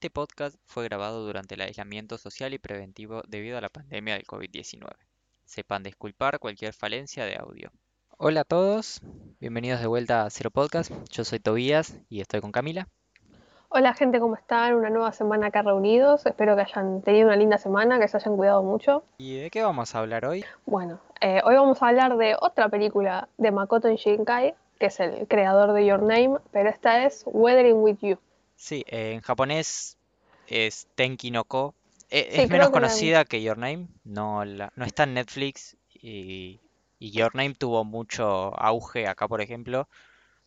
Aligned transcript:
Este 0.00 0.08
podcast 0.08 0.56
fue 0.64 0.84
grabado 0.84 1.26
durante 1.26 1.56
el 1.56 1.60
aislamiento 1.60 2.16
social 2.16 2.54
y 2.54 2.58
preventivo 2.58 3.20
debido 3.28 3.58
a 3.58 3.60
la 3.60 3.68
pandemia 3.68 4.14
del 4.14 4.24
COVID-19. 4.24 4.88
Sepan 5.44 5.82
disculpar 5.82 6.38
cualquier 6.38 6.72
falencia 6.72 7.26
de 7.26 7.36
audio. 7.36 7.70
Hola 8.16 8.40
a 8.40 8.44
todos, 8.44 9.02
bienvenidos 9.40 9.78
de 9.82 9.88
vuelta 9.88 10.24
a 10.24 10.30
Cero 10.30 10.50
Podcast. 10.50 10.90
Yo 11.10 11.22
soy 11.24 11.38
Tobías 11.38 11.98
y 12.08 12.22
estoy 12.22 12.40
con 12.40 12.50
Camila. 12.50 12.88
Hola 13.68 13.92
gente, 13.92 14.20
¿cómo 14.20 14.36
están? 14.36 14.72
Una 14.72 14.88
nueva 14.88 15.12
semana 15.12 15.48
acá 15.48 15.60
reunidos. 15.60 16.24
Espero 16.24 16.56
que 16.56 16.62
hayan 16.62 17.02
tenido 17.02 17.26
una 17.26 17.36
linda 17.36 17.58
semana, 17.58 18.00
que 18.00 18.08
se 18.08 18.16
hayan 18.16 18.38
cuidado 18.38 18.62
mucho. 18.62 19.04
¿Y 19.18 19.36
de 19.38 19.50
qué 19.50 19.62
vamos 19.62 19.94
a 19.94 19.98
hablar 19.98 20.24
hoy? 20.24 20.46
Bueno, 20.64 20.98
eh, 21.20 21.42
hoy 21.44 21.56
vamos 21.56 21.82
a 21.82 21.88
hablar 21.88 22.16
de 22.16 22.36
otra 22.40 22.70
película 22.70 23.28
de 23.36 23.50
Makoto 23.50 23.94
Shinkai, 23.94 24.54
que 24.78 24.86
es 24.86 24.98
el 24.98 25.28
creador 25.28 25.74
de 25.74 25.84
Your 25.84 26.00
Name, 26.00 26.38
pero 26.52 26.70
esta 26.70 27.04
es 27.04 27.22
Weathering 27.26 27.82
With 27.82 27.98
You. 28.00 28.18
Sí, 28.60 28.84
eh, 28.88 29.12
en 29.14 29.22
japonés 29.22 29.96
es 30.46 30.86
Tenki 30.94 31.30
no 31.30 31.44
Ko. 31.44 31.74
Eh, 32.10 32.28
Sí, 32.32 32.42
es 32.42 32.50
menos 32.50 32.68
que 32.68 32.72
conocida 32.74 33.24
que 33.24 33.40
Your 33.42 33.56
Name, 33.56 33.86
no, 34.04 34.44
la- 34.44 34.70
no 34.76 34.84
está 34.84 35.04
en 35.04 35.14
Netflix 35.14 35.78
y, 35.94 36.60
y 36.98 37.10
Your 37.10 37.34
Name 37.34 37.54
tuvo 37.54 37.84
mucho 37.84 38.54
auge 38.60 39.06
acá, 39.08 39.26
por 39.28 39.40
ejemplo, 39.40 39.88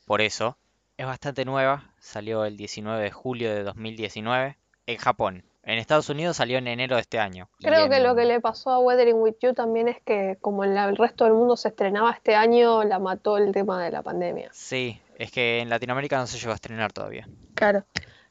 por 0.05 0.21
eso. 0.21 0.57
Es 0.95 1.07
bastante 1.07 1.44
nueva, 1.44 1.90
salió 1.98 2.45
el 2.45 2.55
19 2.55 3.02
de 3.02 3.09
julio 3.12 3.49
de 3.52 3.63
2019 3.63 4.57
en 4.85 4.98
Japón. 4.98 5.43
En 5.63 5.80
Estados 5.80 6.09
Unidos 6.09 6.38
salió 6.38 6.59
en 6.59 6.68
enero 6.68 6.95
de 6.98 7.02
este 7.02 7.18
año. 7.18 7.49
Creo 7.62 7.90
que 7.90 7.99
lo 7.99 8.16
que 8.16 8.26
le 8.26 8.40
pasó 8.41 8.70
a 8.70 8.80
Weathering 8.80 9.16
With 9.16 9.35
You 9.41 9.54
también 9.54 9.88
es 9.88 9.99
que 10.05 10.38
como 10.40 10.63
en 10.66 10.76
la- 10.76 10.85
el 10.85 10.98
resto 10.98 11.23
del 11.23 11.34
mundo 11.34 11.57
se 11.57 11.70
estrenaba 11.70 12.12
este 12.12 12.35
año, 12.35 12.84
la 12.84 12.99
mató 12.99 13.38
el 13.38 13.52
tema 13.54 13.82
de 13.84 13.90
la 13.90 14.04
pandemia. 14.04 14.49
Sí, 14.52 14.99
es 15.17 15.31
que 15.31 15.59
en 15.59 15.70
Latinoamérica 15.70 16.17
no 16.17 16.27
se 16.27 16.38
llegó 16.38 16.52
a 16.52 16.55
estrenar 16.55 16.91
todavía. 16.94 17.27
Claro. 17.55 17.84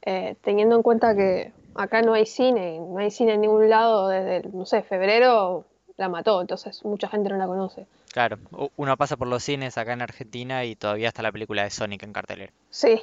Eh, 0.05 0.37
teniendo 0.43 0.77
en 0.77 0.83
cuenta 0.83 1.15
que 1.15 1.53
acá 1.75 2.03
no 2.03 2.13
hay 2.15 2.27
cine, 2.27 2.79
no 2.81 2.99
hay 2.99 3.11
cine 3.11 3.35
en 3.35 3.41
ningún 3.43 3.69
lado 3.71 4.09
desde, 4.09 4.39
el, 4.39 4.55
no 4.57 4.67
sé, 4.67 4.83
febrero, 4.83 5.65
la 5.97 6.09
mató, 6.09 6.41
entonces 6.41 6.85
mucha 6.85 7.09
gente 7.09 7.29
no 7.29 7.37
la 7.37 7.47
conoce. 7.47 7.87
Claro, 8.13 8.39
uno 8.77 8.97
pasa 8.97 9.17
por 9.17 9.29
los 9.29 9.43
cines 9.43 9.79
acá 9.79 9.93
en 9.95 10.03
Argentina 10.03 10.65
y 10.65 10.77
todavía 10.77 11.09
está 11.09 11.23
la 11.23 11.33
película 11.33 11.63
de 11.65 11.71
Sonic 11.71 12.03
en 12.03 12.13
cartelera. 12.13 12.53
Sí, 12.71 13.01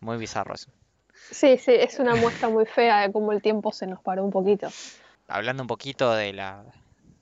Muy 0.00 0.16
bizarro 0.16 0.54
eso. 0.54 0.70
sí, 1.30 1.58
sí, 1.58 1.72
es 1.74 1.98
una 1.98 2.14
muestra 2.16 2.48
muy 2.48 2.66
fea 2.66 3.00
de 3.02 3.12
cómo 3.12 3.32
el 3.32 3.42
tiempo 3.42 3.72
se 3.72 3.86
nos 3.86 4.00
paró 4.02 4.24
un 4.24 4.30
poquito. 4.30 4.68
hablando 5.28 5.62
un 5.62 5.66
poquito 5.66 6.12
de 6.14 6.32
la 6.32 6.64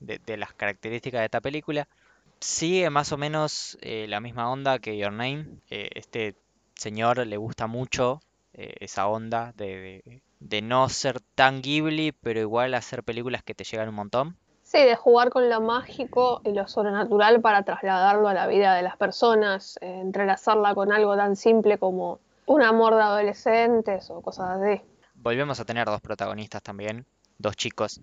de, 0.00 0.19
de 0.19 0.37
las 0.37 0.53
características 0.55 1.20
de 1.20 1.25
esta 1.27 1.41
película, 1.41 1.89
sigue 2.41 2.91
más 2.91 3.12
o 3.12 3.17
menos 3.17 3.78
eh, 3.81 4.06
la 4.08 4.20
misma 4.20 4.50
onda 4.50 4.78
que 4.78 4.97
Your 4.97 5.12
Name. 5.12 5.47
Eh, 5.70 5.91
este 5.94 6.34
señor 6.75 7.27
le 7.27 7.36
gusta 7.36 7.67
mucho 7.67 8.20
eh, 8.55 8.75
esa 8.81 9.06
onda 9.08 9.53
de, 9.56 10.03
de- 10.05 10.22
de 10.41 10.62
no 10.62 10.89
ser 10.89 11.20
tan 11.34 11.62
Ghibli, 11.62 12.12
pero 12.12 12.39
igual 12.41 12.75
hacer 12.75 13.03
películas 13.03 13.42
que 13.42 13.55
te 13.55 13.64
llegan 13.64 13.89
un 13.89 13.97
montón. 13.97 14.36
Sí, 14.62 14.78
de 14.78 14.94
jugar 14.94 15.31
con 15.31 15.48
lo 15.48 15.61
mágico 15.61 16.42
y 16.44 16.53
lo 16.53 16.69
sobrenatural 16.69 17.41
para 17.41 17.62
trasladarlo 17.64 18.28
a 18.28 18.34
la 18.34 18.47
vida 18.47 18.75
de 18.75 18.83
las 18.83 18.97
personas, 18.97 19.78
entrelazarla 19.81 20.75
con 20.75 20.92
algo 20.92 21.16
tan 21.16 21.34
simple 21.36 21.78
como 21.78 22.20
un 22.47 22.62
amor 22.62 22.94
de 22.94 23.03
adolescentes 23.03 24.11
o 24.11 24.20
cosas 24.20 24.61
así. 24.61 24.81
Volvemos 25.14 25.59
a 25.59 25.64
tener 25.64 25.86
dos 25.86 26.00
protagonistas 26.00 26.62
también, 26.62 27.05
dos 27.39 27.56
chicos, 27.56 28.00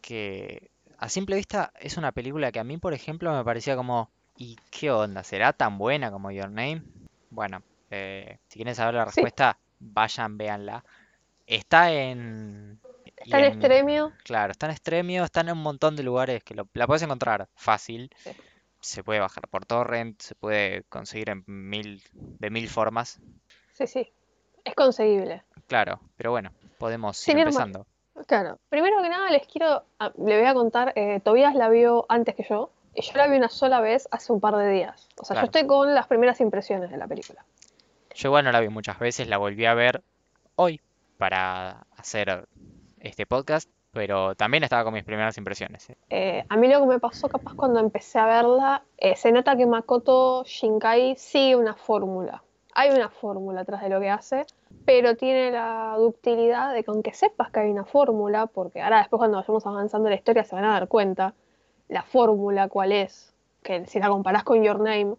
que 0.00 0.70
a 0.98 1.08
simple 1.08 1.36
vista 1.36 1.72
es 1.80 1.96
una 1.96 2.12
película 2.12 2.52
que 2.52 2.58
a 2.60 2.64
mí, 2.64 2.78
por 2.78 2.94
ejemplo, 2.94 3.32
me 3.32 3.44
parecía 3.44 3.76
como, 3.76 4.10
¿y 4.36 4.56
qué 4.70 4.90
onda? 4.90 5.22
¿Será 5.24 5.52
tan 5.52 5.78
buena 5.78 6.10
como 6.10 6.30
Your 6.30 6.50
Name? 6.50 6.82
Bueno, 7.30 7.62
eh, 7.90 8.38
si 8.48 8.58
quieren 8.58 8.74
saber 8.74 8.94
la 8.94 9.04
Sí. 9.04 9.10
respuesta, 9.10 9.58
vayan, 9.78 10.38
véanla. 10.38 10.84
Está 11.46 11.92
en... 11.92 12.80
Está 13.16 13.38
en 13.38 13.44
en- 13.44 13.52
extremio, 13.52 14.12
Claro, 14.24 14.52
está 14.52 14.66
en 14.66 14.76
Stremio, 14.76 15.24
está 15.24 15.40
en 15.42 15.52
un 15.52 15.58
montón 15.62 15.96
de 15.96 16.02
lugares 16.02 16.42
que 16.44 16.54
lo- 16.54 16.68
la 16.74 16.86
puedes 16.86 17.02
encontrar 17.02 17.48
fácil. 17.54 18.10
Sí. 18.16 18.30
Se 18.80 19.02
puede 19.02 19.20
bajar 19.20 19.48
por 19.48 19.64
torrent, 19.66 20.20
se 20.20 20.34
puede 20.34 20.84
conseguir 20.84 21.30
en 21.30 21.44
mil, 21.46 22.02
de 22.12 22.50
mil 22.50 22.68
formas. 22.68 23.20
sí, 23.74 23.86
sí, 23.86 24.12
es 24.64 24.74
conseguible. 24.74 25.42
Claro, 25.66 26.00
pero 26.16 26.30
bueno, 26.30 26.52
podemos 26.78 27.26
ir 27.28 27.38
empezando. 27.38 27.86
Claro, 28.26 28.58
primero 28.68 29.02
que 29.02 29.08
nada 29.08 29.30
les 29.30 29.46
quiero, 29.46 29.82
ah, 29.98 30.10
le 30.16 30.38
voy 30.38 30.46
a 30.46 30.54
contar, 30.54 30.92
eh, 30.96 31.20
Tobías 31.20 31.54
la 31.54 31.68
vio 31.68 32.06
antes 32.08 32.34
que 32.34 32.44
yo, 32.48 32.70
y 32.94 33.02
yo 33.02 33.12
la 33.16 33.26
vi 33.28 33.36
una 33.36 33.48
sola 33.50 33.80
vez 33.80 34.08
hace 34.10 34.32
un 34.32 34.40
par 34.40 34.56
de 34.56 34.70
días. 34.70 35.08
O 35.20 35.24
sea, 35.24 35.34
Claro. 35.34 35.46
yo 35.46 35.46
estoy 35.46 35.66
con 35.66 35.94
las 35.94 36.06
primeras 36.06 36.40
impresiones 36.40 36.90
de 36.90 36.96
la 36.96 37.06
película. 37.06 37.44
Yo 38.14 38.28
igual 38.28 38.44
no 38.44 38.52
la 38.52 38.60
vi 38.60 38.70
muchas 38.70 38.98
veces, 38.98 39.28
la 39.28 39.36
volví 39.36 39.66
a 39.66 39.74
ver 39.74 40.02
hoy 40.54 40.80
para 41.18 41.84
hacer 41.98 42.48
este 43.00 43.26
podcast, 43.26 43.68
pero 43.92 44.34
también 44.34 44.64
estaba 44.64 44.84
con 44.84 44.94
mis 44.94 45.04
primeras 45.04 45.36
impresiones. 45.36 45.90
¿eh? 45.90 45.96
Eh, 46.08 46.44
a 46.48 46.56
mí 46.56 46.68
lo 46.68 46.80
que 46.80 46.86
me 46.86 46.98
pasó 46.98 47.28
capaz 47.28 47.54
cuando 47.54 47.80
empecé 47.80 48.18
a 48.18 48.26
verla, 48.26 48.82
eh, 48.96 49.14
se 49.16 49.32
nota 49.32 49.56
que 49.56 49.66
Makoto 49.66 50.44
Shinkai 50.44 51.16
sigue 51.16 51.56
una 51.56 51.74
fórmula. 51.74 52.42
Hay 52.74 52.90
una 52.90 53.08
fórmula 53.10 53.62
atrás 53.62 53.82
de 53.82 53.88
lo 53.90 54.00
que 54.00 54.10
hace, 54.10 54.46
pero 54.86 55.16
tiene 55.16 55.50
la 55.50 55.96
ductilidad 55.98 56.72
de 56.72 56.84
que 56.84 56.90
aunque 56.90 57.12
sepas 57.12 57.50
que 57.50 57.60
hay 57.60 57.70
una 57.70 57.84
fórmula, 57.84 58.46
porque 58.46 58.80
ahora 58.80 58.98
después 58.98 59.18
cuando 59.18 59.38
vayamos 59.38 59.66
avanzando 59.66 60.08
en 60.08 60.12
la 60.12 60.16
historia 60.16 60.44
se 60.44 60.54
van 60.54 60.64
a 60.64 60.72
dar 60.72 60.88
cuenta 60.88 61.34
la 61.88 62.02
fórmula 62.02 62.68
cuál 62.68 62.92
es, 62.92 63.34
que 63.62 63.84
si 63.86 63.98
la 63.98 64.08
comparás 64.08 64.44
con 64.44 64.62
Your 64.62 64.78
Name, 64.78 65.16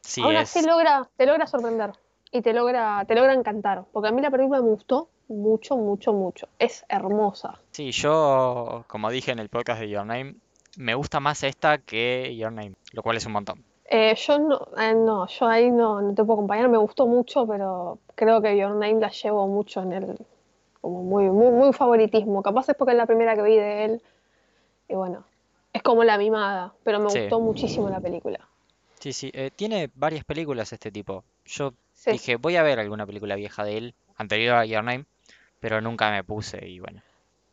Sí, 0.00 0.20
aún 0.20 0.34
es, 0.34 0.56
así 0.56 0.66
logra, 0.66 1.08
te 1.16 1.26
logra 1.26 1.46
sorprender 1.46 1.92
y 2.30 2.42
te 2.42 2.52
logra, 2.52 3.04
te 3.06 3.14
logra 3.14 3.34
encantar, 3.34 3.84
porque 3.92 4.08
a 4.08 4.12
mí 4.12 4.20
la 4.20 4.30
película 4.30 4.60
me 4.60 4.68
gustó 4.68 5.08
mucho, 5.28 5.76
mucho, 5.76 6.12
mucho. 6.12 6.48
Es 6.58 6.84
hermosa. 6.88 7.60
sí, 7.70 7.90
yo, 7.92 8.84
como 8.88 9.10
dije 9.10 9.32
en 9.32 9.38
el 9.38 9.48
podcast 9.48 9.80
de 9.80 9.88
Your 9.88 10.06
Name, 10.06 10.36
me 10.76 10.94
gusta 10.94 11.20
más 11.20 11.42
esta 11.42 11.78
que 11.78 12.34
Your 12.36 12.52
Name, 12.52 12.74
lo 12.92 13.02
cual 13.02 13.16
es 13.16 13.26
un 13.26 13.32
montón. 13.32 13.64
Eh, 13.94 14.14
yo 14.14 14.38
no, 14.38 14.68
eh, 14.78 14.94
no, 14.94 15.26
yo 15.26 15.46
ahí 15.46 15.70
no, 15.70 16.00
no 16.00 16.14
te 16.14 16.24
puedo 16.24 16.38
acompañar, 16.38 16.66
me 16.70 16.78
gustó 16.78 17.06
mucho, 17.06 17.46
pero 17.46 17.98
creo 18.14 18.40
que 18.40 18.56
Your 18.56 18.70
Name 18.70 19.00
la 19.00 19.10
llevo 19.10 19.46
mucho 19.46 19.82
en 19.82 19.92
el, 19.92 20.16
como 20.80 21.02
muy, 21.02 21.24
muy, 21.24 21.50
muy 21.50 21.74
favoritismo. 21.74 22.42
Capaz 22.42 22.70
es 22.70 22.74
porque 22.74 22.92
es 22.92 22.96
la 22.96 23.04
primera 23.04 23.34
que 23.34 23.42
vi 23.42 23.56
de 23.56 23.84
él, 23.84 24.02
y 24.88 24.94
bueno, 24.94 25.24
es 25.74 25.82
como 25.82 26.04
la 26.04 26.16
mimada, 26.16 26.72
pero 26.84 27.00
me 27.00 27.10
Sí. 27.10 27.20
gustó 27.20 27.38
muchísimo 27.40 27.90
la 27.90 28.00
película. 28.00 28.48
Sí, 28.98 29.12
sí, 29.12 29.30
eh, 29.34 29.50
tiene 29.54 29.90
varias 29.94 30.24
películas 30.24 30.72
este 30.72 30.90
tipo. 30.90 31.24
Yo 31.44 31.74
Sí. 31.92 32.12
dije, 32.12 32.36
voy 32.36 32.56
a 32.56 32.62
ver 32.62 32.78
alguna 32.80 33.04
película 33.04 33.34
vieja 33.34 33.62
de 33.62 33.76
él, 33.76 33.94
anterior 34.16 34.56
a 34.56 34.64
Your 34.64 34.84
Name, 34.84 35.04
pero 35.60 35.82
nunca 35.82 36.10
me 36.10 36.24
puse 36.24 36.66
y 36.66 36.80
bueno. 36.80 37.02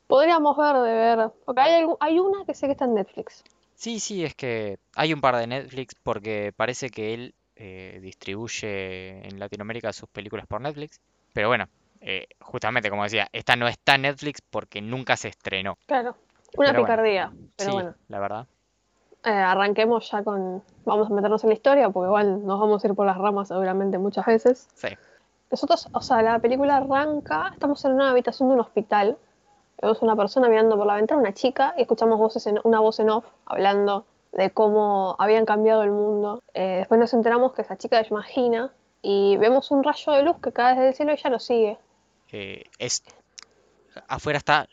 Podríamos 0.08 0.56
ver 0.56 0.76
de 0.78 0.94
ver, 0.94 1.32
porque 1.44 1.60
hay, 1.60 1.86
hay 2.00 2.20
una 2.20 2.46
que 2.46 2.54
sé 2.54 2.68
que 2.68 2.72
está 2.72 2.86
en 2.86 2.94
Netflix. 2.94 3.44
Sí, 3.80 4.02
sí, 4.02 4.26
es 4.26 4.36
que 4.36 4.78
hay 4.94 5.14
un 5.14 5.22
par 5.22 5.38
de 5.38 5.48
Netflix 5.48 5.96
porque 6.04 6.52
parece 6.54 6.90
que 6.90 7.14
él 7.14 7.34
eh, 7.56 8.00
distribuye 8.02 9.26
en 9.26 9.40
Latinoamérica 9.40 9.94
sus 9.94 10.10
películas 10.10 10.46
por 10.48 10.60
Netflix. 10.60 11.00
Pero 11.32 11.48
bueno, 11.48 11.70
eh, 12.02 12.28
justamente 12.42 12.90
como 12.90 13.04
decía, 13.04 13.30
esta 13.32 13.56
no 13.56 13.70
está 13.70 13.96
en 13.96 14.02
Netflix 14.02 14.42
porque 14.42 14.82
nunca 14.82 15.16
se 15.16 15.30
estrenó. 15.30 15.78
Claro, 15.86 16.10
una 16.10 16.18
Pero 16.18 16.58
bueno, 16.58 16.80
picardía, 16.82 17.32
pero 17.56 17.70
sí, 17.70 17.74
bueno. 17.74 17.96
la 18.10 18.20
verdad. 18.20 18.48
Eh, 19.24 19.30
arranquemos 19.30 20.12
ya 20.12 20.24
con, 20.24 20.62
vamos 20.84 21.10
a 21.10 21.14
meternos 21.14 21.42
en 21.46 21.50
la 21.52 21.56
historia, 21.56 21.90
porque 21.90 22.08
igual 22.08 22.46
nos 22.46 22.60
vamos 22.60 22.84
a 22.84 22.88
ir 22.90 22.94
por 22.96 23.06
las 23.06 23.18
ramas 23.18 23.48
seguramente 23.48 23.98
muchas 23.98 24.26
veces. 24.26 24.68
Sí, 24.74 24.90
Nosotros, 25.52 25.88
o 25.94 26.02
sea, 26.02 26.22
la 26.22 26.40
película 26.40 26.76
arranca, 26.76 27.52
estamos 27.54 27.86
en 27.86 27.94
una 27.94 28.10
habitación 28.10 28.50
de 28.50 28.56
un 28.56 28.60
hospital, 28.60 29.18
vemos 29.82 30.02
una 30.02 30.16
persona 30.16 30.48
mirando 30.50 30.78
por 30.78 30.86
la 30.88 30.96
ventana, 30.96 31.22
una 31.22 31.34
chica, 31.34 31.74
y 31.78 31.82
escuchamos 31.82 32.18
voces 32.20 32.46
en- 32.48 32.60
una 32.64 32.80
voz 32.80 33.00
en 33.00 33.10
off 33.10 33.26
hablando 33.46 34.06
de 34.32 34.52
cómo 34.52 35.16
habían 35.20 35.46
cambiado 35.46 35.84
el 35.84 35.92
mundo. 35.92 36.44
Eh, 36.54 36.78
después 36.80 37.00
nos 37.00 37.14
enteramos 37.14 37.54
que 37.54 37.62
esa 37.64 37.78
chica 37.78 37.98
se 38.04 38.10
llama 38.10 38.24
Gina, 38.24 38.72
y 39.02 39.38
vemos 39.38 39.72
un 39.72 39.84
rayo 39.84 40.12
de 40.14 40.24
luz 40.24 40.38
que 40.42 40.52
cae 40.52 40.76
desde 40.76 40.88
el 40.90 40.94
cielo 40.94 41.12
y 41.12 41.16
ella 41.16 41.30
lo 41.30 41.40
sigue. 41.40 41.78
eh, 42.32 42.64
es 42.78 43.02
afuera 44.08 44.38
está 44.38 44.68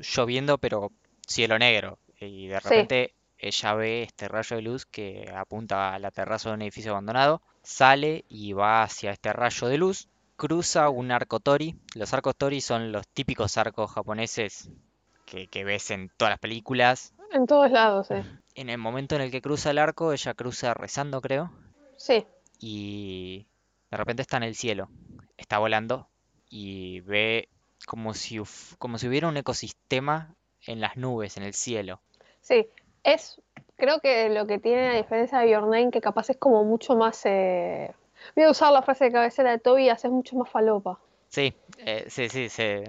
lloviendo 0.00 0.58
pero 0.58 0.90
cielo 1.26 1.58
negro 1.58 1.98
y 2.18 2.48
de 2.48 2.58
Sí. 2.60 2.68
repente 2.68 3.14
ella 3.38 3.74
ve 3.74 4.02
este 4.02 4.26
rayo 4.26 4.56
de 4.56 4.62
luz 4.62 4.84
que 4.84 5.30
apunta 5.32 5.94
a 5.94 5.98
la 6.00 6.10
terraza 6.10 6.48
de 6.48 6.56
un 6.56 6.62
edificio 6.62 6.90
abandonado, 6.90 7.40
sale 7.62 8.24
y 8.28 8.52
va 8.52 8.82
hacia 8.82 9.12
este 9.12 9.32
rayo 9.32 9.68
de 9.68 9.78
luz, 9.78 10.08
cruza 10.38 10.88
un 10.88 11.10
arco 11.12 11.40
tori. 11.40 11.76
Los 11.94 12.14
arcos 12.14 12.34
tori 12.36 12.60
son 12.62 12.92
los 12.92 13.06
típicos 13.08 13.58
arcos 13.58 13.90
japoneses 13.90 14.70
que, 15.26 15.48
que 15.48 15.64
ves 15.64 15.90
en 15.90 16.10
todas 16.16 16.32
las 16.32 16.40
películas. 16.40 17.12
En 17.32 17.46
todos 17.46 17.70
lados, 17.70 18.10
eh. 18.10 18.24
En 18.54 18.70
el 18.70 18.78
momento 18.78 19.14
en 19.16 19.20
el 19.22 19.30
que 19.30 19.42
cruza 19.42 19.70
el 19.70 19.78
arco, 19.78 20.12
ella 20.12 20.32
cruza 20.34 20.72
rezando, 20.72 21.20
creo, 21.20 21.52
Sí, 21.96 22.26
y 22.58 23.46
de 23.90 23.96
repente 23.96 24.22
está 24.22 24.36
en 24.38 24.44
el 24.44 24.54
cielo, 24.54 24.88
está 25.36 25.58
volando 25.58 26.08
y 26.48 27.00
ve 27.00 27.48
como 27.86 28.14
si, 28.14 28.40
como 28.78 28.98
si 28.98 29.08
hubiera 29.08 29.28
un 29.28 29.36
ecosistema 29.36 30.34
en 30.66 30.80
las 30.80 30.96
nubes, 30.96 31.36
en 31.36 31.42
el 31.42 31.54
cielo. 31.54 32.00
sí. 32.40 32.66
Es, 33.04 33.40
creo 33.76 34.00
que 34.00 34.28
lo 34.28 34.46
que 34.46 34.58
tiene 34.58 34.88
a 34.88 34.94
diferencia 34.96 35.38
de 35.38 35.50
Your 35.50 35.62
Name, 35.62 35.90
que 35.90 36.00
capaz 36.00 36.30
es 36.30 36.36
como 36.36 36.64
mucho 36.64 36.96
más... 36.96 37.24
eh, 37.24 37.94
Voy 38.34 38.44
a 38.44 38.50
usar 38.50 38.72
la 38.72 38.82
frase 38.82 39.06
de 39.06 39.12
cabecera 39.12 39.50
de 39.50 39.58
Tobias, 39.58 40.04
es 40.04 40.10
mucho 40.10 40.36
más 40.36 40.48
falopa. 40.50 40.98
Sí, 41.28 41.54
eh, 41.78 42.06
sí, 42.08 42.28
sí, 42.28 42.48
se, 42.48 42.84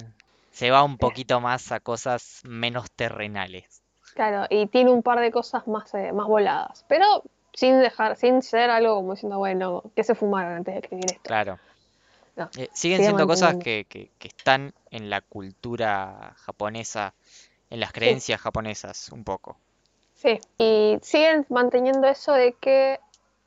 se 0.51 0.71
va 0.71 0.83
un 0.83 0.97
poquito 0.97 1.39
más 1.41 1.71
a 1.71 1.79
cosas 1.79 2.41
menos 2.43 2.89
terrenales. 2.91 3.81
Claro, 4.13 4.47
y 4.49 4.67
tiene 4.67 4.91
un 4.91 5.03
par 5.03 5.19
de 5.19 5.31
cosas 5.31 5.67
más, 5.67 5.93
eh, 5.93 6.11
más 6.11 6.27
voladas, 6.27 6.85
pero 6.87 7.23
sin 7.53 7.79
dejar, 7.79 8.15
sin 8.15 8.41
ser 8.41 8.69
algo 8.69 8.95
como 8.95 9.13
diciendo, 9.13 9.37
bueno, 9.37 9.83
que 9.95 10.03
se 10.03 10.15
fumaron 10.15 10.53
antes 10.53 10.73
de 10.73 10.79
escribir 10.79 11.05
esto. 11.07 11.21
Claro. 11.23 11.59
No, 12.35 12.45
Eh, 12.45 12.49
siguen 12.51 12.69
sigue 12.73 12.97
siendo 13.03 13.27
cosas 13.27 13.55
que- 13.57 13.85
que 13.85 14.27
están 14.27 14.73
en 14.91 15.09
la 15.09 15.21
cultura 15.21 16.33
japonesa, 16.37 17.13
en 17.69 17.79
las 17.79 17.91
creencias 17.91 18.39
japonesas, 18.41 19.09
un 19.11 19.23
poco. 19.23 19.57
Sí, 20.15 20.39
y 20.57 20.97
siguen 21.01 21.45
manteniendo 21.49 22.07
eso 22.07 22.33
de 22.33 22.53
que 22.53 22.99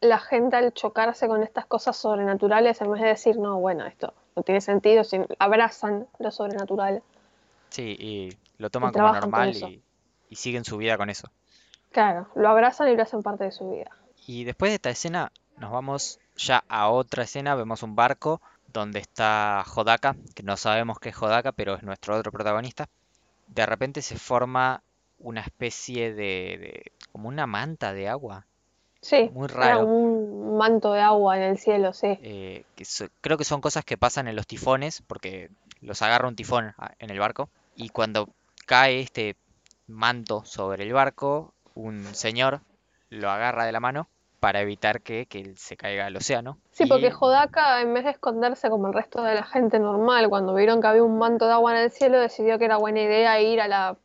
la 0.02 0.19
gente 0.19 0.56
al 0.56 0.75
chocarse 0.75 1.26
con 1.28 1.43
estas 1.43 1.64
cosas 1.64 1.96
sobrenaturales, 1.96 2.81
en 2.82 2.93
vez 2.93 3.00
de 3.00 3.08
decir, 3.08 3.38
no, 3.38 3.58
bueno, 3.58 3.87
esto 3.87 4.12
no 4.37 4.43
tiene 4.43 4.60
sentido, 4.60 5.04
sin- 5.04 5.26
abrazan 5.38 6.06
lo 6.19 6.31
sobrenatural. 6.31 7.02
Sí, 7.70 7.96
y 7.99 8.37
lo 8.58 8.69
toman 8.69 8.93
como 8.93 9.04
normal 9.20 9.49
y, 9.70 9.82
y 10.28 10.37
siguen 10.37 10.64
su 10.64 10.76
vida 10.76 10.99
con 10.99 11.08
eso. 11.08 11.31
Claro, 11.90 12.28
lo 12.34 12.49
abrazan 12.49 12.88
y 12.88 12.96
lo 12.96 13.02
hacen 13.02 13.22
parte 13.22 13.44
de 13.44 13.52
su 13.52 13.70
vida. 13.70 13.90
Y 14.26 14.44
después 14.44 14.70
de 14.70 14.75
esta 14.76 14.90
escena, 14.90 15.32
nos 15.58 15.70
vamos 15.72 16.19
ya 16.37 16.64
a 16.69 16.88
otra 16.90 17.25
escena. 17.25 17.55
Vemos 17.55 17.82
un 17.82 17.94
barco 17.96 18.40
donde 18.72 18.98
está 19.00 19.64
Hodaka, 19.75 20.16
que 20.34 20.43
no 20.43 20.56
sabemos 20.56 20.98
qué 20.98 21.10
es 21.10 21.16
Hodaka, 21.22 21.52
pero 21.52 21.75
es 21.75 21.82
nuestro 21.82 22.16
otro 22.16 22.32
protagonista. 22.32 22.88
De 23.46 23.66
repente 23.66 24.00
se 24.02 24.19
forma 24.19 24.82
una 25.19 25.43
especie 25.43 26.14
de, 26.14 26.58
de- 26.58 26.93
como 27.12 27.28
una 27.28 27.46
manta 27.46 27.93
de 27.93 28.08
agua, 28.08 28.46
Sí, 29.02 29.31
muy 29.34 29.49
era 29.49 29.54
raro. 29.56 29.81
como 29.84 29.96
un 29.99 30.56
manto 30.56 30.93
de 30.93 31.00
agua 31.00 31.37
en 31.37 31.43
el 31.43 31.58
cielo, 31.58 31.93
sí. 31.93 32.19
eh, 32.22 32.64
que 32.76 32.84
so- 32.84 33.08
creo 33.20 33.37
que 33.37 33.44
son 33.44 33.60
cosas 33.60 33.84
que 33.84 33.99
pasan 33.99 34.28
en 34.28 34.37
los 34.37 34.46
tifones, 34.46 35.02
porque 35.06 35.50
los 35.81 36.00
agarra 36.02 36.28
un 36.28 36.37
tifón 36.37 36.72
en 36.99 37.10
el 37.10 37.19
barco. 37.19 37.49
Y 37.76 37.88
cuando 37.88 38.28
cae 38.66 39.00
este 39.00 39.37
manto 39.88 40.44
sobre 40.44 40.84
el 40.84 40.93
barco, 40.93 41.52
un 41.75 42.04
señor 42.14 42.60
lo 43.10 43.28
agarra 43.31 43.64
de 43.66 43.72
la 43.72 43.81
mano 43.81 44.08
para 44.40 44.60
evitar 44.60 45.00
que, 45.02 45.26
que 45.26 45.52
se 45.56 45.76
caiga 45.76 46.06
al 46.06 46.16
océano. 46.16 46.58
Sí, 46.72 46.87
porque 46.87 47.08
Y 47.08 47.12
Hodaka, 47.19 47.81
en 47.81 47.93
vez 47.94 48.05
de 48.05 48.10
esconderse 48.10 48.70
como 48.70 48.87
el 48.87 48.94
resto 48.94 49.22
de 49.22 49.34
la 49.34 49.43
gente 49.44 49.78
normal, 49.78 50.28
cuando 50.28 50.55
vieron 50.55 50.81
que 50.81 50.87
había 50.87 51.02
un 51.02 51.19
manto 51.19 51.46
de 51.46 51.52
agua 51.52 51.72
en 51.72 51.82
el 51.84 51.90
cielo, 51.90 52.19
decidió 52.20 52.58
que 52.58 52.64
era 52.64 52.76
buena 52.76 53.00
idea 53.02 53.40
ir 53.40 53.60
a 53.60 53.69
la 53.69 53.96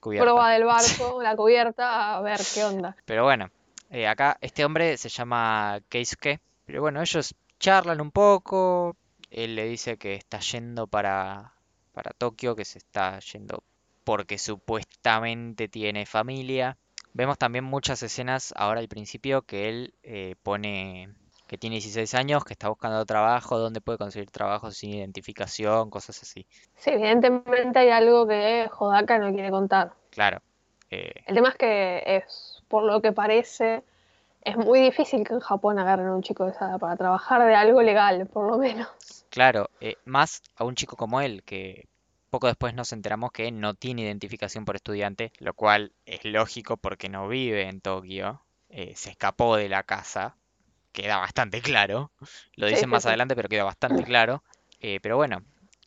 cubierta. 0.00 0.24
proa 0.32 0.50
del 0.50 0.64
barco, 0.64 1.22
la 1.22 1.36
cubierta, 1.36 2.16
a 2.16 2.20
ver 2.22 2.40
qué 2.54 2.64
onda. 2.64 2.96
Pero 3.04 3.24
bueno, 3.24 3.50
eh, 3.90 4.06
acá 4.06 4.38
este 4.40 4.64
hombre 4.64 4.96
se 4.96 5.08
llama 5.08 5.80
Keisuke. 5.88 6.40
Pero 6.66 6.82
bueno, 6.82 7.00
ellos 7.00 7.34
charlan 7.58 8.00
un 8.00 8.10
poco. 8.10 8.96
Él 9.30 9.56
le 9.56 9.64
dice 9.66 9.98
que 9.98 10.14
está 10.14 10.38
yendo 10.40 10.86
para, 10.86 11.52
para 11.92 12.12
Tokio, 12.12 12.56
que 12.56 12.64
se 12.64 12.78
está 12.78 13.18
yendo 13.20 13.62
porque 14.04 14.38
supuestamente 14.38 15.68
tiene 15.68 16.06
familia. 16.06 16.76
Vemos 17.12 17.38
también 17.38 17.64
muchas 17.64 18.02
escenas 18.02 18.54
ahora 18.56 18.80
al 18.80 18.88
principio 18.88 19.42
que 19.42 19.68
él 19.68 19.94
eh, 20.02 20.34
pone 20.42 21.10
que 21.46 21.56
tiene 21.58 21.76
16 21.76 22.14
años, 22.14 22.44
que 22.44 22.52
está 22.52 22.68
buscando 22.68 23.04
trabajo, 23.06 23.58
dónde 23.58 23.80
puede 23.80 23.98
conseguir 23.98 24.30
trabajo 24.30 24.70
sin 24.70 24.92
identificación, 24.94 25.88
cosas 25.90 26.22
así. 26.22 26.46
Sí, 26.76 26.90
evidentemente 26.90 27.78
hay 27.78 27.88
algo 27.88 28.26
que 28.26 28.68
Hodaka 28.78 29.18
no 29.18 29.32
quiere 29.32 29.50
contar. 29.50 29.92
Claro. 30.10 30.42
eh, 30.90 31.10
El 31.26 31.34
tema 31.34 31.48
es 31.48 31.54
que 31.56 32.02
es, 32.04 32.57
por 32.68 32.84
lo 32.84 33.00
que 33.02 33.12
parece, 33.12 33.82
es 34.42 34.56
muy 34.56 34.80
difícil 34.80 35.26
que 35.26 35.34
en 35.34 35.40
Japón 35.40 35.78
agarren 35.78 36.08
a 36.08 36.14
un 36.14 36.22
chico 36.22 36.44
de 36.44 36.50
esa 36.50 36.66
edad 36.70 36.78
para 36.78 36.96
trabajar 36.96 37.44
de 37.46 37.54
algo 37.54 37.82
legal, 37.82 38.26
por 38.26 38.50
lo 38.50 38.58
menos. 38.58 38.88
Claro, 39.30 39.70
eh, 39.80 39.96
más 40.04 40.42
a 40.56 40.64
un 40.64 40.74
chico 40.74 40.96
como 40.96 41.20
él, 41.20 41.42
que 41.44 41.86
poco 42.30 42.46
después 42.46 42.74
nos 42.74 42.92
enteramos 42.92 43.32
que 43.32 43.50
no 43.50 43.74
tiene 43.74 44.02
identificación 44.02 44.64
por 44.64 44.76
estudiante, 44.76 45.32
lo 45.38 45.54
cual 45.54 45.92
es 46.06 46.24
lógico 46.24 46.76
porque 46.76 47.08
no 47.08 47.28
vive 47.28 47.68
en 47.68 47.80
Tokio, 47.80 48.42
eh, 48.68 48.92
se 48.96 49.10
escapó 49.10 49.56
de 49.56 49.68
la 49.68 49.82
casa, 49.82 50.36
queda 50.92 51.18
bastante 51.18 51.60
claro, 51.62 52.10
lo 52.54 52.66
dicen 52.66 52.84
sí, 52.84 52.86
más 52.86 53.02
sí. 53.02 53.08
adelante, 53.08 53.34
pero 53.34 53.48
queda 53.48 53.64
bastante 53.64 54.04
claro. 54.04 54.42
Eh, 54.80 55.00
pero 55.02 55.16
bueno, 55.16 55.42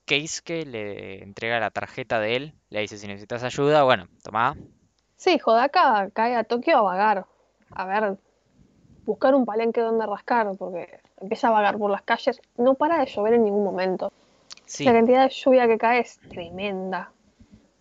Keisuke 0.05 0.65
le 0.65 1.23
entrega 1.23 1.59
la 1.59 1.71
tarjeta 1.71 2.19
de 2.19 2.35
él, 2.35 2.53
le 2.69 2.81
dice 2.81 2.97
si 2.97 3.07
necesitas 3.07 3.43
ayuda, 3.43 3.83
bueno, 3.83 4.07
toma, 4.23 4.55
Sí, 5.21 5.39
Hodaka 5.45 6.09
cae 6.15 6.35
a 6.35 6.43
Tokio 6.43 6.79
a 6.79 6.81
vagar. 6.81 7.27
A 7.69 7.85
ver, 7.85 8.17
buscar 9.05 9.35
un 9.35 9.45
palenque 9.45 9.79
donde 9.79 10.07
rascar, 10.07 10.49
porque 10.57 10.99
empieza 11.19 11.49
a 11.49 11.51
vagar 11.51 11.77
por 11.77 11.91
las 11.91 12.01
calles. 12.01 12.41
No 12.57 12.73
para 12.73 12.97
de 12.97 13.05
llover 13.05 13.35
en 13.35 13.43
ningún 13.43 13.63
momento. 13.63 14.11
sí, 14.65 14.83
La 14.83 14.93
cantidad 14.93 15.23
de 15.23 15.29
lluvia 15.29 15.67
que 15.67 15.77
cae 15.77 15.99
es 15.99 16.17
tremenda. 16.27 17.11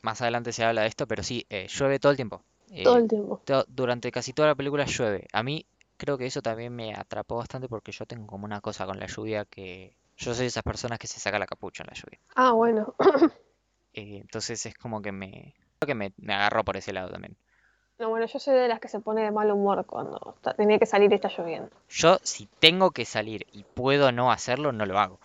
más 0.02 0.20
adelante 0.20 0.52
se 0.52 0.64
habla 0.64 0.82
de 0.82 0.88
esto, 0.88 1.06
pero 1.06 1.22
sí, 1.22 1.46
eh, 1.48 1.66
llueve 1.69 1.98
todo 1.98 2.12
el 2.12 2.16
tiempo. 2.16 2.42
Eh, 2.72 2.84
Todo 2.84 2.98
el 2.98 3.08
tiempo. 3.08 3.40
durante 3.69 4.12
casi 4.12 4.34
toda 4.34 4.48
la 4.48 4.54
película 4.54 4.84
llueve. 4.84 5.26
A 5.32 5.42
mí 5.42 5.64
creo 5.96 6.19
que 6.19 6.26
eso 6.26 6.42
también 6.42 6.76
me 6.76 6.94
atrapó 6.94 7.37
bastante 7.37 7.69
porque 7.70 7.90
yo 7.90 8.04
tengo 8.04 8.26
como 8.26 8.44
una 8.44 8.60
cosa 8.60 8.84
con 8.84 9.00
la 9.00 9.06
lluvia 9.06 9.46
que 9.46 9.96
yo 10.19 10.34
soy 10.34 10.42
de 10.42 10.48
esas 10.48 10.62
personas 10.62 10.98
que 10.98 11.06
se 11.06 11.19
saca 11.19 11.38
la 11.38 11.46
capucha 11.46 11.84
en 11.84 11.87
la 11.87 11.94
lluvia. 11.94 12.20
Ah, 12.37 12.52
bueno. 12.52 12.94
Eh, 13.94 14.19
entonces 14.20 14.66
es 14.66 14.75
como 14.75 15.00
que 15.02 15.10
me 15.10 15.54
que 15.87 15.94
me, 15.94 16.12
me 16.19 16.35
agarró 16.35 16.62
por 16.65 16.77
ese 16.77 16.93
lado 16.93 17.09
también. 17.09 17.37
No, 17.99 18.11
bueno, 18.11 18.27
yo 18.27 18.38
soy 18.38 18.55
de 18.55 18.69
las 18.69 18.81
que 18.81 18.88
se 18.88 19.00
pone 19.00 19.23
de 19.23 19.31
mal 19.31 19.50
humor 19.50 19.85
cuando 19.87 20.35
está- 20.37 20.53
tiene 20.55 20.79
que 20.79 20.87
salir 20.87 21.11
y 21.11 21.15
está 21.15 21.29
lloviendo. 21.29 21.71
Yo 21.88 22.19
si 22.23 22.47
tengo 22.59 22.91
que 22.91 23.05
salir 23.06 23.47
y 23.53 23.65
puedo 23.65 24.12
no 24.12 24.31
hacerlo, 24.31 24.73
no 24.73 24.85
lo 24.87 24.99
hago. 24.99 25.21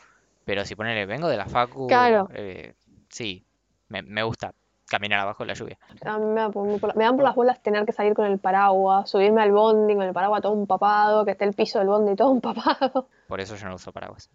Pero 0.45 0.63
si 0.65 0.75
ponele, 0.75 1.05
vengo 1.05 1.27
de 1.27 1.37
la 1.37 1.45
facu, 1.45 1.87
Claro. 1.87 2.29
eh, 2.33 2.73
sí, 3.09 3.43
me, 3.89 4.01
me 4.01 4.23
gusta 4.23 4.53
caminar 4.87 5.19
abajo 5.21 5.43
de 5.43 5.47
la 5.47 5.53
lluvia. 5.55 5.77
A 6.05 6.17
mí 6.19 6.25
me, 6.25 6.39
da 6.41 6.49
por- 6.49 6.79
por- 6.79 6.95
me 6.95 7.03
dan 7.03 7.15
por 7.15 7.25
las 7.25 7.35
bolas 7.35 7.61
tener 7.61 7.85
que 7.85 7.91
salir 7.91 8.13
con 8.13 8.25
el 8.25 8.39
paraguas, 8.39 9.09
subirme 9.09 9.41
al 9.41 9.51
bondi 9.51 9.93
con 9.95 10.03
el 10.03 10.13
paraguas 10.13 10.41
todo 10.41 10.53
empapado, 10.53 11.25
que 11.25 11.31
esté 11.31 11.43
el 11.45 11.53
piso 11.53 11.79
del 11.79 11.87
bondi 11.89 12.15
todo 12.15 12.31
empapado. 12.33 13.07
Por 13.27 13.41
eso 13.41 13.55
yo 13.57 13.67
no 13.67 13.75
uso 13.75 13.91
paraguas. 13.91 14.29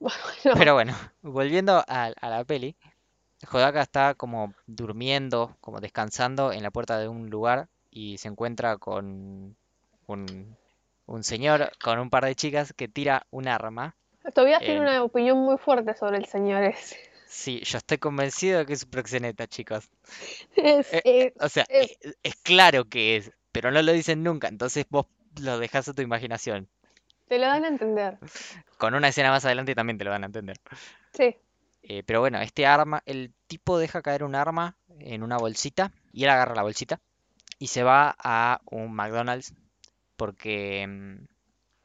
Bueno, 0.00 0.16
Pero 0.54 0.74
bueno, 0.74 0.94
volviendo 1.22 1.84
a, 1.86 2.10
a 2.20 2.28
la 2.30 2.44
peli, 2.44 2.74
Hodaka 3.50 3.82
está 3.82 4.14
como 4.14 4.54
durmiendo, 4.66 5.56
como 5.60 5.80
descansando 5.80 6.52
en 6.52 6.62
la 6.62 6.70
puerta 6.70 6.98
de 6.98 7.08
un 7.08 7.28
lugar 7.30 7.68
y 7.90 8.18
se 8.18 8.28
encuentra 8.28 8.76
con 8.78 9.56
un, 10.06 10.56
un 11.06 11.24
señor 11.24 11.70
con 11.82 11.98
un 11.98 12.10
par 12.10 12.24
de 12.24 12.34
chicas 12.34 12.72
que 12.72 12.88
tira 12.88 13.26
un 13.30 13.48
arma. 13.48 13.94
Tobias 14.34 14.60
tiene 14.60 14.76
en- 14.76 14.82
una 14.82 15.02
opinión 15.02 15.38
muy 15.38 15.58
fuerte 15.58 15.94
sobre 15.94 16.18
el 16.18 16.26
señor 16.26 16.62
ese. 16.64 16.98
Sí, 17.28 17.60
yo 17.64 17.78
estoy 17.78 17.98
convencido 17.98 18.60
de 18.60 18.66
que 18.66 18.72
es 18.72 18.84
un 18.84 18.90
proxeneta, 18.90 19.46
chicos. 19.46 19.88
Es, 20.56 20.92
Eh, 20.92 21.02
eh, 21.04 21.34
O 21.40 21.48
sea, 21.48 21.64
es- 21.68 21.96
es, 22.00 22.16
es 22.22 22.34
claro 22.36 22.84
que 22.86 23.16
es, 23.16 23.32
pero 23.52 23.70
no 23.70 23.82
lo 23.82 23.92
dicen 23.92 24.22
nunca, 24.22 24.48
entonces 24.48 24.86
vos 24.88 25.06
lo 25.40 25.58
dejás 25.58 25.88
a 25.88 25.94
tu 25.94 26.02
imaginación. 26.02 26.68
te 27.28 27.38
lo 27.38 27.46
dan 27.46 27.64
a 27.64 27.68
entender. 27.68 28.18
Con 28.78 28.94
una 28.94 29.08
escena 29.08 29.30
más 29.30 29.44
adelante 29.44 29.74
también 29.74 29.98
te 29.98 30.04
lo 30.04 30.10
van 30.10 30.22
a 30.22 30.26
entender. 30.26 30.56
Sí, 31.12 31.36
Eh, 31.88 32.02
pero 32.04 32.18
bueno, 32.18 32.40
este 32.40 32.66
arma, 32.66 33.00
el 33.06 33.32
tipo 33.46 33.78
deja 33.78 34.02
caer 34.02 34.24
un 34.24 34.34
arma 34.34 34.76
en 34.98 35.22
una 35.22 35.38
bolsita 35.38 35.92
y 36.12 36.24
él 36.24 36.30
agarra 36.30 36.56
la 36.56 36.62
bolsita 36.62 37.00
y 37.60 37.68
se 37.68 37.84
va 37.84 38.16
a 38.18 38.60
un 38.64 38.92
McDonald's 38.92 39.54
porque 40.16 40.84
mm, 40.84 41.26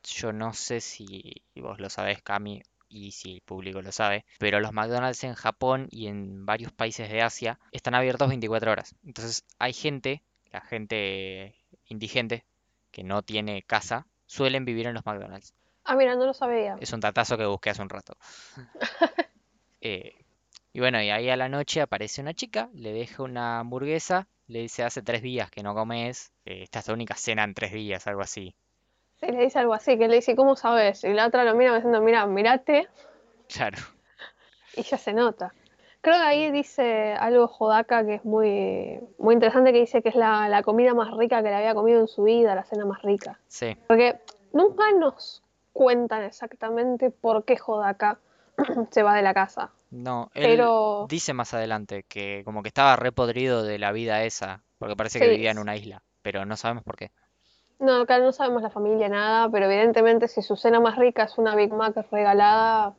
yo 0.04 0.34
no 0.34 0.54
sé 0.54 0.82
si 0.82 1.44
vos 1.56 1.80
lo 1.80 1.92
sabés, 1.92 2.24
Cami, 2.24 2.64
y 2.90 3.12
si 3.12 3.36
el 3.36 3.42
público 3.42 3.84
lo 3.84 3.92
sabe, 3.92 4.26
pero 4.40 4.60
los 4.60 4.74
McDonald's 4.74 5.24
en 5.24 5.36
Japón 5.36 5.88
y 5.92 6.08
en 6.08 6.48
varios 6.48 6.72
países 6.72 7.08
de 7.08 7.22
Asia 7.22 7.60
están 7.72 7.94
abiertos 7.94 8.28
24 8.28 8.72
horas. 8.72 8.96
Entonces 9.06 9.46
hay 9.60 9.74
gente, 9.74 10.24
la 10.52 10.62
gente 10.62 11.56
indigente 11.86 12.44
que 12.90 13.04
no 13.04 13.22
tiene 13.22 13.62
casa, 13.62 14.08
suelen 14.26 14.66
vivir 14.66 14.88
en 14.88 14.96
los 14.96 15.06
McDonald's. 15.06 15.54
ah, 15.84 15.96
mira, 15.96 16.16
no 16.16 16.26
lo 16.26 16.34
sabía. 16.34 16.76
Es 16.80 16.92
un 16.92 17.02
datazo 17.02 17.38
que 17.38 17.46
busqué 17.46 17.70
hace 17.70 17.84
un 17.84 17.90
rato. 17.90 18.18
Eh, 19.82 20.14
y 20.74 20.80
bueno, 20.80 21.02
y 21.02 21.10
ahí 21.10 21.30
a 21.30 21.36
la 21.36 21.50
noche 21.50 21.82
aparece 21.82 22.22
una 22.22 22.34
chica, 22.34 22.70
le 22.74 22.94
deja 22.94 23.24
una 23.24 23.60
hamburguesa, 23.60 24.28
le 24.48 24.60
dice 24.60 24.84
hace 24.84 25.02
tres 25.02 25.22
días 25.22 25.50
que 25.52 25.64
no 25.64 25.74
comes, 25.74 26.32
eh, 26.46 26.64
esta 26.64 26.80
es 26.80 26.86
tu 26.86 26.94
única 26.94 27.16
cena 27.16 27.44
en 27.44 27.54
tres 27.54 27.74
días, 27.74 28.08
algo 28.08 28.22
así. 28.22 28.56
Sí, 29.20 29.28
le 29.28 29.44
dice 29.44 29.60
algo 29.60 29.74
así, 29.74 29.98
que 29.98 30.08
le 30.08 30.16
dice, 30.16 30.36
¿cómo 30.36 30.56
sabes? 30.56 31.04
Y 31.04 31.10
la 31.10 31.28
otra 31.28 31.44
lo 31.44 31.56
mira 31.56 31.76
diciendo, 31.76 32.02
mira, 32.02 32.26
mirate, 32.26 32.88
Claro, 33.48 33.78
y 34.76 34.84
ya 34.84 34.98
se 34.98 35.14
nota. 35.14 35.54
Creo 36.02 36.16
que 36.16 36.24
ahí 36.24 36.52
dice 36.52 37.14
algo 37.14 37.46
Hodaka 37.46 38.06
que 38.06 38.16
es 38.16 38.26
muy, 38.26 39.00
muy 39.20 39.36
interesante, 39.36 39.72
que 39.72 39.82
dice 39.82 40.02
que 40.02 40.10
es 40.10 40.16
la, 40.16 40.50
la 40.50 40.64
comida 40.64 40.94
más 40.94 41.16
rica 41.16 41.44
que 41.44 41.50
le 41.50 41.56
había 41.56 41.76
comido 41.76 42.00
en 42.00 42.08
su 42.08 42.24
vida, 42.24 42.56
la 42.56 42.64
cena 42.64 42.86
más 42.86 43.02
rica. 43.04 43.40
sí, 43.48 43.76
Porque 43.88 44.20
nunca 44.54 44.92
nos 44.94 45.44
cuentan 45.74 46.24
exactamente 46.24 47.12
por 47.12 47.46
qué 47.46 47.58
Hodaka 47.64 48.20
se 48.92 49.04
va 49.04 49.16
de 49.16 49.22
la 49.22 49.34
casa. 49.34 49.72
no, 49.90 50.32
él 50.34 50.44
Pero 50.44 51.08
dice 51.08 51.34
más 51.34 51.54
adelante 51.54 52.04
que 52.08 52.42
como 52.46 52.62
que 52.62 52.70
estaba 52.70 52.96
repodrido 52.96 53.64
de 53.64 53.80
la 53.80 53.92
vida 53.92 54.24
esa, 54.24 54.64
porque 54.78 54.96
parece 54.96 55.20
que 55.20 55.26
Sí. 55.26 55.32
vivía 55.32 55.52
en 55.52 55.60
una 55.60 55.76
isla, 55.76 56.02
pero 56.22 56.46
no 56.46 56.56
sabemos 56.58 56.84
por 56.84 56.96
qué. 56.96 57.12
no, 57.80 58.02
acá 58.02 58.20
no 58.20 58.32
sabemos 58.32 58.62
la 58.62 58.70
familia 58.70 59.10
nada, 59.10 59.50
pero 59.50 59.66
evidentemente 59.66 60.28
si 60.28 60.42
su 60.42 60.56
cena 60.56 60.80
más 60.80 60.98
rica 60.98 61.24
es 61.24 61.38
una 61.38 61.56
Big 61.56 61.74
Mac 61.74 61.96
regalada, 62.12 62.96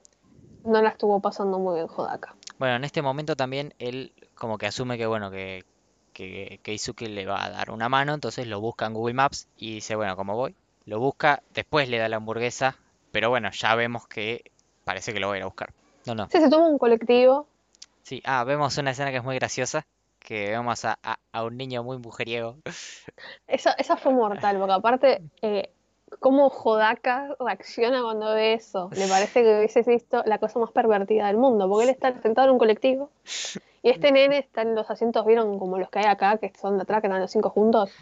no 0.65 0.83
la 0.83 0.91
estuvo 0.91 1.21
pasando 1.21 1.59
muy 1.59 1.77
bien 1.77 1.89
Hodaka. 1.95 2.35
Bueno, 2.59 2.77
en 2.77 2.85
este 2.85 3.03
momento 3.03 3.37
también 3.37 3.75
él 3.79 4.13
como 4.35 4.59
que 4.59 4.67
asume 4.67 4.97
que, 4.99 5.07
bueno, 5.07 5.31
que, 5.31 5.65
que 6.13 6.61
Keisuke 6.63 7.09
le 7.09 7.27
va 7.27 7.45
a 7.45 7.51
dar 7.51 7.71
una 7.71 7.89
mano, 7.89 8.15
entonces 8.15 8.47
lo 8.47 8.61
busca 8.61 8.87
en 8.87 8.95
Google 8.95 9.15
Maps 9.15 9.49
y 9.57 9.75
dice, 9.75 9.95
bueno, 9.97 10.17
¿cómo 10.17 10.37
voy? 10.37 10.57
Lo 10.85 10.99
busca, 11.01 11.43
después 11.51 11.89
le 11.89 11.99
da 11.99 12.09
la 12.09 12.17
hamburguesa, 12.17 12.77
pero 13.11 13.31
bueno, 13.31 13.51
ya 13.53 13.75
vemos 13.75 14.07
que 14.07 14.53
parece 14.85 15.13
que 15.13 15.21
lo 15.21 15.29
va 15.29 15.35
a 15.35 15.37
ir 15.39 15.43
a 15.43 15.47
buscar. 15.47 15.71
No, 16.07 16.15
no. 16.15 16.29
Sí, 16.31 16.39
se 16.41 16.49
toma 16.51 16.67
un 16.69 16.79
colectivo. 16.79 17.47
Sí, 18.03 18.21
ah, 18.25 18.45
vemos 18.45 18.77
una 18.79 18.91
escena 18.91 19.11
que 19.11 19.19
es 19.19 19.25
muy 19.25 19.37
graciosa, 19.37 19.87
que 20.19 20.51
vemos 20.51 20.85
a, 20.85 20.99
a- 21.03 21.19
a 21.33 21.45
un 21.45 21.57
niño 21.57 21.83
muy 21.85 21.99
mujeriego. 21.99 22.57
Esa, 23.47 23.73
esa 23.73 23.97
fue 23.97 24.13
mortal, 24.13 24.59
porque 24.59 24.73
aparte, 24.73 25.23
eh, 25.43 25.71
cómo 26.19 26.49
Hodaka 26.49 27.37
reacciona 27.39 28.03
cuando 28.03 28.35
ve 28.35 28.55
eso. 28.55 28.91
Le 28.93 29.07
parece 29.09 29.43
que 29.43 29.59
hubiese 29.59 29.83
visto 29.83 30.23
la 30.27 30.39
cosa 30.39 30.59
más 30.59 30.71
pervertida 30.73 31.27
del 31.29 31.37
mundo, 31.37 31.69
porque 31.69 31.85
él 31.85 31.91
está 31.91 32.21
sentado 32.21 32.49
en 32.49 32.53
un 32.55 32.59
colectivo 32.59 33.11
y 33.83 33.91
este 33.91 34.13
nene 34.13 34.39
está 34.39 34.63
en 34.63 34.75
los 34.75 34.91
asientos, 34.91 35.25
¿vieron? 35.27 35.59
Como 35.59 35.79
los 35.79 35.89
que 35.91 36.01
hay 36.01 36.07
acá, 36.07 36.39
que 36.39 36.53
son 36.61 36.77
de 36.77 36.83
atrás, 36.83 37.01
que 37.01 37.07
están 37.07 37.21
los 37.21 37.31
cinco 37.31 37.51
juntos. 37.51 37.93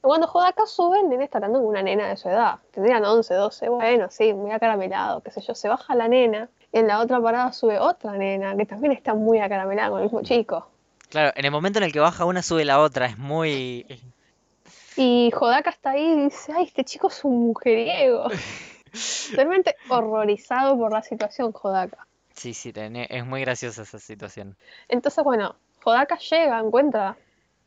Cuando 0.00 0.26
Hodaka 0.32 0.66
sube, 0.66 1.00
el 1.00 1.08
nene 1.08 1.24
está 1.24 1.38
hablando 1.38 1.58
con 1.58 1.68
una 1.68 1.82
nena 1.82 2.08
de 2.08 2.16
su 2.16 2.28
edad. 2.28 2.58
Tendrían 2.70 3.04
11, 3.04 3.34
12, 3.34 3.68
bueno, 3.68 4.08
sí, 4.10 4.32
muy 4.32 4.50
acaramelado, 4.50 5.22
qué 5.22 5.30
sé 5.30 5.42
yo. 5.42 5.54
Se 5.54 5.68
baja 5.68 5.94
la 5.94 6.08
nena 6.08 6.48
y 6.72 6.78
en 6.78 6.86
la 6.86 7.00
otra 7.00 7.20
parada 7.20 7.52
sube 7.52 7.78
otra 7.78 8.12
nena, 8.12 8.56
que 8.56 8.64
también 8.64 8.92
está 8.92 9.14
muy 9.14 9.40
acaramelada 9.40 9.90
con 9.90 9.98
el 9.98 10.04
mismo 10.04 10.22
chico. 10.22 10.68
Claro, 11.10 11.32
en 11.34 11.44
el 11.44 11.50
momento 11.50 11.80
en 11.80 11.84
el 11.84 11.92
que 11.92 12.00
baja 12.00 12.24
una, 12.24 12.42
sube 12.42 12.64
la 12.64 12.80
otra, 12.80 13.06
es 13.06 13.18
muy... 13.18 13.86
Y 14.96 15.32
Hodaka 15.38 15.70
está 15.70 15.90
ahí 15.90 16.04
y 16.04 16.24
dice, 16.24 16.52
ay, 16.56 16.64
este 16.64 16.84
chico 16.84 17.08
es 17.08 17.24
un 17.24 17.48
mujeriego. 17.48 18.28
Realmente 19.32 19.76
horrorizado 19.88 20.76
por 20.78 20.92
la 20.92 21.02
situación 21.02 21.52
Hodaka. 21.60 22.06
Sí, 22.34 22.54
sí, 22.54 22.72
es 22.74 23.26
muy 23.26 23.42
graciosa 23.42 23.82
esa 23.82 23.98
situación. 23.98 24.56
Entonces, 24.88 25.22
bueno, 25.24 25.56
Hodaka 25.84 26.16
llega, 26.18 26.58
encuentra 26.58 27.16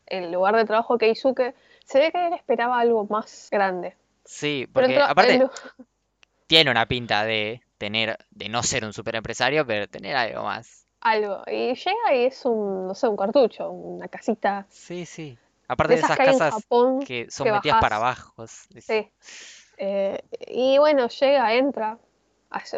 el 0.06 0.32
lugar 0.32 0.56
de 0.56 0.64
trabajo 0.64 0.96
de 0.96 1.06
Keisuke. 1.06 1.54
Se 1.84 1.98
ve 1.98 2.12
que 2.12 2.26
él 2.26 2.32
esperaba 2.34 2.78
algo 2.78 3.06
más 3.08 3.48
grande. 3.50 3.96
Sí, 4.24 4.66
porque 4.72 4.98
aparte 4.98 5.34
el 5.34 5.50
tiene 6.46 6.70
una 6.70 6.86
pinta 6.86 7.24
de 7.24 7.62
tener, 7.78 8.18
de 8.30 8.48
no 8.48 8.62
ser 8.62 8.84
un 8.84 8.92
super 8.92 9.16
empresario, 9.16 9.66
pero 9.66 9.88
tener 9.88 10.16
algo 10.16 10.44
más. 10.44 10.86
algo. 11.00 11.42
Y 11.46 11.74
llega 11.74 12.14
y 12.14 12.24
es 12.26 12.44
un, 12.44 12.88
no 12.88 12.94
sé, 12.94 13.08
un 13.08 13.16
cartucho, 13.16 13.70
una 13.70 14.08
casita 14.08 14.66
Sí, 14.70 15.04
sí. 15.06 15.38
Aparte 15.68 15.94
de 15.94 16.00
esas 16.00 16.16
casas 16.16 16.54
Japón. 16.54 17.00
que 17.00 17.30
son 17.30 17.46
que 17.46 17.52
metidas 17.52 17.80
para 17.80 17.96
abajo. 17.96 18.46
Sí. 18.46 19.10
Eh, 19.76 20.22
y 20.46 20.78
bueno, 20.78 21.08
llega, 21.08 21.54
entra, 21.54 21.98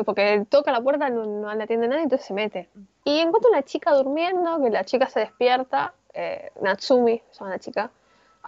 porque 0.04 0.46
toca 0.48 0.72
la 0.72 0.80
puerta, 0.80 1.10
no, 1.10 1.24
no 1.24 1.52
la 1.54 1.64
atiende 1.64 1.88
nadie, 1.88 2.04
entonces 2.04 2.26
se 2.26 2.34
mete. 2.34 2.68
Y 3.04 3.18
encuentra 3.18 3.50
una 3.50 3.62
chica 3.62 3.92
durmiendo, 3.92 4.62
que 4.62 4.70
la 4.70 4.84
chica 4.84 5.08
se 5.08 5.20
despierta, 5.20 5.94
eh, 6.14 6.50
Natsumi, 6.60 7.22
se 7.30 7.38
llama 7.38 7.50
la 7.50 7.58
chica. 7.58 7.90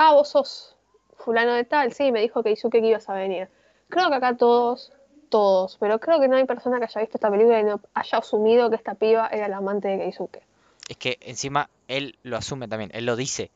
Ah, 0.01 0.13
vos 0.13 0.29
sos 0.29 0.77
fulano 1.17 1.55
de 1.55 1.65
tal, 1.65 1.93
sí, 1.93 2.13
me 2.13 2.21
dijo 2.21 2.45
que 2.45 2.53
Izuke 2.53 2.81
que 2.81 2.87
ibas 2.87 3.09
a 3.09 3.15
venir. 3.15 3.49
Creo 3.89 4.09
que 4.09 4.15
acá 4.15 4.37
todos, 4.37 4.93
todos, 5.29 5.77
pero 5.81 5.99
creo 5.99 6.21
que 6.21 6.29
no 6.29 6.37
hay 6.37 6.45
persona 6.45 6.79
que 6.79 6.85
haya 6.85 7.01
visto 7.01 7.17
esta 7.17 7.29
película 7.31 7.59
y 7.59 7.65
no 7.65 7.81
haya 7.95 8.19
asumido 8.19 8.71
que 8.71 8.77
esta 8.77 8.95
piba 8.95 9.27
era 9.27 9.49
la 9.49 9.57
amante 9.57 9.89
de 9.89 9.99
Keisuke. 9.99 10.41
Es 10.89 10.97
que 10.99 11.19
encima 11.21 11.69
él 11.89 12.17
lo 12.23 12.37
asume 12.37 12.69
también, 12.69 12.93
él 12.95 13.07
lo 13.07 13.17
dice. 13.17 13.51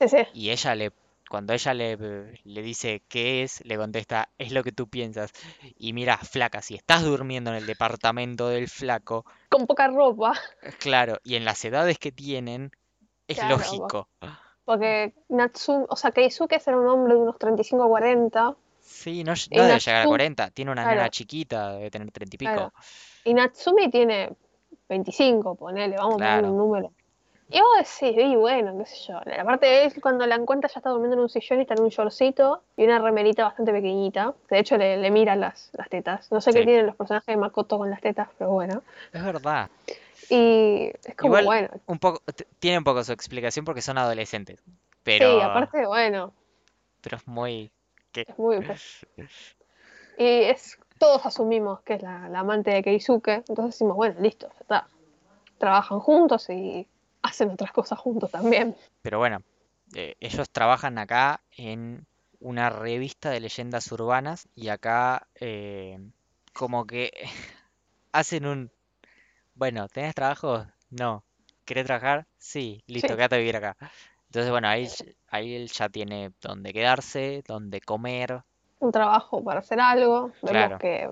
Sí, 0.00 0.08
sí. 0.08 0.18
Y 0.34 0.50
ella 0.50 0.74
le, 0.74 0.92
cuando 1.30 1.54
ella 1.54 1.72
le, 1.72 1.96
le 2.44 2.62
dice 2.62 3.00
qué 3.08 3.42
es, 3.42 3.64
le 3.64 3.78
contesta, 3.78 4.28
es 4.36 4.52
lo 4.52 4.62
que 4.62 4.72
tú 4.72 4.86
piensas. 4.86 5.32
Y 5.78 5.94
mira, 5.94 6.18
flaca, 6.18 6.60
si 6.60 6.74
estás 6.74 7.04
durmiendo 7.04 7.50
en 7.52 7.56
el 7.56 7.64
departamento 7.64 8.48
del 8.48 8.68
flaco, 8.68 9.24
Con 9.48 9.66
poca 9.66 9.88
ropa, 9.88 10.38
claro, 10.78 11.18
y 11.24 11.36
en 11.36 11.46
las 11.46 11.64
edades 11.64 11.98
que 11.98 12.12
tienen, 12.12 12.70
es 13.28 13.38
Claro, 13.38 13.56
lógico. 13.56 14.08
Porque 14.70 15.12
Natsumi, 15.30 15.84
o 15.88 15.96
sea, 15.96 16.12
Keisuke 16.12 16.60
era 16.64 16.78
un 16.78 16.86
hombre 16.86 17.14
de 17.14 17.20
unos 17.20 17.36
35 17.38 17.84
o 17.84 17.88
40. 17.88 18.54
Sí, 18.80 19.24
no, 19.24 19.32
no 19.32 19.62
debe 19.64 19.78
llegar 19.80 19.96
a 20.02 20.04
Natsu- 20.04 20.08
40, 20.08 20.50
tiene 20.50 20.70
una 20.70 20.82
nena 20.82 20.94
claro. 20.94 21.10
chiquita, 21.10 21.72
debe 21.72 21.90
tener 21.90 22.10
30 22.12 22.36
y 22.36 22.38
pico. 22.38 22.52
Claro. 22.52 22.72
Y 23.24 23.34
Natsumi 23.34 23.90
tiene 23.90 24.30
25, 24.88 25.56
ponele, 25.56 25.96
vamos 25.96 26.14
a 26.14 26.16
poner 26.18 26.28
Claro. 26.38 26.50
un 26.52 26.56
número. 26.58 26.92
Y 27.52 27.60
vos 27.60 27.70
decís, 27.78 28.16
y 28.16 28.36
bueno, 28.36 28.78
qué 28.78 28.86
sé 28.86 29.08
yo. 29.08 29.18
Aparte 29.18 29.66
de 29.66 29.84
él, 29.84 30.00
cuando 30.00 30.24
la 30.26 30.36
encuentra 30.36 30.68
ya 30.68 30.78
está 30.78 30.90
durmiendo 30.90 31.16
en 31.16 31.22
un 31.22 31.28
sillón 31.28 31.58
y 31.58 31.62
está 31.62 31.74
en 31.74 31.82
un 31.82 31.88
shortcito 31.88 32.62
y 32.76 32.84
una 32.84 33.00
remerita 33.00 33.44
bastante 33.44 33.72
pequeñita. 33.72 34.34
Que 34.48 34.54
de 34.54 34.60
hecho 34.60 34.76
le, 34.76 34.96
le 34.98 35.10
mira 35.10 35.34
las, 35.34 35.70
las 35.72 35.88
tetas. 35.88 36.30
No 36.30 36.40
sé 36.40 36.52
qué 36.52 36.64
tienen 36.64 36.86
los 36.86 36.94
personajes 36.94 37.26
de 37.26 37.36
Makoto 37.36 37.78
con 37.78 37.90
las 37.90 38.00
tetas, 38.00 38.28
pero 38.38 38.50
bueno. 38.50 38.82
Es 39.12 39.24
verdad. 39.24 39.68
Y 40.28 40.92
es 41.04 41.16
como, 41.16 41.38
Igual, 41.38 41.44
bueno, 41.44 41.68
un 41.86 41.98
poco, 41.98 42.22
tiene 42.60 42.78
un 42.78 42.84
poco 42.84 43.02
su 43.02 43.12
explicación 43.12 43.64
porque 43.64 43.82
son 43.82 43.98
adolescentes. 43.98 44.62
Pero, 45.02 45.38
sí, 45.38 45.40
aparte, 45.40 45.86
bueno, 45.86 46.32
pero 47.00 47.16
es 47.16 47.26
muy... 47.26 47.72
es 48.14 48.38
muy... 48.38 48.60
pues, 48.60 49.06
y 50.18 50.24
es, 50.44 50.78
todos 50.98 51.26
asumimos 51.26 51.80
que 51.80 51.94
es 51.94 52.02
la, 52.02 52.28
la 52.28 52.40
amante 52.40 52.70
de 52.70 52.82
Keisuke, 52.82 53.42
entonces 53.48 53.74
decimos, 53.74 53.96
bueno, 53.96 54.20
listo, 54.20 54.48
ya 54.48 54.60
está. 54.60 54.86
Trabajan 55.58 55.98
juntos 55.98 56.48
y 56.50 56.86
hacen 57.22 57.50
otras 57.50 57.72
cosas 57.72 57.98
juntos 57.98 58.30
también. 58.30 58.76
Pero 59.02 59.18
bueno, 59.18 59.42
eh, 59.94 60.16
ellos 60.20 60.50
trabajan 60.50 60.98
acá 60.98 61.40
en 61.56 62.06
una 62.40 62.70
revista 62.70 63.30
de 63.30 63.40
leyendas 63.40 63.90
urbanas 63.92 64.48
y 64.54 64.68
acá 64.68 65.26
eh, 65.34 65.98
como 66.52 66.86
que 66.86 67.12
hacen 68.12 68.46
un... 68.46 68.70
Bueno, 69.54 69.88
¿tenés 69.88 70.14
trabajo? 70.14 70.64
No. 70.90 71.22
¿Querés 71.64 71.84
trabajar? 71.86 72.26
Sí, 72.38 72.82
listo, 72.86 73.08
Sí. 73.08 73.14
quédate 73.16 73.34
a 73.36 73.38
vivir 73.38 73.56
acá. 73.56 73.76
Entonces, 74.26 74.50
bueno, 74.50 74.68
ahí, 74.68 74.88
ahí 75.28 75.54
él 75.54 75.68
ya 75.68 75.88
tiene 75.88 76.32
donde 76.40 76.72
quedarse, 76.72 77.42
donde 77.46 77.80
comer. 77.80 78.42
un 78.78 78.92
trabajo 78.92 79.44
para 79.44 79.60
hacer 79.60 79.78
algo. 79.80 80.28
Vemos 80.42 80.50
Claro. 80.50 80.78
que 80.78 81.10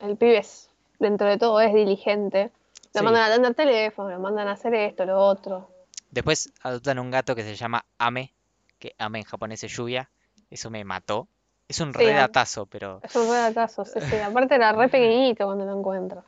el 0.00 0.16
pibe 0.16 0.38
es, 0.38 0.70
dentro 0.98 1.28
de 1.28 1.36
todo 1.38 1.60
es 1.60 1.74
diligente. 1.74 2.50
Lo 2.94 3.00
Sí. 3.00 3.04
mandan 3.04 3.22
a 3.22 3.26
atender 3.26 3.54
teléfono, 3.54 4.10
lo 4.10 4.18
mandan 4.20 4.48
a 4.48 4.52
hacer 4.52 4.74
esto, 4.74 5.04
lo 5.06 5.18
otro. 5.18 5.70
Después 6.10 6.52
adoptan 6.62 6.98
un 6.98 7.10
gato 7.10 7.34
que 7.34 7.42
se 7.42 7.54
llama 7.56 7.84
Ame, 7.98 8.34
que 8.78 8.94
Ame 8.98 9.20
en 9.20 9.24
japonés 9.24 9.64
es 9.64 9.72
lluvia. 9.74 10.10
Eso 10.50 10.70
me 10.70 10.84
mató. 10.84 11.26
Es 11.68 11.80
un 11.80 11.92
Sí, 11.94 11.98
re 12.00 12.10
Ame. 12.10 12.20
datazo, 12.20 12.66
pero 12.66 13.00
Es 13.02 13.16
un 13.16 13.28
redatazo, 13.30 13.84
sí, 13.86 13.98
sí. 14.00 14.16
Aparte 14.22 14.54
era 14.56 14.72
re 14.72 14.88
pequeñito 14.88 15.46
cuando 15.46 15.64
lo 15.64 15.78
encuentra. 15.78 16.22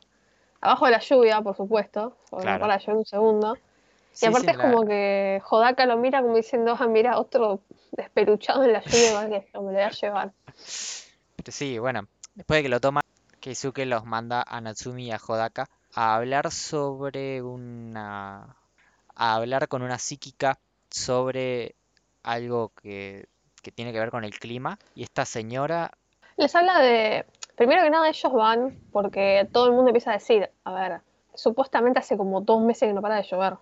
Abajo 0.61 0.85
de 0.85 0.91
la 0.93 0.99
lluvia, 0.99 1.41
por 1.41 1.55
supuesto, 1.55 2.17
Claro. 2.31 2.59
para 2.61 2.77
llover 2.79 2.95
un 2.97 3.05
segundo. 3.05 3.57
Y 4.13 4.17
sí, 4.17 4.25
aparte 4.25 4.51
es 4.51 4.57
la- 4.57 4.63
como 4.63 4.85
que 4.87 5.41
Hodaka 5.47 5.85
lo 5.85 5.97
mira 5.97 6.21
como 6.23 6.35
diciendo, 6.35 6.75
ah, 6.79 6.87
mira, 6.87 7.19
otro 7.19 7.59
despeluchado 7.91 8.63
en 8.63 8.73
la 8.73 8.81
lluvia, 8.81 8.89
que 9.29 9.47
yo, 9.53 9.61
me 9.61 9.67
lo 9.73 9.73
voy 9.73 9.81
a 9.81 9.91
llevar. 9.91 10.31
Pero 11.35 11.51
sí, 11.51 11.77
bueno, 11.77 12.07
después 12.33 12.57
de 12.59 12.63
que 12.63 12.69
lo 12.69 12.79
toma, 12.79 13.01
Keisuke 13.39 13.85
los 13.85 14.05
manda 14.05 14.43
a 14.47 14.61
Natsumi 14.61 15.07
y 15.07 15.11
a 15.11 15.17
Hodaka 15.17 15.69
a 15.95 16.15
hablar 16.15 16.51
sobre 16.51 17.41
una... 17.41 18.55
a 19.15 19.35
hablar 19.35 19.67
con 19.67 19.81
una 19.81 19.97
psíquica 19.97 20.59
sobre 20.89 21.75
algo 22.21 22.69
que, 22.81 23.27
que 23.61 23.71
tiene 23.71 23.91
que 23.93 23.99
ver 23.99 24.11
con 24.11 24.23
el 24.23 24.37
clima. 24.37 24.77
Y 24.93 25.03
esta 25.03 25.25
señora, 25.25 25.91
Les 26.37 26.53
habla 26.55 26.79
de. 26.79 27.25
Primero 27.55 27.83
que 27.83 27.89
nada, 27.89 28.09
ellos 28.09 28.33
van 28.33 28.77
porque 28.91 29.47
todo 29.51 29.67
el 29.67 29.71
mundo 29.71 29.89
empieza 29.89 30.11
a 30.11 30.15
decir: 30.15 30.49
A 30.65 30.73
ver, 30.73 31.01
supuestamente 31.33 31.99
hace 31.99 32.17
como 32.17 32.41
dos 32.41 32.61
meses 32.61 32.87
que 32.89 32.93
no 32.93 33.01
para 33.01 33.15
de 33.15 33.23
llover. 33.23 33.53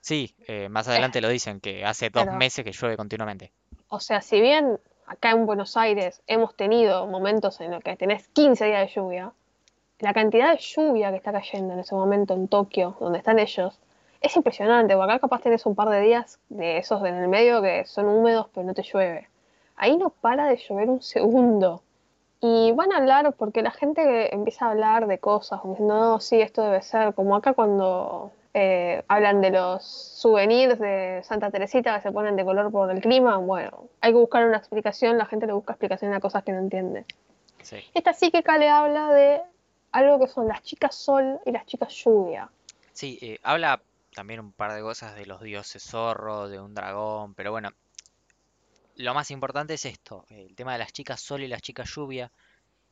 sí, 0.00 0.34
eh, 0.46 0.68
más 0.68 0.86
adelante 0.88 1.20
lo 1.20 1.28
dicen, 1.28 1.60
que 1.60 1.84
hace 1.84 2.10
dos 2.10 2.26
meses 2.26 2.64
que 2.64 2.72
llueve 2.72 2.96
continuamente. 2.96 3.52
O 3.88 4.00
sea, 4.00 4.20
si 4.20 4.40
bien 4.40 4.78
acá 5.06 5.30
en 5.30 5.46
Buenos 5.46 5.76
Aires 5.78 6.20
hemos 6.26 6.54
tenido 6.54 7.06
momentos 7.06 7.60
en 7.62 7.70
los 7.70 7.82
que 7.82 7.96
tenés 7.96 8.28
15 8.28 8.66
días 8.66 8.86
de 8.86 8.94
lluvia, 8.94 9.32
la 10.00 10.12
cantidad 10.12 10.52
de 10.52 10.58
lluvia 10.58 11.10
que 11.10 11.16
está 11.16 11.32
cayendo 11.32 11.74
en 11.74 11.80
ese 11.80 11.94
momento 11.94 12.34
en 12.34 12.48
Tokio, 12.48 12.96
donde 13.00 13.18
están 13.18 13.38
ellos, 13.38 13.78
es 14.20 14.36
impresionante. 14.36 14.94
Porque 14.94 15.12
acá 15.12 15.20
capaz 15.20 15.42
tenés 15.42 15.66
un 15.66 15.74
par 15.74 15.88
de 15.88 16.00
días 16.00 16.38
de 16.48 16.78
esos 16.78 17.04
en 17.04 17.14
el 17.14 17.28
medio 17.28 17.62
que 17.62 17.84
son 17.84 18.06
húmedos 18.06 18.48
pero 18.54 18.66
no 18.66 18.74
te 18.74 18.82
llueve. 18.82 19.28
Ahí 19.76 19.96
no 19.96 20.10
para 20.10 20.46
de 20.46 20.56
llover 20.56 20.88
un 20.90 21.02
segundo. 21.02 21.82
Y 22.40 22.72
van 22.72 22.92
a 22.92 22.98
hablar 22.98 23.32
porque 23.32 23.62
la 23.62 23.72
gente 23.72 24.32
empieza 24.32 24.66
a 24.66 24.70
hablar 24.70 25.08
de 25.08 25.18
cosas, 25.18 25.60
como 25.60 25.74
diciendo, 25.74 25.98
no, 25.98 26.20
sí, 26.20 26.40
esto 26.40 26.62
debe 26.62 26.82
ser, 26.82 27.12
como 27.14 27.34
acá 27.34 27.52
cuando 27.52 28.30
eh, 28.54 29.02
hablan 29.08 29.40
de 29.40 29.50
los 29.50 29.84
souvenirs 29.84 30.78
de 30.78 31.20
Santa 31.24 31.50
Teresita 31.50 31.96
que 31.96 32.02
se 32.02 32.12
ponen 32.12 32.36
de 32.36 32.44
color 32.44 32.70
por 32.70 32.92
el 32.92 33.00
clima, 33.00 33.38
bueno, 33.38 33.88
hay 34.00 34.12
que 34.12 34.18
buscar 34.18 34.46
una 34.46 34.56
explicación, 34.56 35.18
la 35.18 35.26
gente 35.26 35.48
le 35.48 35.52
busca 35.52 35.72
explicación 35.72 36.12
a 36.14 36.20
cosas 36.20 36.44
que 36.44 36.52
no 36.52 36.58
entiende. 36.58 37.04
Sí. 37.62 37.78
Esta 37.92 38.12
psíquica 38.12 38.56
le 38.56 38.68
habla 38.68 39.12
de 39.12 39.40
algo 39.92 40.18
que 40.18 40.28
son 40.28 40.48
las 40.48 40.62
chicas 40.62 40.94
sol 40.94 41.40
y 41.44 41.52
las 41.52 41.66
chicas 41.66 41.92
lluvia. 41.92 42.50
Sí, 42.92 43.18
eh, 43.22 43.38
habla 43.42 43.80
también 44.14 44.40
un 44.40 44.52
par 44.52 44.72
de 44.72 44.82
cosas 44.82 45.14
de 45.14 45.26
los 45.26 45.40
dioses 45.40 45.82
zorro, 45.82 46.48
de 46.48 46.60
un 46.60 46.74
dragón, 46.74 47.34
pero 47.34 47.50
bueno, 47.50 47.70
lo 48.96 49.14
más 49.14 49.30
importante 49.30 49.74
es 49.74 49.84
esto, 49.84 50.24
el 50.30 50.54
tema 50.56 50.72
de 50.72 50.78
las 50.78 50.92
chicas 50.92 51.20
sol 51.20 51.42
y 51.42 51.48
las 51.48 51.62
chicas 51.62 51.88
lluvia, 51.94 52.30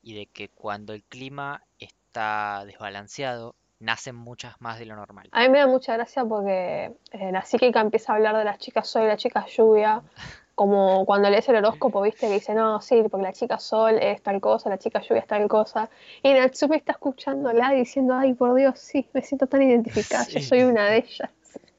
y 0.02 0.14
de 0.14 0.26
que 0.26 0.48
cuando 0.48 0.92
el 0.92 1.02
clima 1.02 1.62
está 1.80 2.64
desbalanceado, 2.64 3.56
nacen 3.80 4.14
muchas 4.14 4.60
más 4.60 4.78
de 4.78 4.86
lo 4.86 4.96
normal. 4.96 5.28
A 5.32 5.42
mí 5.42 5.48
me 5.48 5.58
da 5.58 5.66
mucha 5.66 5.94
gracia 5.94 6.24
porque 6.24 6.92
eh, 7.10 7.32
la 7.32 7.42
psíquica 7.42 7.80
empieza 7.80 8.12
a 8.12 8.16
hablar 8.16 8.36
de 8.36 8.44
las 8.44 8.58
chicas 8.58 8.88
sol 8.88 9.02
y 9.02 9.06
la 9.08 9.16
chica 9.16 9.44
lluvia, 9.46 10.02
como 10.56 11.04
cuando 11.04 11.28
lees 11.28 11.46
el 11.50 11.56
horóscopo, 11.56 12.00
viste, 12.00 12.28
que 12.28 12.32
dice, 12.32 12.54
no, 12.54 12.80
sí, 12.80 13.04
porque 13.10 13.24
la 13.24 13.32
chica 13.34 13.58
sol 13.58 13.98
es 14.00 14.22
tal 14.22 14.40
cosa, 14.40 14.70
la 14.70 14.78
chica 14.78 15.02
lluvia 15.02 15.20
es 15.20 15.26
tal 15.26 15.46
cosa. 15.48 15.90
Y 16.22 16.32
Natsumi 16.32 16.76
está 16.76 16.92
escuchándola 16.92 17.72
diciendo, 17.72 18.14
ay, 18.14 18.32
por 18.32 18.54
Dios, 18.54 18.78
sí, 18.78 19.06
me 19.12 19.20
siento 19.20 19.46
tan 19.46 19.60
identificada, 19.60 20.26
yo 20.26 20.40
soy 20.40 20.62
una 20.62 20.86
de 20.86 20.96
ellas. 20.96 21.30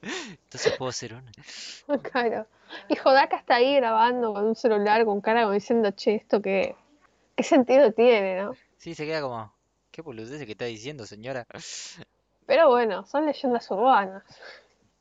Entonces 0.03 0.73
puedo 0.77 0.91
ser 0.91 1.15
una. 1.15 1.31
Claro. 2.11 2.45
Y 2.87 2.97
Hodaka 2.99 3.37
está 3.37 3.55
ahí 3.55 3.75
grabando 3.77 4.31
con 4.31 4.45
un 4.45 4.55
celular, 4.55 5.05
con 5.05 5.21
cara 5.21 5.41
como 5.41 5.53
diciendo, 5.53 5.89
che, 5.89 6.13
esto 6.13 6.39
qué, 6.39 6.75
qué 7.35 7.43
sentido 7.43 7.91
tiene, 7.93 8.43
¿no? 8.43 8.53
Sí, 8.77 8.93
se 8.93 9.07
queda 9.07 9.21
como, 9.21 9.51
¿qué 9.89 10.03
boludez 10.03 10.45
que 10.45 10.51
está 10.51 10.65
diciendo, 10.65 11.07
señora? 11.07 11.47
Pero 12.45 12.69
bueno, 12.69 13.07
son 13.07 13.25
leyendas 13.25 13.71
urbanas. 13.71 14.23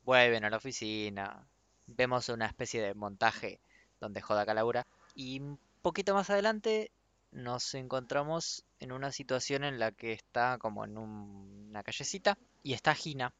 Vuelven 0.03 0.45
a 0.45 0.49
la 0.49 0.57
oficina, 0.57 1.45
vemos 1.85 2.27
una 2.29 2.47
especie 2.47 2.81
de 2.81 2.95
montaje 2.95 3.59
donde 3.99 4.21
Hodaka 4.27 4.53
labura 4.53 4.85
y 5.15 5.39
un 5.39 5.59
poquito 5.81 6.13
más 6.13 6.29
adelante 6.29 6.91
nos 7.31 7.73
encontramos 7.75 8.63
en 8.79 8.91
una 8.91 9.11
situación 9.11 9.63
en 9.63 9.79
la 9.79 9.91
que 9.91 10.13
está 10.13 10.57
como 10.59 10.85
en 10.85 10.97
un- 10.97 11.67
una 11.69 11.83
callecita 11.83 12.37
y 12.63 12.73
está 12.73 12.93
Gina 12.95 13.33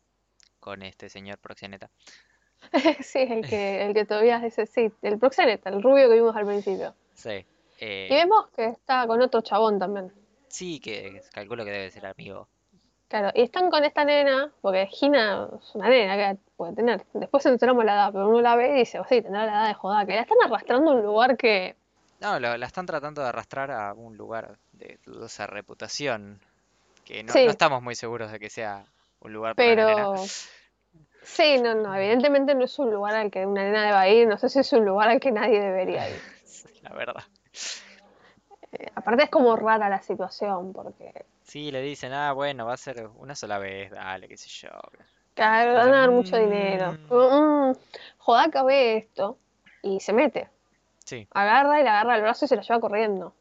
con 0.60 0.82
este 0.84 1.10
señor 1.10 1.38
proxeneta. 1.40 1.90
Sí, 3.04 3.20
el 3.20 3.46
que, 3.48 3.86
el 3.86 3.94
que 3.94 4.06
todavía 4.06 4.40
dice, 4.40 4.66
sí, 4.66 4.92
el 5.02 5.18
proxeneta, 5.20 5.70
el 5.70 5.82
rubio 5.82 6.10
que 6.10 6.16
vimos 6.16 6.36
al 6.36 6.46
principio. 6.46 6.94
Sí, 7.14 7.30
Y 7.30 7.46
eh, 7.80 8.08
vemos 8.10 8.50
que 8.56 8.66
está 8.66 9.06
con 9.08 9.22
otro 9.22 9.42
chabón 9.42 9.80
también. 9.80 10.12
sí 10.50 10.80
que 10.80 11.22
calculo 11.34 11.64
que 11.66 11.72
debe 11.72 11.92
ser 11.92 12.06
amigo. 12.06 12.48
Claro, 13.08 13.32
y 13.34 13.42
están 13.44 13.70
con 13.70 13.86
esta 13.86 14.04
nena, 14.04 14.52
porque 14.62 14.86
Gina 14.88 15.48
es 15.62 15.76
una 15.76 15.88
nena 15.88 16.18
que 16.18 16.40
puede 16.58 16.74
tener. 16.74 17.06
Después 17.14 17.46
enteramos 17.46 17.86
la 17.86 17.94
edad, 17.94 18.12
pero 18.12 18.28
uno 18.28 18.42
la 18.42 18.56
ve 18.58 18.70
y 18.76 18.80
dice, 18.80 19.00
oh, 19.00 19.06
sí, 19.08 19.22
tendrá 19.22 19.46
la 19.46 19.52
edad 19.54 19.68
de 19.70 19.74
joda, 19.76 20.06
que 20.06 20.14
la 20.16 20.22
están 20.22 20.38
arrastrando 20.44 20.92
a 20.92 20.96
un 20.96 21.04
lugar 21.04 21.38
que. 21.38 21.76
No, 22.20 22.38
lo- 22.40 22.58
la 22.58 22.66
están 22.66 22.86
tratando 22.86 23.22
de 23.22 23.30
arrastrar 23.30 23.72
a 23.72 23.94
un 23.94 24.18
lugar 24.18 24.58
de 24.74 25.00
dudosa 25.06 25.48
reputación, 25.48 26.42
que 27.06 27.24
no, 27.24 27.32
Sí. 27.32 27.46
no 27.46 27.52
estamos 27.52 27.82
muy 27.82 27.96
seguros 27.96 28.30
de 28.32 28.40
que 28.40 28.50
sea 28.50 28.84
un 29.22 29.32
lugar 29.32 29.56
para 29.56 29.72
una 29.72 29.86
nena. 29.86 29.96
Pero. 30.12 30.16
Sí, 31.24 31.60
no, 31.62 31.76
no, 31.76 31.96
evidentemente 31.96 32.56
no 32.56 32.66
es 32.66 32.78
un 32.80 32.92
lugar 32.92 33.16
al 33.16 33.32
que 33.32 33.46
una 33.46 33.64
nena 33.64 33.86
deba 33.86 34.08
ir, 34.10 34.28
no 34.28 34.38
sé 34.38 34.50
si 34.50 34.60
es 34.60 34.74
un 34.74 34.84
lugar 34.86 35.08
al 35.10 35.20
que 35.22 35.32
nadie 35.32 35.62
debería 35.62 36.10
ir. 36.10 36.20
La 36.82 36.90
verdad. 36.94 37.24
Eh, 38.74 38.88
aparte 38.96 39.24
es 39.24 39.30
como 39.30 39.56
rara 39.56 39.88
la 39.90 40.02
situación, 40.02 40.74
porque. 40.74 41.26
Sí, 41.48 41.72
le 41.72 41.82
dicen, 41.82 42.14
ah, 42.14 42.34
bueno, 42.34 42.66
va 42.66 42.74
a 42.74 42.78
ser 42.78 43.08
una 43.16 43.34
sola 43.36 43.58
vez, 43.58 43.90
dale, 43.92 44.28
qué 44.28 44.38
sé 44.38 44.50
yo. 44.50 44.70
Claro, 45.36 45.74
van 45.76 45.94
a 45.94 46.00
dar 46.02 46.12
mucho 46.12 46.36
Mm. 46.36 46.42
dinero. 46.42 46.98
Mm, 47.10 47.74
Jodaka 48.18 48.64
ve 48.64 48.98
esto 48.98 49.38
y 49.82 50.00
se 50.00 50.12
mete. 50.14 50.50
Sí, 51.06 51.28
Agarra 51.32 51.80
y 51.80 51.84
le 51.84 51.90
agarra 51.90 52.16
el 52.18 52.22
brazo 52.24 52.46
y 52.46 52.48
se 52.50 52.56
lo 52.58 52.62
lleva 52.64 52.80
corriendo. 52.82 53.34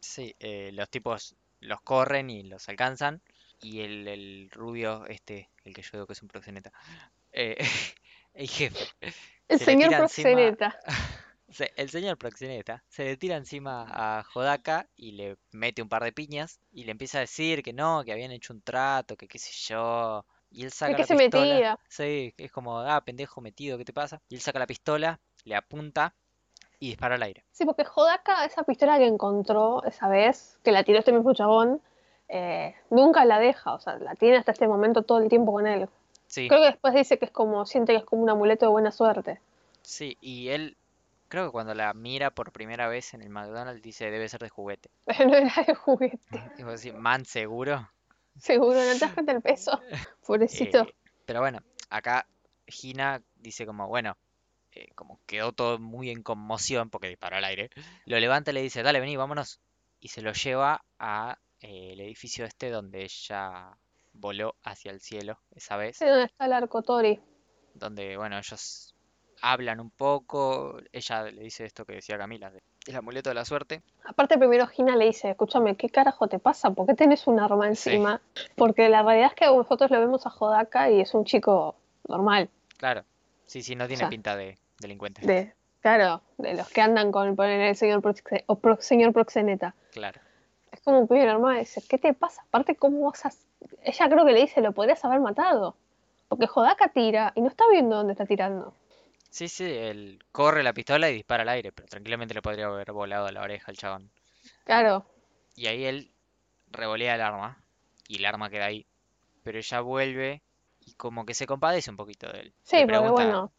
sí, 0.00 0.34
eh, 0.40 0.70
los 0.72 0.88
tipos 0.90 1.36
los 1.60 1.80
corren 1.82 2.30
y 2.30 2.42
los 2.44 2.68
alcanzan. 2.68 3.22
Y 3.62 3.80
el, 3.82 4.08
el 4.08 4.50
rubio, 4.50 5.06
este, 5.06 5.50
el 5.64 5.74
que 5.74 5.82
yo 5.82 5.90
digo 5.92 6.06
que 6.06 6.14
es 6.14 6.22
un 6.22 6.28
proxeneta, 6.28 6.72
eh, 7.32 7.56
el 8.34 8.48
jefe, 8.48 8.88
El 9.48 9.58
se 9.58 9.64
señor 9.64 9.90
encima, 9.92 9.98
proxeneta. 9.98 10.78
se- 11.50 11.72
el 11.76 11.90
señor 11.90 12.18
proxeneta, 12.18 12.84
se 12.88 13.04
le 13.04 13.16
tira 13.16 13.36
encima 13.36 13.86
a 13.90 14.24
Hodaka 14.34 14.88
y 14.96 15.12
le 15.12 15.36
mete 15.52 15.82
un 15.82 15.88
par 15.88 16.04
de 16.04 16.12
piñas 16.12 16.60
y 16.72 16.84
le 16.84 16.92
empieza 16.92 17.18
a 17.18 17.22
decir 17.22 17.62
que 17.62 17.72
no, 17.72 18.02
que 18.04 18.12
habían 18.12 18.30
hecho 18.32 18.52
un 18.52 18.62
trato, 18.62 19.16
que 19.16 19.28
qué 19.28 19.38
sé 19.38 19.52
yo. 19.68 20.24
Y 20.50 20.64
él 20.64 20.72
saca 20.72 20.92
¿De 20.92 20.96
qué 20.96 21.02
la 21.02 21.06
se 21.06 21.14
pistola. 21.14 21.54
metía? 21.54 21.78
Sí, 21.88 22.34
es 22.36 22.52
como, 22.52 22.78
ah, 22.80 23.04
pendejo 23.04 23.40
metido, 23.40 23.78
¿qué 23.78 23.84
te 23.84 23.92
pasa? 23.92 24.20
Y 24.28 24.36
él 24.36 24.40
saca 24.40 24.58
la 24.58 24.66
pistola, 24.66 25.20
le 25.44 25.54
apunta 25.56 26.14
y 26.80 26.88
dispara 26.90 27.16
al 27.16 27.22
aire. 27.24 27.44
Sí, 27.52 27.64
porque 27.64 27.84
Jodaka, 27.84 28.44
esa 28.44 28.64
pistola 28.64 28.98
que 28.98 29.06
encontró 29.06 29.84
esa 29.84 30.08
vez, 30.08 30.58
que 30.64 30.72
la 30.72 30.82
tiró 30.82 30.98
este 30.98 31.12
mismo 31.12 31.32
chabón, 31.32 31.80
eh, 32.28 32.74
nunca 32.90 33.24
la 33.24 33.38
deja, 33.38 33.74
o 33.74 33.78
sea, 33.80 33.98
la 33.98 34.14
tiene 34.16 34.36
hasta 34.36 34.50
este 34.52 34.66
momento 34.68 35.02
todo 35.02 35.18
el 35.18 35.28
tiempo 35.28 35.52
con 35.52 35.66
él. 35.68 35.88
Sí, 36.26 36.48
Creo 36.48 36.60
que 36.60 36.66
después 36.68 36.94
dice 36.94 37.18
que 37.18 37.26
es 37.26 37.30
como, 37.32 37.66
siente 37.66 37.92
que 37.92 37.98
es 38.00 38.04
como 38.04 38.22
un 38.22 38.30
amuleto 38.30 38.66
de 38.66 38.72
buena 38.72 38.92
suerte. 38.92 39.40
sí, 39.82 40.16
y 40.20 40.48
él, 40.48 40.76
creo 41.30 41.46
que 41.46 41.52
cuando 41.52 41.72
la 41.74 41.94
mira 41.94 42.30
por 42.30 42.52
primera 42.52 42.88
vez 42.88 43.14
en 43.14 43.22
el 43.22 43.30
McDonald's 43.30 43.82
dice, 43.82 44.10
debe 44.10 44.28
ser 44.28 44.40
de 44.40 44.50
juguete. 44.50 44.90
Pero 45.06 45.24
no 45.30 45.36
era 45.36 45.64
de 45.66 45.74
juguete, 45.74 46.20
Y 46.58 46.62
vos 46.64 46.82
decís, 46.82 46.98
man, 46.98 47.24
seguro. 47.24 47.88
seguro, 48.36 48.74
no 48.84 48.92
te 48.92 48.98
das 48.98 49.14
cuenta 49.14 49.32
el 49.32 49.40
peso. 49.40 49.80
Pobrecito. 50.26 50.82
Eh, 50.82 50.94
pero 51.24 51.40
bueno, 51.40 51.60
acá 51.88 52.26
Gina 52.66 53.22
dice 53.36 53.64
como, 53.64 53.88
bueno, 53.88 54.18
eh, 54.72 54.88
como 54.94 55.20
quedó 55.26 55.52
todo 55.52 55.78
muy 55.78 56.10
en 56.10 56.22
conmoción 56.22 56.90
porque 56.90 57.08
disparó 57.08 57.36
al 57.36 57.44
aire. 57.44 57.70
Lo 58.04 58.18
levanta 58.18 58.50
y 58.50 58.54
le 58.54 58.62
dice, 58.62 58.82
dale, 58.82 59.00
vení, 59.00 59.16
vámonos. 59.16 59.60
Y 60.00 60.08
se 60.08 60.22
lo 60.22 60.32
lleva 60.32 60.84
a 60.98 61.38
eh, 61.60 61.92
el 61.92 62.00
edificio 62.00 62.44
este 62.44 62.70
donde 62.70 63.04
ella 63.04 63.76
voló 64.12 64.56
hacia 64.64 64.90
el 64.90 65.00
cielo 65.00 65.40
esa 65.54 65.76
vez. 65.76 65.96
Sé 65.96 66.06
dónde 66.08 66.24
está 66.24 66.46
el 66.46 66.52
arco 66.52 66.82
Tori. 66.82 67.20
donde, 67.74 68.16
bueno, 68.16 68.38
ellos 68.38 68.89
hablan 69.42 69.80
un 69.80 69.90
poco, 69.90 70.78
ella 70.92 71.22
le 71.24 71.42
dice 71.42 71.64
esto 71.64 71.84
que 71.84 71.94
decía 71.94 72.18
Camila, 72.18 72.52
el 72.86 72.96
amuleto 72.96 73.30
de 73.30 73.34
la 73.34 73.44
suerte. 73.44 73.82
Aparte 74.04 74.38
primero 74.38 74.66
Gina 74.66 74.96
le 74.96 75.06
dice, 75.06 75.30
escúchame, 75.30 75.76
¿qué 75.76 75.88
carajo 75.88 76.28
te 76.28 76.38
pasa? 76.38 76.70
¿Por 76.70 76.86
qué 76.86 76.94
tenés 76.94 77.26
un 77.26 77.38
arma 77.40 77.64
Sí. 77.74 77.90
encima? 77.90 78.20
Porque 78.56 78.88
la 78.88 79.02
realidad 79.02 79.28
es 79.28 79.34
que 79.34 79.46
nosotros 79.46 79.90
lo 79.90 80.00
vemos 80.00 80.26
a 80.26 80.30
Jodaka 80.30 80.90
y 80.90 81.00
es 81.00 81.14
un 81.14 81.24
chico 81.24 81.76
normal. 82.08 82.48
Claro, 82.78 83.04
sí, 83.46 83.62
sí, 83.62 83.76
no 83.76 83.86
tiene 83.86 83.98
sea, 84.00 84.08
pinta 84.08 84.36
de 84.36 84.58
delincuente. 84.80 85.26
De, 85.26 85.52
claro, 85.80 86.22
de 86.38 86.54
los 86.54 86.68
que 86.70 86.80
andan 86.80 87.12
con 87.12 87.36
poner 87.36 87.60
el 87.60 87.76
señor, 87.76 88.02
o 88.46 88.54
pro- 88.56 88.80
señor 88.80 89.12
proxeneta. 89.12 89.74
Claro, 89.92 90.20
Es 90.72 90.80
como 90.80 91.00
un 91.00 91.08
pibe 91.08 91.26
normal, 91.26 91.58
dice, 91.58 91.82
¿qué 91.88 91.98
te 91.98 92.14
pasa? 92.14 92.42
Aparte, 92.48 92.76
¿cómo 92.76 93.10
vas 93.10 93.26
a...? 93.26 93.30
Ella 93.82 94.08
creo 94.08 94.24
que 94.24 94.32
le 94.32 94.40
dice, 94.40 94.60
lo 94.60 94.72
podrías 94.72 95.04
haber 95.04 95.20
matado. 95.20 95.76
Porque 96.28 96.46
Jodaka 96.46 96.88
tira 96.88 97.32
y 97.34 97.40
no 97.42 97.48
está 97.48 97.64
viendo 97.70 97.96
dónde 97.96 98.12
está 98.12 98.24
tirando. 98.24 98.72
Sí, 99.30 99.48
sí, 99.48 99.64
él 99.64 100.22
corre 100.32 100.62
la 100.62 100.72
pistola 100.72 101.10
y 101.10 101.14
dispara 101.14 101.42
al 101.42 101.48
aire, 101.50 101.72
pero 101.72 101.88
tranquilamente 101.88 102.34
le 102.34 102.42
podría 102.42 102.66
haber 102.66 102.92
volado 102.92 103.26
a 103.26 103.32
la 103.32 103.42
oreja 103.42 103.66
al 103.70 103.76
chabón. 103.76 104.10
Claro, 104.64 105.06
Y 105.56 105.66
ahí 105.66 105.84
él 105.84 106.10
revolea 106.70 107.14
el 107.14 107.20
arma, 107.20 107.62
y 108.08 108.18
el 108.18 108.24
arma 108.26 108.50
queda 108.50 108.66
ahí, 108.66 108.86
pero 109.42 109.58
ella 109.58 109.80
vuelve 109.80 110.42
y 110.80 110.94
como 110.94 111.24
que 111.26 111.34
se 111.34 111.46
compadece 111.46 111.90
un 111.90 111.96
poquito 111.96 112.30
de 112.32 112.40
él. 112.40 112.54
Sí, 112.62 112.76
Le 112.76 112.82
porque 112.86 112.98
pregunta, 112.98 113.12
bueno. 113.24 113.52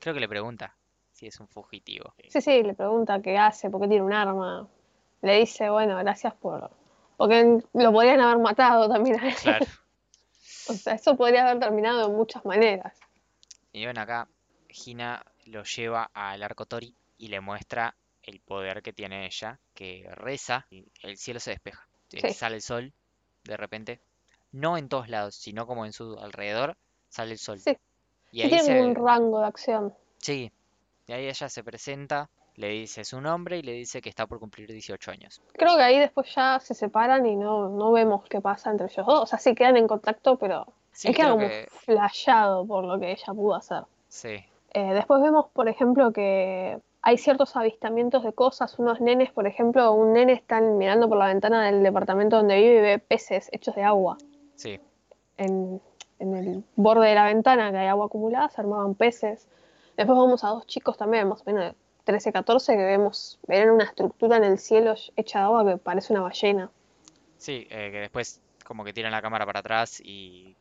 creo 0.00 0.14
que 0.14 0.20
le 0.20 0.28
pregunta 0.28 0.76
si 1.12 1.26
es 1.26 1.38
un 1.40 1.48
fugitivo. 1.48 2.14
sí, 2.28 2.40
sí, 2.40 2.62
le 2.62 2.74
pregunta 2.74 3.20
qué 3.22 3.38
hace, 3.38 3.70
por 3.70 3.80
qué 3.80 3.88
tiene 3.88 4.02
un 4.04 4.12
arma. 4.12 4.68
Le 5.22 5.38
dice, 5.38 5.70
bueno, 5.70 5.96
gracias 5.98 6.34
por... 6.34 6.70
Porque 7.16 7.60
lo 7.74 7.92
podrían 7.92 8.20
haber 8.20 8.38
matado 8.38 8.88
también 8.88 9.20
a 9.20 9.28
él. 9.28 9.34
Claro. 9.42 9.66
O 10.68 10.74
sea, 10.74 10.94
eso 10.94 11.16
podría 11.16 11.42
haber 11.48 11.58
terminado 11.58 12.06
de 12.08 12.14
muchas 12.14 12.44
maneras. 12.44 12.96
Y 13.72 13.84
ven 13.84 13.98
acá, 13.98 14.28
Gina 14.72 15.24
lo 15.46 15.62
lleva 15.64 16.10
al 16.12 16.42
arco 16.42 16.66
Tori 16.66 16.94
y 17.18 17.28
le 17.28 17.40
muestra 17.40 17.94
el 18.22 18.40
poder 18.40 18.82
que 18.82 18.92
tiene 18.92 19.26
ella, 19.26 19.58
que 19.74 20.08
reza 20.12 20.66
y 20.70 20.84
el 21.02 21.16
cielo 21.16 21.40
se 21.40 21.50
despeja. 21.50 21.86
Eh, 22.12 22.20
Sí. 22.28 22.34
Sale 22.34 22.56
el 22.56 22.62
sol 22.62 22.92
de 23.44 23.56
repente, 23.56 24.00
no 24.52 24.76
en 24.76 24.88
todos 24.88 25.08
lados, 25.08 25.34
sino 25.34 25.66
como 25.66 25.84
en 25.86 25.92
su 25.92 26.18
alrededor, 26.18 26.76
sale 27.08 27.32
el 27.32 27.38
sol. 27.38 27.58
Sí, 27.58 27.76
Y 28.30 28.42
ahí 28.42 28.48
tiene 28.50 28.62
se, 28.64 28.80
un 28.82 28.94
rango 28.94 29.40
de 29.40 29.46
acción. 29.46 29.94
sí, 30.18 30.52
y 31.08 31.12
ahí 31.12 31.26
ella 31.26 31.48
se 31.48 31.64
presenta, 31.64 32.28
le 32.56 32.68
dice 32.68 33.04
su 33.04 33.20
nombre 33.20 33.58
y 33.58 33.62
le 33.62 33.72
dice 33.72 34.00
que 34.00 34.08
está 34.10 34.26
por 34.26 34.38
cumplir 34.38 34.70
18 34.70 35.10
años. 35.10 35.40
Creo 35.54 35.76
que 35.76 35.82
ahí 35.82 35.98
después 35.98 36.32
ya 36.34 36.60
se 36.60 36.74
separan 36.74 37.26
y 37.26 37.34
no, 37.34 37.68
no 37.70 37.90
vemos 37.92 38.24
qué 38.28 38.40
pasa 38.40 38.70
entre 38.70 38.86
ellos 38.86 39.06
dos. 39.06 39.22
O 39.22 39.26
sea, 39.26 39.38
sí 39.38 39.54
quedan 39.54 39.76
en 39.76 39.88
contacto, 39.88 40.36
pero 40.38 40.66
Sí, 40.92 41.08
queda 41.08 41.16
creo 41.16 41.30
como 41.36 41.48
que 41.48 41.66
flashado 41.70 42.66
por 42.66 42.84
lo 42.84 43.00
que 43.00 43.10
ella 43.12 43.26
pudo 43.34 43.54
hacer. 43.54 43.82
sí, 44.08 44.44
Eh, 44.74 44.94
después 44.94 45.20
vemos, 45.20 45.46
por 45.52 45.68
ejemplo, 45.68 46.12
que 46.12 46.78
hay 47.02 47.18
ciertos 47.18 47.56
avistamientos 47.56 48.22
de 48.24 48.32
cosas. 48.32 48.78
Unos 48.78 49.00
nenes, 49.00 49.30
por 49.30 49.46
ejemplo, 49.46 49.92
un 49.92 50.12
nene 50.12 50.32
está 50.32 50.60
mirando 50.60 51.08
por 51.08 51.18
la 51.18 51.26
ventana 51.26 51.66
del 51.66 51.82
departamento 51.82 52.36
donde 52.36 52.56
vive 52.56 52.78
y 52.78 52.80
ve 52.80 52.98
peces 52.98 53.48
hechos 53.52 53.74
de 53.74 53.82
agua. 53.82 54.16
sí, 54.54 54.80
En, 55.36 55.80
en 56.18 56.36
el 56.36 56.64
borde 56.76 57.08
de 57.08 57.14
la 57.14 57.26
ventana 57.26 57.70
que 57.70 57.78
hay 57.78 57.88
agua 57.88 58.06
acumulada, 58.06 58.48
se 58.48 58.60
armaban 58.60 58.94
peces. 58.94 59.48
Después 59.96 60.16
vamos 60.16 60.42
a 60.44 60.48
dos 60.48 60.66
chicos 60.66 60.96
también, 60.96 61.28
más 61.28 61.42
o 61.42 61.44
menos 61.44 61.64
de 61.64 61.74
13, 62.04 62.32
14, 62.32 62.72
que 62.76 62.82
vemos, 62.82 63.38
ven 63.46 63.70
una 63.70 63.84
estructura 63.84 64.36
en 64.36 64.44
el 64.44 64.58
cielo 64.58 64.94
hecha 65.16 65.40
de 65.40 65.44
agua 65.44 65.66
que 65.66 65.76
parece 65.76 66.12
una 66.12 66.22
ballena. 66.22 66.70
sí, 67.36 67.66
eh, 67.70 67.90
que 67.92 67.98
después 68.00 68.40
como 68.64 68.84
que 68.84 68.92
tiran 68.92 69.12
la 69.12 69.20
cámara 69.20 69.44
para 69.44 69.60
atrás 69.60 70.00
y 70.00 70.56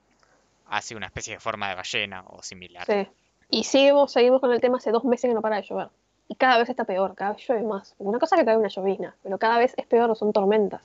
hace 0.68 0.96
una 0.96 1.06
especie 1.06 1.36
de 1.36 1.40
forma 1.40 1.70
de 1.70 1.76
ballena 1.76 2.24
o 2.28 2.42
similar. 2.42 2.86
Sí. 2.86 3.08
Y 3.52 3.66
seguimos, 3.66 4.14
seguimos 4.14 4.40
con 4.40 4.54
el 4.54 4.62
tema 4.62 4.78
hace 4.78 4.92
dos 4.92 5.04
meses 5.04 5.30
que 5.30 5.36
no 5.36 5.42
para 5.42 5.58
de 5.58 5.64
llover. 5.64 5.90
Y 6.30 6.36
cada 6.36 6.58
vez 6.58 6.70
está 6.70 6.86
peor, 6.86 7.14
cada 7.16 7.34
vez 7.34 7.46
llueve 7.46 7.64
más. 7.64 7.94
Una 7.98 8.18
cosa 8.18 8.36
es 8.36 8.42
que 8.42 8.46
cae 8.46 8.56
una 8.56 8.70
llovizna, 8.70 9.14
pero 9.22 9.38
cada 9.38 9.58
vez 9.58 9.74
es 9.76 9.86
peor, 9.86 10.16
son 10.16 10.32
tormentas. 10.32 10.82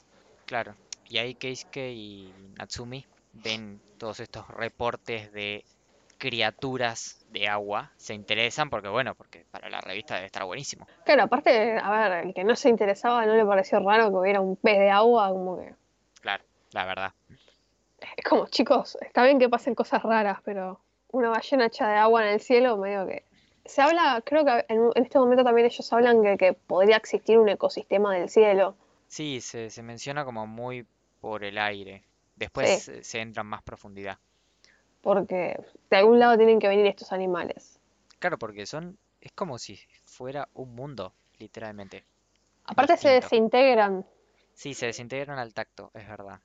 Claro. 0.47 0.75
Y 1.09 1.19
ahí 1.19 1.37
Keisuke 1.37 1.93
y 1.93 2.35
Natsumi 2.59 3.07
ven 3.33 3.81
todos 3.99 4.19
estos 4.19 4.49
reportes 4.49 5.33
de 5.33 5.65
criaturas 6.19 7.25
de 7.31 7.47
agua, 7.47 7.93
se 7.97 8.15
interesan 8.15 8.69
porque, 8.69 8.89
bueno, 8.89 9.15
porque 9.15 9.45
para 9.51 9.69
la 9.69 9.81
revista 9.81 10.15
debe 10.15 10.27
estar 10.27 10.45
buenísimo. 10.45 10.89
Claro, 11.05 11.25
aparte, 11.25 11.79
a 11.79 11.91
ver, 11.91 12.27
el 12.27 12.35
que 12.35 12.43
no 12.43 12.57
se 12.57 12.69
interesaba 12.69 13.25
no 13.27 13.37
le 13.37 13.45
pareció 13.45 13.79
raro 13.79 14.09
que 14.09 14.17
hubiera 14.17 14.41
un 14.41 14.57
pez 14.57 14.79
de 14.79 14.91
agua, 14.91 15.29
como 15.29 15.59
que. 15.59 15.73
Claro, 16.21 16.43
la 16.73 16.85
verdad. 16.85 17.13
Es 18.17 18.25
como, 18.25 18.49
chicos, 18.49 18.99
está 19.01 19.23
bien 19.23 19.39
que 19.39 19.49
pasen 19.49 19.77
cosas 19.77 20.03
raras, 20.03 20.41
pero 20.45 20.81
una 21.17 21.31
ballena 21.31 21.67
hecha 21.67 21.89
de 21.89 21.97
agua 21.97 22.27
en 22.27 22.35
el 22.35 22.41
cielo, 22.41 22.77
medio 22.77 23.07
que. 23.07 23.25
Se 23.65 23.83
habla, 23.83 24.23
creo 24.25 24.45
que 24.45 24.65
en, 24.69 24.91
en 24.95 25.03
este 25.05 25.19
momento 25.19 25.43
también 25.43 25.67
ellos 25.67 25.93
hablan 25.93 26.23
que, 26.23 26.37
que 26.39 26.53
podría 26.53 26.97
existir 26.97 27.39
un 27.39 27.49
ecosistema 27.49 28.15
del 28.15 28.29
cielo. 28.29 28.77
Sí, 29.09 29.41
se, 29.41 29.71
se 29.71 29.83
menciona 29.83 30.25
como 30.25 30.47
muy 30.47 30.87
por 31.21 31.43
el 31.43 31.59
aire. 31.59 32.05
Después 32.37 32.83
Sí. 32.85 33.03
se 33.03 33.21
entra 33.21 33.41
en 33.41 33.49
más 33.49 33.63
profundidad. 33.63 34.19
porque 35.01 35.59
de 35.91 35.97
algún 35.97 36.19
lado 36.19 36.37
tienen 36.37 36.59
que 36.59 36.69
venir 36.69 36.87
estos 36.87 37.13
animales. 37.13 37.79
Claro, 38.19 38.39
porque 38.39 38.67
son, 38.67 38.99
es 39.21 39.33
como 39.33 39.59
si 39.59 39.79
fuera 40.05 40.49
un 40.55 40.75
mundo, 40.75 41.13
literalmente. 41.39 42.05
Aparte 42.65 42.97
se 42.97 43.09
desintegran, 43.11 44.05
Sí, 44.55 44.75
se 44.75 44.87
desintegran 44.87 45.39
al 45.39 45.55
tacto, 45.55 45.91
es 45.95 46.09
verdad. 46.09 46.41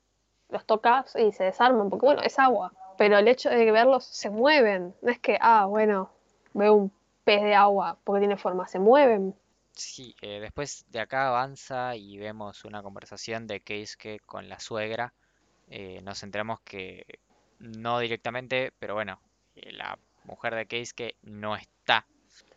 los 0.48 0.64
tocas 0.66 1.14
y 1.16 1.32
se 1.32 1.44
desarman, 1.44 1.88
porque 1.90 2.06
bueno, 2.06 2.22
es 2.22 2.38
agua, 2.38 2.72
pero 2.96 3.18
el 3.18 3.28
hecho 3.28 3.50
de 3.50 3.70
verlos 3.70 4.04
se 4.04 4.30
mueven, 4.30 4.94
no 5.02 5.10
es 5.10 5.18
que, 5.18 5.38
ah, 5.40 5.66
bueno, 5.66 6.10
veo 6.54 6.74
un 6.74 6.92
pez 7.24 7.42
de 7.42 7.54
agua 7.54 7.98
porque 8.04 8.20
tiene 8.20 8.36
forma, 8.36 8.66
se 8.68 8.78
mueven. 8.78 9.34
Sí, 9.74 10.14
eh, 10.20 10.40
después 10.40 10.84
de 10.90 11.00
acá 11.00 11.28
avanza 11.28 11.96
y 11.96 12.18
vemos 12.18 12.64
una 12.64 12.82
conversación 12.82 13.46
de 13.46 13.60
Keisuke 13.60 14.20
con 14.26 14.48
la 14.48 14.60
suegra. 14.60 15.14
Eh, 15.68 16.00
nos 16.02 16.22
enteramos 16.22 16.60
que 16.60 17.06
no 17.58 17.98
directamente, 17.98 18.72
pero 18.78 18.94
bueno, 18.94 19.20
eh, 19.56 19.72
la 19.72 19.98
mujer 20.24 20.54
de 20.54 20.66
Keisuke 20.66 21.16
no 21.22 21.56
está. 21.56 22.06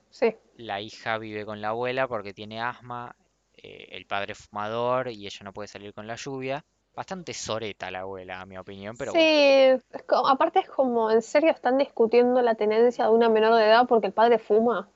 Sí, 0.09 0.35
La 0.55 0.81
hija 0.81 1.17
vive 1.17 1.45
con 1.45 1.61
la 1.61 1.69
abuela 1.69 2.07
porque 2.07 2.33
tiene 2.33 2.61
asma, 2.61 3.15
el 3.57 4.05
padre 4.05 4.33
es 4.33 4.39
fumador 4.39 5.09
y 5.09 5.25
ella 5.25 5.39
no 5.43 5.51
puede 5.51 5.67
salir 5.67 5.93
con 5.93 6.05
la 6.05 6.15
lluvia. 6.15 6.63
Bastante 6.95 7.33
soreta 7.33 7.91
la 7.91 7.99
abuela, 8.01 8.41
a 8.41 8.45
mi 8.45 8.57
opinión, 8.57 8.95
pero 8.97 9.11
sí, 9.11 9.17
bueno, 9.17 9.29
es 9.29 10.03
co- 10.07 10.27
aparte 10.27 10.59
es 10.59 10.69
como, 10.69 11.11
en 11.11 11.21
serio 11.21 11.51
están 11.51 11.77
discutiendo 11.77 12.41
la 12.41 12.55
tenencia 12.55 13.05
de 13.05 13.11
una 13.11 13.29
menor 13.29 13.55
de 13.55 13.65
edad 13.65 13.85
porque 13.87 14.07
el 14.07 14.13
padre 14.13 14.39
fuma. 14.39 14.87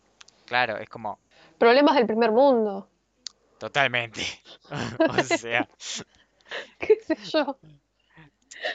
claro, 0.45 0.77
es 0.77 0.89
como 0.89 1.19
Problemas 1.59 1.95
del 1.95 2.07
primer 2.07 2.31
mundo, 2.31 2.87
totalmente. 3.57 4.21
O 5.07 5.23
sea, 5.23 5.67
qué 6.79 6.95
sé 7.01 7.15
yo. 7.31 7.57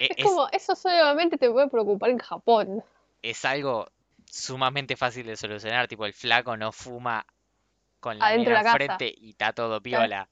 e- 0.01 0.07
Es 0.11 0.17
es, 0.17 0.25
como, 0.25 0.49
eso 0.53 0.75
solamente 0.75 1.39
te 1.39 1.51
puede 1.51 1.69
preocupar 1.69 2.11
en 2.11 2.19
Japón. 2.19 2.85
es 3.23 3.45
algo 3.45 3.87
sumamente 4.31 4.97
fácil 4.97 5.27
de 5.27 5.37
solucionar, 5.37 5.89
tipo 5.89 6.05
el 6.07 6.13
flaco 6.13 6.57
no 6.57 6.73
fuma 6.73 7.25
con 8.01 8.19
la 8.19 8.27
Adentro 8.27 8.53
la 8.55 8.63
casa. 8.63 8.79
enfrente 8.79 9.15
y 9.17 9.31
está 9.31 9.53
todo 9.53 9.81
Claro. 9.83 9.83
piola. 9.83 10.29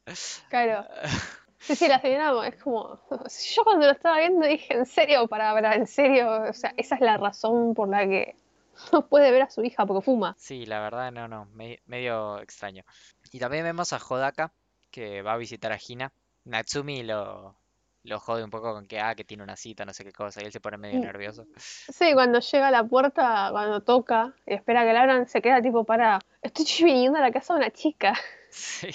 Claro. 0.48 0.86
Sí, 1.62 1.76
sí, 1.76 1.88
la 1.88 2.00
señora 2.00 2.46
es 2.48 2.56
como. 2.62 3.00
Yo 3.54 3.64
cuando 3.64 3.86
lo 3.86 3.92
estaba 3.92 4.18
viendo 4.18 4.46
dije, 4.46 4.74
en 4.74 4.86
serio, 4.86 5.28
para, 5.28 5.52
para, 5.52 5.74
en 5.74 5.86
serio. 5.86 6.42
O 6.50 6.52
sea, 6.52 6.74
esa 6.76 6.96
es 6.96 7.00
la 7.00 7.16
razón 7.16 7.74
por 7.74 7.88
la 7.88 8.06
que 8.06 8.36
no 8.92 9.06
puede 9.06 9.30
ver 9.30 9.42
a 9.42 9.50
su 9.50 9.62
hija 9.62 9.86
porque 9.86 10.04
fuma. 10.04 10.34
Sí, 10.38 10.66
la 10.66 10.80
verdad, 10.80 11.12
no, 11.12 11.28
no, 11.28 11.46
me- 11.46 11.80
medio 11.86 12.40
extraño. 12.40 12.84
Y 13.30 13.38
también 13.38 13.64
vemos 13.64 13.92
a 13.92 13.98
Hodaka, 13.98 14.52
que 14.90 15.22
va 15.22 15.34
a 15.34 15.36
visitar 15.36 15.72
a 15.72 15.78
Hina. 15.86 16.12
Natsumi 16.44 17.04
lo, 17.04 17.54
lo 18.02 18.18
jode 18.18 18.42
un 18.42 18.50
poco 18.50 18.72
con 18.72 18.86
que, 18.86 18.98
ah, 18.98 19.14
que 19.14 19.22
tiene 19.24 19.44
una 19.44 19.54
cita, 19.56 19.84
no 19.84 19.92
sé 19.92 20.02
qué 20.04 20.12
cosa, 20.12 20.42
y 20.42 20.46
él 20.46 20.52
se 20.52 20.60
pone 20.60 20.76
medio 20.76 20.98
nervioso. 20.98 21.46
Sí, 21.56 22.12
cuando 22.14 22.40
llega 22.40 22.66
a 22.68 22.70
la 22.72 22.82
puerta, 22.84 23.48
cuando 23.52 23.80
toca 23.82 24.34
y 24.46 24.54
espera 24.54 24.84
que 24.84 24.92
la 24.92 25.02
abran, 25.02 25.28
se 25.28 25.40
queda 25.40 25.62
tipo 25.62 25.84
para. 25.84 26.18
Estoy 26.42 26.64
viniendo 26.84 27.18
a 27.18 27.22
la 27.22 27.30
casa 27.30 27.54
de 27.54 27.60
una 27.60 27.70
chica. 27.70 28.14
Sí, 28.50 28.90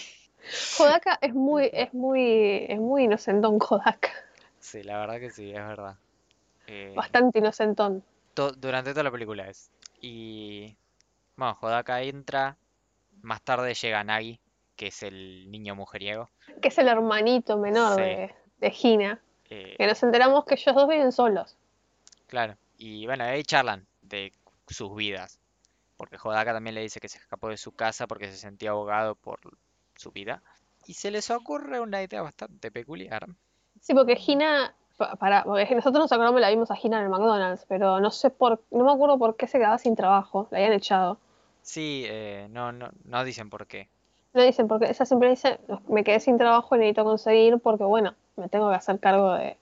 Hodaka 0.79 1.17
es 1.21 1.33
muy, 1.33 1.69
es 1.73 1.93
muy, 1.93 2.65
es 2.69 2.79
muy 2.79 3.03
inocentón, 3.05 3.57
Hodaka. 3.59 4.09
sí, 4.59 4.83
la 4.83 4.99
verdad 4.99 5.19
que 5.19 5.29
sí, 5.29 5.49
es 5.51 5.65
verdad. 5.65 5.95
Eh, 6.67 6.93
Bastante 6.95 7.39
inocentón. 7.39 8.03
to- 8.33 8.51
durante 8.51 8.91
toda 8.91 9.03
la 9.03 9.11
película 9.11 9.47
es. 9.49 9.71
Y 10.01 10.75
bueno, 11.35 11.57
Hodaka 11.61 12.01
entra, 12.01 12.57
más 13.21 13.41
tarde 13.41 13.73
llega 13.73 14.03
Nagi, 14.03 14.39
que 14.75 14.87
es 14.87 15.03
el 15.03 15.49
niño 15.49 15.75
mujeriego. 15.75 16.29
Que 16.61 16.67
es 16.67 16.77
el 16.77 16.87
hermanito 16.87 17.57
menor 17.57 17.95
Sí. 17.95 18.01
de, 18.01 18.35
de 18.59 18.73
Hina. 18.81 19.21
eh, 19.49 19.75
Que 19.77 19.87
nos 19.87 20.01
enteramos 20.03 20.45
que 20.45 20.55
ellos 20.55 20.75
dos 20.75 20.87
viven 20.87 21.11
solos. 21.11 21.55
Claro, 22.27 22.57
y 22.77 23.05
bueno, 23.05 23.23
ahí 23.23 23.43
charlan 23.43 23.87
de 24.01 24.33
sus 24.67 24.93
vidas, 24.95 25.39
porque 25.95 26.17
Hodaka 26.21 26.53
también 26.53 26.75
le 26.75 26.81
dice 26.81 26.99
que 26.99 27.07
se 27.09 27.17
escapó 27.17 27.47
de 27.49 27.57
su 27.57 27.71
casa 27.71 28.05
porque 28.07 28.27
se 28.29 28.35
sentía 28.37 28.71
ahogado 28.71 29.15
por 29.15 29.39
su 29.97 30.11
vida, 30.11 30.41
y 30.85 30.93
se 30.93 31.11
les 31.11 31.29
ocurre 31.31 31.79
una 31.79 32.01
idea 32.03 32.21
bastante 32.21 32.71
peculiar. 32.71 33.27
Sí, 33.81 33.93
porque 33.93 34.15
Gina, 34.15 34.73
pa- 34.97 35.15
para, 35.15 35.43
porque 35.43 35.73
nosotros 35.75 36.03
nos 36.03 36.11
acordamos 36.11 36.41
la 36.41 36.49
vimos 36.49 36.71
a 36.71 36.75
Gina 36.75 36.97
en 36.97 37.03
el 37.05 37.09
McDonald's, 37.09 37.65
pero 37.67 37.99
no 37.99 38.11
sé 38.11 38.29
por, 38.29 38.61
no 38.71 38.83
me 38.85 38.91
acuerdo 38.91 39.17
por 39.17 39.35
qué 39.35 39.47
se 39.47 39.57
quedaba 39.57 39.77
sin 39.77 39.95
trabajo, 39.95 40.47
la 40.51 40.57
habían 40.57 40.73
echado. 40.73 41.17
Sí, 41.61 42.03
eh, 42.07 42.47
no, 42.49 42.71
no, 42.71 42.89
no 43.05 43.23
dicen 43.23 43.49
por 43.49 43.67
qué. 43.67 43.89
No 44.33 44.41
dicen, 44.43 44.67
porque 44.67 44.85
ella 44.89 45.05
siempre 45.05 45.29
dice, 45.29 45.59
"No, 45.67 45.81
me 45.89 46.03
quedé 46.03 46.19
sin 46.19 46.37
trabajo 46.37 46.75
y 46.75 46.79
necesito 46.79 47.03
conseguir 47.03 47.59
porque, 47.59 47.83
bueno, 47.83 48.13
me 48.35 48.47
tengo 48.49 48.69
que 48.69 48.75
hacer 48.75 48.99
cargo 48.99 49.33
de, 49.33 49.57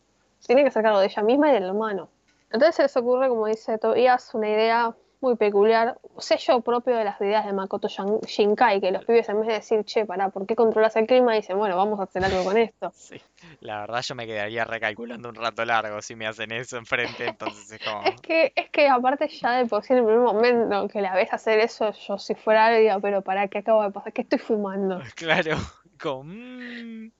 tiene 0.45 0.61
que 0.63 0.67
hacer 0.67 0.83
cargo 0.83 0.99
de 0.99 1.05
ella 1.07 1.23
misma 1.23 1.49
y 1.49 1.53
del 1.53 1.63
hermano. 1.63 2.09
Entonces 2.51 2.75
se 2.75 2.81
les 2.83 2.97
ocurre, 2.97 3.29
como 3.29 3.47
dice 3.47 3.77
Tobias, 3.77 4.33
una 4.33 4.49
idea 4.49 4.95
muy 5.21 5.35
peculiar, 5.35 5.97
sello 6.19 6.61
propio 6.61 6.95
de 6.95 7.03
las 7.03 7.19
ideas 7.21 7.45
de 7.45 7.53
Makoto 7.53 7.87
Shinkai, 7.87 8.81
que 8.81 8.91
los 8.91 9.05
pibes 9.05 9.27
en 9.29 9.39
vez 9.39 9.47
de 9.47 9.53
decir, 9.55 9.83
che, 9.85 10.05
pará, 10.05 10.29
¿por 10.29 10.45
qué 10.45 10.55
controlas 10.55 10.95
el 10.95 11.07
clima? 11.07 11.33
Dicen, 11.33 11.57
bueno, 11.57 11.77
vamos 11.77 11.99
a 11.99 12.03
hacer 12.03 12.23
algo 12.23 12.43
con 12.43 12.57
esto. 12.57 12.91
Sí, 13.05 13.21
la 13.59 13.81
verdad 13.81 14.01
yo 14.01 14.15
me 14.15 14.25
quedaría 14.25 14.63
recalculando 14.65 15.29
un 15.29 15.35
rato 15.35 15.63
largo 15.65 16.01
si 16.01 16.15
me 16.15 16.25
hacen 16.25 16.51
eso 16.51 16.77
enfrente, 16.77 17.27
entonces 17.27 17.71
es 17.71 17.79
como... 17.83 18.03
Es 18.03 18.19
que, 18.21 18.51
es 18.55 18.69
que 18.69 18.87
aparte 18.87 19.27
ya 19.27 19.57
de 19.57 19.65
por 19.65 19.83
sí 19.83 19.93
en 19.93 19.99
el 19.99 20.05
primer 20.05 20.21
momento 20.21 20.87
que 20.87 21.01
la 21.01 21.13
ves 21.13 21.31
hacer 21.31 21.59
eso, 21.59 21.91
yo 21.91 22.17
si 22.17 22.33
fuera 22.33 22.67
alguien 22.67 22.87
digo, 22.87 22.99
pero 23.01 23.21
para 23.21 23.47
qué 23.47 23.59
acabo 23.59 23.83
de 23.83 23.91
pasar, 23.91 24.13
¿qué 24.13 24.21
estoy 24.21 24.39
fumando? 24.39 24.99
Claro, 25.15 25.57
como... 26.01 26.23
mm, 26.25 27.11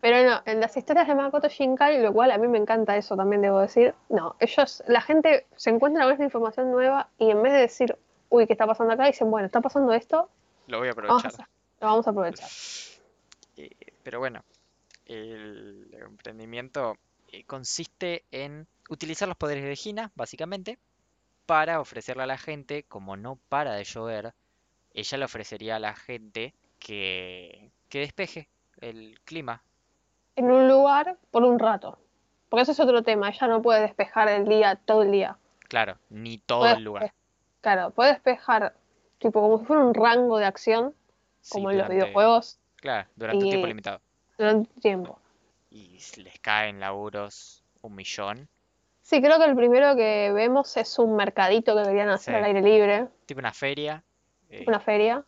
Pero 0.00 0.28
no, 0.28 0.42
en 0.44 0.60
las 0.60 0.76
historias 0.76 1.06
de 1.08 1.14
Makoto 1.14 1.48
Shinkai, 1.48 2.02
lo 2.02 2.12
cual 2.12 2.30
a 2.30 2.38
mí 2.38 2.48
me 2.48 2.58
encanta 2.58 2.96
eso 2.96 3.16
también 3.16 3.42
debo 3.42 3.60
decir, 3.60 3.94
no, 4.08 4.36
ellos, 4.40 4.82
la 4.86 5.00
gente 5.00 5.46
se 5.56 5.70
encuentra 5.70 6.04
con 6.04 6.12
esta 6.12 6.24
información 6.24 6.70
nueva 6.70 7.08
y 7.18 7.30
en 7.30 7.42
vez 7.42 7.52
de 7.52 7.58
decir, 7.60 7.96
uy, 8.32 8.46
¿qué 8.46 8.54
está 8.54 8.66
pasando 8.66 8.94
acá? 8.94 9.06
Dicen, 9.06 9.30
bueno, 9.30 9.46
está 9.46 9.60
pasando 9.60 9.92
esto, 9.92 10.28
lo 10.66 10.78
voy 10.78 10.88
a 10.88 10.94
vamos 10.94 11.24
a 11.24 11.28
aprovechar. 11.28 11.48
lo 11.80 11.86
vamos 11.86 12.06
a 12.06 12.10
aprovechar. 12.10 12.48
Eh, 13.58 13.70
pero 14.02 14.18
bueno, 14.20 14.42
el 15.04 15.86
emprendimiento 15.92 16.96
eh, 17.28 17.44
consiste 17.44 18.24
en 18.30 18.66
utilizar 18.88 19.28
los 19.28 19.36
poderes 19.36 19.64
de 19.64 19.76
Gina, 19.76 20.10
básicamente, 20.14 20.78
para 21.44 21.78
ofrecerle 21.78 22.22
a 22.22 22.26
la 22.26 22.38
gente, 22.38 22.84
como 22.84 23.18
no 23.18 23.38
para 23.50 23.74
de 23.74 23.84
llover, 23.84 24.32
ella 24.94 25.18
le 25.18 25.24
ofrecería 25.26 25.76
a 25.76 25.80
la 25.80 25.94
gente 25.94 26.54
que, 26.78 27.70
que 27.90 28.00
despeje 28.00 28.48
el 28.80 29.20
clima. 29.24 29.62
En 30.36 30.50
un 30.50 30.68
lugar 30.68 31.18
por 31.30 31.42
un 31.42 31.58
rato, 31.58 31.98
porque 32.48 32.62
eso 32.62 32.72
es 32.72 32.80
otro 32.80 33.02
tema, 33.02 33.28
ella 33.28 33.46
no 33.46 33.60
puede 33.60 33.82
despejar 33.82 34.28
el 34.28 34.46
día 34.46 34.76
todo 34.76 35.02
el 35.02 35.12
día. 35.12 35.36
Claro, 35.68 35.98
ni 36.08 36.38
todo 36.38 36.60
Puede 36.60 36.74
el 36.76 36.84
lugar. 36.84 37.12
Claro, 37.62 37.90
puede 37.90 38.12
despejar, 38.12 38.74
tipo 39.18 39.40
como 39.40 39.58
si 39.58 39.64
fuera 39.64 39.82
un 39.84 39.94
rango 39.94 40.36
de 40.38 40.44
acción, 40.44 40.94
Sí, 41.40 41.52
como 41.54 41.70
en 41.70 41.78
los 41.78 41.88
videojuegos, 41.88 42.58
Claro, 42.76 43.08
durante 43.16 43.44
un 43.44 43.48
tiempo 43.50 43.66
limitado. 43.66 44.00
durante 44.36 44.70
un 44.74 44.80
tiempo. 44.80 45.18
Y 45.70 45.98
les 46.16 46.38
caen 46.40 46.78
laburos 46.80 47.64
un 47.80 47.94
millón. 47.94 48.48
Sí, 49.00 49.20
creo 49.22 49.38
que 49.38 49.46
el 49.46 49.56
primero 49.56 49.96
que 49.96 50.30
vemos 50.32 50.76
es 50.76 50.98
un 50.98 51.16
mercadito 51.16 51.74
que 51.76 51.82
querían 51.84 52.10
hacer 52.10 52.34
Sí. 52.34 52.38
al 52.38 52.44
aire 52.44 52.60
libre, 52.62 53.08
Tipo 53.26 53.38
una 53.40 53.52
feria. 53.52 54.02
eh, 54.50 54.64
una 54.68 54.80
feria, 54.80 55.24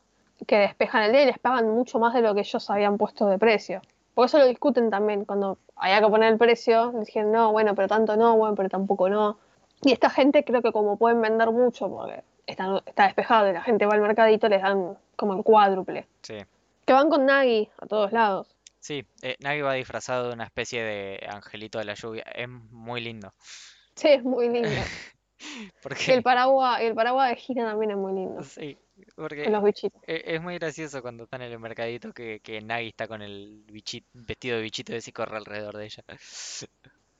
que 0.46 0.56
despejan 0.58 1.02
el 1.04 1.12
día 1.12 1.22
y 1.22 1.26
les 1.26 1.38
pagan 1.38 1.68
mucho 1.70 1.98
más 1.98 2.12
de 2.12 2.20
lo 2.20 2.34
que 2.34 2.40
ellos 2.40 2.68
habían 2.68 2.98
puesto 2.98 3.26
de 3.26 3.38
precio. 3.38 3.80
Por 4.12 4.26
eso 4.26 4.38
lo 4.38 4.44
discuten 4.46 4.90
también, 4.90 5.24
cuando 5.24 5.56
había 5.76 6.00
que 6.00 6.08
poner 6.08 6.30
el 6.32 6.38
precio, 6.38 6.92
dijeron, 6.92 7.32
no, 7.32 7.50
bueno, 7.52 7.74
pero 7.74 7.88
tanto 7.88 8.16
no, 8.16 8.36
bueno, 8.36 8.54
pero 8.54 8.68
tampoco 8.68 9.08
no. 9.08 9.38
Y 9.84 9.92
esta 9.92 10.10
gente 10.10 10.44
creo 10.44 10.62
que 10.62 10.72
como 10.72 10.96
pueden 10.96 11.20
vender 11.20 11.50
mucho, 11.50 11.88
porque 11.88 12.22
está, 12.46 12.82
está 12.86 13.04
despejado 13.04 13.50
y 13.50 13.52
la 13.52 13.62
gente 13.62 13.86
va 13.86 13.94
al 13.94 14.00
mercadito, 14.00 14.48
les 14.48 14.62
dan 14.62 14.96
como 15.16 15.34
el 15.34 15.42
cuádruple. 15.44 16.06
sí. 16.22 16.38
Que 16.86 16.92
van 16.92 17.08
con 17.08 17.24
Nagi 17.24 17.70
a 17.78 17.86
todos 17.86 18.12
lados. 18.12 18.54
Sí, 18.78 19.06
eh, 19.22 19.36
Nagi 19.40 19.62
va 19.62 19.72
disfrazado 19.72 20.28
de 20.28 20.34
una 20.34 20.44
especie 20.44 20.82
de 20.82 21.26
angelito 21.30 21.78
de 21.78 21.84
la 21.86 21.94
lluvia. 21.94 22.24
Es 22.34 22.46
muy 22.46 23.00
lindo. 23.00 23.32
Sí, 23.94 24.08
es 24.08 24.22
muy 24.22 24.50
lindo. 24.50 24.68
Porque, 25.82 26.12
el 26.12 26.22
paraguas, 26.22 26.80
el 26.82 26.94
paraguas 26.94 27.30
de 27.30 27.36
Gina 27.36 27.64
también 27.64 27.92
es 27.92 27.96
muy 27.96 28.12
lindo. 28.12 28.42
sí, 28.42 28.78
porque 29.16 29.48
los 29.50 29.62
bichitos. 29.64 30.00
e- 30.06 30.22
es 30.34 30.40
muy 30.42 30.58
gracioso 30.58 31.00
cuando 31.02 31.24
está 31.24 31.36
en 31.36 31.42
el 31.42 31.58
mercadito 31.58 32.12
que, 32.12 32.40
que 32.40 32.60
Nagi 32.60 32.88
está 32.88 33.08
con 33.08 33.20
el 33.22 33.64
bichito, 33.66 34.06
vestido 34.12 34.56
de 34.56 34.62
bichito 34.62 34.94
y 34.94 35.00
se 35.00 35.12
corre 35.12 35.36
alrededor 35.38 35.76
de 35.76 35.84
ella. 35.86 36.04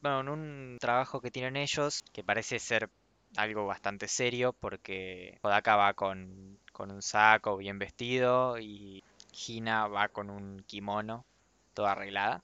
Bueno, 0.05 0.21
en 0.21 0.29
un 0.29 0.77
trabajo 0.79 1.21
que 1.23 1.31
tienen 1.31 1.57
ellos, 1.57 2.03
que 2.13 2.23
parece 2.23 2.59
ser 2.59 2.91
algo 3.37 3.67
bastante 3.67 4.07
serio, 4.07 4.53
porque 4.53 5.39
Hodaka 5.43 5.77
va 5.77 5.95
con, 5.95 6.59
con 6.73 6.91
un 6.91 7.01
saco 7.01 7.57
bien 7.57 7.79
vestido 7.79 8.59
y 8.59 9.03
Hina 9.49 9.89
va 9.89 10.09
con 10.09 10.29
un 10.29 10.63
kimono, 10.67 11.25
toda 11.73 11.93
arreglada. 11.93 12.43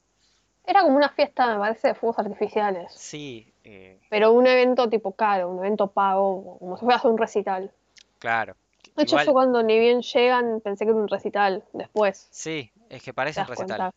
Era 0.64 0.83
como 0.83 0.96
una 0.96 1.11
fiesta, 1.11 1.46
me 1.53 1.59
parece, 1.59 1.88
de 1.88 1.94
fuegos 1.94 2.18
artificiales. 2.18 2.92
Sí, 2.94 3.53
eh, 3.64 3.99
Pero 4.09 4.33
un 4.33 4.46
evento 4.46 4.88
tipo 4.88 5.12
caro, 5.12 5.51
un 5.51 5.59
evento 5.59 5.88
pago, 5.88 6.57
como 6.59 6.79
si 6.79 6.85
fuera 6.87 7.01
un 7.05 7.18
recital. 7.18 7.70
claro. 8.18 8.55
De 8.96 9.03
hecho, 9.03 9.16
Igual- 9.16 9.27
yo 9.27 9.33
cuando 9.33 9.62
ni 9.62 9.79
bien 9.79 10.01
llegan 10.01 10.61
pensé 10.62 10.85
que 10.87 10.90
era 10.92 11.01
un 11.01 11.09
recital. 11.09 11.62
Después 11.75 12.27
Sí, 12.31 12.70
es 12.88 13.03
que 13.03 13.12
parece 13.12 13.40
un 13.42 13.46
recital. 13.46 13.77
cuenta. 13.77 13.94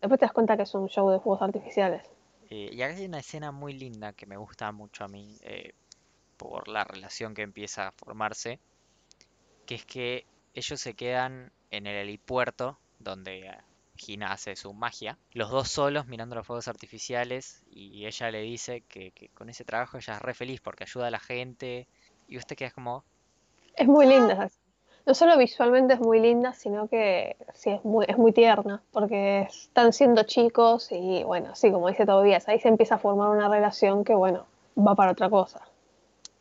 Después 0.00 0.20
te 0.20 0.26
das 0.26 0.32
cuenta 0.32 0.56
que 0.56 0.62
es 0.64 0.74
un 0.74 0.88
show 0.88 1.08
de 1.10 1.20
fuegos 1.20 1.42
artificiales. 1.42 2.02
Eh, 2.56 2.70
y 2.72 2.82
acá 2.82 2.94
hay 2.94 3.06
una 3.06 3.18
escena 3.18 3.50
muy 3.50 3.72
linda 3.72 4.12
que 4.12 4.26
me 4.26 4.36
gusta 4.36 4.70
mucho 4.70 5.02
a 5.02 5.08
mí 5.08 5.36
eh, 5.42 5.72
por 6.36 6.68
la 6.68 6.84
relación 6.84 7.34
que 7.34 7.42
empieza 7.42 7.88
a 7.88 7.90
formarse, 7.90 8.60
que 9.66 9.74
es 9.74 9.84
que 9.84 10.24
ellos 10.54 10.80
se 10.80 10.94
quedan 10.94 11.50
en 11.72 11.88
el 11.88 11.96
helipuerto 11.96 12.78
donde 13.00 13.48
eh, 13.48 13.58
Gina 13.96 14.30
hace 14.30 14.54
su 14.54 14.72
magia, 14.72 15.18
los 15.32 15.50
dos 15.50 15.68
solos 15.68 16.06
mirando 16.06 16.36
los 16.36 16.46
fuegos 16.46 16.68
artificiales 16.68 17.64
y 17.72 18.06
ella 18.06 18.30
le 18.30 18.42
dice 18.42 18.82
que, 18.82 19.10
que 19.10 19.30
con 19.30 19.48
ese 19.50 19.64
trabajo 19.64 19.96
ella 19.96 20.14
es 20.14 20.22
re 20.22 20.34
feliz 20.34 20.60
porque 20.60 20.84
ayuda 20.84 21.08
a 21.08 21.10
la 21.10 21.18
gente 21.18 21.88
y 22.28 22.38
usted 22.38 22.54
queda 22.54 22.70
como, 22.70 23.04
Es 23.74 23.88
muy 23.88 24.06
linda 24.06 24.34
esa 24.34 24.44
escena. 24.44 24.63
No 25.06 25.14
solo 25.14 25.36
visualmente 25.36 25.94
es 25.94 26.00
muy 26.00 26.18
linda, 26.20 26.52
sino 26.54 26.88
que 26.88 27.36
sí 27.54 27.70
es 27.70 27.84
muy, 27.84 28.06
es 28.08 28.16
muy 28.18 28.32
tierna, 28.32 28.82
porque 28.90 29.42
están 29.42 29.92
siendo 29.92 30.22
chicos 30.24 30.88
y 30.92 31.22
bueno, 31.24 31.54
sí, 31.54 31.70
como 31.70 31.88
dice 31.88 32.06
Tobias, 32.06 32.48
ahí 32.48 32.58
se 32.60 32.68
empieza 32.68 32.94
a 32.96 32.98
formar 32.98 33.28
una 33.30 33.48
relación 33.48 34.04
que 34.04 34.14
bueno, 34.14 34.46
va 34.76 34.94
para 34.94 35.12
otra 35.12 35.28
cosa. 35.30 35.60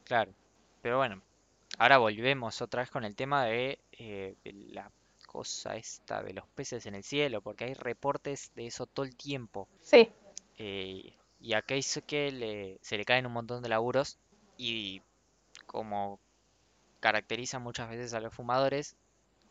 claro, 0.04 0.34
pero 0.82 0.98
bueno, 0.98 1.22
ahora 1.78 1.98
volvemos 1.98 2.62
otra 2.62 2.82
vez 2.82 2.92
con 2.92 3.04
el 3.06 3.16
tema 3.16 3.46
de, 3.46 3.80
eh, 3.92 4.36
la 4.44 4.92
cosa 5.28 5.76
esta 5.76 6.22
de 6.24 6.34
los 6.34 6.48
peces 6.50 6.86
en 6.86 6.96
el 6.96 7.04
cielo, 7.04 7.42
porque 7.42 7.66
hay 7.66 7.74
reportes 7.74 8.52
de 8.56 8.68
eso 8.68 8.86
todo 8.86 9.06
el 9.06 9.16
tiempo. 9.16 9.68
Sí, 9.82 10.10
Eh, 10.58 11.14
y 11.40 11.54
a 11.54 11.62
Keisuke 11.62 12.32
le, 12.32 12.78
se 12.82 12.98
le 12.98 13.06
caen 13.06 13.26
un 13.26 13.34
montón 13.34 13.62
de 13.64 13.70
laburos 13.70 14.18
y 14.58 15.02
como 15.66 16.20
caracteriza 17.04 17.60
muchas 17.60 17.90
veces 17.90 18.14
a 18.14 18.22
los 18.22 18.34
fumadores, 18.34 18.96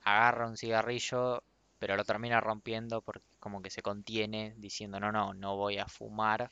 agarra 0.05 0.49
un 0.49 0.57
cigarrillo 0.57 1.43
pero 1.79 1.97
lo 1.97 2.05
termina 2.05 2.41
rompiendo 2.41 3.03
porque 3.03 3.25
como 3.41 3.61
que 3.61 3.69
se 3.69 3.83
contiene 3.83 4.55
diciendo 4.57 5.01
no, 5.01 5.13
no, 5.13 5.35
no 5.35 5.57
voy 5.57 5.77
a 5.79 5.87
fumar. 5.87 6.51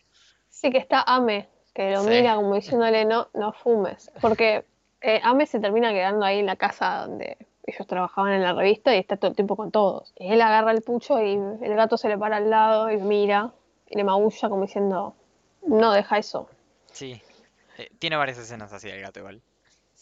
sí 0.50 0.70
que 0.70 0.76
está 0.78 1.02
Ame, 1.06 1.48
que 1.72 1.92
lo 1.92 2.02
Sí. 2.02 2.10
mira 2.10 2.34
como 2.34 2.54
diciéndole 2.54 3.06
no, 3.06 3.28
no 3.32 3.52
fumes, 3.54 4.10
porque 4.20 4.66
eh, 5.00 5.20
Ame 5.22 5.46
se 5.46 5.58
termina 5.58 5.90
quedando 5.92 6.26
ahí 6.26 6.40
en 6.40 6.46
la 6.46 6.56
casa 6.56 7.06
donde 7.06 7.38
ellos 7.64 7.86
trabajaban 7.86 8.32
en 8.34 8.42
la 8.42 8.52
revista 8.52 8.94
y 8.94 8.98
está 8.98 9.16
todo 9.16 9.30
el 9.30 9.36
tiempo 9.36 9.56
con 9.56 9.70
todos. 9.70 10.12
Y 10.18 10.32
él 10.32 10.42
agarra 10.42 10.72
el 10.72 10.82
pucho 10.82 11.18
y 11.22 11.32
el 11.34 11.74
gato 11.76 11.96
se 11.96 12.08
le 12.08 12.18
para 12.18 12.36
al 12.36 12.50
lado 12.50 12.90
y 12.90 12.98
lo 12.98 13.04
mira 13.04 13.52
y 13.88 13.96
le 13.96 14.04
maulla 14.04 14.48
como 14.50 14.62
diciendo 14.62 15.14
no 15.66 15.92
deja 15.92 16.18
eso. 16.18 16.48
Sí, 16.92 17.22
eh, 17.78 17.88
tiene 17.98 18.16
varias 18.16 18.36
escenas 18.36 18.72
así 18.74 18.90
el 18.90 19.00
gato 19.00 19.20
igual. 19.20 19.40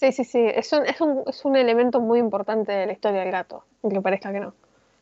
Sí, 0.00 0.12
sí, 0.12 0.24
sí. 0.24 0.38
Es 0.54 0.72
un, 0.72 0.87
es 0.87 1.00
un, 1.00 1.24
es 1.26 1.44
un 1.44 1.56
elemento 1.56 2.00
muy 2.00 2.18
importante 2.20 2.72
de 2.72 2.87
la 2.87 2.92
historia 2.92 3.20
del 3.20 3.32
gato, 3.32 3.64
aunque 3.82 4.00
parezca 4.00 4.32
que 4.32 4.40
no. 4.40 4.54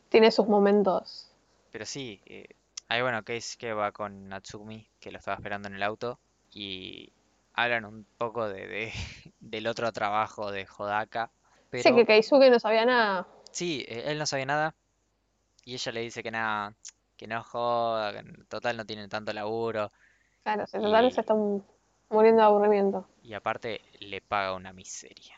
Tiene 0.09 0.31
sus 0.31 0.49
momentos. 0.49 1.31
Pero 1.71 1.85
sí, 1.87 2.21
eh, 2.27 2.49
ahí 2.89 3.03
bueno, 3.03 3.23
Keisuke 3.23 3.73
va 3.75 3.93
con 3.93 4.29
Natsumi, 4.29 4.89
que 5.01 5.11
lo 5.11 5.19
estaba 5.19 5.37
esperando 5.37 5.69
en 5.69 5.75
el 5.75 5.83
auto, 5.83 6.19
y 6.53 7.13
hablan 7.55 7.85
un 7.85 8.07
poco 8.19 8.49
de, 8.49 8.67
de- 8.67 8.93
del 9.41 9.67
otro 9.67 9.93
trabajo 9.93 10.51
de 10.51 10.67
Hodaka. 10.67 11.31
Sí, 11.77 11.93
Pero 11.93 11.97
que 11.97 12.07
Keisuke 12.07 12.51
no 12.51 12.59
sabía 12.59 12.85
nada. 12.87 13.27
sí, 13.51 13.85
eh, 13.89 14.05
él 14.07 14.19
no 14.19 14.27
sabía 14.27 14.47
nada, 14.47 14.75
y 15.65 15.75
ella 15.75 15.93
le 15.93 16.01
dice 16.03 16.23
que 16.23 16.31
nada, 16.31 16.75
que 17.17 17.27
no 17.27 17.43
joda, 17.45 18.13
que 18.13 18.19
en 18.21 18.47
total 18.49 18.77
no 18.77 18.87
tiene 18.87 19.09
tanto 19.09 19.33
laburo, 19.33 19.93
Claro, 20.45 20.67
si 20.67 20.79
total 20.79 21.13
se 21.13 21.21
están 21.21 21.63
muriendo 22.11 22.41
de 22.41 22.47
aburrimiento. 22.47 23.07
Y 23.27 23.35
aparte 23.35 23.81
le 24.01 24.21
paga 24.21 24.55
una 24.55 24.73
miseria. 24.73 25.35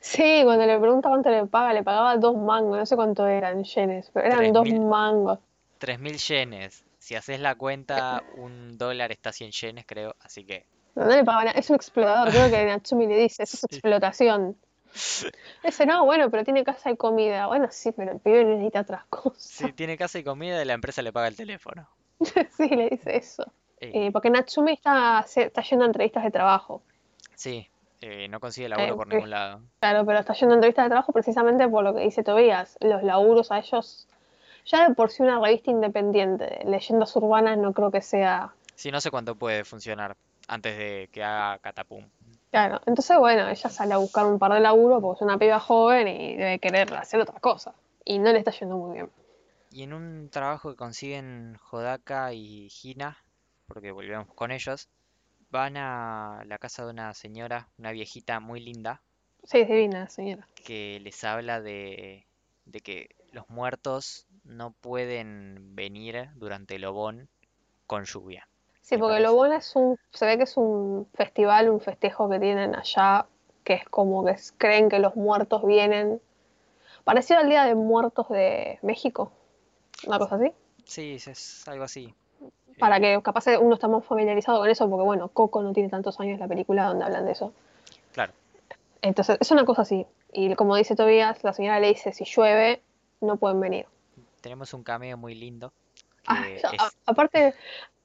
Sí, 0.00 0.42
cuando 0.44 0.66
le 0.66 0.78
pregunta 0.78 1.08
cuánto 1.08 1.30
le 1.30 1.46
paga, 1.46 1.72
le 1.72 1.82
pagaba 1.82 2.16
dos 2.18 2.36
mangos, 2.36 2.78
no 2.78 2.86
sé 2.86 2.96
cuánto 2.96 3.26
eran 3.26 3.64
yenes, 3.64 4.10
pero 4.12 4.26
eran 4.26 4.52
dos 4.52 4.64
mil, 4.64 4.80
mangos. 4.80 5.38
tres 5.78 5.98
mil 5.98 6.18
yenes. 6.18 6.84
Si 6.98 7.14
haces 7.16 7.40
la 7.40 7.54
cuenta, 7.54 8.22
un 8.36 8.76
dólar 8.76 9.10
está 9.10 9.30
a 9.30 9.32
100 9.32 9.52
yenes, 9.52 9.84
creo, 9.86 10.14
así 10.20 10.44
que 10.44 10.66
No, 10.94 11.06
no 11.06 11.10
le 11.16 11.24
pagaba 11.24 11.44
nada, 11.46 11.58
es 11.58 11.70
un 11.70 11.76
explorador, 11.76 12.30
creo 12.30 12.50
que 12.50 12.66
Natsumi 12.66 13.06
le 13.06 13.16
dice, 13.16 13.42
eso 13.44 13.56
es 13.56 13.60
sí. 13.70 13.76
explotación. 13.76 14.56
Dice, 15.64 15.86
no, 15.86 16.04
bueno, 16.04 16.30
pero 16.30 16.42
tiene 16.44 16.64
casa 16.64 16.90
y 16.90 16.96
comida. 16.96 17.46
Bueno, 17.46 17.68
sí, 17.70 17.92
pero 17.92 18.10
el 18.12 18.18
pibe 18.18 18.44
necesita 18.44 18.80
otras 18.80 19.04
cosas. 19.06 19.42
Si 19.42 19.72
tiene 19.72 19.96
casa 19.96 20.18
y 20.18 20.24
comida, 20.24 20.62
la 20.64 20.72
empresa 20.72 21.00
le 21.00 21.12
paga 21.12 21.28
el 21.28 21.36
teléfono. 21.36 21.88
Sí, 22.56 22.68
le 22.68 22.90
dice 22.90 23.16
eso. 23.16 23.44
Eh, 23.80 24.10
porque 24.12 24.28
Natsumi 24.30 24.72
está, 24.72 25.24
está 25.34 25.62
yendo 25.62 25.84
a 25.84 25.86
entrevistas 25.86 26.24
de 26.24 26.30
trabajo. 26.30 26.82
Sí, 27.40 27.66
eh, 28.02 28.28
no 28.28 28.38
consigue 28.38 28.66
Eh, 28.66 28.68
laburo 28.70 28.88
por 28.88 28.96
porque- 28.98 29.16
ningún 29.16 29.30
lado. 29.30 29.62
Claro, 29.80 30.04
pero 30.04 30.18
está 30.18 30.34
yendo 30.34 30.52
a 30.54 30.56
entrevistas 30.56 30.84
de 30.84 30.88
trabajo 30.90 31.12
precisamente 31.12 31.66
por 31.68 31.82
lo 31.84 31.94
que 31.94 32.00
dice 32.02 32.22
Tobías. 32.22 32.76
Los 32.80 33.02
laburos 33.02 33.50
a 33.50 33.58
ellos, 33.58 34.06
ya 34.66 34.86
de 34.88 34.94
por 34.94 35.10
sí 35.10 35.22
una 35.22 35.40
revista 35.40 35.70
independiente, 35.70 36.44
de 36.44 36.64
leyendas 36.70 37.16
urbanas, 37.16 37.56
no 37.56 37.72
creo 37.72 37.90
que 37.90 38.02
sea. 38.02 38.52
Sí, 38.74 38.90
no 38.90 39.00
sé 39.00 39.10
cuánto 39.10 39.36
puede 39.36 39.64
funcionar 39.64 40.16
antes 40.48 40.76
de 40.76 41.08
que 41.12 41.22
haga 41.24 41.58
catapum. 41.58 42.04
Claro, 42.50 42.80
entonces 42.86 43.16
bueno, 43.18 43.48
ella 43.48 43.70
sale 43.70 43.94
a 43.94 43.98
buscar 43.98 44.26
un 44.26 44.38
par 44.38 44.52
de 44.52 44.60
laburos 44.60 45.00
porque 45.00 45.18
es 45.18 45.22
una 45.22 45.38
piba 45.38 45.60
joven 45.60 46.08
y 46.08 46.36
debe 46.36 46.58
querer 46.58 46.92
hacer 46.94 47.20
otra 47.20 47.38
cosa. 47.40 47.74
Y 48.04 48.18
no 48.18 48.32
le 48.32 48.38
está 48.38 48.50
yendo 48.50 48.76
muy 48.76 48.94
bien. 48.94 49.10
Y 49.70 49.84
en 49.84 49.92
un 49.94 50.28
trabajo 50.30 50.70
que 50.70 50.76
consiguen 50.76 51.56
Hodaka 51.70 52.32
y 52.32 52.68
Hina, 52.82 53.16
porque 53.66 53.92
volvemos 53.92 54.26
con 54.34 54.50
ellos, 54.50 54.88
van 55.50 55.76
a 55.76 56.42
la 56.46 56.58
casa 56.58 56.84
de 56.84 56.90
una 56.90 57.14
señora, 57.14 57.68
una 57.78 57.92
viejita 57.92 58.40
muy 58.40 58.60
linda, 58.60 59.02
Sí, 59.44 59.58
es 59.60 59.68
divina, 59.68 60.08
señora. 60.08 60.46
que 60.64 61.00
les 61.00 61.24
habla 61.24 61.60
de, 61.60 62.26
de 62.66 62.80
que 62.80 63.08
los 63.32 63.48
muertos 63.48 64.26
no 64.44 64.72
pueden 64.72 65.74
venir 65.74 66.28
durante 66.36 66.76
el 66.76 66.84
Obón 66.84 67.28
con 67.86 68.04
lluvia, 68.04 68.46
Sí, 68.82 68.96
porque 68.96 69.20
lo 69.20 69.34
bueno 69.34 69.54
es 69.54 69.76
un, 69.76 69.96
se 70.12 70.26
ve 70.26 70.36
que 70.36 70.44
es 70.44 70.56
un 70.56 71.06
festival, 71.14 71.70
un 71.70 71.80
festejo 71.80 72.28
que 72.28 72.40
tienen 72.40 72.74
allá, 72.74 73.26
que 73.64 73.74
es 73.74 73.84
como 73.84 74.24
que 74.24 74.36
creen 74.58 74.88
que 74.88 74.98
los 74.98 75.14
muertos 75.16 75.64
vienen, 75.64 76.20
parecido 77.04 77.40
al 77.40 77.48
Día 77.48 77.64
de 77.64 77.74
Muertos 77.74 78.28
de 78.28 78.78
México, 78.82 79.32
una 80.06 80.18
cosa 80.18 80.36
así, 80.36 80.52
Sí, 80.84 81.14
es 81.14 81.68
algo 81.68 81.84
así. 81.84 82.14
Para 82.80 82.98
que 83.00 83.20
capaz 83.22 83.46
uno 83.60 83.74
está 83.74 83.86
más 83.88 84.04
familiarizado 84.04 84.58
con 84.58 84.68
eso, 84.68 84.88
porque 84.90 85.04
bueno, 85.04 85.28
Coco 85.28 85.62
no 85.62 85.72
tiene 85.72 85.88
tantos 85.88 86.18
años 86.20 86.40
la 86.40 86.48
película 86.48 86.86
donde 86.86 87.04
hablan 87.04 87.24
de 87.26 87.32
eso. 87.32 87.52
claro, 88.12 88.32
Entonces, 89.02 89.38
es 89.40 89.50
una 89.50 89.64
cosa 89.64 89.82
así. 89.82 90.06
Y 90.32 90.54
como 90.54 90.76
dice 90.76 90.94
Tobías, 90.96 91.42
la 91.44 91.52
señora 91.52 91.80
le 91.80 91.88
dice, 91.88 92.12
si 92.12 92.24
llueve, 92.24 92.82
no 93.20 93.36
pueden 93.36 93.60
venir. 93.60 93.86
tenemos 94.40 94.72
un 94.74 94.82
cameo 94.82 95.16
muy 95.16 95.34
lindo, 95.34 95.72
Ah, 96.26 96.44
a- 96.78 96.90
aparte, 97.06 97.54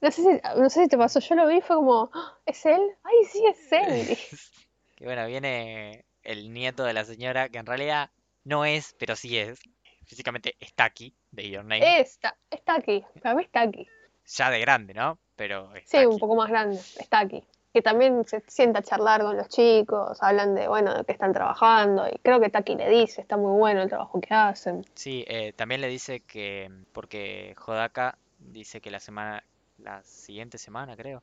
no 0.00 0.10
sé, 0.10 0.22
si, 0.22 0.28
no 0.58 0.68
sé 0.70 0.82
si 0.82 0.88
te 0.88 0.98
pasó, 0.98 1.20
yo 1.20 1.34
lo 1.36 1.46
vi 1.46 1.58
y 1.58 1.60
fue 1.60 1.76
como, 1.76 2.10
"Ah, 2.12 2.34
¿es 2.44 2.66
él? 2.66 2.80
¡Ay, 3.04 3.14
sí, 3.30 3.44
es 3.46 3.72
él! 3.72 4.18
que 4.96 5.04
bueno, 5.04 5.26
viene 5.26 6.04
el 6.24 6.52
nieto 6.52 6.82
de 6.84 6.92
la 6.92 7.04
señora, 7.04 7.48
que 7.48 7.58
en 7.58 7.66
realidad 7.66 8.10
no 8.44 8.64
es, 8.64 8.94
pero 8.98 9.14
sí 9.16 9.38
es. 9.38 9.60
Físicamente 10.06 10.54
está 10.60 10.84
aquí, 10.84 11.14
de 11.30 11.50
Your 11.50 11.64
Name. 11.64 12.00
Está, 12.00 12.36
está 12.50 12.76
aquí, 12.76 13.04
para 13.22 13.34
mí 13.34 13.44
está 13.44 13.60
aquí. 13.62 13.86
Ya 14.26 14.50
de 14.50 14.60
grande, 14.60 14.94
¿no? 14.94 15.18
Pero 15.36 15.70
Sí, 15.84 16.04
un 16.04 16.18
poco 16.18 16.34
más 16.34 16.48
grande, 16.48 16.76
está 16.98 17.20
aquí. 17.20 17.42
Que 17.72 17.82
también 17.82 18.24
se 18.26 18.42
sienta 18.46 18.80
a 18.80 18.82
charlar 18.82 19.22
con 19.22 19.36
los 19.36 19.48
chicos, 19.48 20.18
hablan 20.22 20.54
de, 20.54 20.66
bueno, 20.66 20.94
de 20.94 21.04
que 21.04 21.12
están 21.12 21.32
trabajando, 21.32 22.08
y 22.08 22.18
creo 22.18 22.40
que 22.40 22.48
Taki 22.48 22.74
le 22.74 22.88
dice, 22.88 23.20
está 23.20 23.36
muy 23.36 23.52
bueno 23.58 23.82
el 23.82 23.88
trabajo 23.88 24.20
que 24.20 24.34
hacen. 24.34 24.84
Sí, 24.94 25.24
eh, 25.28 25.52
también 25.52 25.82
le 25.82 25.88
dice 25.88 26.20
que, 26.20 26.70
porque 26.92 27.54
Hodaka 27.64 28.18
dice 28.38 28.80
que 28.80 28.90
la 28.90 28.98
semana, 28.98 29.44
la 29.78 30.02
siguiente 30.02 30.56
semana 30.58 30.96
creo, 30.96 31.22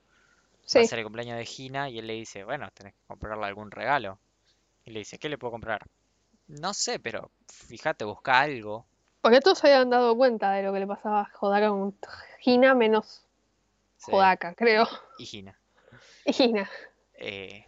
va 0.76 0.82
a 0.82 0.84
ser 0.84 1.00
el 1.00 1.06
cumpleaños 1.06 1.38
de 1.38 1.48
Hina 1.58 1.90
y 1.90 2.00
él 2.00 2.08
le 2.08 2.14
dice, 2.14 2.44
bueno, 2.44 2.70
tenés 2.74 2.94
que 2.94 3.00
comprarle 3.08 3.46
algún 3.46 3.72
regalo. 3.72 4.20
Y 4.86 4.92
le 4.92 5.00
dice, 5.00 5.18
¿qué 5.18 5.30
le 5.30 5.38
puedo 5.38 5.52
comprar? 5.52 5.88
No 6.48 6.74
sé, 6.74 7.00
pero 7.00 7.32
fíjate, 7.48 8.06
busca 8.06 8.40
algo. 8.40 8.86
Porque 9.24 9.40
todos 9.40 9.58
se 9.58 9.68
habían 9.74 9.90
dado 9.90 10.16
cuenta 10.16 10.52
de 10.52 10.62
lo 10.62 10.72
que 10.72 10.80
le 10.80 10.86
pasaba 10.88 11.22
a 11.22 11.32
Hodaka 11.40 11.70
con 11.70 11.98
Hina, 12.46 12.76
menos 12.76 13.26
Sí, 13.98 14.12
Hodaka, 14.14 14.54
creo. 14.54 14.88
y 15.18 15.38
Hina. 15.38 15.58
Y 16.26 16.44
Hina. 16.44 16.70
Eh, 17.16 17.66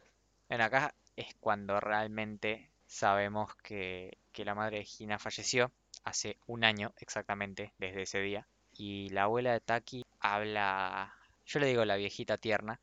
bueno, 0.50 0.63
acá 0.65 0.94
es 1.15 1.34
cuando 1.39 1.80
realmente 1.80 2.70
sabemos 2.88 3.56
que, 3.63 4.18
que 4.32 4.46
la 4.46 4.54
madre 4.54 4.80
de 4.80 4.88
Hina 5.00 5.18
falleció 5.18 5.72
hace 6.04 6.38
un 6.46 6.63
año 6.63 6.94
exactamente 6.98 7.74
desde 7.80 8.04
ese 8.04 8.20
día. 8.20 8.46
Y 8.78 9.10
la 9.10 9.24
abuela 9.24 9.54
de 9.54 9.62
Taki 9.62 10.04
habla 10.20 11.13
yo 11.46 11.60
le 11.60 11.68
digo 11.68 11.86
la 11.86 11.96
viejita 11.96 12.38
tierna, 12.38 12.80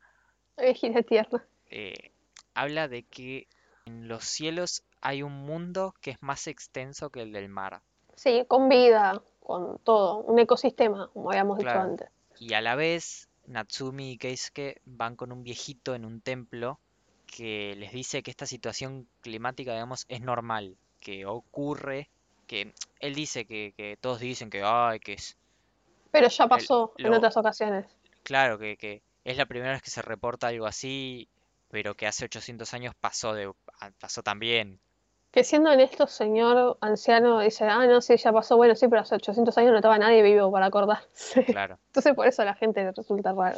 Viejita 0.57 1.03
tierna. 1.03 1.45
eh, 1.69 2.11
habla 2.53 2.87
de 2.87 3.03
que 3.03 3.47
en 3.85 4.07
los 4.07 4.23
cielos 4.23 4.83
hay 5.01 5.21
un 5.21 5.33
mundo 5.33 5.93
que 6.01 6.11
es 6.11 6.17
más 6.21 6.47
extenso 6.47 7.09
que 7.09 7.21
el 7.21 7.33
del 7.33 7.49
mar. 7.49 7.81
Sí, 8.15 8.43
con 8.47 8.69
vida, 8.69 9.21
con 9.39 9.77
todo, 9.83 10.17
un 10.19 10.39
ecosistema, 10.39 11.09
como 11.13 11.29
habíamos 11.29 11.57
dicho 11.59 11.77
antes. 11.79 12.09
Y 12.37 12.53
a 12.53 12.61
la 12.61 12.75
vez, 12.75 13.27
Natsumi 13.47 14.11
y 14.11 14.17
Keisuke 14.19 14.79
van 14.85 15.15
con 15.15 15.31
un 15.31 15.43
viejito 15.43 15.95
en 15.95 16.05
un 16.05 16.21
templo 16.21 16.79
que 17.25 17.75
les 17.75 17.91
dice 17.91 18.21
que 18.21 18.29
esta 18.31 18.45
situación 18.45 19.07
climática, 19.21 19.71
digamos, 19.73 20.05
es 20.09 20.21
normal, 20.21 20.77
que 20.99 21.25
ocurre, 21.25 22.09
que 22.47 22.73
él 22.99 23.15
dice 23.15 23.45
que, 23.45 23.73
que 23.75 23.97
todos 23.99 24.19
dicen 24.19 24.49
que, 24.51 24.61
ay, 24.63 24.99
que 24.99 25.13
es, 25.13 25.37
Pero 26.11 26.29
ya 26.29 26.47
el- 26.51 26.69
pasó 26.69 26.93
en 27.03 27.13
otras 27.13 27.35
ocasiones. 27.35 27.85
claro, 28.23 28.57
que, 28.59 28.77
que 28.77 29.03
es 29.23 29.37
la 29.37 29.45
primera 29.45 29.73
vez 29.73 29.81
que 29.81 29.89
se 29.91 30.01
reporta 30.01 30.47
algo 30.47 30.65
así, 30.65 31.27
pero 31.69 31.95
que 31.95 32.07
hace 32.07 32.25
800 32.25 32.73
años 32.73 32.95
pasó 32.99 33.33
de, 33.33 33.51
pasó 33.99 34.23
también, 34.23 34.79
Que 35.33 35.43
siendo 35.43 35.71
honesto, 35.71 36.05
señor 36.05 36.77
anciano 36.79 37.39
dice, 37.39 37.65
ah, 37.65 37.87
no, 37.87 38.01
sí, 38.01 38.15
ya 38.17 38.31
pasó, 38.31 38.55
bueno, 38.55 38.75
sí, 38.75 38.87
pero 38.87 39.01
hace 39.01 39.15
800 39.15 39.57
años 39.57 39.71
no 39.71 39.77
estaba 39.77 39.97
nadie 39.97 40.21
vivo 40.21 40.51
para 40.51 40.67
acordarse. 40.67 41.43
claro. 41.45 41.79
Entonces 41.87 42.13
por 42.13 42.27
eso 42.27 42.43
a 42.43 42.45
la 42.45 42.53
gente 42.53 42.83
le 42.83 42.91
resulta 42.91 43.33
raro. 43.33 43.57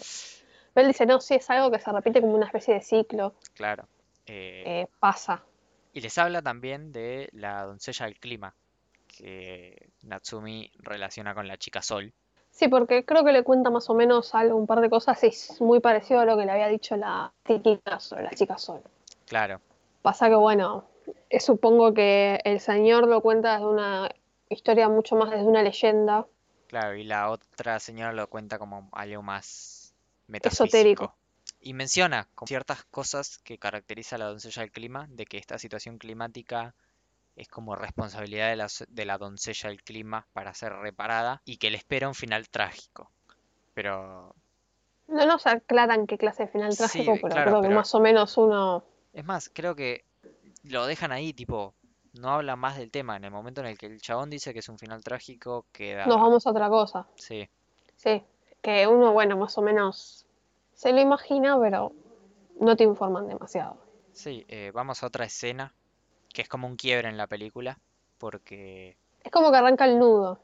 Pero 0.74 0.88
él 0.88 0.88
dice, 0.88 1.06
no, 1.06 1.20
sí, 1.20 1.36
es 1.36 1.50
algo 1.50 1.70
que 1.72 1.80
se 1.80 1.92
repite 1.92 2.22
como 2.22 2.34
una 2.34 2.46
especie 2.46 2.76
de 2.76 2.82
ciclo, 2.82 3.36
Claro. 3.54 3.90
Eh, 4.26 4.64
eh, 4.66 4.88
pasa. 5.00 5.44
y 5.92 6.00
les 6.00 6.18
habla 6.18 6.42
también 6.42 6.94
de 6.94 7.28
la 7.34 7.66
doncella 7.66 8.06
del 8.06 8.20
clima, 8.22 8.56
que 9.08 9.90
Natsumi 10.04 10.72
relaciona 10.80 11.36
con 11.36 11.46
la 11.48 11.58
chica 11.58 11.82
sol. 11.82 12.14
Sí, 12.52 12.70
porque 12.70 13.04
creo 13.04 13.26
que 13.26 13.34
le 13.34 13.44
cuenta 13.44 13.70
más 13.70 13.90
o 13.90 13.94
menos 13.94 14.34
algo, 14.34 14.56
un 14.58 14.66
par 14.66 14.80
de 14.80 14.90
cosas, 14.90 15.22
y 15.26 15.28
es 15.28 15.60
muy 15.60 15.82
parecido 15.82 16.22
a 16.22 16.26
lo 16.26 16.38
que 16.38 16.46
le 16.46 16.52
había 16.54 16.70
dicho 16.70 16.96
la 16.96 17.34
chiquita 17.46 18.00
sobre 18.00 18.24
la 18.24 18.32
chica 18.32 18.58
sol. 18.58 18.82
Claro, 19.28 19.60
Pasa 20.02 20.30
que, 20.30 20.36
bueno, 20.36 20.86
supongo 21.40 21.94
que 21.94 22.40
el 22.44 22.60
señor 22.60 23.08
lo 23.08 23.22
cuenta 23.22 23.54
desde 23.54 23.68
una 23.68 24.10
historia 24.50 24.90
mucho 24.90 25.16
más 25.16 25.32
desde 25.32 25.46
una 25.46 25.64
leyenda 25.64 26.26
claro, 26.68 26.96
y 26.96 27.04
la 27.04 27.30
otra 27.30 27.80
señora 27.80 28.14
lo 28.14 28.28
cuenta 28.30 28.60
como 28.60 28.90
algo 28.92 29.22
más 29.22 29.94
esotérico. 30.28 31.04
metafísico. 31.04 31.16
Y 31.62 31.74
menciona 31.74 32.28
ciertas 32.46 32.84
cosas 32.86 33.38
que 33.40 33.58
caracteriza 33.58 34.18
a 34.18 34.20
la 34.20 34.26
doncella 34.26 34.62
del 34.62 34.72
clima, 34.72 35.08
de 35.10 35.26
que 35.26 35.38
esta 35.38 35.58
situación 35.58 35.98
climática 35.98 36.76
es 37.36 37.48
como 37.48 37.76
responsabilidad 37.76 38.50
de 38.50 38.56
la, 38.56 38.68
de 38.88 39.06
la 39.06 39.18
doncella 39.18 39.70
del 39.70 39.84
clima 39.84 40.28
para 40.34 40.54
ser 40.54 40.74
reparada 40.74 41.42
y 41.46 41.58
que 41.58 41.72
le 41.72 41.78
espera 41.78 42.08
un 42.08 42.16
final 42.16 42.50
trágico. 42.50 43.10
Pero 43.74 44.36
No 45.08 45.26
nos 45.26 45.48
aclaran 45.48 46.08
qué 46.08 46.18
clase 46.18 46.44
de 46.44 46.50
final 46.50 46.72
sí, 46.74 46.78
trágico, 46.78 47.14
pero 47.16 47.28
claro, 47.30 47.52
creo 47.52 47.62
que 47.62 47.68
pero 47.68 47.80
más 47.80 47.96
o 47.96 48.00
menos 48.00 48.38
uno... 48.38 48.84
es 49.14 49.26
más, 49.26 49.50
creo 49.54 49.76
que 49.76 50.06
lo 50.70 50.86
dejan 50.86 51.12
ahí, 51.12 51.34
tipo, 51.34 51.76
no 52.14 52.30
habla 52.30 52.56
más 52.56 52.78
del 52.78 52.92
tema. 52.92 53.18
En 53.18 53.26
el 53.26 53.32
momento 53.32 53.62
en 53.62 53.68
el 53.68 53.78
que 53.78 53.88
el 53.88 54.02
chabón 54.02 54.30
dice 54.30 54.54
que 54.54 54.60
es 54.60 54.70
un 54.70 54.78
final 54.80 55.04
trágico, 55.04 55.66
Nos 56.06 56.16
queda... 56.16 56.16
vamos 56.18 56.46
a 56.48 56.52
otra 56.52 56.70
cosa. 56.70 57.08
Sí, 57.16 57.50
Sí, 57.96 58.24
que 58.62 58.88
uno, 58.88 59.14
bueno, 59.14 59.38
más 59.38 59.58
o 59.58 59.62
menos 59.62 60.26
se 60.74 60.92
lo 60.94 61.00
imagina, 61.02 61.60
pero 61.60 61.94
no 62.60 62.76
te 62.76 62.84
informan 62.84 63.28
demasiado. 63.28 63.78
sí, 64.12 64.46
eh, 64.48 64.72
vamos 64.74 65.04
a 65.04 65.08
otra 65.08 65.26
escena 65.26 65.74
que 66.34 66.42
es 66.42 66.50
como 66.50 66.68
un 66.68 66.76
quiebre 66.76 67.10
en 67.10 67.18
la 67.18 67.28
película, 67.28 67.80
porque 68.18 68.98
Es 69.24 69.32
como 69.32 69.52
que 69.52 69.58
arranca 69.58 69.86
el 69.86 70.00
nudo. 70.00 70.40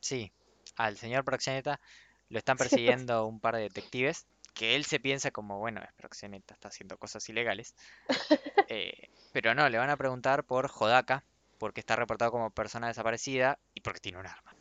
sí, 0.00 0.32
al 0.76 0.96
señor 0.96 1.24
Proxeneta 1.24 1.80
lo 2.28 2.38
están 2.38 2.56
persiguiendo 2.56 3.26
un 3.26 3.40
par 3.40 3.56
de 3.56 3.62
detectives, 3.62 4.26
que 4.54 4.76
él 4.76 4.84
se 4.84 5.00
piensa 5.00 5.30
como, 5.30 5.58
bueno, 5.58 5.82
es 5.82 5.92
Proxeneta, 5.94 6.54
está 6.54 6.68
haciendo 6.68 6.96
cosas 6.98 7.28
ilegales, 7.28 7.74
eh, 8.68 9.08
pero 9.32 9.54
no, 9.54 9.68
le 9.68 9.78
van 9.78 9.90
a 9.90 9.96
preguntar 9.96 10.44
por 10.44 10.70
Hodaka, 10.78 11.24
porque 11.58 11.80
está 11.80 11.96
reportado 11.96 12.30
como 12.30 12.50
persona 12.50 12.88
desaparecida 12.88 13.58
y 13.74 13.80
porque 13.80 14.00
tiene 14.00 14.18
un 14.18 14.26
arma. 14.26 14.54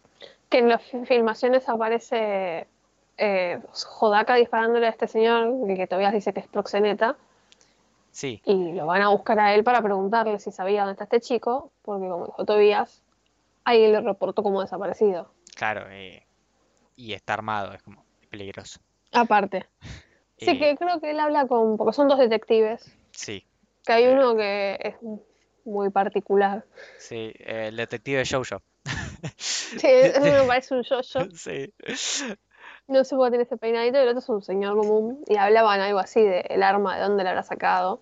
Que 0.50 0.60
en 0.60 0.70
las 0.70 0.84
fi- 0.84 1.06
filmaciones 1.06 1.68
aparece 1.70 2.68
eh, 3.18 3.60
Hodaka 4.00 4.36
disparándole 4.36 4.88
a 4.88 4.90
este 4.90 5.08
señor, 5.08 5.54
que, 5.76 5.88
Tobias 5.88 6.14
dice 6.14 6.34
que 6.34 6.42
es 6.42 6.48
proxeneta, 6.48 7.16
Sí, 8.12 8.42
y 8.44 8.74
lo 8.74 8.86
van 8.88 9.02
a 9.04 9.10
buscar 9.10 9.40
a 9.40 9.54
él 9.54 9.64
para 9.64 9.82
preguntarle 9.82 10.40
si 10.40 10.52
sabía 10.52 10.82
dónde 10.82 10.94
está 10.94 11.04
este 11.06 11.22
chico, 11.22 11.72
porque 11.84 12.10
como 12.10 12.26
dijo 12.26 12.44
Tobias, 12.46 13.02
alguien 13.64 13.92
le 13.94 14.02
reportó 14.02 14.42
como 14.44 14.62
desaparecido. 14.62 15.32
claro, 15.56 15.86
eh, 15.90 16.26
y 16.96 17.14
está 17.14 17.36
armado, 17.36 17.72
es 17.74 17.82
como 17.84 18.04
peligroso. 18.30 18.80
Aparte. 19.12 19.68
Sí, 20.42 20.52
Eh, 20.52 20.58
que 20.58 20.78
creo 20.78 21.02
que 21.02 21.12
él 21.12 21.20
habla 21.20 21.48
con, 21.48 21.76
porque 21.76 21.92
son 21.92 22.08
dos 22.08 22.18
detectives, 22.18 22.90
sí, 23.12 23.46
que 23.90 23.94
hay 23.94 24.08
uno 24.08 24.36
que 24.36 24.78
es 24.80 24.96
muy 25.66 25.90
particular. 25.90 26.64
sí, 27.00 27.34
el 27.40 27.76
detective 27.76 28.24
Jojo. 28.24 28.62
Sí, 29.36 29.88
eso 29.88 30.22
me 30.22 30.44
parece 30.44 30.76
un 30.76 30.84
yo-yo. 30.84 31.22
Sí, 31.34 31.74
No 32.88 33.04
sé 33.04 33.16
por 33.16 33.26
qué 33.26 33.32
tiene 33.32 33.44
ese 33.46 33.58
peinadito 33.58 33.98
y 33.98 34.02
el 34.02 34.10
otro 34.10 34.20
es 34.20 34.30
un 34.30 34.44
señor 34.44 34.78
común. 34.78 35.24
Y 35.28 35.38
hablaban 35.38 35.80
algo 35.80 35.98
así 35.98 36.22
del 36.22 36.62
arma, 36.62 36.98
de 36.98 37.02
dónde 37.02 37.24
la 37.24 37.32
habrá 37.32 37.42
sacado. 37.42 38.00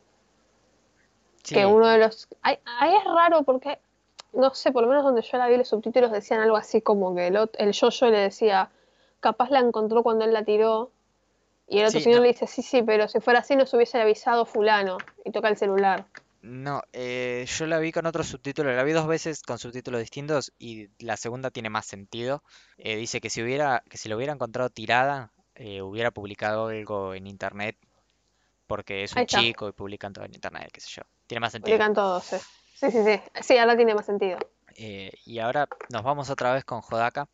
Que 1.41 1.65
uno 1.65 1.88
de 1.88 2.00
los... 2.00 2.28
Ahí, 2.41 2.60
ahí 2.65 2.93
es 2.93 3.06
raro 3.06 3.43
porque, 3.43 3.80
no 4.34 4.54
sé, 4.54 4.73
por 4.73 4.84
lo 4.84 4.89
menos 4.89 5.06
donde 5.06 5.21
yo 5.21 5.38
la 5.38 5.47
vi 5.47 5.56
los 5.56 5.69
subtítulos 5.69 6.12
decían 6.12 6.41
algo 6.41 6.58
así 6.58 6.82
como 6.82 7.15
que 7.15 7.28
el, 7.28 7.50
el 7.58 7.71
yo-yo 7.71 8.10
le 8.10 8.17
decía, 8.17 8.71
capaz 9.21 9.52
la 9.52 9.60
encontró 9.60 10.04
cuando 10.04 10.26
él 10.26 10.34
la 10.34 10.43
tiró. 10.43 10.91
Y 11.67 11.80
el 11.80 11.88
otro 11.88 11.99
sí, 11.99 12.03
señor 12.06 12.19
no, 12.19 12.23
le 12.23 12.32
dice, 12.32 12.47
sí, 12.47 12.62
sí, 12.62 12.82
pero 12.82 13.08
si 13.08 13.19
fuera 13.19 13.39
así 13.39 13.56
nos 13.56 13.73
hubiese 13.73 13.99
avisado 13.99 14.45
fulano. 14.45 14.97
Y 15.25 15.32
toca 15.32 15.49
el 15.49 15.58
celular. 15.58 16.06
no, 16.41 16.82
eh, 16.93 17.45
yo 17.47 17.65
la 17.65 17.80
vi 17.80 17.91
con 17.91 18.06
otro 18.06 18.23
subtítulo, 18.23 18.73
la 18.73 18.84
vi 18.84 18.93
dos 18.93 19.08
veces 19.08 19.41
con 19.41 19.60
subtítulos 19.60 19.99
distintos 19.99 20.53
y 20.58 20.89
la 20.99 21.17
segunda 21.17 21.51
tiene 21.51 21.69
más 21.69 21.86
sentido. 21.86 22.41
Eh, 22.77 22.95
dice 22.95 23.19
que 23.19 23.30
si 23.30 23.41
hubiera, 23.41 23.84
que 23.89 23.97
si 23.97 24.08
lo 24.08 24.15
hubiera 24.15 24.32
encontrado 24.34 24.69
tirada, 24.69 25.32
eh, 25.56 25.82
hubiera 25.82 26.12
publicado 26.12 26.67
algo 26.67 27.13
en 27.13 27.27
internet, 27.27 27.75
porque 28.67 29.03
es 29.03 29.13
un 29.15 29.25
chico 29.25 29.67
y 29.67 29.71
publican 29.73 30.13
todo 30.13 30.23
en 30.25 30.34
internet, 30.36 30.69
qué 30.71 30.80
sé 30.80 30.89
yo. 30.89 31.01
Tiene 31.25 31.41
más 31.41 31.51
sentido. 31.51 31.75
explican 31.75 31.93
todos. 31.93 32.23
Sí, 32.23 32.38
sí, 32.80 32.91
sí. 32.91 33.01
Sí, 33.01 33.41
Sí, 33.41 33.58
ahora 33.58 33.75
tiene 33.75 33.93
más 33.95 34.06
sentido. 34.06 34.38
Eh, 34.75 35.12
y 35.25 35.39
ahora 35.39 35.67
nos 35.89 36.03
vamos 36.03 36.30
otra 36.30 36.53
vez 36.53 36.63
con 36.63 36.82
Hodaka, 36.88 37.27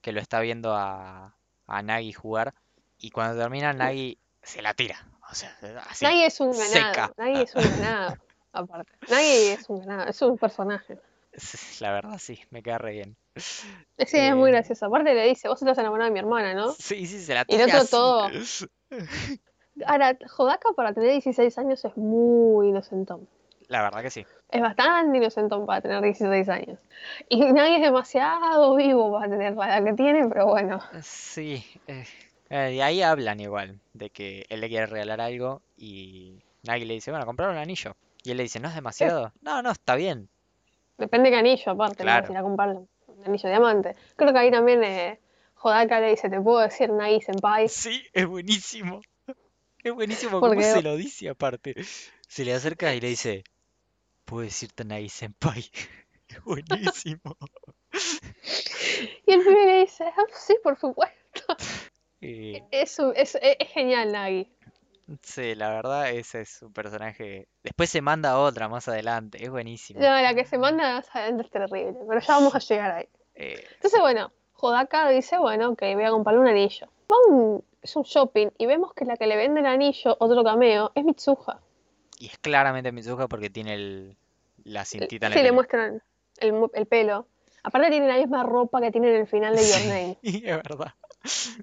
que 0.00 0.12
lo 0.12 0.20
está 0.20 0.40
viendo 0.40 0.74
a, 0.74 1.36
a 1.66 1.82
Nagi 1.82 2.12
jugar, 2.12 2.54
y 2.98 3.10
cuando 3.10 3.40
termina 3.40 3.72
Nagi 3.72 4.18
se 4.42 4.62
la 4.62 4.74
tira, 4.74 4.96
o 5.30 5.34
sea, 5.34 5.56
así, 5.88 6.04
Nagi 6.04 6.22
es 6.24 6.40
un 6.40 6.54
seca. 6.54 6.92
ganado. 6.92 7.14
Nagi 7.16 7.42
es 7.42 7.54
un 7.54 7.62
ganado. 7.62 8.16
Aparte. 8.52 8.92
Nagi 9.10 9.48
es 9.48 9.68
un 9.68 9.80
ganado. 9.86 10.08
Es 10.10 10.22
un 10.22 10.38
personaje. 10.38 10.98
La 11.80 11.92
verdad 11.92 12.16
sí, 12.18 12.40
me 12.50 12.62
queda 12.62 12.78
re 12.78 12.92
bien. 12.92 13.16
Sí, 13.36 14.16
es 14.18 14.34
muy 14.34 14.48
Eh, 14.48 14.52
gracioso. 14.52 14.86
Aparte 14.86 15.12
le 15.12 15.26
dice, 15.28 15.48
vos 15.48 15.60
estás 15.60 15.76
enamorado 15.76 16.08
de 16.08 16.12
mi 16.14 16.20
hermana, 16.20 16.54
¿no? 16.54 16.72
sí, 16.72 17.06
sí, 17.06 17.20
se 17.20 17.34
la 17.34 17.44
Y 17.46 17.54
el 17.56 17.64
tira 17.66 17.66
otro 17.66 17.78
así. 17.80 17.90
todo. 17.90 18.30
Ahora, 19.86 20.16
Hodaka 20.38 20.72
para 20.72 20.94
tener 20.94 21.10
16 21.10 21.58
años 21.58 21.84
es 21.84 21.94
muy 21.98 22.68
inocentón. 22.68 23.28
La 23.68 23.82
verdad 23.82 24.00
que 24.00 24.10
sí. 24.10 24.24
Es 24.50 24.62
bastante 24.62 25.18
inocentón 25.18 25.66
para 25.66 25.82
tener 25.82 26.00
16 26.02 26.48
años. 26.48 26.78
Y 27.28 27.40
nadie 27.52 27.76
es 27.76 27.82
demasiado 27.82 28.74
vivo 28.76 29.12
para 29.12 29.28
tener 29.28 29.54
la 29.54 29.66
edad 29.78 29.84
que 29.84 29.92
tiene, 29.92 30.26
pero 30.28 30.46
bueno. 30.46 30.80
Sí, 31.02 31.62
eh, 31.88 32.06
eh, 32.50 32.74
y 32.74 32.80
ahí 32.80 33.02
hablan 33.02 33.40
igual, 33.40 33.80
de 33.92 34.10
que 34.10 34.46
él 34.48 34.60
le 34.60 34.68
quiere 34.68 34.86
regalar 34.86 35.20
algo 35.20 35.62
y 35.76 36.42
Nagi 36.62 36.84
le 36.84 36.94
dice, 36.94 37.10
bueno, 37.10 37.26
comprar 37.26 37.50
un 37.50 37.56
anillo. 37.56 37.96
Y 38.22 38.30
él 38.32 38.36
le 38.38 38.44
dice, 38.44 38.60
¿no 38.60 38.68
es 38.68 38.74
demasiado? 38.74 39.32
No, 39.40 39.62
no, 39.62 39.70
está 39.70 39.94
bien. 39.94 40.28
Depende 40.98 41.30
qué 41.30 41.36
anillo, 41.36 41.72
aparte, 41.72 42.02
¿no? 42.02 42.04
Claro. 42.04 42.26
Si 42.26 42.32
ir 42.32 42.38
a 42.38 42.42
comprarle 42.42 42.80
un 43.06 43.24
anillo 43.24 43.42
de 43.42 43.48
diamante. 43.50 43.96
Creo 44.16 44.32
que 44.32 44.38
ahí 44.38 44.50
también 44.50 44.82
eh, 44.82 45.20
Hodaka 45.62 46.00
le 46.00 46.10
dice, 46.10 46.28
¿te 46.28 46.40
puedo 46.40 46.60
decir 46.60 46.90
Nagi 46.90 47.20
Senpai? 47.20 47.68
Sí, 47.68 48.02
es 48.12 48.26
buenísimo. 48.26 49.00
Es 49.84 49.92
buenísimo 49.92 50.40
cómo 50.40 50.48
Porque 50.52 50.64
se 50.64 50.82
lo 50.82 50.96
dice 50.96 51.28
aparte. 51.28 51.74
Se 52.26 52.44
le 52.44 52.52
acerca 52.54 52.92
y 52.94 53.00
le 53.00 53.08
dice, 53.08 53.44
puedo 54.24 54.42
decirte 54.42 54.84
Nagi 54.84 55.08
Senpai. 55.10 55.70
Es 56.28 56.42
buenísimo. 56.44 57.36
Y 59.26 59.32
el 59.32 59.40
pibe 59.40 59.66
le 59.66 59.80
dice, 59.80 60.04
"Ah, 60.04 60.24
sí, 60.32 60.56
por 60.62 60.78
supuesto. 60.78 61.16
Eh, 62.20 62.62
Es, 62.70 62.98
genial 63.72 64.12
Nagi. 64.12 64.48
sí, 65.22 65.54
la 65.54 65.70
verdad, 65.70 66.10
ese 66.10 66.40
es 66.42 66.62
un 66.62 66.72
personaje. 66.72 67.46
Después 67.62 67.90
se 67.90 68.00
manda 68.00 68.38
otra 68.38 68.68
más 68.68 68.88
adelante, 68.88 69.42
es 69.42 69.50
buenísimo. 69.50 70.00
No, 70.00 70.06
la 70.08 70.34
que 70.34 70.44
se 70.44 70.58
manda 70.58 70.94
más 70.94 71.08
adentro 71.14 71.44
es 71.46 71.50
terrible, 71.52 71.94
pero 72.08 72.20
ya 72.20 72.34
vamos 72.34 72.54
a 72.54 72.58
llegar 72.68 72.90
ahí. 72.92 73.08
Eh, 73.34 73.62
Entonces, 73.74 74.00
bueno, 74.00 74.32
Hodaka 74.58 75.08
dice, 75.10 75.38
bueno, 75.38 75.70
ok, 75.70 75.82
voy 75.94 76.04
a 76.04 76.10
comprarle 76.10 76.40
un 76.40 76.48
anillo. 76.48 76.86
Va 77.10 77.16
a 77.16 77.32
un- 77.32 77.64
es 77.82 77.94
un 77.94 78.02
shopping 78.02 78.48
y 78.58 78.66
vemos 78.66 78.92
que 78.94 79.04
la 79.04 79.16
que 79.16 79.26
le 79.28 79.36
vende 79.36 79.60
el 79.60 79.66
anillo, 79.66 80.16
otro 80.18 80.42
cameo, 80.42 80.90
es 80.94 81.04
Mitsuha. 81.04 81.60
y 82.18 82.26
es 82.26 82.38
claramente 82.38 82.90
Mitsuha 82.90 83.28
porque 83.28 83.50
tiene 83.50 83.74
el, 83.74 84.16
la 84.64 84.84
cintita 84.84 85.26
en 85.26 85.32
Sí, 85.34 85.38
el 85.38 85.44
le 85.44 85.48
pelo. 85.50 85.54
muestran 85.54 86.02
el, 86.38 86.54
el 86.74 86.86
pelo. 86.86 87.26
Aparte 87.62 87.90
tiene 87.90 88.08
la 88.08 88.16
misma 88.16 88.42
ropa 88.42 88.80
que 88.80 88.90
tiene 88.90 89.10
en 89.10 89.16
el 89.20 89.26
final 89.26 89.54
de 89.54 89.62
Your 89.68 89.80
Name. 89.80 90.18
Sí, 90.22 90.42
es 90.46 90.56
verdad. 90.56 90.94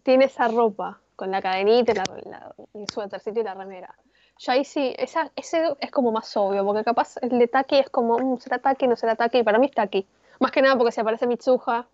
Tiene 0.03 0.26
esa 0.26 0.47
ropa, 0.47 0.99
con 1.16 1.32
la 1.32 1.41
cadenita 1.41 1.91
y, 1.91 1.95
la, 1.95 2.03
la- 2.30 2.55
y 2.74 2.82
el 2.82 2.89
suétercito 2.89 3.39
y 3.39 3.43
la 3.43 3.53
remera. 3.53 3.93
Yo 4.39 4.51
ahí 4.51 4.66
sí, 4.66 4.93
esa, 4.97 5.32
ese 5.36 5.76
es 5.80 5.91
como 5.91 6.11
más 6.11 6.36
obvio, 6.38 6.66
porque 6.66 6.84
capaz 6.84 7.18
el 7.22 7.38
de 7.38 7.47
Taki 7.47 7.78
es 7.78 7.89
como, 7.89 8.18
mm, 8.18 8.39
¿será 8.39 8.57
Taki? 8.59 8.88
¿No 8.88 8.95
será 8.95 9.16
Taki? 9.16 9.39
Y 9.39 9.43
para 9.43 9.59
mí 9.59 9.68
es 9.68 9.72
Taki. 9.74 10.05
Más 10.39 10.51
que 10.51 10.61
nada 10.61 10.76
porque 10.78 10.91
se 10.91 11.01
aparece 11.01 11.28
Mitsuha, 11.28 11.88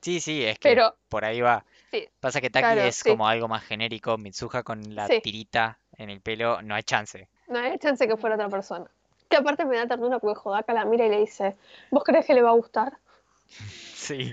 Sí, 0.00 0.20
sí, 0.20 0.44
es 0.44 0.58
que 0.60 0.68
pero 0.70 0.94
por 1.08 1.24
ahí 1.24 1.40
va. 1.40 1.64
sí, 1.90 2.08
Pasa 2.20 2.40
que 2.40 2.50
Taki 2.50 2.62
claro, 2.74 2.82
es 2.82 2.96
sí. 2.96 3.10
como 3.10 3.26
algo 3.26 3.48
más 3.48 3.64
genérico, 3.64 4.16
Mitsuha 4.16 4.62
con 4.62 4.94
la 4.94 5.08
Sí. 5.08 5.20
tirita 5.20 5.78
en 5.96 6.10
el 6.10 6.20
pelo, 6.20 6.62
no 6.62 6.74
hay 6.76 6.84
chance. 6.84 7.28
no 7.48 7.58
hay 7.58 7.76
chance 7.78 8.06
que 8.06 8.16
fuera 8.16 8.36
otra 8.36 8.48
persona. 8.48 8.86
Que 9.28 9.36
aparte 9.36 9.64
me 9.64 9.76
da 9.76 9.86
ternura 9.88 10.20
porque 10.20 10.38
Jodaka 10.38 10.72
la 10.72 10.84
mira 10.84 11.04
y 11.06 11.10
le 11.10 11.18
dice, 11.18 11.56
¿vos 11.90 12.04
crees 12.04 12.24
que 12.24 12.34
le 12.34 12.42
va 12.42 12.50
a 12.50 12.54
gustar? 12.54 12.96
Sí, 13.94 14.32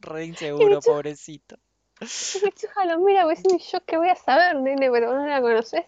re 0.00 0.24
inseguro, 0.24 0.80
pobrecito. 0.80 1.56
Mira 2.98 3.24
yo 3.34 3.80
qué 3.86 3.96
voy 3.96 4.08
a 4.08 4.16
saber, 4.16 4.56
nene, 4.56 4.90
pero 4.90 5.14
no 5.14 5.26
la 5.26 5.40
conoces. 5.40 5.84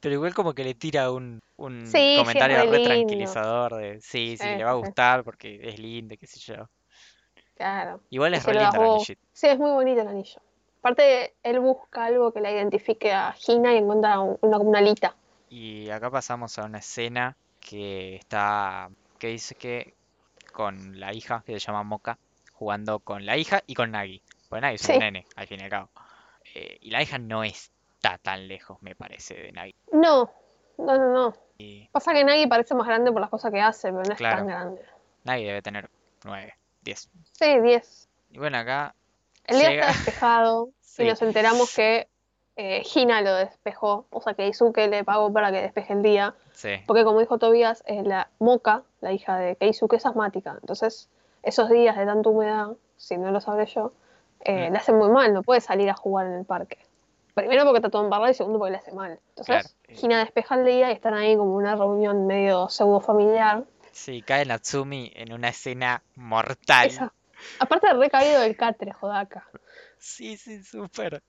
Pero 0.00 0.14
igual 0.14 0.34
como 0.34 0.54
que 0.54 0.64
le 0.64 0.74
tira 0.74 1.10
un, 1.10 1.40
un 1.56 1.82
Sí, 1.90 2.16
comentario 2.16 2.56
re 2.56 2.64
re 2.64 2.78
lindo. 2.78 2.80
tranquilizador 2.80 3.74
de 3.76 4.00
sí, 4.00 4.36
sí, 4.36 4.54
le 4.54 4.64
va 4.64 4.70
a 4.72 4.74
gustar 4.74 5.24
porque 5.24 5.58
es 5.62 5.78
lindo, 5.78 6.14
qué 6.18 6.26
sé 6.26 6.38
yo. 6.40 6.66
Claro. 7.56 8.00
Igual 8.10 8.34
es 8.34 8.44
re 8.44 8.52
el 8.52 8.58
vos. 8.72 8.74
anillo. 8.84 9.14
Sí, 9.32 9.48
es 9.48 9.58
muy 9.58 9.70
bonito 9.72 10.00
el 10.02 10.08
anillo. 10.08 10.40
Aparte, 10.80 11.34
él 11.42 11.58
busca 11.60 12.04
algo 12.04 12.32
que 12.32 12.40
la 12.40 12.52
identifique 12.52 13.12
a 13.12 13.34
Hina 13.46 13.74
y 13.74 13.78
encuentra 13.78 14.20
un- 14.20 14.38
una, 14.42 14.58
una 14.58 14.78
alita. 14.78 15.16
Y 15.48 15.88
acá 15.90 16.10
pasamos 16.10 16.58
a 16.58 16.64
una 16.64 16.78
escena 16.78 17.36
que 17.60 18.16
está, 18.16 18.90
que 19.18 19.28
dice 19.28 19.54
que 19.54 19.94
con 20.52 21.00
la 21.00 21.14
hija, 21.14 21.42
que 21.46 21.52
se 21.54 21.60
llama 21.60 21.82
Moka, 21.82 22.18
jugando 22.52 23.00
con 23.00 23.26
la 23.26 23.36
hija 23.38 23.62
y 23.66 23.74
con 23.74 23.92
Nagi. 23.92 24.22
Pues 24.48 24.62
Nagi 24.62 24.74
es 24.76 24.88
un 24.88 24.94
Sí. 24.94 24.98
nene, 24.98 25.26
al 25.36 25.46
fin 25.46 25.60
y 25.60 25.64
al 25.64 25.70
cabo. 25.70 25.88
Eh, 26.54 26.78
y 26.80 26.90
la 26.90 27.02
hija 27.02 27.18
no 27.18 27.42
está 27.44 28.18
tan 28.18 28.46
lejos, 28.48 28.78
me 28.82 28.94
parece, 28.94 29.34
de 29.34 29.52
Nagi. 29.52 29.74
No, 29.92 30.30
no, 30.78 30.96
no, 30.98 31.12
no. 31.12 31.34
Y 31.58 31.88
Pasa 31.88 32.12
que 32.12 32.24
Nagi 32.24 32.46
parece 32.46 32.74
más 32.74 32.86
grande 32.86 33.10
por 33.12 33.20
las 33.20 33.30
cosas 33.30 33.50
que 33.52 33.60
hace, 33.60 33.88
pero 33.90 34.02
no 34.04 34.12
es 34.12 34.18
tan 34.18 34.46
grande. 34.46 34.82
Nagi 35.24 35.44
debe 35.44 35.62
tener 35.62 35.88
9, 36.24 36.54
10. 36.82 37.10
Sí, 37.32 37.60
10. 37.60 38.08
Y 38.32 38.38
bueno, 38.38 38.58
acá 38.58 38.94
El 39.44 39.58
día 39.58 39.70
llega... 39.70 39.82
está 39.88 39.96
despejado 39.96 40.68
Sí. 40.80 41.02
y 41.02 41.08
nos 41.08 41.22
enteramos 41.22 41.74
que 41.74 42.08
eh, 42.56 42.82
Hina 42.94 43.20
lo 43.22 43.34
despejó, 43.34 44.06
o 44.10 44.20
sea 44.20 44.34
que 44.34 44.46
Izuke 44.46 44.86
le 44.88 45.02
pagó 45.02 45.32
para 45.32 45.50
que 45.50 45.60
despeje 45.60 45.92
el 45.92 46.02
día, 46.02 46.34
Sí, 46.52 46.70
porque 46.86 47.02
como 47.02 47.18
dijo 47.18 47.36
Tobias, 47.38 47.82
eh, 47.86 48.04
la 48.04 48.28
Moka, 48.38 48.84
la 49.00 49.10
hija 49.12 49.36
de 49.38 49.56
Keisuke, 49.56 49.94
es 49.96 50.06
asmática. 50.06 50.56
Entonces, 50.60 51.08
esos 51.42 51.68
días 51.68 51.96
de 51.96 52.06
tanta 52.06 52.28
humedad, 52.28 52.68
si 52.96 53.16
no 53.18 53.32
lo 53.32 53.40
sabré 53.40 53.66
yo, 53.66 53.92
eh, 54.44 54.68
Mm. 54.68 54.72
le 54.72 54.78
hacen 54.78 54.96
muy 54.96 55.08
mal, 55.10 55.32
no 55.32 55.42
puede 55.42 55.60
salir 55.60 55.88
a 55.90 55.94
jugar 55.94 56.26
en 56.26 56.34
el 56.34 56.44
parque. 56.44 56.78
Primero 57.34 57.64
porque 57.64 57.78
está 57.78 57.90
todo 57.90 58.04
embarrado 58.04 58.30
y 58.30 58.34
segundo 58.34 58.58
porque 58.58 58.72
le 58.72 58.78
hace 58.78 58.92
mal. 58.92 59.18
Entonces, 59.30 59.76
Claro. 59.86 60.00
Hina 60.02 60.18
despeja 60.20 60.54
el 60.54 60.64
día 60.64 60.90
y 60.90 60.94
están 60.94 61.14
ahí 61.14 61.36
como 61.36 61.54
una 61.56 61.74
reunión 61.76 62.26
medio 62.26 62.68
pseudo 62.68 63.00
familiar. 63.00 63.64
sí, 63.90 64.22
cae 64.22 64.44
Natsumi 64.44 65.12
en 65.14 65.32
una 65.32 65.48
escena 65.48 66.02
mortal. 66.16 67.10
Aparte 67.58 67.88
de 67.88 67.94
recaído 67.94 68.40
del 68.40 68.56
catre, 68.56 68.92
Jodaka. 68.92 69.48
Sí, 69.98 70.36
sí, 70.36 70.62
súper. 70.62 71.22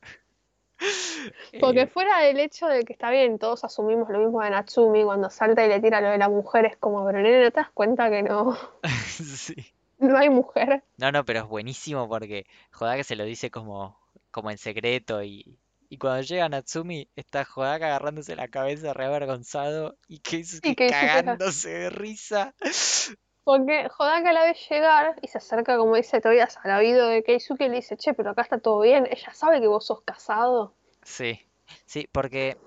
Porque 1.61 1.81
Eh, 1.81 1.87
fuera 1.87 2.19
del 2.19 2.39
hecho 2.39 2.67
de 2.67 2.83
que 2.83 2.93
está 2.93 3.09
bien, 3.09 3.39
todos 3.39 3.63
asumimos 3.63 4.09
lo 4.09 4.19
mismo 4.19 4.41
de 4.41 4.49
Natsumi, 4.49 5.03
cuando 5.03 5.29
salta 5.29 5.65
y 5.65 5.69
le 5.69 5.79
tira 5.79 6.01
lo 6.01 6.09
de 6.09 6.17
la 6.17 6.29
mujer, 6.29 6.65
es 6.65 6.77
como, 6.77 7.05
pero 7.05 7.19
nene, 7.21 7.43
¿no 7.43 7.51
te 7.51 7.59
das 7.61 7.71
cuenta 7.73 8.09
que 8.09 8.23
no, 8.23 8.57
sí. 9.07 9.55
no 9.99 10.17
hay 10.17 10.29
mujer? 10.29 10.83
No, 10.97 11.11
no, 11.11 11.25
pero 11.25 11.39
es 11.39 11.45
buenísimo 11.47 12.07
porque 12.07 12.45
Jodaka 12.71 13.03
se 13.03 13.15
lo 13.15 13.23
dice 13.25 13.51
como, 13.51 13.99
como 14.31 14.51
en 14.51 14.57
secreto 14.57 15.23
y, 15.23 15.57
y 15.89 15.97
cuando 15.97 16.21
llega 16.21 16.49
Natsumi 16.49 17.09
está 17.15 17.45
Jodaka 17.45 17.87
agarrándose 17.87 18.35
la 18.35 18.47
cabeza 18.47 18.93
re 18.93 19.05
avergonzado 19.05 19.97
y 20.07 20.19
está- 20.19 20.89
cagándose 20.89 21.69
de 21.69 21.89
risa. 21.89 22.53
Porque 23.43 23.87
Jodaka 23.89 24.33
la 24.33 24.43
ve 24.43 24.55
llegar 24.69 25.19
y 25.21 25.27
se 25.27 25.37
acerca, 25.37 25.77
como 25.77 25.95
dice 25.95 26.19
Tobias, 26.19 26.57
al 26.63 26.79
oído 26.79 27.07
de 27.07 27.21
Keisuke 27.23 27.65
y 27.65 27.69
le 27.69 27.75
dice, 27.75 27.95
che, 27.95 28.15
pero 28.15 28.31
acá 28.31 28.41
está 28.41 28.57
todo 28.57 28.81
bien, 28.81 29.07
ella 29.11 29.31
sabe 29.35 29.61
que 29.61 29.67
vos 29.67 29.85
sos 29.85 30.01
casado. 30.01 30.73
Sí, 31.03 31.39
sí, 31.85 32.09
porque 32.11 32.57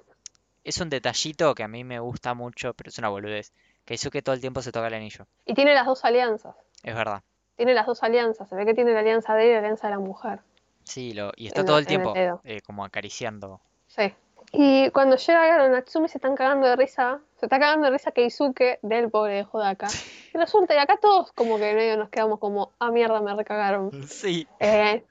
es 0.63 0.79
un 0.81 0.89
detallito 0.89 1.53
que 1.57 1.65
a 1.65 1.69
mí 1.69 1.83
me 1.83 1.99
gusta 1.99 2.33
mucho, 2.35 2.75
pero 2.75 2.91
es 2.91 2.99
una 2.99 3.09
boludez. 3.09 3.53
Keisuke 3.87 4.23
todo 4.23 4.37
el 4.37 4.41
tiempo 4.41 4.63
se 4.63 4.71
toca 4.71 4.87
el 4.87 4.95
anillo, 4.95 5.27
Y 5.47 5.55
tiene 5.55 5.75
las 5.75 5.85
dos 5.87 6.05
alianzas, 6.05 6.55
es 6.83 6.95
verdad. 6.95 7.23
tiene 7.57 7.75
las 7.75 7.87
dos 7.87 8.03
alianzas, 8.03 8.49
se 8.49 8.55
ve 8.55 8.65
que 8.65 8.75
tiene 8.75 8.93
la 8.93 9.01
alianza 9.01 9.35
de 9.35 9.45
él 9.45 9.49
y 9.51 9.53
la 9.55 9.59
alianza 9.59 9.89
de 9.89 9.95
la 9.95 9.99
mujer. 10.01 10.41
Sí, 10.85 11.13
lo, 11.13 11.33
y 11.37 11.49
está 11.49 11.61
En 11.61 11.67
todo 11.67 11.79
el- 11.79 11.87
tiempo 11.87 12.15
eh, 12.17 12.61
como 12.65 12.85
acariciando. 12.85 13.61
Sí. 13.89 14.15
Y 14.53 14.91
cuando 14.93 15.17
llega 15.17 15.69
Natsumi 15.69 16.09
se 16.09 16.17
están 16.19 16.35
cagando 16.35 16.67
de 16.69 16.77
risa, 16.77 17.21
se 17.39 17.47
está 17.47 17.59
cagando 17.59 17.87
de 17.87 17.91
risa 17.93 18.13
Keisuke 18.13 18.79
del 18.83 19.11
pobre 19.11 19.35
de 19.35 19.45
Jodaka. 19.45 19.89
Y 20.33 20.39
resulta, 20.39 20.75
y 20.75 20.79
acá 20.79 20.97
todos 21.03 21.33
como 21.33 21.59
que 21.59 21.75
medio 21.75 21.97
nos 21.99 22.09
quedamos 22.09 22.39
como, 22.39 22.73
ah 22.79 22.91
mierda, 22.91 23.21
me 23.21 23.35
recagaron. 23.35 23.91
Sí, 24.09 24.47
Eh, 24.61 25.05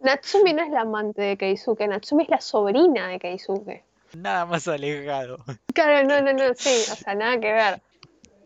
Natsumi 0.00 0.52
no 0.54 0.62
es 0.64 0.70
la 0.70 0.80
amante 0.80 1.22
de 1.22 1.36
Keisuke, 1.36 1.86
Natsumi 1.86 2.24
es 2.24 2.28
la 2.30 2.40
sobrina 2.40 3.06
de 3.08 3.18
Keisuke. 3.20 3.84
nada 4.16 4.46
más 4.46 4.66
alejado. 4.66 5.36
Claro, 5.74 6.06
no, 6.08 6.20
no, 6.20 6.32
no, 6.32 6.54
sí, 6.54 6.70
o 6.90 6.96
sea, 6.96 7.14
nada 7.14 7.38
que 7.38 7.52
ver. 7.52 7.80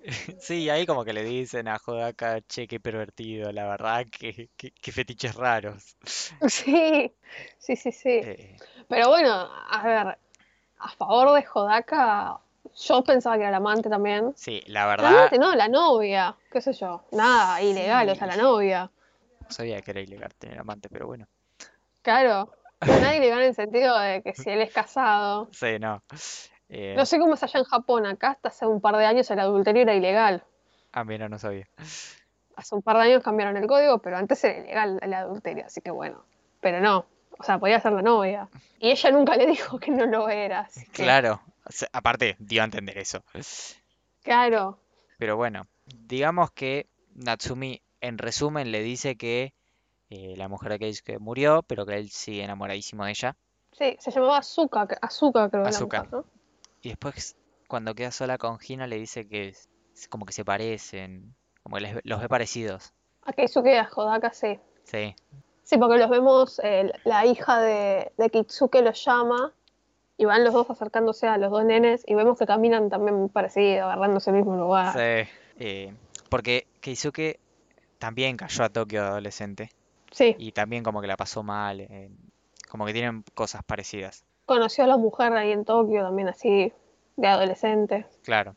Sí, 0.40 0.68
ahí 0.70 0.86
como 0.86 1.04
que 1.04 1.12
le 1.12 1.24
dicen 1.24 1.68
a 1.68 1.78
Jodaka, 1.78 2.40
che, 2.42 2.66
qué 2.68 2.80
pervertido, 2.80 3.50
la 3.52 3.66
verdad, 3.66 4.06
que, 4.10 4.50
que, 4.56 4.70
que 4.72 4.92
fetiches 4.92 5.34
raros. 5.34 5.96
Sí, 6.48 7.12
sí, 7.58 7.76
sí, 7.76 7.92
sí. 7.92 8.08
Eh, 8.24 8.56
Pero 8.88 9.08
bueno, 9.08 9.30
a 9.68 9.82
ver, 9.84 10.18
a 10.78 10.88
favor 10.96 11.34
de 11.34 11.44
Jodaka, 11.44 12.38
yo 12.76 13.04
pensaba 13.04 13.36
que 13.36 13.42
era 13.42 13.50
la 13.52 13.56
amante 13.58 13.88
también. 13.90 14.34
sí, 14.34 14.62
la 14.66 14.80
La 14.80 14.86
verdad, 14.86 15.10
amante 15.10 15.38
no, 15.38 15.54
la 15.54 15.68
novia, 15.68 16.36
qué 16.50 16.60
sé 16.60 16.72
yo, 16.74 17.02
nada 17.12 17.62
ilegal, 17.62 18.08
o 18.10 18.14
sea, 18.14 18.26
la 18.26 18.36
novia. 18.36 18.90
no 19.40 19.50
sabía 19.50 19.80
que 19.82 19.90
era 19.92 20.00
ilegal 20.00 20.34
tener 20.34 20.58
amante, 20.58 20.88
pero 20.88 21.06
bueno. 21.06 21.26
Claro, 22.02 22.50
nada 22.86 23.16
ilegal 23.16 23.40
en 23.40 23.48
el 23.48 23.54
sentido 23.54 23.98
de 23.98 24.22
que 24.22 24.34
si 24.34 24.50
él 24.50 24.60
es 24.62 24.72
casado. 24.72 25.48
Sí, 25.52 25.78
no. 25.78 26.02
Eh, 26.68 26.94
No 26.96 27.06
sé 27.06 27.18
cómo 27.18 27.34
es 27.34 27.42
allá 27.42 27.60
en 27.60 27.64
Japón, 27.64 28.06
acá 28.06 28.30
hasta 28.30 28.48
hace 28.48 28.66
un 28.66 28.80
par 28.80 28.96
de 28.96 29.06
años 29.06 29.30
el 29.30 29.38
adulterio 29.40 29.82
era 29.82 29.94
ilegal. 29.94 30.44
ah, 30.92 31.04
mira, 31.04 31.28
no 31.28 31.38
sabía. 31.38 31.68
Hace 32.56 32.74
un 32.74 32.82
par 32.82 32.96
de 32.96 33.02
años 33.02 33.22
cambiaron 33.22 33.56
el 33.56 33.66
código, 33.66 33.98
pero 33.98 34.16
antes 34.16 34.42
era 34.44 34.58
ilegal 34.64 34.98
el 35.02 35.14
adulterio, 35.14 35.66
así 35.66 35.80
que 35.80 35.90
bueno. 35.90 36.24
Pero 36.60 36.80
no, 36.80 37.04
o 37.38 37.42
sea, 37.44 37.58
podía 37.58 37.78
ser 37.80 37.92
la 37.92 38.02
novia. 38.02 38.48
Y 38.80 38.90
ella 38.90 39.10
nunca 39.10 39.36
le 39.36 39.46
dijo 39.46 39.78
que 39.78 39.90
no 39.90 40.06
lo 40.06 40.28
era, 40.28 40.60
así 40.60 40.84
que, 40.86 41.02
Claro, 41.04 41.40
o 41.64 41.70
sea, 41.72 41.88
aparte, 41.92 42.36
dio 42.38 42.62
a 42.62 42.64
entender 42.64 42.96
eso. 42.98 43.22
claro. 44.22 44.78
Pero 45.18 45.36
bueno, 45.36 45.66
digamos 45.86 46.50
que 46.50 46.86
Natsumi, 47.14 47.80
en 48.00 48.18
resumen, 48.18 48.70
le 48.72 48.82
dice 48.82 49.16
que 49.16 49.54
eh, 50.10 50.34
la 50.36 50.48
mujer 50.48 50.72
de 50.72 50.78
Keisuke 50.78 51.18
murió, 51.18 51.62
pero 51.62 51.86
que 51.86 51.96
él 51.96 52.10
sigue 52.10 52.44
enamoradísimo 52.44 53.04
de 53.04 53.10
ella. 53.12 53.36
Sí, 53.72 53.96
se 53.98 54.10
llamaba 54.10 54.38
Azuka, 54.38 54.86
Azuka 55.00 55.48
creo 55.50 55.62
la 55.62 55.68
Azuka. 55.70 56.04
mujer, 56.04 56.12
¿no? 56.12 56.24
Y 56.82 56.90
después, 56.90 57.36
cuando 57.68 57.94
queda 57.94 58.10
sola 58.10 58.38
con 58.38 58.58
Hina, 58.66 58.86
le 58.86 58.96
dice 58.96 59.28
que 59.28 59.48
es, 59.48 59.68
como 60.08 60.26
que 60.26 60.32
se 60.32 60.44
parecen, 60.44 61.34
como 61.62 61.76
que 61.76 61.82
les 61.82 61.96
los 62.04 62.20
ve 62.20 62.28
parecidos. 62.28 62.92
A 63.22 63.32
Keisuke 63.32 63.72
y 63.72 63.76
a 63.76 63.84
Jodaka, 63.84 64.32
sí. 64.32 64.58
Sí, 64.84 65.14
Sí, 65.66 65.78
porque 65.78 65.98
los 65.98 66.08
vemos, 66.08 66.60
eh, 66.62 66.92
la 67.02 67.26
hija 67.26 67.60
de, 67.60 68.12
de 68.16 68.30
Kitsuke 68.30 68.82
los 68.82 69.04
llama 69.04 69.52
y 70.16 70.24
van 70.24 70.44
los 70.44 70.54
dos 70.54 70.70
acercándose 70.70 71.26
a 71.26 71.38
los 71.38 71.50
dos 71.50 71.64
nenes 71.64 72.04
y 72.06 72.14
vemos 72.14 72.38
que 72.38 72.46
caminan 72.46 72.88
también 72.88 73.28
parecido, 73.28 73.86
agarrándose 73.86 74.30
el 74.30 74.36
mismo 74.36 74.56
lugar. 74.56 74.92
sí. 74.92 75.28
Eh, 75.58 75.92
porque 76.28 76.68
Keisuke 76.80 77.40
también 77.98 78.36
cayó 78.36 78.62
a 78.62 78.68
Tokio 78.68 79.02
de 79.02 79.08
adolescente 79.08 79.70
Sí, 80.12 80.36
y 80.38 80.52
también 80.52 80.84
como 80.84 81.00
que 81.00 81.08
la 81.08 81.16
pasó 81.16 81.42
mal, 81.42 81.80
eh, 81.80 82.10
como 82.68 82.86
que 82.86 82.92
tienen 82.92 83.24
cosas 83.34 83.64
parecidas. 83.64 84.24
Conoció 84.46 84.84
a 84.84 84.86
la 84.86 84.96
mujer 84.96 85.32
ahí 85.34 85.52
en 85.52 85.64
Tokio 85.64 86.02
también 86.02 86.28
así, 86.28 86.72
de 87.16 87.26
adolescente. 87.26 88.06
Claro. 88.22 88.56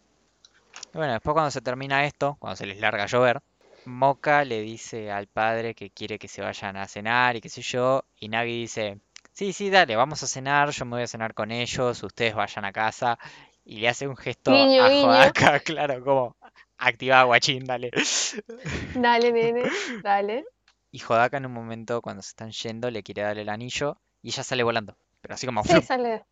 Y 0.94 0.98
bueno, 0.98 1.14
después 1.14 1.34
cuando 1.34 1.52
se 1.52 1.62
termina 1.62 2.06
esto, 2.06 2.38
cuando 2.40 2.56
se 2.56 2.66
les 2.66 2.80
larga 2.80 3.04
a 3.04 3.08
llover, 3.08 3.42
Moka 3.86 4.46
le 4.46 4.62
dice 4.62 5.12
al 5.12 5.28
padre 5.28 5.74
que 5.74 5.90
quiere 5.90 6.20
que 6.20 6.28
se 6.28 6.42
vayan 6.42 6.78
a 6.78 6.88
cenar 6.88 7.36
y 7.36 7.42
qué 7.42 7.50
sé 7.50 7.62
yo, 7.62 8.04
y 8.18 8.30
Nagi 8.30 8.62
dice, 8.62 9.00
sí, 9.32 9.54
sí, 9.54 9.70
dale, 9.70 9.96
vamos 9.96 10.22
a 10.24 10.28
cenar, 10.28 10.70
yo 10.72 10.86
me 10.86 10.98
voy 10.98 11.04
a 11.04 11.08
cenar 11.08 11.34
con 11.34 11.52
ellos, 11.52 12.04
ustedes 12.04 12.36
vayan 12.36 12.66
a 12.66 12.72
casa, 12.72 13.18
y 13.66 13.80
le 13.80 13.90
hace 13.90 14.08
un 14.08 14.18
gesto 14.18 14.52
a. 14.52 14.90
Jodaka, 14.90 15.60
claro, 15.60 16.04
como, 16.04 16.36
activa 16.78 17.24
guachín, 17.24 17.66
dale. 17.66 17.92
Dale, 18.96 19.32
nene, 19.32 19.64
dale. 20.04 20.46
Y 20.92 21.00
Jodaka 21.00 21.38
en 21.38 21.46
un 21.46 21.54
momento, 21.54 22.02
cuando 22.02 22.22
se 22.22 22.30
están 22.30 22.52
yendo, 22.52 22.90
le 22.90 23.04
quiere 23.04 23.22
dar 23.22 23.38
el 23.38 23.50
anillo, 23.50 23.98
y 24.22 24.30
ella 24.30 24.44
sale 24.44 24.64
volando, 24.64 24.98
pero 25.22 25.36
así 25.36 25.46
como... 25.46 25.64
Sí, 25.64 25.82
sale. 25.82 26.24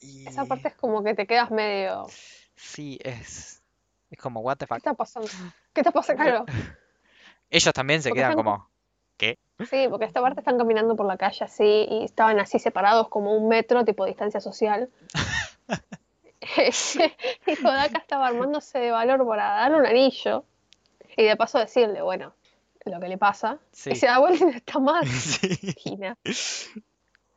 Y 0.00 0.28
Esa 0.28 0.44
parte 0.44 0.68
es 0.68 0.74
como 0.74 1.02
que 1.02 1.14
te 1.14 1.26
quedas 1.26 1.50
medio. 1.50 2.06
sí, 2.54 2.98
es, 3.02 3.62
es 4.10 4.18
como, 4.18 4.40
what 4.40 4.56
the 4.56 4.66
¿Qué 4.66 4.68
fuck. 4.68 4.78
está 4.78 4.94
pasando? 4.94 5.28
¿Qué 5.72 5.80
está 5.80 5.90
pasando? 5.90 6.22
Claro. 6.22 6.46
Ellos 7.50 7.72
también 7.72 8.02
se 8.02 8.10
Porque 8.10 8.20
quedan 8.20 8.32
están 8.32 8.44
como, 8.44 8.70
¿qué? 9.16 9.38
Sí, 9.70 9.86
porque 9.90 10.04
esta 10.04 10.20
parte 10.20 10.40
están 10.40 10.58
caminando 10.58 10.94
por 10.94 11.06
la 11.06 11.16
calle 11.16 11.44
así 11.44 11.86
y 11.90 12.04
estaban 12.04 12.38
así 12.38 12.58
separados 12.58 13.08
como 13.08 13.34
un 13.36 13.48
metro, 13.48 13.84
tipo 13.84 14.04
distancia 14.04 14.40
social. 14.40 14.90
y 16.56 17.66
Hodaka 17.66 17.98
estaba 17.98 18.28
armándose 18.28 18.78
de 18.78 18.90
valor 18.90 19.26
para 19.26 19.44
darle 19.50 19.78
un 19.78 19.86
anillo 19.86 20.44
y 21.16 21.24
de 21.24 21.36
paso 21.36 21.58
decirle, 21.58 22.02
bueno, 22.02 22.32
lo 22.84 23.00
que 23.00 23.08
le 23.08 23.18
pasa. 23.18 23.58
Sí. 23.72 23.90
Y 23.90 23.96
se 23.96 24.06
da 24.06 24.18
vuelta 24.18 24.44
y 24.44 24.46
no 24.46 24.56
está 24.56 24.78
más. 24.78 25.08
Sí. 25.08 25.48
Gina. 25.78 26.16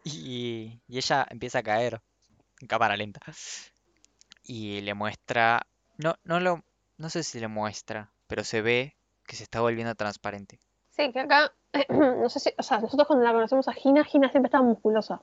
Y, 0.04 0.80
y 0.88 0.98
ella 0.98 1.28
empieza 1.30 1.60
a 1.60 1.64
caer 1.64 2.02
en 2.60 2.68
cámara 2.68 2.98
lenta. 2.98 3.22
Y 4.44 4.82
le 4.82 4.94
muestra. 4.94 5.66
No, 5.98 6.16
no 6.24 6.40
lo. 6.40 6.64
No 6.98 7.10
sé 7.10 7.24
si 7.24 7.40
le 7.40 7.48
muestra, 7.48 8.12
pero 8.28 8.44
se 8.44 8.62
ve 8.62 8.96
que 9.26 9.36
se 9.36 9.44
está 9.44 9.62
volviendo 9.62 9.96
transparente. 9.96 10.60
Sí, 10.92 11.12
que 11.12 11.20
acá, 11.20 11.52
no 11.90 12.30
sé 12.30 12.40
si, 12.40 12.54
o 12.58 12.64
sea, 12.64 12.80
nosotros 12.80 13.08
cuando 13.08 13.26
la 13.26 13.34
conocemos 13.34 13.68
a 13.68 13.74
Gina, 13.74 14.04
Gina 14.04 14.30
siempre 14.30 14.48
está 14.48 14.62
musculosa. 14.62 15.22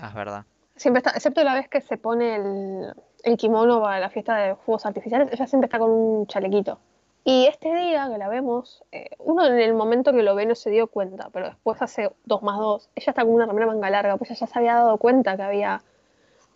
Ah, 0.00 0.08
es 0.08 0.14
verdad. 0.14 0.44
Siempre 0.76 0.98
está, 0.98 1.10
excepto 1.10 1.42
la 1.42 1.54
vez 1.54 1.68
que 1.68 1.80
se 1.80 1.96
pone 1.96 2.36
el, 2.36 2.94
el 3.24 3.36
kimono 3.36 3.82
para 3.82 3.98
la 3.98 4.10
fiesta 4.10 4.36
de 4.36 4.54
fuegos 4.54 4.86
artificiales, 4.86 5.28
ella 5.32 5.46
siempre 5.46 5.66
está 5.66 5.78
con 5.78 5.90
un 5.90 6.26
chalequito. 6.28 6.78
Y 7.30 7.44
este 7.44 7.68
día 7.74 8.08
que 8.10 8.16
la 8.16 8.26
vemos, 8.26 8.82
eh, 8.90 9.10
uno 9.18 9.44
en 9.44 9.60
el 9.60 9.74
momento 9.74 10.14
que 10.14 10.22
lo 10.22 10.34
ve 10.34 10.46
no 10.46 10.54
se 10.54 10.70
dio 10.70 10.86
cuenta, 10.86 11.28
pero 11.28 11.48
después 11.48 11.82
hace 11.82 12.10
dos 12.24 12.42
más 12.42 12.56
dos, 12.56 12.88
ella 12.96 13.10
está 13.10 13.22
con 13.22 13.34
una 13.34 13.44
remera 13.44 13.66
manga 13.66 13.90
larga, 13.90 14.16
pues 14.16 14.30
ella 14.30 14.40
ya 14.40 14.46
se 14.46 14.58
había 14.58 14.76
dado 14.76 14.96
cuenta 14.96 15.36
que 15.36 15.42
había 15.42 15.82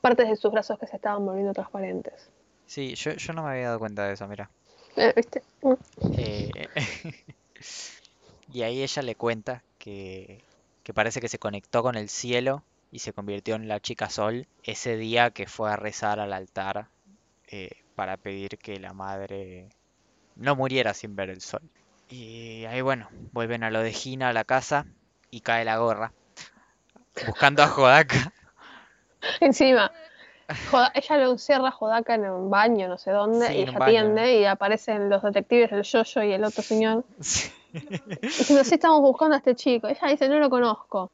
partes 0.00 0.30
de 0.30 0.36
sus 0.36 0.50
brazos 0.50 0.78
que 0.78 0.86
se 0.86 0.96
estaban 0.96 1.26
volviendo 1.26 1.52
transparentes. 1.52 2.30
Sí, 2.64 2.94
yo, 2.94 3.12
yo 3.12 3.34
no 3.34 3.42
me 3.42 3.50
había 3.50 3.66
dado 3.66 3.80
cuenta 3.80 4.06
de 4.06 4.14
eso, 4.14 4.26
mira. 4.26 4.48
Eh, 4.96 5.12
¿Viste? 5.14 5.42
Mm. 5.60 5.72
Eh, 6.16 6.68
y 8.54 8.62
ahí 8.62 8.82
ella 8.82 9.02
le 9.02 9.14
cuenta 9.14 9.62
que, 9.78 10.40
que 10.84 10.94
parece 10.94 11.20
que 11.20 11.28
se 11.28 11.38
conectó 11.38 11.82
con 11.82 11.96
el 11.96 12.08
cielo 12.08 12.62
y 12.90 13.00
se 13.00 13.12
convirtió 13.12 13.56
en 13.56 13.68
la 13.68 13.78
chica 13.78 14.08
sol 14.08 14.46
ese 14.64 14.96
día 14.96 15.32
que 15.32 15.46
fue 15.46 15.70
a 15.70 15.76
rezar 15.76 16.18
al 16.18 16.32
altar 16.32 16.86
eh, 17.48 17.72
para 17.94 18.16
pedir 18.16 18.56
que 18.56 18.80
la 18.80 18.94
madre 18.94 19.68
no 20.36 20.56
muriera 20.56 20.94
sin 20.94 21.16
ver 21.16 21.30
el 21.30 21.40
sol. 21.40 21.62
Y 22.08 22.64
ahí 22.66 22.80
bueno, 22.80 23.08
vuelven 23.32 23.64
a 23.64 23.70
lo 23.70 23.80
de 23.80 23.92
Gina 23.92 24.28
a 24.28 24.32
la 24.32 24.44
casa 24.44 24.86
y 25.30 25.40
cae 25.40 25.64
la 25.64 25.78
gorra. 25.78 26.12
Buscando 27.26 27.62
a 27.62 27.66
Hodaka. 27.66 28.32
Encima, 29.40 29.92
ella 30.94 31.16
lo 31.18 31.32
encierra 31.32 31.68
a 31.68 31.70
Jodaka 31.70 32.14
en 32.14 32.28
un 32.28 32.50
baño, 32.50 32.88
no 32.88 32.98
sé 32.98 33.10
dónde, 33.10 33.46
Sí, 33.46 33.52
y 33.54 33.62
ella 33.62 33.78
atiende 33.78 34.40
y 34.40 34.44
aparecen 34.44 35.08
los 35.08 35.22
detectives, 35.22 35.72
el 35.72 35.82
Yoyo 35.82 36.22
y 36.22 36.32
el 36.32 36.44
otro 36.44 36.62
señor, 36.62 37.04
Sí. 37.20 37.50
diciendo, 38.20 38.64
sí, 38.64 38.74
estamos 38.74 39.00
buscando 39.00 39.34
a 39.34 39.38
este 39.38 39.54
chico. 39.54 39.88
Ella 39.88 40.08
dice, 40.08 40.28
no 40.28 40.38
lo 40.38 40.50
conozco. 40.50 41.10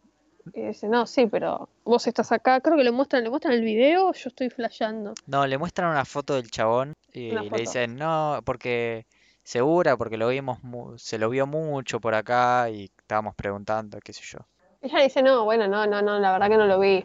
Y 0.55 0.63
dice, 0.63 0.89
no, 0.89 1.07
sí, 1.07 1.27
pero 1.27 1.69
vos 1.85 2.07
estás 2.07 2.33
acá. 2.33 2.61
Creo 2.61 2.77
que 2.77 2.85
le 2.85 2.91
muestran, 2.91 3.23
le 3.23 3.31
muestran 3.31 3.55
el 3.55 3.63
video, 3.63 4.13
yo 4.13 4.29
estoy 4.29 4.51
flasheando. 4.51 5.15
No, 5.27 5.47
le 5.47 5.59
muestran 5.59 5.91
una 5.91 6.05
foto 6.05 6.35
del 6.35 6.51
chabón 6.51 6.95
y 7.13 7.31
le 7.51 7.59
dicen, 7.61 7.97
no, 7.97 8.41
porque 8.45 9.07
segura, 9.43 9.97
porque 9.97 10.17
lo 10.17 10.29
vimos, 10.29 10.63
mu- 10.63 10.97
se 10.99 11.19
lo 11.19 11.29
vio 11.31 11.47
mucho 11.47 12.01
por 12.01 12.15
acá 12.15 12.69
y 12.71 12.91
estábamos 12.99 13.35
preguntando, 13.35 13.99
qué 14.01 14.13
sé 14.13 14.23
yo. 14.25 14.39
Ella 14.81 15.01
dice, 15.01 15.23
no, 15.23 15.45
bueno, 15.45 15.69
no, 15.69 15.87
no, 15.87 16.03
no, 16.03 16.19
la 16.19 16.33
verdad 16.33 16.49
que 16.49 16.57
no 16.57 16.67
lo 16.67 16.79
vi. 16.79 17.05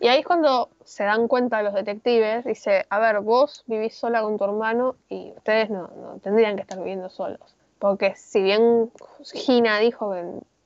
Y 0.00 0.08
ahí 0.08 0.20
es 0.20 0.26
cuando 0.26 0.70
se 0.84 1.04
dan 1.04 1.28
cuenta 1.28 1.62
los 1.62 1.74
detectives, 1.74 2.44
dice, 2.44 2.86
a 2.88 2.98
ver, 2.98 3.20
vos 3.20 3.64
vivís 3.66 3.94
sola 3.94 4.22
con 4.22 4.38
tu 4.38 4.44
hermano 4.44 4.96
y 5.08 5.32
ustedes 5.36 5.70
no, 5.70 5.90
no 5.96 6.18
tendrían 6.22 6.56
que 6.56 6.62
estar 6.62 6.78
viviendo 6.78 7.10
solos. 7.10 7.54
Porque 7.78 8.14
si 8.16 8.42
bien 8.42 8.90
Gina 9.32 9.78
dijo 9.78 10.12
que 10.12 10.24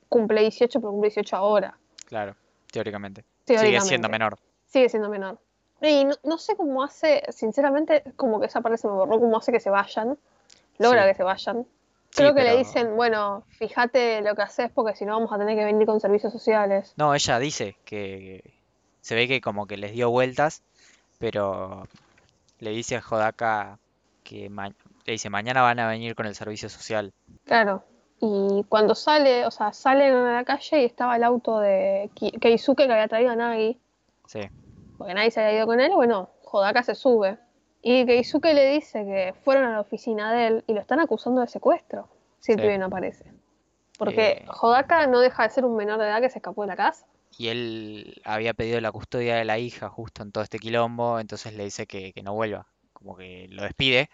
cumple 0.09 0.41
18, 0.41 0.79
pero 0.79 0.91
cumple 0.91 1.09
18 1.09 1.35
ahora, 1.35 1.77
Claro, 2.05 2.35
teóricamente. 2.71 3.23
Sigue 3.45 3.59
siendo 3.59 3.71
teóricamente. 3.79 4.09
menor. 4.09 4.37
Sigue 4.67 4.89
siendo 4.89 5.09
menor. 5.09 5.39
Y 5.81 6.05
no, 6.05 6.15
no 6.23 6.37
sé 6.37 6.55
cómo 6.55 6.83
hace, 6.83 7.23
sinceramente, 7.29 8.03
como 8.15 8.39
que 8.39 8.45
esa 8.47 8.61
parte 8.61 8.77
se 8.77 8.87
me 8.87 8.93
borró, 8.93 9.19
cómo 9.19 9.37
hace 9.37 9.51
que 9.51 9.59
se 9.59 9.69
vayan. 9.69 10.17
Logra 10.79 11.03
Sí. 11.03 11.07
que 11.09 11.15
se 11.15 11.23
vayan. 11.23 11.63
Sí, 12.09 12.21
Creo 12.21 12.33
que 12.33 12.43
le 12.43 12.57
dicen, 12.57 12.95
bueno, 12.95 13.43
fíjate 13.49 14.21
lo 14.21 14.35
que 14.35 14.41
haces 14.41 14.71
porque 14.73 14.95
si 14.95 15.05
no 15.05 15.13
vamos 15.13 15.31
a 15.33 15.37
tener 15.37 15.57
que 15.57 15.65
venir 15.65 15.85
con 15.85 15.99
servicios 15.99 16.31
sociales. 16.31 16.93
No, 16.95 17.13
ella 17.13 17.39
dice 17.39 17.75
que 17.83 18.53
se 19.01 19.15
ve 19.15 19.27
que 19.27 19.41
como 19.41 19.67
que 19.67 19.75
les 19.77 19.91
dio 19.91 20.09
vueltas, 20.09 20.63
pero 21.19 21.87
le 22.59 22.69
dice 22.71 22.95
a 22.95 23.03
Hodaka 23.07 23.79
que 24.23 24.49
ma- 24.49 24.69
le 25.05 25.11
dice, 25.11 25.29
mañana 25.29 25.61
van 25.61 25.79
a 25.79 25.87
venir 25.89 26.15
con 26.15 26.25
el 26.25 26.35
servicio 26.35 26.69
social. 26.69 27.13
Claro. 27.45 27.83
Y 28.21 28.63
cuando 28.69 28.95
sale, 28.95 29.45
o 29.45 29.51
sea, 29.51 29.73
salen 29.73 30.13
a 30.13 30.33
la 30.33 30.43
calle 30.45 30.81
y 30.81 30.85
estaba 30.85 31.15
el 31.17 31.23
auto 31.23 31.59
de 31.59 32.09
Keisuke 32.39 32.85
que 32.87 32.91
había 32.91 33.07
traído 33.07 33.31
a 33.31 33.35
Nagi, 33.35 33.77
Sí, 34.27 34.41
porque 34.97 35.13
Nagi 35.13 35.31
se 35.31 35.41
había 35.43 35.57
ido 35.57 35.67
con 35.67 35.79
él, 35.79 35.91
bueno, 35.93 36.29
Hodaka 36.51 36.81
se 36.83 36.95
sube. 36.95 37.37
Y 37.81 38.05
Keisuke 38.05 38.53
le 38.53 38.71
dice 38.71 39.03
que 39.05 39.33
fueron 39.43 39.65
a 39.65 39.71
la 39.73 39.81
oficina 39.81 40.33
de 40.33 40.47
él 40.47 40.63
y 40.67 40.73
lo 40.73 40.79
están 40.81 40.99
acusando 40.99 41.41
de 41.41 41.47
secuestro, 41.47 42.07
si 42.39 42.53
el 42.53 42.59
Sí. 42.61 42.77
no 42.79 42.85
aparece. 42.85 43.25
Porque 43.97 44.29
Eh. 44.29 44.45
Hodaka 44.61 45.05
no 45.07 45.19
deja 45.19 45.43
de 45.43 45.49
ser 45.49 45.65
un 45.65 45.75
menor 45.75 45.99
de 45.99 46.05
edad 46.05 46.21
que 46.21 46.29
se 46.29 46.39
escapó 46.39 46.61
de 46.63 46.67
la 46.69 46.75
casa. 46.75 47.05
y 47.37 47.49
él 47.49 48.21
había 48.23 48.53
pedido 48.53 48.79
la 48.79 48.93
custodia 48.93 49.35
de 49.35 49.43
la 49.43 49.59
hija 49.59 49.89
justo 49.89 50.23
en 50.23 50.31
todo 50.31 50.41
este 50.43 50.57
quilombo, 50.57 51.19
entonces 51.19 51.53
le 51.53 51.65
dice 51.65 51.85
que, 51.85 52.13
que 52.13 52.23
no 52.23 52.33
vuelva, 52.33 52.65
como 52.93 53.17
que 53.17 53.47
lo 53.49 53.63
despide 53.63 54.09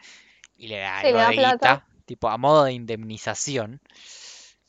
y 0.58 0.68
le 0.70 0.80
da 0.80 1.02
Sí, 1.02 1.08
algo 1.08 1.18
le 1.20 1.24
da 1.24 1.30
de 1.30 1.36
plata. 1.36 1.54
guita, 1.76 1.88
tipo 2.12 2.28
a 2.30 2.38
modo 2.38 2.66
de 2.66 2.74
indemnización. 2.74 3.80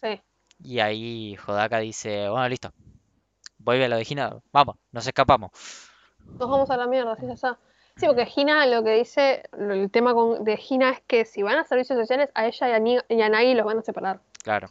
Sí. 0.00 0.20
Y 0.62 0.78
ahí 0.78 1.36
Hodaka 1.44 1.78
dice, 1.78 2.28
bueno, 2.28 2.48
listo, 2.48 2.70
vuelve 3.58 3.86
a 3.86 3.88
lo 3.88 3.96
de 3.96 4.04
Gina, 4.04 4.36
vamos, 4.52 4.76
nos 4.92 5.04
escapamos. 5.06 5.50
Nos 6.38 6.48
vamos 6.48 6.70
a 6.70 6.76
la 6.76 6.86
mierda, 6.86 7.12
así 7.14 7.26
ya. 7.26 7.58
Sí, 7.96 8.06
porque 8.06 8.26
Gina 8.26 8.64
lo 8.66 8.84
que 8.84 8.92
dice, 8.94 9.42
el 9.58 9.90
tema 9.90 10.14
con- 10.14 10.44
de 10.44 10.56
Gina 10.56 10.90
es 10.90 11.00
que 11.02 11.24
si 11.24 11.42
van 11.42 11.58
a 11.58 11.64
servicios 11.64 11.98
sociales, 11.98 12.30
a 12.34 12.46
ella 12.46 12.68
y 12.68 12.72
a, 12.72 12.78
Ni- 12.78 12.98
y 13.08 13.20
a 13.22 13.28
Nagi 13.28 13.54
los 13.54 13.66
van 13.66 13.78
a 13.78 13.82
separar. 13.82 14.20
Claro, 14.44 14.68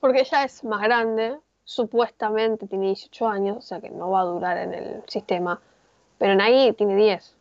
Porque 0.00 0.20
ella 0.20 0.42
es 0.44 0.64
más 0.64 0.82
grande, 0.82 1.38
supuestamente 1.64 2.66
tiene 2.66 2.86
18 2.86 3.28
años, 3.28 3.56
o 3.58 3.62
sea 3.62 3.80
que 3.80 3.90
no 3.90 4.10
va 4.10 4.20
a 4.22 4.24
durar 4.24 4.58
en 4.58 4.74
el 4.74 5.02
sistema. 5.06 5.60
Pero 6.18 6.34
Nagi 6.34 6.72
tiene 6.72 6.96
10. 6.96 7.36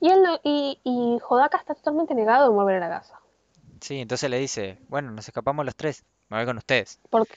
Y 0.00 0.10
él 0.10 0.22
no- 0.22 0.38
y, 0.44 0.78
y 0.84 1.18
Hodaka 1.28 1.56
está 1.58 1.74
totalmente 1.74 2.14
negado 2.14 2.50
en 2.50 2.56
volver 2.56 2.76
a 2.82 2.88
la 2.88 2.98
casa. 3.00 3.18
Sí, 3.80 4.00
entonces 4.00 4.28
le 4.30 4.38
dice, 4.38 4.78
bueno, 4.88 5.10
nos 5.10 5.26
escapamos 5.28 5.64
los 5.64 5.76
tres, 5.76 6.04
me 6.28 6.36
voy 6.36 6.46
con 6.46 6.58
ustedes. 6.58 6.98
Porque, 7.10 7.34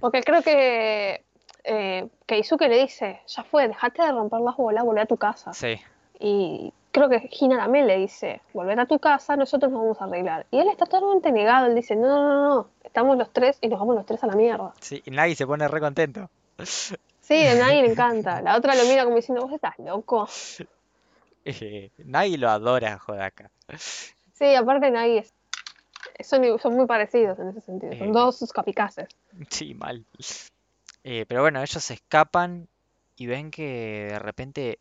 porque 0.00 0.22
creo 0.22 0.42
que 0.42 1.24
eh, 1.64 2.08
Keisuke 2.26 2.68
le 2.68 2.78
dice, 2.82 3.20
ya 3.26 3.42
fue, 3.44 3.68
dejate 3.68 4.02
de 4.02 4.12
romper 4.12 4.40
las 4.40 4.56
bolas, 4.56 4.84
volver 4.84 5.04
a 5.04 5.06
tu 5.06 5.16
casa. 5.16 5.52
Sí, 5.52 5.80
Y 6.20 6.72
creo 6.92 7.08
que 7.08 7.20
Gina 7.20 7.56
también 7.56 7.86
le 7.86 7.96
dice, 7.98 8.40
volver 8.52 8.78
a 8.78 8.86
tu 8.86 8.98
casa, 8.98 9.36
nosotros 9.36 9.72
nos 9.72 9.80
vamos 9.80 10.00
a 10.00 10.04
arreglar. 10.04 10.46
Y 10.50 10.58
él 10.58 10.68
está 10.68 10.86
totalmente 10.86 11.32
negado, 11.32 11.66
él 11.66 11.74
dice, 11.74 11.96
no, 11.96 12.08
no, 12.08 12.22
no, 12.22 12.48
no, 12.54 12.68
estamos 12.84 13.16
los 13.16 13.32
tres 13.32 13.58
y 13.60 13.68
nos 13.68 13.80
vamos 13.80 13.96
los 13.96 14.06
tres 14.06 14.22
a 14.22 14.26
la 14.26 14.36
mierda. 14.36 14.72
sí, 14.80 15.02
y 15.04 15.10
Nagi 15.10 15.34
se 15.34 15.46
pone 15.46 15.66
re 15.66 15.80
contento. 15.80 16.28
Sí, 17.20 17.46
a 17.46 17.54
nadie 17.54 17.82
le 17.82 17.90
encanta. 17.90 18.42
La 18.42 18.56
otra 18.56 18.74
lo 18.74 18.84
mira 18.84 19.04
como 19.04 19.16
diciendo, 19.16 19.42
vos 19.42 19.52
estás 19.52 19.78
loco. 19.78 20.28
Eh, 21.46 21.90
Nagi 21.98 22.38
lo 22.38 22.48
adora 22.48 22.94
a 22.94 23.00
Hodaka. 23.06 23.50
Sí, 24.32 24.54
aparte 24.54 24.90
Nagi 24.90 25.18
es, 25.18 25.34
son, 26.20 26.58
son 26.58 26.74
muy 26.74 26.86
parecidos 26.86 27.38
en 27.38 27.48
ese 27.48 27.60
sentido. 27.60 27.94
Son 27.96 28.08
Eh. 28.08 28.12
dos 28.12 28.52
capicaces. 28.52 29.08
Sí, 29.50 29.74
mal. 29.74 30.04
Eh, 31.02 31.24
pero 31.26 31.42
bueno, 31.42 31.60
ellos 31.60 31.82
se 31.82 31.94
escapan 31.94 32.68
y 33.16 33.26
ven 33.26 33.50
que 33.50 34.08
de 34.10 34.18
repente 34.18 34.78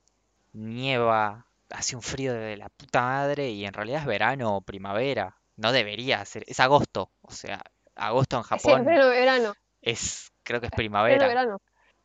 nieva, 0.54 1.48
hace 1.72 1.96
un 1.96 2.02
frío 2.02 2.34
de 2.34 2.58
la 2.58 2.70
puta 2.70 3.02
madre 3.02 3.50
y 3.50 3.66
en 3.66 3.74
realidad 3.74 4.02
es 4.02 4.06
verano 4.06 4.58
o 4.58 4.62
primavera. 4.62 5.38
No 5.56 5.72
debería 5.72 6.24
ser, 6.26 6.44
es 6.48 6.60
agosto. 6.60 7.12
O 7.22 7.32
sea, 7.32 7.62
agosto 7.96 8.38
en 8.38 8.44
Sí, 8.44 8.50
es 8.56 8.64
Japón 8.64 8.86
verano, 8.86 9.54
es, 9.82 10.32
creo 10.44 10.60
que 10.60 10.68
es 10.68 10.72
primavera. 10.72 11.28
verano. 11.28 11.60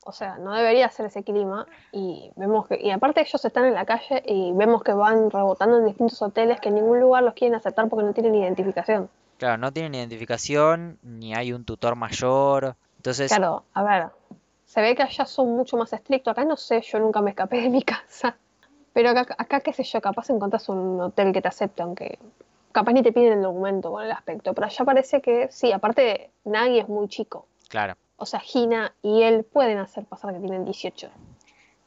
O 0.09 0.13
sea, 0.13 0.39
no 0.39 0.55
debería 0.55 0.89
ser 0.89 1.05
ese 1.05 1.23
clima. 1.23 1.67
Y 1.93 2.31
vemos 2.35 2.67
que, 2.67 2.81
y 2.83 2.91
aparte 2.91 3.21
ellos 3.21 3.45
están 3.45 3.67
en 3.67 3.75
la 3.75 3.85
calle 3.85 4.23
y 4.25 4.53
vemos 4.55 4.83
que 4.83 4.95
van 4.95 5.31
rebotando 5.31 5.77
en 5.77 5.85
distintos 5.85 6.23
hoteles 6.23 6.61
que 6.61 6.71
en 6.71 6.77
ningún 6.77 6.99
lugar 6.99 7.23
los 7.25 7.35
quieren 7.35 7.55
aceptar 7.55 7.91
porque 7.91 8.07
no 8.07 8.15
tienen 8.15 8.35
identificación. 8.35 9.11
Claro, 9.37 9.59
no 9.59 9.71
tienen 9.71 9.95
identificación, 9.95 10.99
ni 11.03 11.35
hay 11.35 11.53
un 11.53 11.67
tutor 11.67 11.95
mayor. 11.95 12.75
Entonces, 12.97 13.31
Claro, 13.31 13.65
a 13.75 13.83
ver, 13.83 14.07
se 14.65 14.81
ve 14.81 14.97
que 14.97 15.03
allá 15.03 15.27
son 15.27 15.55
mucho 15.55 15.77
más 15.77 15.93
estrictos. 15.93 16.33
Acá 16.33 16.47
no 16.47 16.57
sé, 16.57 16.81
yo 16.81 16.99
nunca 16.99 17.21
me 17.21 17.31
escapé 17.31 17.61
de 17.61 17.69
mi 17.69 17.83
casa. 17.85 18.39
Pero 18.95 19.11
acá, 19.11 19.37
acá 19.37 19.61
qué 19.61 19.75
sé 19.75 19.85
yo, 19.85 20.01
capaz 20.01 20.31
encontrás 20.31 20.71
un 20.71 20.99
hotel 21.03 21.35
que 21.35 21.43
te 21.43 21.49
acepte, 21.49 21.83
aunque 21.83 22.19
capaz 22.73 22.93
ni 22.93 23.03
te 23.03 23.13
piden 23.13 23.35
el 23.35 23.43
documento 23.43 23.93
con 23.93 24.03
el 24.03 24.11
aspecto. 24.11 24.55
Pero 24.55 24.67
allá 24.67 24.85
parece 24.87 25.21
que 25.21 25.49
sí, 25.51 25.71
aparte 25.71 26.31
nadie 26.45 26.81
es 26.81 26.89
muy 26.89 27.09
chico. 27.09 27.47
claro, 27.69 27.95
O 28.19 28.27
sea, 28.27 28.41
Gina 28.41 28.95
y 29.03 29.23
él 29.23 29.45
pueden 29.45 29.79
hacer 29.79 30.05
pasar 30.05 30.35
que 30.35 30.41
tienen 30.41 30.65
18. 30.65 31.09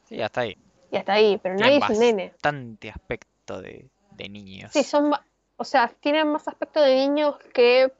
sí, 0.04 0.20
hasta 0.20 0.40
ahí. 0.42 0.56
Y 0.90 0.96
hasta 0.96 1.12
ahí, 1.14 1.38
pero 1.42 1.54
nadie 1.54 1.78
es 1.78 1.90
un 1.90 1.98
nene. 2.00 2.28
bastante 2.30 2.90
aspecto 2.90 3.60
de, 3.62 3.88
de 4.16 4.28
niños. 4.28 4.72
Sí, 4.72 4.82
son, 4.82 5.12
o 5.56 5.64
sea, 5.64 5.88
tienen 6.00 6.28
más 6.28 6.48
aspecto 6.48 6.80
de 6.82 6.94
niños 6.96 7.36
que 7.54 7.92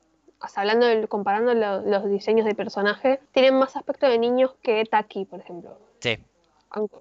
o 0.45 0.49
sea, 0.49 0.63
hablando, 0.63 0.87
del- 0.87 1.09
comparando 1.09 1.55
lo- 1.55 1.83
los 1.83 2.05
diseños 2.11 2.45
de 2.47 2.55
personaje, 2.57 3.21
tienen 3.31 3.55
más 3.55 3.77
aspecto 3.77 4.09
de 4.09 4.19
niños 4.19 4.53
que 4.61 4.85
Taki, 4.85 5.25
por 5.25 5.39
ejemplo, 5.39 5.79
Sí, 6.01 6.19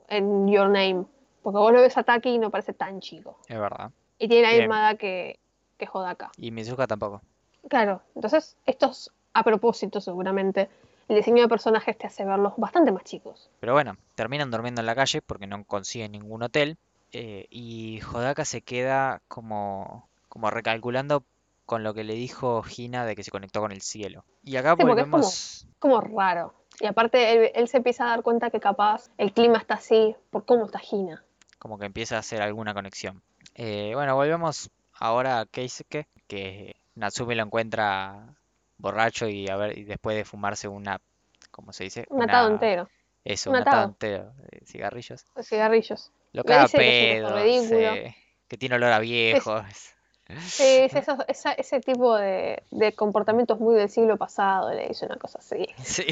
en 0.09 0.47
Your 0.47 0.67
Name. 0.67 1.05
Porque 1.41 1.57
vos 1.57 1.73
lo 1.73 1.81
ves 1.81 1.97
a 1.97 2.03
Taki 2.03 2.29
y 2.29 2.37
no 2.37 2.51
parece 2.51 2.73
tan 2.73 2.99
chico. 3.01 3.39
es 3.47 3.59
verdad. 3.59 3.89
Y 4.19 4.27
tiene 4.27 4.47
la 4.51 4.59
misma 4.59 4.79
edad 4.91 4.97
que, 4.99 5.39
que 5.77 5.87
Hodaka. 5.91 6.31
Y 6.37 6.51
Mizuka 6.51 6.85
tampoco. 6.85 7.21
Claro, 7.67 8.01
entonces 8.13 8.55
estos 8.65 9.11
a 9.33 9.43
propósito 9.43 9.99
seguramente. 10.01 10.69
El 11.11 11.17
diseño 11.17 11.41
de 11.43 11.49
personajes 11.49 11.97
te 11.97 12.07
hace 12.07 12.23
verlos 12.23 12.53
bastante 12.55 12.89
más 12.93 13.03
chicos. 13.03 13.49
Pero 13.59 13.73
bueno, 13.73 13.97
terminan 14.15 14.49
durmiendo 14.49 14.79
en 14.79 14.85
la 14.85 14.95
calle 14.95 15.21
porque 15.21 15.45
no 15.45 15.61
consiguen 15.65 16.13
ningún 16.13 16.41
hotel. 16.41 16.77
eh, 17.11 17.47
y 17.49 17.99
Hodaka 18.03 18.45
se 18.45 18.61
queda 18.61 19.21
como, 19.27 20.07
como 20.29 20.49
recalculando 20.49 21.25
con 21.65 21.83
lo 21.83 21.93
que 21.93 22.05
le 22.05 22.13
dijo 22.13 22.63
Hina 22.77 23.05
de 23.05 23.17
que 23.17 23.23
se 23.25 23.31
conectó 23.31 23.59
con 23.59 23.73
el 23.73 23.81
cielo. 23.81 24.23
Y 24.45 24.55
acá 24.55 24.75
Sí, 24.77 24.83
porque 24.85 25.01
es 25.01 25.03
como- 25.07 25.17
volvemos. 25.17 25.67
Como 25.79 25.99
raro. 25.99 26.53
Y 26.79 26.85
aparte 26.85 27.33
él, 27.33 27.51
él 27.53 27.67
se 27.67 27.75
empieza 27.75 28.05
a 28.05 28.11
dar 28.11 28.21
cuenta 28.23 28.49
que 28.49 28.61
capaz 28.61 29.09
el 29.17 29.33
clima 29.33 29.57
está 29.57 29.73
así 29.73 30.15
por 30.29 30.45
cómo 30.45 30.63
está 30.65 30.79
Gina. 30.79 31.21
como 31.59 31.77
que 31.77 31.85
empieza 31.85 32.15
a 32.15 32.19
hacer 32.19 32.41
alguna 32.41 32.73
conexión. 32.73 33.21
Eh, 33.55 33.91
bueno, 33.93 34.15
volvemos 34.15 34.69
ahora 34.97 35.41
a 35.41 35.45
Keisuke, 35.45 36.07
que 36.27 36.77
Natsume 36.95 37.35
lo 37.35 37.43
encuentra 37.43 38.37
borracho 38.81 39.27
y 39.27 39.47
a 39.49 39.55
ver, 39.55 39.77
y 39.77 39.83
después 39.83 40.15
de 40.17 40.25
fumarse 40.25 40.67
una, 40.67 40.99
¿cómo 41.51 41.71
se 41.73 41.85
dice? 41.85 42.05
Un 42.09 42.21
atado 42.23 42.49
entero, 42.49 42.89
Eso, 43.23 43.49
un 43.49 43.55
un 43.57 43.61
atado 43.61 43.77
atado. 43.77 43.89
entero 43.89 44.33
de 44.51 44.65
cigarrillos. 44.65 45.25
cigarrillos. 45.43 46.11
Lo 46.33 46.43
que 46.43 46.53
pedo, 46.73 47.37
sí, 47.43 48.13
que 48.47 48.57
tiene 48.57 48.75
olor 48.75 48.91
a 48.93 48.99
viejo. 48.99 49.57
es- 51.27 51.45
ese 51.57 51.79
tipo 51.81 52.15
de, 52.15 52.63
de 52.71 52.93
comportamientos 52.93 53.59
muy 53.59 53.75
del 53.75 53.89
siglo 53.89 54.17
pasado, 54.17 54.73
le 54.73 54.87
dice 54.87 55.05
una 55.05 55.17
cosa 55.17 55.39
así. 55.39 55.67
Sí. 55.83 56.05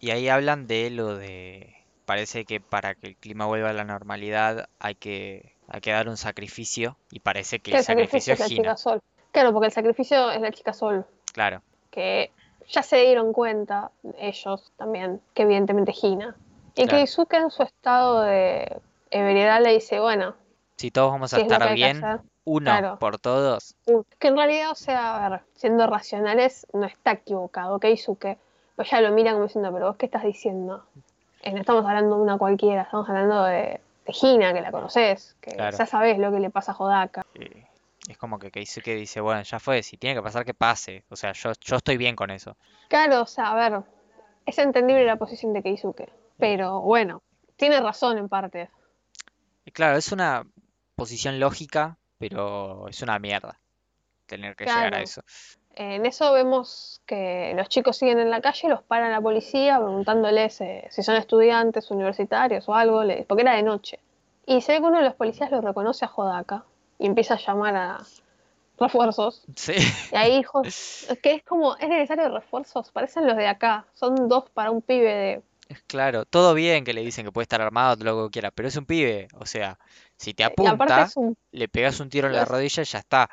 Y 0.00 0.10
ahí 0.10 0.28
hablan 0.28 0.66
de 0.66 0.90
lo 0.90 1.16
de, 1.16 1.76
parece 2.06 2.44
que 2.44 2.60
para 2.60 2.96
que 2.96 3.06
el 3.06 3.16
clima 3.16 3.46
vuelva 3.46 3.70
a 3.70 3.72
la 3.72 3.84
normalidad 3.84 4.68
hay 4.80 4.96
que, 4.96 5.54
hay 5.68 5.80
que 5.80 5.92
dar 5.92 6.08
un 6.08 6.16
sacrificio 6.16 6.96
y 7.12 7.20
parece 7.20 7.60
que 7.60 7.70
el 7.70 7.76
el 7.78 7.84
sacrificio 7.84 8.34
sacrificio 8.34 8.34
es 8.34 8.40
la 8.40 8.46
chica 8.48 8.76
Sol. 8.76 9.00
Claro, 9.30 9.52
porque 9.52 9.66
el 9.66 9.72
sacrificio 9.72 10.30
es 10.32 10.40
la 10.40 10.50
chica 10.50 10.72
Sol. 10.72 11.06
Claro, 11.32 11.62
que 11.92 12.32
ya 12.68 12.82
se 12.82 12.96
dieron 12.96 13.32
cuenta, 13.32 13.92
ellos 14.18 14.72
también, 14.76 15.20
que 15.34 15.42
evidentemente 15.42 15.92
Gina. 15.92 16.34
Y 16.74 16.84
Claro. 16.86 16.96
que 16.98 17.02
Izuka 17.04 17.36
en 17.36 17.50
su 17.50 17.62
estado 17.62 18.22
de 18.22 18.80
ebriedad 19.10 19.60
le 19.62 19.74
dice, 19.74 20.00
bueno, 20.00 20.34
si 20.76 20.90
todos 20.90 21.12
vamos 21.12 21.32
a 21.32 21.36
¿qué 21.36 21.42
es 21.42 21.48
lo 21.48 21.58
que 21.58 21.64
estar 21.64 21.74
bien, 21.74 22.20
uno 22.44 22.70
Claro. 22.70 22.98
por 22.98 23.18
todos, 23.18 23.76
Uh, 23.86 24.02
Que 24.18 24.28
en 24.28 24.36
realidad, 24.36 24.70
o 24.70 24.74
sea, 24.74 25.26
a 25.26 25.28
ver, 25.28 25.40
siendo 25.54 25.86
racionales, 25.86 26.66
no 26.72 26.86
está 26.86 27.12
equivocado, 27.12 27.78
que 27.78 27.90
Izuke, 27.90 28.38
pues 28.74 28.90
ya 28.90 29.00
lo 29.00 29.10
mira 29.12 29.32
como 29.32 29.44
diciendo, 29.44 29.70
pero 29.72 29.86
vos 29.88 29.96
qué 29.96 30.06
estás 30.06 30.22
diciendo. 30.24 30.82
Eh, 31.42 31.52
no 31.52 31.60
estamos 31.60 31.84
hablando 31.84 32.16
de 32.16 32.22
una 32.22 32.38
cualquiera, 32.38 32.82
estamos 32.82 33.08
hablando 33.08 33.44
de, 33.44 33.80
de 34.06 34.12
Gina, 34.12 34.52
que 34.54 34.60
la 34.62 34.70
conoces, 34.72 35.36
que 35.40 35.50
Claro. 35.52 35.76
ya 35.76 35.86
sabes 35.86 36.18
lo 36.18 36.32
que 36.32 36.40
le 36.40 36.48
pasa 36.50 36.72
a 36.72 36.76
Hodaka. 36.76 37.26
eh, 37.34 37.66
es 38.08 38.18
como 38.18 38.38
que 38.38 38.50
Keisuke 38.50 38.96
dice, 38.96 39.20
bueno, 39.20 39.42
ya 39.42 39.60
fue, 39.60 39.82
si 39.82 39.96
tiene 39.96 40.16
que 40.16 40.22
pasar, 40.22 40.44
que 40.44 40.54
pase. 40.54 41.04
O 41.08 41.16
sea, 41.16 41.32
yo, 41.32 41.52
yo 41.60 41.76
estoy 41.76 41.96
bien 41.96 42.16
con 42.16 42.30
eso. 42.30 42.56
Claro, 42.88 43.22
o 43.22 43.26
sea, 43.26 43.52
a 43.52 43.54
ver, 43.54 43.82
es 44.44 44.58
entendible 44.58 45.04
la 45.04 45.16
posición 45.16 45.52
de 45.52 45.62
Keisuke, 45.62 46.12
pero 46.38 46.80
bueno, 46.80 47.22
tiene 47.56 47.80
razón 47.80 48.18
en 48.18 48.28
parte. 48.28 48.70
Y 49.64 49.70
claro, 49.70 49.96
es 49.96 50.10
una 50.10 50.44
posición 50.96 51.38
lógica, 51.38 51.98
pero 52.18 52.88
es 52.88 53.02
una 53.02 53.18
mierda 53.18 53.58
tener 54.26 54.56
que 54.56 54.64
llegar 54.64 54.94
a 54.94 55.02
eso. 55.02 55.22
En 55.74 56.04
eso 56.04 56.32
vemos 56.32 57.00
que 57.06 57.52
los 57.56 57.68
chicos 57.68 57.96
siguen 57.96 58.18
en 58.18 58.30
la 58.30 58.40
calle, 58.40 58.68
los 58.68 58.82
para 58.82 59.08
la 59.10 59.20
policía 59.20 59.78
preguntándoles 59.78 60.60
eh, 60.60 60.86
si 60.90 61.02
son 61.02 61.16
estudiantes 61.16 61.90
universitarios 61.90 62.68
o 62.68 62.74
algo, 62.74 63.02
porque 63.26 63.42
era 63.42 63.54
de 63.54 63.62
noche. 63.62 64.00
Y 64.44 64.60
se 64.60 64.72
ve 64.72 64.78
que 64.80 64.86
uno 64.86 64.98
de 64.98 65.04
los 65.04 65.14
policías 65.14 65.50
lo 65.50 65.60
reconoce 65.60 66.04
a 66.04 66.10
Hodaka 66.14 66.64
y 67.02 67.06
empieza 67.06 67.34
a 67.34 67.38
llamar 67.38 67.76
a 67.76 67.98
refuerzos. 68.78 69.44
Sí, 69.54 69.74
Y 70.12 70.16
ahí 70.16 70.36
dijo, 70.38 70.62
que 71.22 71.34
es 71.34 71.42
como, 71.44 71.76
es 71.76 71.88
necesario 71.88 72.28
refuerzos, 72.30 72.90
parecen 72.90 73.26
los 73.26 73.36
de 73.36 73.46
acá, 73.46 73.86
son 73.92 74.28
dos 74.28 74.48
para 74.50 74.70
un 74.70 74.82
pibe 74.82 75.14
de... 75.14 75.42
es 75.68 75.82
claro, 75.82 76.24
todo 76.24 76.54
bien 76.54 76.84
que 76.84 76.92
le 76.92 77.02
dicen 77.02 77.24
que 77.24 77.32
puede 77.32 77.44
estar 77.44 77.60
armado, 77.60 77.96
todo 77.96 78.04
lo 78.22 78.26
que 78.26 78.32
quiera, 78.32 78.50
pero 78.50 78.68
es 78.68 78.76
un 78.76 78.86
pibe. 78.86 79.28
O 79.38 79.46
sea, 79.46 79.78
si 80.16 80.34
te 80.34 80.44
apunta, 80.44 81.08
un... 81.16 81.36
le 81.52 81.68
pegas 81.68 82.00
un 82.00 82.08
tiro 82.08 82.28
en 82.28 82.34
la 82.34 82.44
rodilla 82.44 82.82
y 82.82 82.86
ya 82.86 82.98
está. 82.98 83.30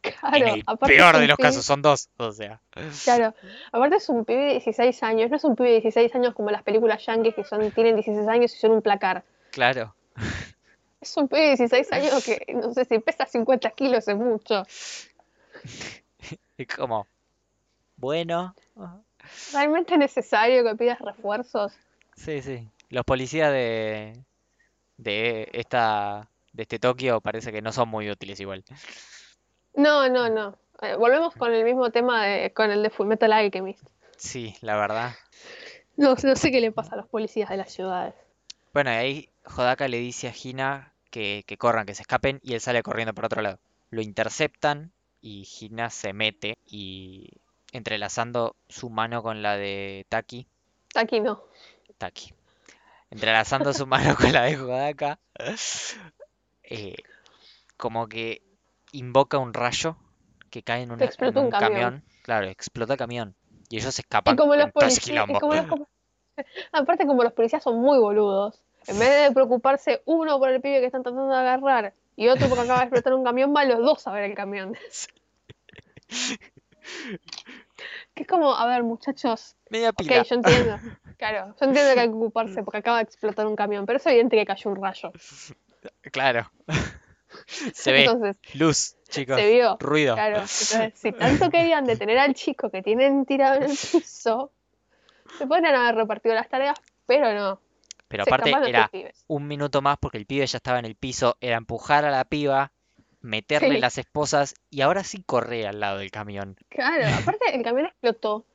Claro, 0.00 0.36
En 0.36 0.48
el 0.48 0.64
peor 0.64 1.16
de 1.18 1.26
los 1.26 1.38
pibe- 1.38 1.42
casos 1.42 1.64
son 1.64 1.80
dos. 1.80 2.10
O 2.18 2.30
sea, 2.32 2.60
Claro, 3.04 3.34
aparte 3.72 3.96
es 3.96 4.08
un 4.10 4.24
pibe 4.26 4.42
de 4.42 4.50
16 4.52 5.02
años, 5.02 5.30
no 5.30 5.36
es 5.36 5.44
un 5.44 5.56
pibe 5.56 5.68
de 5.70 5.80
16 5.80 6.14
años 6.14 6.34
como 6.34 6.50
las 6.50 6.62
películas 6.62 7.04
yankees 7.06 7.34
que 7.34 7.44
son, 7.44 7.70
tienen 7.70 7.96
16 7.96 8.28
años 8.28 8.54
y 8.54 8.58
son 8.58 8.72
un 8.72 8.82
placar. 8.82 9.24
claro. 9.50 9.94
Es 11.04 11.14
un 11.18 11.28
pibe 11.28 11.42
de 11.42 11.48
16 11.48 11.92
años 11.92 12.24
que 12.24 12.54
no 12.54 12.72
sé 12.72 12.86
si 12.86 12.98
pesa 12.98 13.26
50 13.26 13.70
kilos, 13.72 14.08
es 14.08 14.16
mucho. 14.16 14.62
Es 16.56 16.68
como, 16.68 17.06
bueno, 17.96 18.54
¿Realmente 19.52 19.94
es 19.94 19.98
necesario 19.98 20.64
que 20.64 20.74
pidas 20.76 21.00
refuerzos? 21.00 21.72
sí, 22.16 22.40
sí. 22.40 22.68
Los 22.90 23.04
policías 23.04 23.52
de, 23.52 24.16
de 24.96 25.50
esta, 25.52 26.30
de 26.52 26.62
este 26.62 26.78
Tokio 26.78 27.20
parece 27.20 27.50
que 27.52 27.60
no 27.60 27.72
son 27.72 27.88
muy 27.88 28.08
útiles 28.08 28.38
igual. 28.40 28.64
No, 29.74 30.08
no, 30.08 30.30
no. 30.30 30.56
Eh, 30.80 30.94
volvemos 30.96 31.34
con 31.34 31.52
el 31.52 31.64
mismo 31.64 31.90
tema 31.90 32.24
de, 32.24 32.52
con 32.52 32.70
el 32.70 32.82
de 32.82 32.90
Fullmetal 32.90 33.32
Alchemist. 33.32 33.82
Sí, 34.16 34.54
la 34.60 34.76
verdad. 34.76 35.12
No, 35.96 36.14
no 36.22 36.36
sé 36.36 36.52
qué 36.52 36.60
le 36.60 36.70
pasa 36.70 36.94
a 36.94 36.96
los 36.96 37.08
policías 37.08 37.50
de 37.50 37.56
las 37.56 37.72
ciudades. 37.72 38.14
Bueno, 38.72 38.90
y 38.92 38.94
ahí 38.94 39.28
Hodaka 39.44 39.88
le 39.88 39.98
dice 39.98 40.28
a 40.28 40.34
Hina 40.40 40.93
que, 41.14 41.44
que 41.48 41.56
corran, 41.64 41.86
que 41.86 41.94
se 41.94 42.02
escapen, 42.02 42.40
y 42.42 42.54
él 42.54 42.60
sale 42.60 42.82
corriendo 42.82 43.14
por 43.14 43.24
otro 43.26 43.42
lado. 43.42 43.58
Lo 43.90 44.02
interceptan 44.02 44.92
y 45.20 45.48
Hina 45.60 45.90
se 45.90 46.12
mete 46.12 46.58
y 46.66 47.30
entrelazando 47.72 48.56
su 48.68 48.90
mano 48.90 49.22
con 49.22 49.42
la 49.42 49.56
de 49.56 50.06
Taki, 50.08 50.46
Aquí 50.96 51.20
no. 51.20 51.34
Taki, 51.98 52.32
entrelazando 53.10 53.72
su 53.74 53.86
mano 53.86 54.16
con 54.16 54.32
la 54.32 54.42
de 54.44 54.58
Hodaka, 54.60 55.18
eh, 56.62 56.96
como 57.76 58.08
que 58.08 58.42
invoca 58.92 59.38
un 59.38 59.54
rayo 59.54 59.96
que 60.50 60.62
cae 60.62 60.82
en, 60.82 60.92
una- 60.92 61.04
en 61.04 61.06
explota 61.06 61.40
un 61.40 61.46
un 61.46 61.50
camión. 61.50 61.80
camión. 61.82 62.04
Claro, 62.22 62.46
explota 62.48 62.94
el 62.94 62.98
camión. 62.98 63.36
Y 63.70 63.78
ellos 63.78 63.98
Y 63.98 64.00
escapan 64.00 64.36
policías, 64.72 65.24
y 65.28 65.36
como 65.38 65.54
los 65.54 65.66
com- 65.66 65.86
aparte 66.72 67.06
como 67.06 67.22
los 67.22 67.32
policías 67.32 67.62
son 67.62 67.80
muy 67.80 67.98
boludos, 67.98 68.62
en 68.86 68.98
vez 68.98 69.28
de 69.28 69.32
preocuparse 69.32 70.02
uno 70.04 70.38
por 70.38 70.50
el 70.50 70.60
pibe 70.60 70.80
que 70.80 70.86
están 70.86 71.02
tratando 71.02 71.28
de 71.32 71.38
agarrar 71.38 71.94
y 72.16 72.28
otro 72.28 72.48
porque 72.48 72.64
acaba 72.64 72.80
de 72.80 72.84
explotar 72.84 73.14
un 73.14 73.24
camión, 73.24 73.52
van 73.52 73.68
los 73.68 73.78
dos 73.78 74.06
a 74.06 74.12
ver 74.12 74.24
el 74.24 74.34
camión. 74.34 74.76
Que 78.14 78.22
es 78.22 78.28
como, 78.28 78.54
a 78.54 78.66
ver, 78.66 78.82
muchachos, 78.82 79.56
Media 79.70 79.92
pila. 79.92 80.22
yo 80.22 80.34
entiendo. 80.36 80.78
Claro, 81.16 81.54
yo 81.60 81.66
entiendo 81.66 81.94
que 81.94 82.00
hay 82.00 82.08
que 82.08 82.14
ocuparse 82.14 82.62
porque 82.64 82.78
acaba 82.78 82.98
de 82.98 83.04
explotar 83.04 83.46
un 83.46 83.54
camión, 83.54 83.86
pero 83.86 83.98
es 83.98 84.06
evidente 84.06 84.36
que 84.36 84.44
cayó 84.44 84.70
un 84.70 84.82
rayo. 84.82 85.12
Claro. 86.10 86.50
Se 87.72 87.92
ve. 87.92 88.04
Entonces, 88.04 88.36
Luz, 88.54 88.96
chicos. 89.08 89.36
se 89.36 89.52
vio. 89.52 89.76
Ruido. 89.80 90.14
Claro, 90.14 90.36
entonces, 90.36 90.92
si 90.96 91.12
tanto 91.12 91.50
querían 91.50 91.84
detener 91.84 92.18
al 92.18 92.34
chico 92.34 92.68
que 92.70 92.82
tienen 92.82 93.24
tirado 93.26 93.56
en 93.56 93.64
el 93.64 93.70
piso, 93.70 94.50
se 95.38 95.46
podrían 95.46 95.74
haber 95.74 95.94
repartido 95.94 96.34
las 96.34 96.48
tareas, 96.48 96.78
pero 97.06 97.32
no. 97.32 97.60
Pero 98.14 98.22
aparte 98.24 98.68
era 98.68 98.90
un 99.26 99.46
minuto 99.48 99.82
más 99.82 99.98
porque 99.98 100.18
el 100.18 100.26
pibe 100.26 100.46
ya 100.46 100.58
estaba 100.58 100.78
en 100.78 100.84
el 100.84 100.94
piso. 100.94 101.36
Era 101.40 101.56
empujar 101.56 102.04
a 102.04 102.10
la 102.10 102.24
piba, 102.24 102.70
meterle 103.20 103.74
Sí. 103.74 103.80
las 103.80 103.98
esposas 103.98 104.54
y 104.70 104.82
ahora 104.82 105.02
sí 105.04 105.22
correr 105.24 105.66
al 105.66 105.80
lado 105.80 105.98
del 105.98 106.10
camión. 106.10 106.56
Claro, 106.68 107.02
aparte 107.38 107.54
el 107.56 107.62
camión 107.62 107.86
explotó 107.86 108.46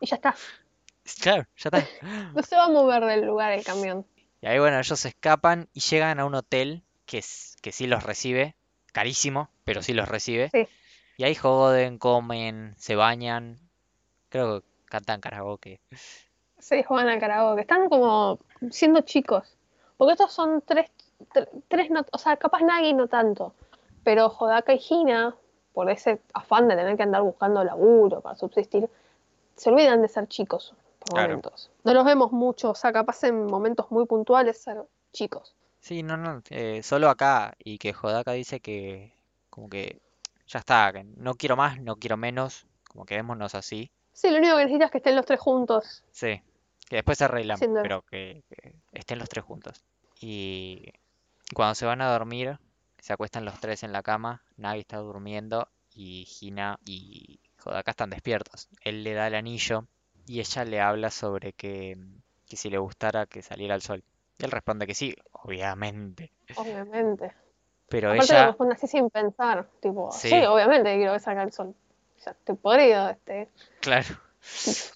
y 0.00 0.06
ya 0.06 0.16
está. 0.16 0.34
Claro, 1.20 1.46
ya 1.56 1.70
está. 1.70 1.86
No 2.34 2.42
se 2.42 2.56
va 2.56 2.64
a 2.64 2.68
mover 2.70 3.04
del 3.04 3.26
lugar 3.26 3.52
el 3.52 3.62
camión. 3.64 4.06
Y 4.40 4.46
ahí 4.46 4.58
bueno, 4.58 4.78
ellos 4.78 4.98
se 5.00 5.08
escapan 5.08 5.68
y 5.72 5.80
llegan 5.80 6.18
a 6.20 6.24
un 6.24 6.34
hotel 6.34 6.82
que, 7.06 7.18
es- 7.18 7.56
que 7.62 7.72
sí 7.72 7.86
los 7.86 8.02
recibe. 8.04 8.56
Carísimo, 8.92 9.50
pero 9.64 9.82
sí 9.82 9.92
los 9.92 10.08
recibe. 10.08 10.50
Sí. 10.50 10.68
Y 11.16 11.24
ahí 11.24 11.34
joden, 11.34 11.98
comen, 11.98 12.74
se 12.78 12.94
bañan. 12.94 13.58
Creo 14.28 14.60
que 14.62 14.66
cantan 14.86 15.20
karaoke. 15.20 15.80
Se 16.64 16.82
juegan 16.82 17.10
al 17.10 17.20
karaoke. 17.20 17.60
Están 17.60 17.90
como 17.90 18.38
siendo 18.70 19.02
chicos. 19.02 19.54
Porque 19.98 20.12
estos 20.12 20.32
son 20.32 20.62
tres, 20.62 20.90
tre- 21.34 21.46
tres 21.68 21.90
no- 21.90 22.06
o 22.10 22.16
sea, 22.16 22.38
capaz 22.38 22.62
Nagi 22.62 22.94
no 22.94 23.06
tanto. 23.06 23.52
Pero 24.02 24.28
Hodaka 24.28 24.72
y 24.72 24.80
Hina, 24.88 25.36
por 25.74 25.90
ese 25.90 26.22
afán 26.32 26.66
de 26.68 26.74
tener 26.74 26.96
que 26.96 27.02
andar 27.02 27.20
buscando 27.20 27.62
laburo 27.62 28.22
para 28.22 28.34
subsistir, 28.36 28.88
se 29.56 29.68
olvidan 29.70 30.00
de 30.00 30.08
ser 30.08 30.26
chicos 30.26 30.72
por 31.00 31.12
Claro. 31.12 31.28
momentos. 31.28 31.70
No 31.84 31.92
los 31.92 32.04
vemos 32.06 32.32
mucho, 32.32 32.70
o 32.70 32.74
sea, 32.74 32.94
capaz 32.94 33.22
en 33.24 33.44
momentos 33.44 33.90
muy 33.90 34.06
puntuales 34.06 34.56
ser 34.56 34.78
chicos. 35.12 35.54
Sí, 35.80 36.02
no, 36.02 36.16
no, 36.16 36.40
eh, 36.48 36.82
solo 36.82 37.10
acá. 37.10 37.52
Y 37.58 37.76
que 37.76 37.92
Hodaka 37.94 38.32
dice 38.32 38.60
que 38.60 39.12
como 39.50 39.68
que 39.68 40.00
ya 40.46 40.60
está, 40.60 40.90
que 40.94 41.04
no 41.04 41.34
quiero 41.34 41.56
más, 41.56 41.78
no 41.78 41.96
quiero 41.96 42.16
menos. 42.16 42.66
como 42.88 43.04
quedémonos 43.04 43.54
así. 43.54 43.90
Sí, 44.14 44.30
lo 44.30 44.38
único 44.38 44.54
que 44.56 44.62
necesitas 44.64 44.86
es 44.86 44.92
que 44.92 44.98
estén 44.98 45.16
los 45.16 45.26
tres 45.26 45.40
juntos. 45.40 46.04
Sí, 46.12 46.40
que 46.88 46.96
después 46.96 47.18
se 47.18 47.24
arreglan, 47.24 47.58
pero 47.82 48.02
que, 48.02 48.42
que 48.48 48.74
estén 48.92 49.18
los 49.18 49.28
tres 49.28 49.44
juntos. 49.44 49.84
Y 50.20 50.92
cuando 51.54 51.74
se 51.74 51.86
van 51.86 52.00
a 52.00 52.10
dormir, 52.10 52.58
se 52.98 53.12
acuestan 53.12 53.44
los 53.44 53.60
tres 53.60 53.82
en 53.82 53.92
la 53.92 54.02
cama, 54.02 54.42
Nagi 54.56 54.80
está 54.80 54.98
durmiendo 54.98 55.68
y 55.94 56.26
Hina 56.40 56.78
y 56.84 57.38
Hodaka 57.64 57.90
están 57.90 58.10
despiertos. 58.10 58.68
Él 58.82 59.04
le 59.04 59.14
da 59.14 59.26
el 59.26 59.34
anillo 59.34 59.86
y 60.26 60.40
ella 60.40 60.64
le 60.64 60.80
habla 60.80 61.10
sobre 61.10 61.52
que, 61.52 61.98
que 62.48 62.56
si 62.56 62.70
le 62.70 62.78
gustara 62.78 63.26
que 63.26 63.42
saliera 63.42 63.74
el 63.74 63.82
sol. 63.82 64.02
Y 64.38 64.44
él 64.44 64.50
responde 64.50 64.86
que 64.86 64.94
sí, 64.94 65.14
obviamente. 65.32 66.32
Obviamente. 66.56 67.32
Pero 67.88 68.10
Aparte 68.12 68.32
ella, 68.32 68.46
responde 68.46 68.74
así 68.74 68.86
sin 68.86 69.10
pensar. 69.10 69.68
Tipo, 69.80 70.10
Sí. 70.10 70.30
sí, 70.30 70.44
obviamente 70.44 70.96
quiero 70.96 71.12
que 71.12 71.20
salga 71.20 71.42
el 71.42 71.52
sol. 71.52 71.74
Sea, 72.16 72.32
estoy 72.32 72.56
podrido, 72.56 73.10
este 73.10 73.50
claro, 73.80 74.06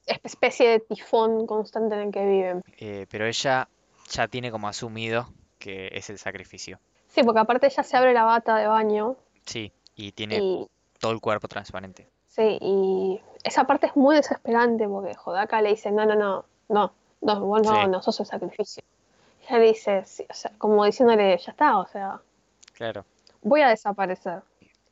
especie 0.07 0.69
de 0.71 0.81
tifón 0.81 1.47
constante 1.47 1.95
en 1.95 2.01
el 2.03 2.13
que 2.13 2.25
viven. 2.25 2.63
eh, 2.79 3.07
pero 3.11 3.27
ella 3.27 3.69
ya 4.11 4.29
tiene 4.29 4.51
como 4.51 4.69
asumido 4.69 5.29
que 5.59 5.89
es 5.93 6.09
el 6.11 6.19
sacrificio. 6.19 6.79
Sí, 7.09 7.23
porque 7.23 7.41
aparte 7.41 7.67
ella 7.67 7.83
se 7.83 7.97
abre 7.97 8.13
la 8.13 8.25
bata 8.25 8.57
de 8.57 8.67
baño 8.67 9.17
Sí, 9.45 9.73
y 9.97 10.13
tiene 10.13 10.37
y 10.39 10.69
todo 11.01 11.13
el 11.13 11.21
cuerpo 11.21 11.49
transparente. 11.49 12.09
sí, 12.29 12.59
y 12.61 13.21
esa 13.45 13.65
parte 13.65 13.87
es 13.87 13.97
muy 13.97 14.17
desesperante 14.17 14.87
porque 14.89 15.15
Jodaka 15.15 15.61
le 15.63 15.71
dice, 15.71 15.91
no, 15.91 16.05
no, 16.07 16.15
no, 16.15 16.45
no, 16.69 16.93
no, 17.23 17.41
vos 17.47 17.63
no, 17.63 17.85
Sí. 17.85 17.89
no 17.91 18.03
sos 18.03 18.21
el 18.21 18.27
sacrificio. 18.27 18.83
Y 19.43 19.47
ella 19.55 19.59
dice, 19.61 20.05
sí, 20.05 20.27
o 20.29 20.35
sea, 20.35 20.53
como 20.59 20.85
diciéndole, 20.85 21.37
ya 21.39 21.51
está, 21.53 21.79
o 21.79 21.87
sea, 21.89 22.21
Claro, 22.75 23.05
voy 23.43 23.63
a 23.63 23.69
desaparecer. 23.69 24.43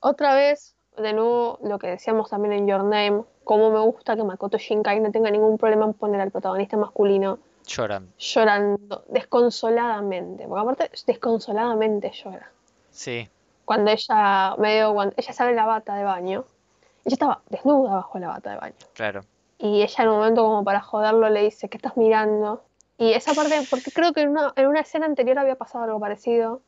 Otra 0.01 0.35
vez, 0.35 0.75
de 0.99 1.13
nuevo, 1.13 1.59
lo 1.63 1.79
que 1.79 1.89
decíamos 1.89 2.31
también 2.31 2.53
en 2.55 2.67
Your 2.67 2.85
Name, 2.85 3.23
como 3.45 3.71
me 3.71 3.81
gusta 3.81 4.17
que 4.17 4.25
Makoto 4.25 4.59
Shinkai 4.59 5.01
no 5.01 5.11
tenga 5.13 5.31
ningún 5.31 5.59
problema 5.59 5.85
en 5.87 5.95
poner 5.95 6.21
al 6.21 6.31
protagonista 6.31 6.77
masculino 6.77 7.39
lloran. 7.67 8.13
llorando 8.19 9.05
desconsoladamente, 9.09 10.47
porque 10.47 10.61
aparte 10.61 10.91
desconsoladamente 11.07 12.11
llora. 12.13 12.51
Sí, 12.91 13.29
Cuando 13.65 13.91
ella, 13.91 14.55
medio, 14.59 14.95
cuando 14.95 15.15
ella 15.17 15.33
sale 15.33 15.55
la 15.55 15.67
bata 15.67 15.97
de 15.97 16.05
baño, 16.05 16.45
ella 17.05 17.15
estaba 17.15 17.41
desnuda 17.51 17.95
bajo 17.97 18.19
la 18.19 18.29
bata 18.29 18.51
de 18.51 18.57
baño. 18.57 18.75
claro. 18.95 19.21
Y 19.59 19.81
ella 19.83 20.05
en 20.05 20.11
un 20.11 20.17
momento 20.19 20.43
como 20.45 20.65
para 20.65 20.81
joderlo 20.83 21.31
le 21.31 21.43
dice, 21.43 21.69
¿qué 21.71 21.79
estás 21.79 21.97
mirando? 21.97 22.63
Y 22.99 23.13
esa 23.13 23.33
parte, 23.33 23.59
porque 23.71 23.91
creo 23.91 24.13
que 24.13 24.21
en 24.21 24.29
una, 24.31 24.53
en 24.55 24.67
una 24.67 24.81
escena 24.81 25.07
anterior 25.07 25.39
había 25.39 25.57
pasado 25.57 25.85
algo 25.85 25.99
parecido, 25.99 26.61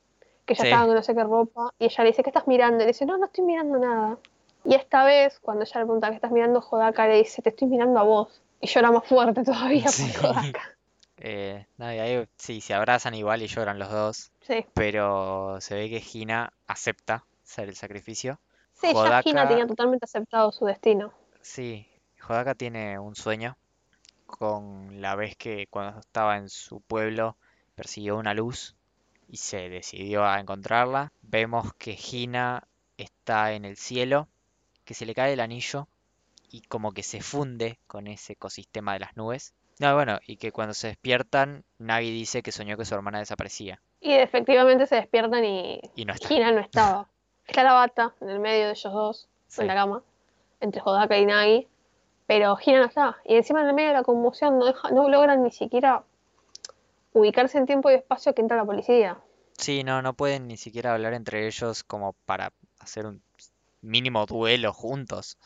que 0.49 0.55
ella 0.55 0.63
Sí. 0.63 0.69
estaba 0.69 0.87
con 0.87 0.95
no 0.97 1.03
sé 1.03 1.15
qué 1.15 1.23
ropa, 1.23 1.73
y 1.79 1.85
ella 1.85 2.03
le 2.05 2.11
dice, 2.11 2.23
¿qué 2.25 2.31
estás 2.31 2.49
mirando? 2.49 2.79
Y 2.79 2.81
le 2.81 2.87
dice, 2.89 3.07
no, 3.07 3.17
no 3.19 3.27
estoy 3.27 3.45
mirando 3.45 3.79
nada. 3.79 4.19
Y 4.65 4.75
esta 4.75 5.05
vez, 5.05 5.39
cuando 5.41 5.63
ella 5.65 5.81
le 5.81 5.87
pregunta, 5.87 6.09
¿qué 6.09 6.15
estás 6.17 6.33
mirando? 6.33 6.61
Jodaka 6.61 7.07
le 7.07 7.19
dice, 7.19 7.43
te 7.43 7.51
estoy 7.51 7.69
mirando 7.69 8.01
a 8.01 8.03
vos. 8.03 8.43
Y 8.61 8.67
llora 8.67 8.91
más 8.91 9.07
fuerte 9.07 9.45
todavía 9.45 9.87
Sí. 9.89 10.11
por 10.13 10.23
Jodaka. 10.33 10.61
Eh, 11.21 11.67
y 11.79 11.83
ahí 11.83 12.29
sí, 12.37 12.61
se 12.61 12.75
abrazan 12.75 13.13
igual 13.15 13.43
y 13.43 13.49
lloran 13.49 13.81
los 13.81 13.91
dos, 13.91 14.31
Sí, 14.41 14.65
pero 14.73 15.61
se 15.61 15.75
ve 15.75 15.91
que 15.91 16.01
Hina 16.13 16.53
acepta 16.69 17.25
ser 17.43 17.69
el 17.69 17.75
sacrificio. 17.75 18.39
sí, 18.73 18.87
ya 18.87 18.93
Jodaka- 18.93 19.23
Hina 19.29 19.49
tenía 19.49 19.67
totalmente 19.67 20.05
aceptado 20.05 20.53
su 20.53 20.65
destino. 20.65 21.13
Sí, 21.43 21.89
Hodaka 22.29 22.55
tiene 22.55 23.01
un 23.01 23.17
sueño 23.17 23.57
con 24.27 25.01
la 25.01 25.17
vez 25.17 25.37
que 25.37 25.67
cuando 25.71 25.99
estaba 25.99 26.37
en 26.37 26.49
su 26.49 26.81
pueblo 26.83 27.37
persiguió 27.75 28.17
una 28.17 28.33
luz 28.33 28.77
y 29.29 29.37
se 29.37 29.69
decidió 29.69 30.25
a 30.25 30.41
encontrarla. 30.41 31.13
Vemos 31.23 31.73
que 31.75 31.97
Hina 32.11 32.67
está 32.97 33.53
en 33.53 33.65
el 33.65 33.77
cielo, 33.77 34.27
que 34.85 34.95
se 34.95 35.07
le 35.07 35.15
cae 35.15 35.35
el 35.35 35.41
anillo 35.41 35.87
y 36.51 36.63
como 36.63 36.93
que 36.93 37.03
se 37.03 37.21
funde 37.21 37.79
con 37.87 38.07
ese 38.07 38.33
ecosistema 38.33 38.95
de 38.95 39.01
las 39.01 39.17
nubes. 39.17 39.55
No, 39.81 39.95
bueno, 39.95 40.19
y 40.27 40.37
que 40.39 40.51
cuando 40.51 40.75
se 40.75 40.89
despiertan, 40.89 41.63
Nagi 41.79 42.11
dice 42.11 42.43
que 42.43 42.51
soñó 42.53 42.77
que 42.77 42.85
su 42.85 42.95
hermana 42.95 43.19
desaparecía 43.21 43.81
Y 44.01 44.13
efectivamente 44.13 44.87
se 44.87 44.97
despiertan 44.97 45.45
y 45.45 45.81
y 45.95 46.05
no 46.05 46.15
está. 46.15 46.33
Hina 46.35 46.51
no 46.51 46.61
estaba. 46.61 47.07
Está 47.47 47.63
la 47.63 47.75
bata 47.75 48.15
en 48.21 48.31
el 48.31 48.41
medio 48.41 48.65
de 48.67 48.73
ellos 48.73 48.93
dos, 48.93 49.29
Sí, 49.47 49.61
en 49.63 49.69
la 49.69 49.75
cama, 49.75 50.03
entre 50.61 50.81
Jodaka 50.81 51.17
y 51.19 51.27
Nagi, 51.27 51.69
pero 52.27 52.57
Hina 52.65 52.81
no 52.81 52.87
está. 52.87 53.19
Y 53.25 53.37
encima 53.37 53.61
en 53.61 53.69
el 53.69 53.75
medio 53.75 53.89
de 53.89 53.95
la 53.95 54.03
conmoción 54.03 54.59
no, 54.59 54.65
deja- 54.67 54.91
no 54.91 55.09
logran 55.09 55.43
ni 55.45 55.51
siquiera 55.53 56.03
ubicarse 57.19 57.59
en 57.59 57.67
tiempo 57.67 57.91
y 57.91 57.95
espacio 57.95 58.35
que 58.35 58.43
entra 58.43 58.57
la 58.57 58.65
policía. 58.65 59.19
Sí, 59.57 59.83
no, 59.83 60.03
no 60.03 60.15
pueden 60.15 60.47
ni 60.47 60.57
siquiera 60.57 60.95
hablar 60.95 61.15
entre 61.15 61.47
ellos 61.47 61.83
como 61.83 62.13
para 62.13 62.53
hacer 62.79 63.07
un 63.07 63.23
mínimo 63.81 64.25
duelo 64.27 64.73
juntos. 64.73 65.37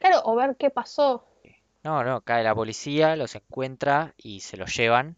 Claro, 0.00 0.22
o 0.24 0.34
ver 0.34 0.56
qué 0.56 0.70
pasó. 0.70 1.24
No, 1.82 2.02
no, 2.04 2.20
cae 2.22 2.42
la 2.42 2.54
policía, 2.54 3.16
los 3.16 3.34
encuentra 3.34 4.14
y 4.16 4.40
se 4.40 4.56
los 4.56 4.74
llevan. 4.76 5.16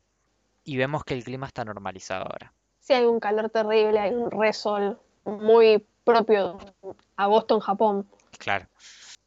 Y 0.65 0.77
vemos 0.77 1.05
que 1.05 1.15
el 1.15 1.25
clima 1.25 1.47
está 1.47 1.65
normalizado 1.65 2.25
ahora. 2.25 2.53
Si 2.81 2.93
hay 2.93 3.05
un 3.05 3.19
calor 3.19 3.51
terrible, 3.51 3.99
hay 3.99 4.13
un 4.13 4.31
resol 4.31 5.01
muy 5.25 5.85
propio 6.05 6.59
de 6.59 6.95
agosto 7.17 7.55
en 7.55 7.61
Japón. 7.61 8.11
Claro. 8.39 8.67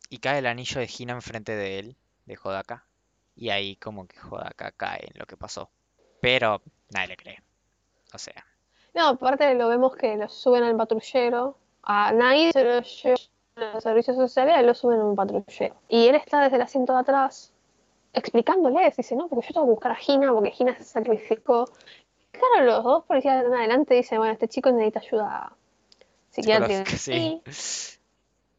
Y 0.09 0.19
cae 0.19 0.39
el 0.39 0.45
anillo 0.45 0.79
de 0.79 0.89
Hina 0.97 1.13
enfrente 1.13 1.55
de 1.55 1.79
él, 1.79 1.97
de 2.25 2.37
Hodaka. 2.41 2.85
Y 3.35 3.49
ahí 3.49 3.75
como 3.77 4.07
que 4.07 4.17
Hodaka 4.19 4.71
cae 4.71 5.07
en 5.11 5.19
lo 5.19 5.25
que 5.25 5.35
pasó. 5.35 5.69
Pero 6.26 6.59
nadie 6.89 7.09
le 7.09 7.17
cree. 7.17 7.38
O 8.15 8.17
sea, 8.17 8.43
No, 8.95 9.09
aparte 9.09 9.53
lo 9.53 9.67
vemos 9.67 9.95
que 9.95 10.17
lo 10.17 10.28
suben 10.28 10.63
al 10.63 10.76
patrullero. 10.76 11.55
A 11.84 12.11
Nagi 12.13 12.51
se 12.51 12.63
lo 12.63 12.82
llevan 12.82 13.17
a 13.57 13.73
los 13.76 13.84
servicios 13.84 14.17
sociales 14.17 14.55
y 14.59 14.63
lo 14.65 14.73
suben 14.73 15.01
a 15.01 15.05
un 15.05 15.15
patrullero. 15.15 15.76
Y 15.88 16.07
él 16.07 16.15
está 16.15 16.41
desde 16.41 16.55
el 16.55 16.63
asiento 16.63 16.93
de 16.93 16.99
atrás 17.01 17.53
explicándoles. 18.13 18.97
Dice, 18.97 19.15
no, 19.15 19.28
porque 19.28 19.45
yo 19.49 19.53
tengo 19.53 19.67
que 19.67 19.71
buscar 19.73 19.91
a 19.91 19.95
Gina 19.95 20.34
porque 20.34 20.49
Gina 20.49 20.76
se 20.76 20.84
sacrificó. 20.84 21.65
Claro, 22.32 22.65
los 22.65 22.84
dos 22.84 23.03
policías 23.05 23.43
están 23.43 23.53
adelante 23.59 23.93
dicen, 23.93 24.17
bueno, 24.17 24.34
este 24.34 24.47
chico 24.47 24.71
necesita 24.71 25.01
ayuda 25.01 25.53
psiquiátrica. 26.32 26.86
sí. 26.86 27.13
Y- 27.45 27.51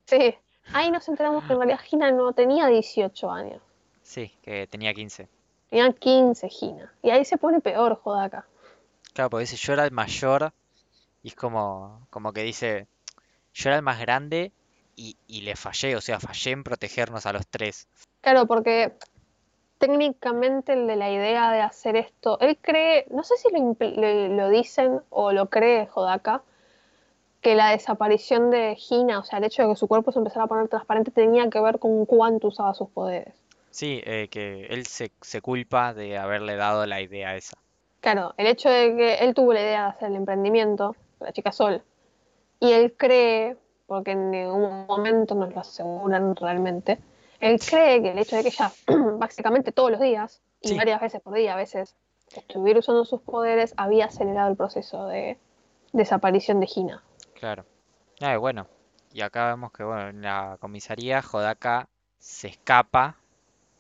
sí. 0.07 0.35
Ahí 0.73 0.91
nos 0.93 1.09
enteramos 1.09 1.43
que 1.45 1.53
en 1.53 1.59
realidad 1.59 1.81
Gina 1.81 2.13
no 2.13 2.33
tenía 2.33 2.69
18 2.69 3.29
años. 3.31 3.61
Sí, 4.03 4.33
que 4.43 4.69
tenía 4.69 4.95
15. 4.95 5.29
Tenía 5.77 5.93
15 5.93 6.49
Gina. 6.49 6.91
Y 7.03 7.11
ahí 7.11 7.27
se 7.27 7.37
pone 7.37 7.61
peor, 7.61 8.01
Jodaka. 8.03 8.47
Claro, 9.13 9.29
porque 9.29 9.43
dice, 9.43 9.57
yo 9.59 9.75
era 9.75 9.85
el 9.85 9.91
mayor. 9.91 10.55
Y 11.23 11.29
es 11.29 11.35
como, 11.35 12.07
como 12.09 12.33
que 12.33 12.45
dice, 12.45 12.87
yo 13.53 13.69
era 13.69 13.77
el 13.77 13.83
más 13.83 14.01
grande 14.01 14.53
y, 14.97 15.19
y 15.27 15.43
le 15.43 15.55
fallé. 15.55 15.95
O 15.95 16.01
sea, 16.01 16.19
fallé 16.19 16.53
en 16.53 16.65
protegernos 16.65 17.27
a 17.27 17.35
los 17.35 17.47
tres. 17.47 17.89
Claro, 18.23 18.47
porque 18.47 18.95
técnicamente 19.77 20.73
el 20.73 20.87
de 20.87 20.97
la 20.97 21.11
idea 21.11 21.53
de 21.53 21.61
hacer 21.61 21.97
esto, 21.97 22.41
él 22.41 22.57
cree, 22.59 23.05
no 23.11 23.23
sé 23.23 23.35
si 23.37 23.51
lo, 23.53 23.77
le- 23.79 24.31
lo 24.31 24.49
dicen 24.49 25.03
o 25.11 25.33
lo 25.33 25.51
cree 25.51 25.87
Jodaka, 25.89 26.41
que 27.43 27.55
la 27.55 27.73
desaparición 27.73 28.51
de 28.51 28.79
Hina, 28.89 29.19
o 29.19 29.25
sea, 29.25 29.41
el 29.41 29.45
hecho 29.45 29.65
de 29.65 29.69
que 29.69 29.77
su 29.77 29.89
cuerpo 29.89 30.11
se 30.11 30.21
empezara 30.21 30.47
a 30.47 30.49
poner 30.49 30.69
transparente 30.69 31.11
tenía 31.11 31.51
que 31.51 31.61
ver 31.61 31.79
con 31.79 32.07
cuánto 32.07 32.49
usaba 32.49 32.73
sus 32.73 32.89
poderes. 32.89 33.35
Sí, 33.77 34.01
eh, 34.07 34.29
que 34.31 34.65
él 34.71 34.87
se, 34.87 35.13
se 35.21 35.43
culpa 35.43 35.93
de 35.93 36.17
haberle 36.17 36.57
dado 36.57 36.87
la 36.87 37.03
idea 37.03 37.37
esa. 37.37 37.59
Claro, 38.01 38.33
el 38.39 38.47
hecho 38.47 38.71
de 38.71 38.97
que 38.97 39.15
él 39.17 39.35
tuvo 39.35 39.53
la 39.53 39.61
idea 39.61 39.83
de 39.83 39.89
hacer 39.89 40.09
el 40.09 40.17
emprendimiento, 40.17 40.97
la 41.21 41.31
chica 41.31 41.53
Sol, 41.53 41.83
y 42.59 42.73
él 42.73 42.95
cree, 42.97 43.59
porque 43.87 44.13
en 44.13 44.31
ningún 44.31 44.87
momento 44.87 45.35
nos 45.35 45.53
lo 45.53 45.61
aseguran 45.61 46.35
realmente, 46.37 46.99
él 47.39 47.61
cree 47.61 48.01
que 48.01 48.13
el 48.13 48.19
hecho 48.19 48.37
de 48.37 48.45
que 48.45 48.49
ella, 48.49 48.73
básicamente 49.19 49.73
todos 49.73 49.91
los 49.91 50.01
días, 50.01 50.41
y 50.63 50.69
Sí. 50.69 50.75
varias 50.75 51.03
veces 51.03 51.21
por 51.21 51.35
día 51.35 51.53
a 51.53 51.57
veces, 51.57 51.95
estuviera 52.35 52.79
usando 52.79 53.05
sus 53.05 53.21
poderes, 53.21 53.75
había 53.77 54.07
acelerado 54.07 54.49
el 54.49 54.57
proceso 54.57 55.07
de 55.07 55.37
desaparición 55.93 56.61
de 56.61 56.67
Gina. 56.67 57.03
Claro. 57.35 57.67
Ah, 58.23 58.39
bueno, 58.39 58.69
y 59.13 59.21
acá 59.21 59.49
vemos 59.49 59.71
que 59.71 59.85
bueno, 59.85 60.09
en 60.09 60.23
la 60.23 60.57
comisaría 60.63 61.21
Hodaka 61.31 61.87
se 62.19 62.49
escapa. 62.49 63.17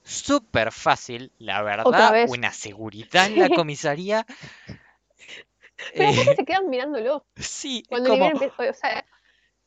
Súper 0.07 0.73
fácil, 0.73 1.33
la 1.39 1.63
verdad. 1.63 2.25
Una 2.29 2.53
seguridad 2.53 3.27
en 3.27 3.39
la 3.39 3.49
comisaría. 3.51 4.25
Pero 5.95 6.11
Eh, 6.13 6.37
se 6.37 6.45
quedan 6.45 6.69
mirándolo. 6.69 7.25
sí, 7.37 7.85
Cuando 7.89 8.11
como. 8.11 8.27
O 8.27 8.73
sea, 8.73 9.05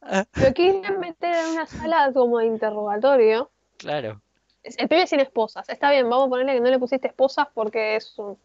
ah, 0.01 0.25
lo 0.35 0.53
quieren 0.53 0.99
meter 0.99 1.33
en 1.35 1.47
una 1.51 1.65
sala 1.65 2.11
como 2.13 2.39
de 2.39 2.45
interrogatorio. 2.47 3.51
claro. 3.77 4.21
El 4.63 4.87
pibe 4.87 5.07
sin 5.07 5.19
esposas. 5.19 5.67
Está 5.69 5.91
bien, 5.91 6.09
vamos 6.09 6.27
a 6.27 6.29
ponerle 6.29 6.53
que 6.53 6.59
no 6.61 6.69
le 6.69 6.79
pusiste 6.79 7.07
esposas 7.07 7.47
porque 7.53 7.95
es 7.95 8.17
un 8.17 8.37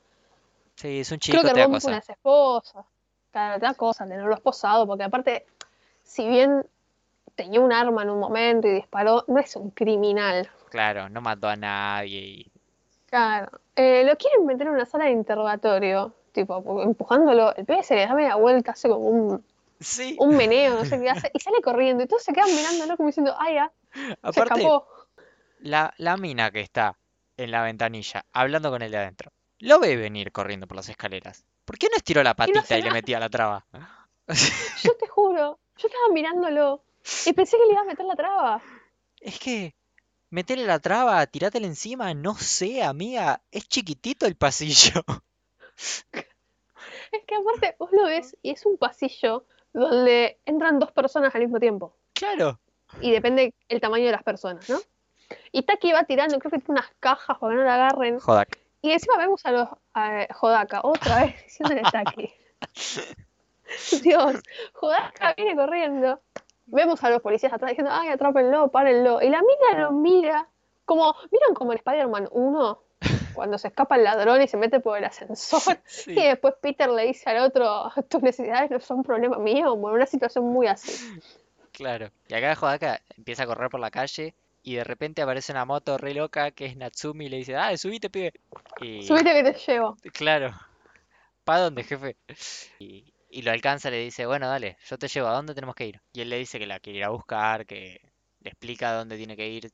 Sí, 0.77 1.01
es 1.01 1.11
un 1.13 1.19
Creo 1.27 1.43
chico 1.43 1.49
que 1.49 1.55
te 1.55 1.61
da 1.61 1.65
rompe 1.67 1.77
cosa. 1.77 1.89
unas 1.89 2.09
esposas. 2.09 2.87
Claro, 3.33 3.61
te 3.61 3.67
da 3.67 3.75
cosa 3.75 4.05
tenerlo 4.07 4.35
esposado, 4.35 4.87
porque 4.87 5.05
aparte, 5.05 5.47
si 6.03 6.27
bien 6.29 6.65
tenía 7.37 7.61
un 7.61 7.73
arma 7.73 8.03
en 8.03 8.11
un 8.11 8.21
momento 8.21 8.69
y 8.69 8.73
disparó, 8.73 9.25
no 9.29 9.41
es 9.41 9.57
un 9.57 9.71
criminal. 9.71 10.49
Claro, 10.75 11.09
no 11.09 11.21
mató 11.21 11.49
a 11.49 11.55
nadie. 11.55 12.19
y- 12.19 12.53
Claro. 13.07 13.61
Eh, 13.77 14.03
lo 14.05 14.17
quieren 14.17 14.45
meter 14.45 14.67
en 14.67 14.73
una 14.73 14.87
sala 14.87 15.05
de 15.05 15.13
interrogatorio, 15.13 16.13
tipo, 16.33 16.83
empujándolo. 16.83 17.55
El 17.55 17.65
pibe 17.65 17.85
se 17.85 17.95
le 17.95 18.07
da 18.09 18.15
media 18.15 18.35
vuelta, 18.35 18.73
hace 18.73 18.89
como 18.89 19.07
un, 19.09 19.45
Sí, 19.79 20.17
un 20.19 20.37
meneo, 20.37 20.75
no 20.75 20.85
sé 20.85 20.99
qué 21.01 21.11
hace, 21.11 21.31
y 21.33 21.39
sale 21.39 21.59
corriendo. 21.63 22.03
Y 22.03 22.09
todos 22.09 22.25
se 22.25 22.33
quedan 22.33 22.53
mirándolo 22.57 22.97
como 22.97 23.07
diciendo, 23.07 23.37
ah, 23.39 23.53
ya, 23.53 23.73
se 24.33 24.41
escapó. 24.41 24.89
La, 25.61 25.95
la 25.99 26.17
mina 26.17 26.51
que 26.51 26.59
está 26.61 26.97
en 27.37 27.53
la 27.53 27.63
ventanilla 27.63 28.25
hablando 28.33 28.71
con 28.73 28.83
el 28.83 28.91
de 28.91 28.99
adentro, 28.99 29.31
lo 29.61 29.79
ve 29.79 29.95
venir 29.97 30.33
corriendo 30.33 30.67
por 30.67 30.77
las 30.77 30.89
escaleras. 30.89 31.45
¿Por 31.65 31.79
qué 31.79 31.87
no 31.89 31.97
estiró 31.97 32.25
la 32.25 32.31
no 32.31 32.37
patita 32.37 32.59
hace 32.59 32.79
y 32.81 32.83
le 32.83 32.91
metía 32.91 33.21
la 33.21 33.29
traba? 33.29 33.65
Yo 34.83 34.97
te 34.99 35.07
juro, 35.07 35.61
yo 35.77 35.87
estaba 35.87 36.09
mirándolo 36.13 36.83
y 37.27 37.33
pensé 37.33 37.59
que 37.59 37.65
le 37.65 37.73
iba 37.75 37.83
a 37.83 37.85
meter 37.85 38.07
la 38.07 38.17
traba. 38.17 38.61
Es 39.21 39.39
que 39.39 39.73
metele 40.35 40.67
la 40.67 40.81
traba, 40.81 41.25
tirátela 41.27 41.67
encima, 41.67 42.13
no 42.13 42.35
sé, 42.35 42.83
amiga, 42.83 43.41
es 43.53 43.69
chiquitito 43.69 44.27
el 44.27 44.37
pasillo. 44.37 45.03
Es 47.13 47.25
que 47.27 47.37
aparte 47.37 47.77
vos 47.79 47.91
lo 47.93 48.07
ves 48.07 48.37
y 48.43 48.51
es 48.51 48.67
un 48.67 48.77
pasillo 48.77 49.47
donde 49.73 50.41
entran 50.45 50.81
dos 50.81 50.91
personas 50.91 51.33
al 51.35 51.43
mismo 51.43 51.61
tiempo. 51.61 51.97
Claro. 52.13 52.59
Y 53.01 53.13
depende 53.13 53.55
el 53.69 53.81
tamaño 53.81 54.07
de 54.07 54.13
las 54.13 54.25
personas, 54.25 54.69
¿no? 54.69 54.81
Y 55.53 55.63
Taki 55.63 55.93
va 55.93 56.05
tirando, 56.05 56.39
creo 56.41 56.51
que 56.51 56.59
tiene 56.59 56.81
unas 56.81 56.91
cajas 56.99 57.39
para 57.39 57.53
que 57.53 57.57
no 57.59 57.65
la 57.65 57.75
agarren. 57.75 58.19
Jodak. 58.19 58.59
Y 58.83 58.91
encima 58.91 59.17
vemos 59.17 59.45
a 59.47 59.53
los 59.53 59.69
a 59.95 60.27
Jodaka, 60.35 60.81
otra 60.83 61.25
vez 61.25 61.43
diciéndole 61.45 61.83
Taki. 61.83 62.33
Dios, 64.03 64.43
Jodaka 64.73 65.35
viene 65.35 65.55
corriendo. 65.55 66.21
Vemos 66.67 67.03
a 67.05 67.11
los 67.11 67.21
policías 67.21 67.53
atrás 67.53 67.71
diciendo, 67.71 67.93
ay, 67.95 68.09
atrápenlo, 68.09 68.69
párenlo. 68.69 69.21
Y 69.21 69.29
la 69.29 69.41
mina 69.41 69.83
lo 69.83 69.93
mira, 69.93 70.49
como, 70.85 71.15
¿miran 71.31 71.55
como 71.55 71.73
en 71.73 71.79
Spider-Man 71.79 72.29
1? 72.31 72.83
Cuando 73.35 73.59
se 73.59 73.69
escapa 73.69 73.97
el 73.97 74.05
ladrón 74.05 74.41
y 74.43 74.49
se 74.49 74.57
mete 74.57 74.81
por 74.81 74.99
el 74.99 75.05
ascensor. 75.05 75.79
Sí. 75.87 76.13
Y 76.13 76.23
después 76.23 76.55
Peter 76.61 76.89
le 76.89 77.07
dice 77.07 77.31
al 77.31 77.45
otro, 77.45 77.91
tus 78.09 78.23
necesidades 78.23 78.71
no 78.71 78.81
son 78.81 79.03
problema 79.03 79.39
mío. 79.39 79.77
Bueno, 79.77 79.97
una 79.97 80.07
situación 80.07 80.45
muy 80.45 80.67
así. 80.67 81.21
Claro. 81.73 82.11
Y 82.29 82.35
acá 82.35 82.55
Jodaka 82.55 83.01
empieza 83.17 83.43
a 83.43 83.47
correr 83.47 83.69
por 83.69 83.81
la 83.81 83.91
calle 83.91 84.35
y 84.63 84.77
de 84.77 84.85
repente 84.85 85.21
aparece 85.23 85.53
una 85.53 85.65
moto 85.67 85.99
re 85.99 86.15
loca 86.15 86.51
que 86.51 86.65
es 86.67 86.77
Natsumi 86.77 87.27
y 87.27 87.29
le 87.29 87.37
dice, 87.37 87.57
ah, 87.57 87.77
subite, 87.77 88.09
pibe. 88.09 88.33
Y 88.81 89.03
Subite 89.03 89.33
que 89.33 89.53
te 89.53 89.59
llevo. 89.59 89.97
claro, 90.13 90.55
¿pa 91.45 91.59
dónde, 91.59 91.85
jefe? 91.85 92.17
Y, 92.79 93.13
y 93.35 93.43
lo 93.43 93.51
alcanza, 93.51 93.91
le 93.91 93.99
dice, 93.99 94.27
bueno, 94.27 94.49
dale, 94.49 94.77
yo 94.87 94.97
te 94.97 95.09
llevo, 95.09 95.27
¿a 95.29 95.35
dónde 95.35 95.55
tenemos 95.55 95.75
que 95.75 95.87
ir? 95.89 96.01
Y 96.13 96.21
él 96.21 96.31
le 96.31 96.39
dice 96.39 96.59
que 96.59 96.67
la 96.67 96.79
quiere 96.79 97.01
ir 97.01 97.05
a 97.05 97.09
buscar, 97.11 97.67
que 97.67 98.01
le 98.41 98.51
explica 98.51 98.93
dónde 98.95 99.17
tiene 99.17 99.37
que 99.37 99.49
ir, 99.49 99.71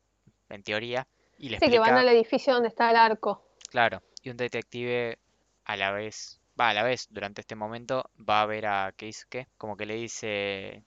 en 0.48 0.62
teoría, 0.62 1.06
y 1.38 1.50
le 1.50 1.58
Sí, 1.61 1.70
que 1.70 1.78
van 1.78 1.98
al 1.98 2.08
edificio 2.08 2.54
donde 2.54 2.68
está 2.68 2.90
el 2.90 2.96
arco. 2.96 3.44
claro, 3.68 4.02
y 4.22 4.30
un 4.30 4.36
detective 4.36 5.18
a 5.64 5.76
la 5.76 5.92
vez, 5.92 6.40
va, 6.58 6.70
a 6.70 6.74
la 6.74 6.82
vez, 6.82 7.06
durante 7.11 7.42
este 7.42 7.54
momento, 7.54 8.11
va 8.28 8.42
a 8.42 8.46
ver 8.46 8.66
a 8.66 8.92
Keisuke, 8.96 9.46
como 9.58 9.76
que 9.76 9.86
le 9.86 9.94
dice, 9.94 10.82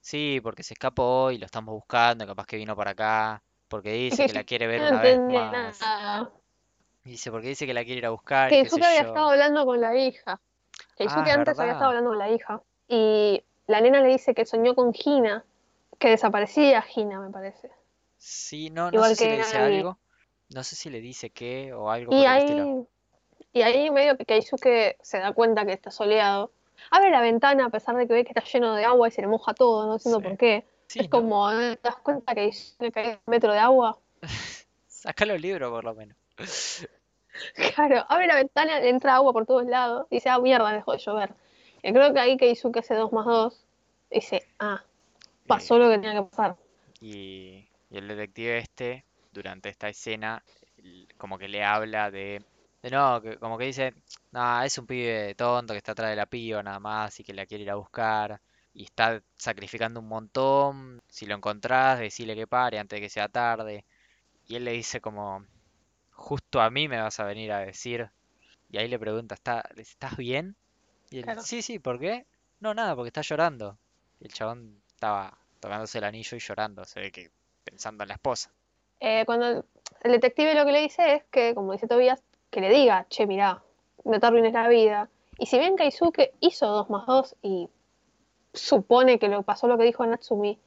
sí, 0.00 0.40
porque 0.42 0.62
se 0.62 0.74
escapó 0.74 1.30
y 1.30 1.38
lo 1.38 1.46
estamos 1.46 1.74
buscando, 1.74 2.26
capaz 2.26 2.46
que 2.46 2.56
vino 2.56 2.74
para 2.76 2.92
acá, 2.92 3.42
porque 3.68 3.92
dice 3.92 4.24
que 4.26 4.32
la 4.32 4.44
quiere 4.44 4.66
ver 4.66 4.80
una 4.82 5.00
vez 5.02 5.20
más. 5.28 5.78
nada. 5.80 6.32
Dice, 7.04 7.30
porque 7.30 7.48
dice 7.48 7.66
que 7.66 7.74
la 7.74 7.84
quiere 7.84 7.98
ir 7.98 8.06
a 8.06 8.10
buscar, 8.10 8.50
Que 8.50 8.60
había 8.60 9.02
yo. 9.02 9.08
estado 9.08 9.30
hablando 9.30 9.64
con 9.64 9.80
la 9.80 9.96
hija. 9.96 10.40
Que 10.96 11.04
Ah, 11.08 11.24
antes 11.34 11.58
había 11.58 11.72
estado 11.72 11.88
hablando 11.90 12.10
con 12.10 12.18
la 12.18 12.30
hija. 12.30 12.62
Y 12.88 13.42
la 13.66 13.80
nena 13.80 14.00
le 14.00 14.08
dice 14.08 14.34
que 14.34 14.44
soñó 14.44 14.74
con 14.74 14.92
Gina. 14.92 15.44
Que 15.98 16.10
desaparecía 16.10 16.82
Gina, 16.82 17.20
me 17.20 17.30
parece. 17.30 17.70
Sí, 18.18 18.70
no, 18.70 18.90
no 18.90 18.94
Igual 18.96 19.10
sé 19.10 19.16
si 19.16 19.28
le 19.30 19.36
dice 19.38 19.56
algo. 19.58 19.98
No 20.50 20.62
sé 20.64 20.76
si 20.76 20.90
le 20.90 21.00
dice 21.00 21.30
qué 21.30 21.72
o 21.72 21.90
algo 21.90 22.12
Y 22.14 22.22
por 22.24 22.32
el 22.32 22.38
estilo. 22.38 22.62
ahí, 22.62 22.86
y 23.52 23.62
ahí 23.62 23.90
medio 23.90 24.16
que 24.16 24.24
Keisuke 24.24 24.96
se 25.00 25.18
da 25.18 25.32
cuenta 25.32 25.64
que 25.64 25.72
está 25.72 25.90
soleado. 25.90 26.50
Abre 26.90 27.10
la 27.10 27.20
ventana 27.20 27.66
a 27.66 27.70
pesar 27.70 27.96
de 27.96 28.06
que 28.06 28.12
ve 28.14 28.24
que 28.24 28.30
está 28.30 28.42
lleno 28.44 28.74
de 28.74 28.84
agua 28.84 29.08
y 29.08 29.10
se 29.10 29.22
le 29.22 29.28
moja 29.28 29.54
todo, 29.54 29.86
no 29.86 29.94
entiendo 29.94 30.18
Sí. 30.20 30.24
por 30.24 30.36
qué. 30.36 30.66
Sí, 30.88 30.98
es 31.00 31.04
¿no? 31.06 31.10
como. 31.10 31.50
¿te 31.50 31.78
das 31.82 31.96
cuenta 31.96 32.34
que 32.34 32.50
le 32.80 32.92
cae 32.92 33.20
un 33.24 33.30
metro 33.30 33.52
de 33.52 33.58
agua? 33.58 33.98
Saca 34.86 35.24
los 35.26 35.40
libros 35.40 35.70
por 35.70 35.84
lo 35.84 35.94
menos. 35.94 36.16
Claro, 37.74 38.04
abre 38.08 38.26
la 38.26 38.36
ventana, 38.36 38.78
entra 38.80 39.16
agua 39.16 39.32
por 39.32 39.46
todos 39.46 39.64
lados 39.66 40.06
y 40.10 40.16
dice, 40.16 40.28
ah, 40.30 40.38
mierda, 40.38 40.72
dejó 40.72 40.92
de 40.92 40.98
llover. 40.98 41.34
Y 41.82 41.92
creo 41.92 42.12
que 42.12 42.20
ahí 42.20 42.36
Keisuke 42.36 42.78
hace 42.78 42.94
2 42.94 43.12
más 43.12 43.26
2 43.26 43.66
dice, 44.10 44.46
ah, 44.58 44.84
pasó 45.46 45.78
Eh, 45.78 45.80
lo 45.80 45.88
que 45.90 45.98
tenía 45.98 46.14
que 46.14 46.28
pasar. 46.28 46.56
y, 47.00 47.68
y 47.90 47.96
el 47.98 48.08
detective 48.08 48.58
este, 48.58 49.06
durante 49.32 49.68
esta 49.68 49.88
escena, 49.88 50.42
como 51.16 51.38
que 51.38 51.48
le 51.48 51.64
habla 51.64 52.10
de, 52.10 52.44
de 52.82 52.90
no, 52.90 53.20
que, 53.22 53.38
como 53.38 53.58
que 53.58 53.66
dice, 53.66 53.94
no, 54.32 54.62
es 54.62 54.78
un 54.78 54.86
pibe 54.86 55.34
tonto 55.34 55.74
que 55.74 55.78
está 55.78 55.92
atrás 55.92 56.10
de 56.10 56.16
la 56.16 56.26
piba 56.26 56.62
nada 56.62 56.80
más 56.80 57.18
y 57.20 57.24
que 57.24 57.34
la 57.34 57.46
quiere 57.46 57.64
ir 57.64 57.70
a 57.70 57.76
buscar. 57.76 58.40
Y 58.72 58.84
está 58.84 59.22
sacrificando 59.36 60.00
un 60.00 60.08
montón. 60.08 61.02
Si 61.08 61.26
lo 61.26 61.34
encontrás, 61.36 61.98
decile 62.00 62.34
que 62.36 62.46
pare 62.48 62.78
antes 62.78 62.96
de 62.98 63.02
que 63.02 63.08
sea 63.10 63.28
tarde. 63.28 63.84
Y 64.46 64.56
él 64.56 64.64
le 64.64 64.72
dice 64.72 65.00
como, 65.00 65.46
justo 66.14 66.60
a 66.60 66.70
mí 66.70 66.88
me 66.88 67.00
vas 67.00 67.20
a 67.20 67.24
venir 67.24 67.52
a 67.52 67.58
decir. 67.60 68.10
Y 68.70 68.78
ahí 68.78 68.88
le 68.88 68.98
pregunta, 68.98 69.34
¿está, 69.34 69.68
¿estás 69.76 70.16
bien? 70.16 70.56
Y 71.10 71.18
él, 71.18 71.24
Claro. 71.24 71.42
sí, 71.42 71.62
sí, 71.62 71.78
¿por 71.78 72.00
qué? 72.00 72.26
No, 72.60 72.74
nada, 72.74 72.96
porque 72.96 73.08
está 73.08 73.20
llorando. 73.20 73.78
Y 74.20 74.26
el 74.26 74.32
chabón 74.32 74.80
estaba 74.88 75.36
tocándose 75.60 75.98
el 75.98 76.04
anillo 76.04 76.36
y 76.36 76.40
llorando, 76.40 76.84
se 76.84 77.00
ve 77.00 77.12
que 77.12 77.30
pensando 77.64 78.04
en 78.04 78.08
la 78.08 78.14
esposa. 78.14 78.50
Eh, 79.00 79.24
cuando 79.26 79.64
el, 80.02 80.12
detective 80.12 80.54
lo 80.54 80.64
que 80.64 80.72
le 80.72 80.80
dice 80.80 81.14
es 81.14 81.24
que, 81.30 81.54
como 81.54 81.72
dice 81.72 81.86
Tobias, 81.86 82.22
que 82.50 82.60
le 82.60 82.70
diga, 82.70 83.06
che, 83.08 83.26
mirá, 83.26 83.62
no 84.04 84.20
te 84.20 84.26
arruines 84.26 84.52
la 84.52 84.68
vida. 84.68 85.08
Y 85.38 85.46
si 85.46 85.58
bien 85.58 85.76
Keisuke 85.76 86.32
hizo 86.40 86.66
2 86.66 86.90
más 86.90 87.06
2 87.06 87.36
y 87.42 87.68
supone 88.52 89.18
que 89.18 89.28
lo 89.28 89.42
pasó 89.42 89.66
lo 89.66 89.76
que 89.76 89.84
dijo 89.84 90.06
Natsumi, 90.06 90.58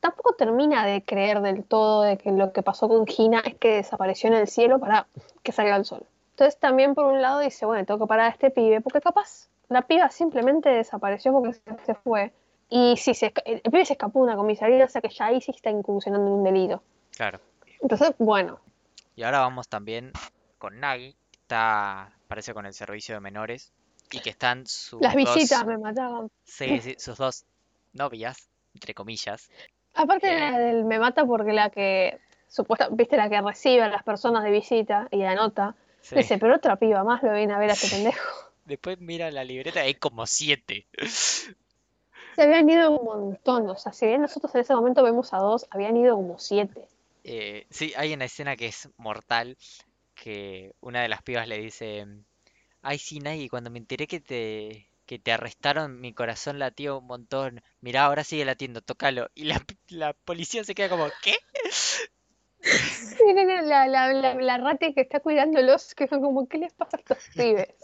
tampoco 0.00 0.34
termina 0.34 0.84
de 0.86 1.02
creer 1.02 1.40
del 1.40 1.64
todo 1.64 2.02
de 2.02 2.18
que 2.18 2.30
lo 2.30 2.52
que 2.52 2.62
pasó 2.62 2.88
con 2.88 3.04
Hina 3.06 3.42
es 3.44 3.54
que 3.56 3.76
desapareció 3.76 4.28
en 4.28 4.36
el 4.36 4.48
cielo 4.48 4.78
para 4.78 5.06
que 5.42 5.52
salga 5.52 5.76
el 5.76 5.84
sol. 5.84 6.04
Entonces 6.30 6.58
también 6.58 6.94
por 6.94 7.06
un 7.06 7.22
lado 7.22 7.40
dice, 7.40 7.66
bueno, 7.66 7.84
tengo 7.84 8.00
que 8.00 8.08
parar 8.08 8.26
a 8.26 8.28
este 8.32 8.50
pibe, 8.50 8.80
porque 8.80 9.00
capaz 9.00 9.48
la 9.68 9.82
piba 9.82 10.10
simplemente 10.10 10.68
desapareció 10.68 11.32
porque 11.32 11.58
se, 11.84 11.94
fue. 11.94 12.32
Y 12.68 12.96
si 12.96 13.14
se, 13.14 13.32
el, 13.44 13.62
el 13.64 13.70
pibe 13.70 13.84
se 13.84 13.94
escapó 13.94 14.20
de 14.20 14.24
una 14.24 14.36
comisaría, 14.36 14.84
o 14.84 14.88
sea 14.88 15.00
que 15.00 15.08
ya 15.08 15.26
ahí 15.26 15.40
sí 15.40 15.52
está 15.52 15.70
incursionando 15.70 16.26
en 16.26 16.32
un 16.34 16.44
delito. 16.44 16.82
Claro. 17.16 17.40
Entonces, 17.80 18.14
bueno, 18.18 18.60
Y 19.14 19.22
ahora 19.22 19.40
vamos 19.40 19.68
también 19.68 20.12
con 20.58 20.80
Nagi, 20.80 21.12
que 21.30 21.38
está, 21.40 22.12
parece 22.28 22.54
con 22.54 22.66
el 22.66 22.74
servicio 22.74 23.14
de 23.14 23.20
menores, 23.20 23.72
y 24.10 24.20
que 24.20 24.30
están 24.30 24.66
sus 24.66 25.00
las 25.00 25.14
dos, 25.14 25.34
visitas 25.34 25.66
me 25.66 25.78
mataban. 25.78 26.30
sí, 26.44 26.80
sí, 26.80 26.94
sus 26.98 27.16
dos 27.16 27.44
novias, 27.92 28.48
entre 28.74 28.94
comillas. 28.94 29.50
Aparte 29.96 30.28
Eh, 30.28 30.38
la 30.38 30.58
del 30.58 30.84
me 30.84 30.98
mata 30.98 31.24
porque 31.24 31.52
la 31.52 31.70
que 31.70 32.18
supuesta, 32.48 32.88
viste 32.90 33.16
la 33.16 33.28
que 33.28 33.40
recibe 33.40 33.82
a 33.82 33.88
las 33.88 34.02
personas 34.02 34.44
de 34.44 34.50
visita 34.50 35.08
y 35.10 35.22
anota, 35.22 35.74
sí. 36.00 36.16
dice, 36.16 36.38
pero 36.38 36.56
otra 36.56 36.76
piba 36.76 37.02
más 37.02 37.22
lo 37.22 37.32
viene 37.32 37.54
a 37.54 37.58
ver 37.58 37.70
a 37.70 37.72
este 37.72 37.88
pendejo. 37.88 38.28
Después 38.64 39.00
mira 39.00 39.30
la 39.30 39.44
libreta, 39.44 39.80
hay 39.80 39.94
como 39.94 40.26
siete. 40.26 40.86
Se 42.34 42.42
habían 42.42 42.68
ido 42.68 42.90
un 42.90 43.04
montón, 43.04 43.68
o 43.70 43.76
sea, 43.76 43.92
si 43.92 44.06
bien 44.06 44.20
nosotros 44.20 44.54
en 44.54 44.60
ese 44.60 44.74
momento 44.74 45.02
vemos 45.02 45.32
a 45.32 45.38
dos, 45.38 45.66
habían 45.70 45.96
ido 45.96 46.16
como 46.16 46.38
siete. 46.38 46.86
Eh, 47.24 47.66
sí, 47.70 47.94
hay 47.96 48.12
una 48.12 48.26
escena 48.26 48.56
que 48.56 48.66
es 48.66 48.90
mortal, 48.98 49.56
que 50.14 50.74
una 50.80 51.00
de 51.00 51.08
las 51.08 51.22
pibas 51.22 51.48
le 51.48 51.58
dice, 51.58 52.06
ay 52.82 52.98
sí, 52.98 53.20
Nagi, 53.20 53.48
cuando 53.48 53.70
me 53.70 53.78
enteré 53.78 54.06
que 54.06 54.20
te, 54.20 54.86
que 55.06 55.18
te 55.18 55.32
arrestaron, 55.32 56.00
mi 56.00 56.12
corazón 56.12 56.58
latió 56.58 56.98
un 56.98 57.06
montón. 57.06 57.62
Mirá, 57.80 58.04
ahora 58.04 58.24
sigue 58.24 58.44
latiendo, 58.44 58.82
tócalo. 58.82 59.30
Y 59.34 59.44
la, 59.44 59.62
la 59.88 60.12
policía 60.12 60.64
se 60.64 60.74
queda 60.74 60.88
como, 60.88 61.08
¿qué? 61.22 61.36
Sí, 62.60 63.22
no, 63.34 63.44
no, 63.44 63.62
la, 63.62 63.86
la, 63.86 64.12
la, 64.12 64.34
la 64.34 64.58
rata 64.58 64.92
que 64.92 65.02
está 65.02 65.20
cuidándolos, 65.20 65.94
que 65.94 66.08
son 66.08 66.20
como, 66.20 66.48
¿qué 66.48 66.58
les 66.58 66.72
pasa 66.72 66.96
a 66.96 67.00
estos 67.00 67.18
pibes? 67.34 67.74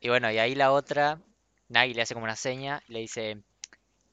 Y 0.00 0.08
bueno, 0.08 0.30
y 0.30 0.38
ahí 0.38 0.54
la 0.54 0.72
otra, 0.72 1.20
Nagi 1.68 1.92
le 1.94 2.02
hace 2.02 2.14
como 2.14 2.24
una 2.24 2.36
seña 2.36 2.82
y 2.88 2.92
le 2.92 3.00
dice, 3.00 3.42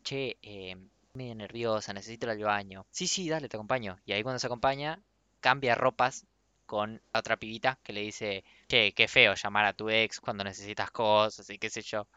che, 0.04 0.38
eh, 0.42 0.76
medio 1.14 1.36
nerviosa, 1.36 1.94
necesito 1.94 2.26
ir 2.26 2.32
al 2.32 2.40
baño. 2.40 2.86
Sí, 2.92 3.08
sí, 3.08 3.30
dale, 3.30 3.48
te 3.48 3.58
acompaño. 3.58 3.98
Y 4.06 4.12
ahí 4.12 4.24
cuando 4.24 4.40
se 4.40 4.48
acompaña, 4.48 5.02
cambia 5.40 5.76
ropas 5.76 6.26
con 6.66 7.02
la 7.14 7.20
otra 7.20 7.38
pibita 7.38 7.80
que 7.84 7.94
le 7.94 8.02
dice, 8.02 8.44
che, 8.68 8.94
qué 8.94 9.08
feo 9.08 9.34
llamar 9.36 9.66
a 9.66 9.74
tu 9.74 9.90
ex 9.90 10.20
cuando 10.20 10.44
necesitas 10.44 10.92
cosas 10.92 11.50
y 11.50 11.58
qué 11.60 11.70
sé 11.70 11.82
yo. 11.82 12.08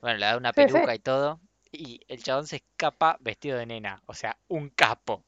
Bueno, 0.00 0.18
le 0.18 0.26
da 0.26 0.36
una 0.36 0.52
Sí, 0.52 0.68
sí. 0.68 0.78
peluca 0.78 0.94
y 0.94 0.98
todo. 1.00 1.40
Y 1.72 2.00
el 2.08 2.22
chabón 2.22 2.46
se 2.46 2.56
escapa 2.56 3.18
vestido 3.20 3.58
de 3.58 3.66
nena, 3.66 4.02
o 4.06 4.14
sea, 4.14 4.36
un 4.48 4.70
capo. 4.70 5.24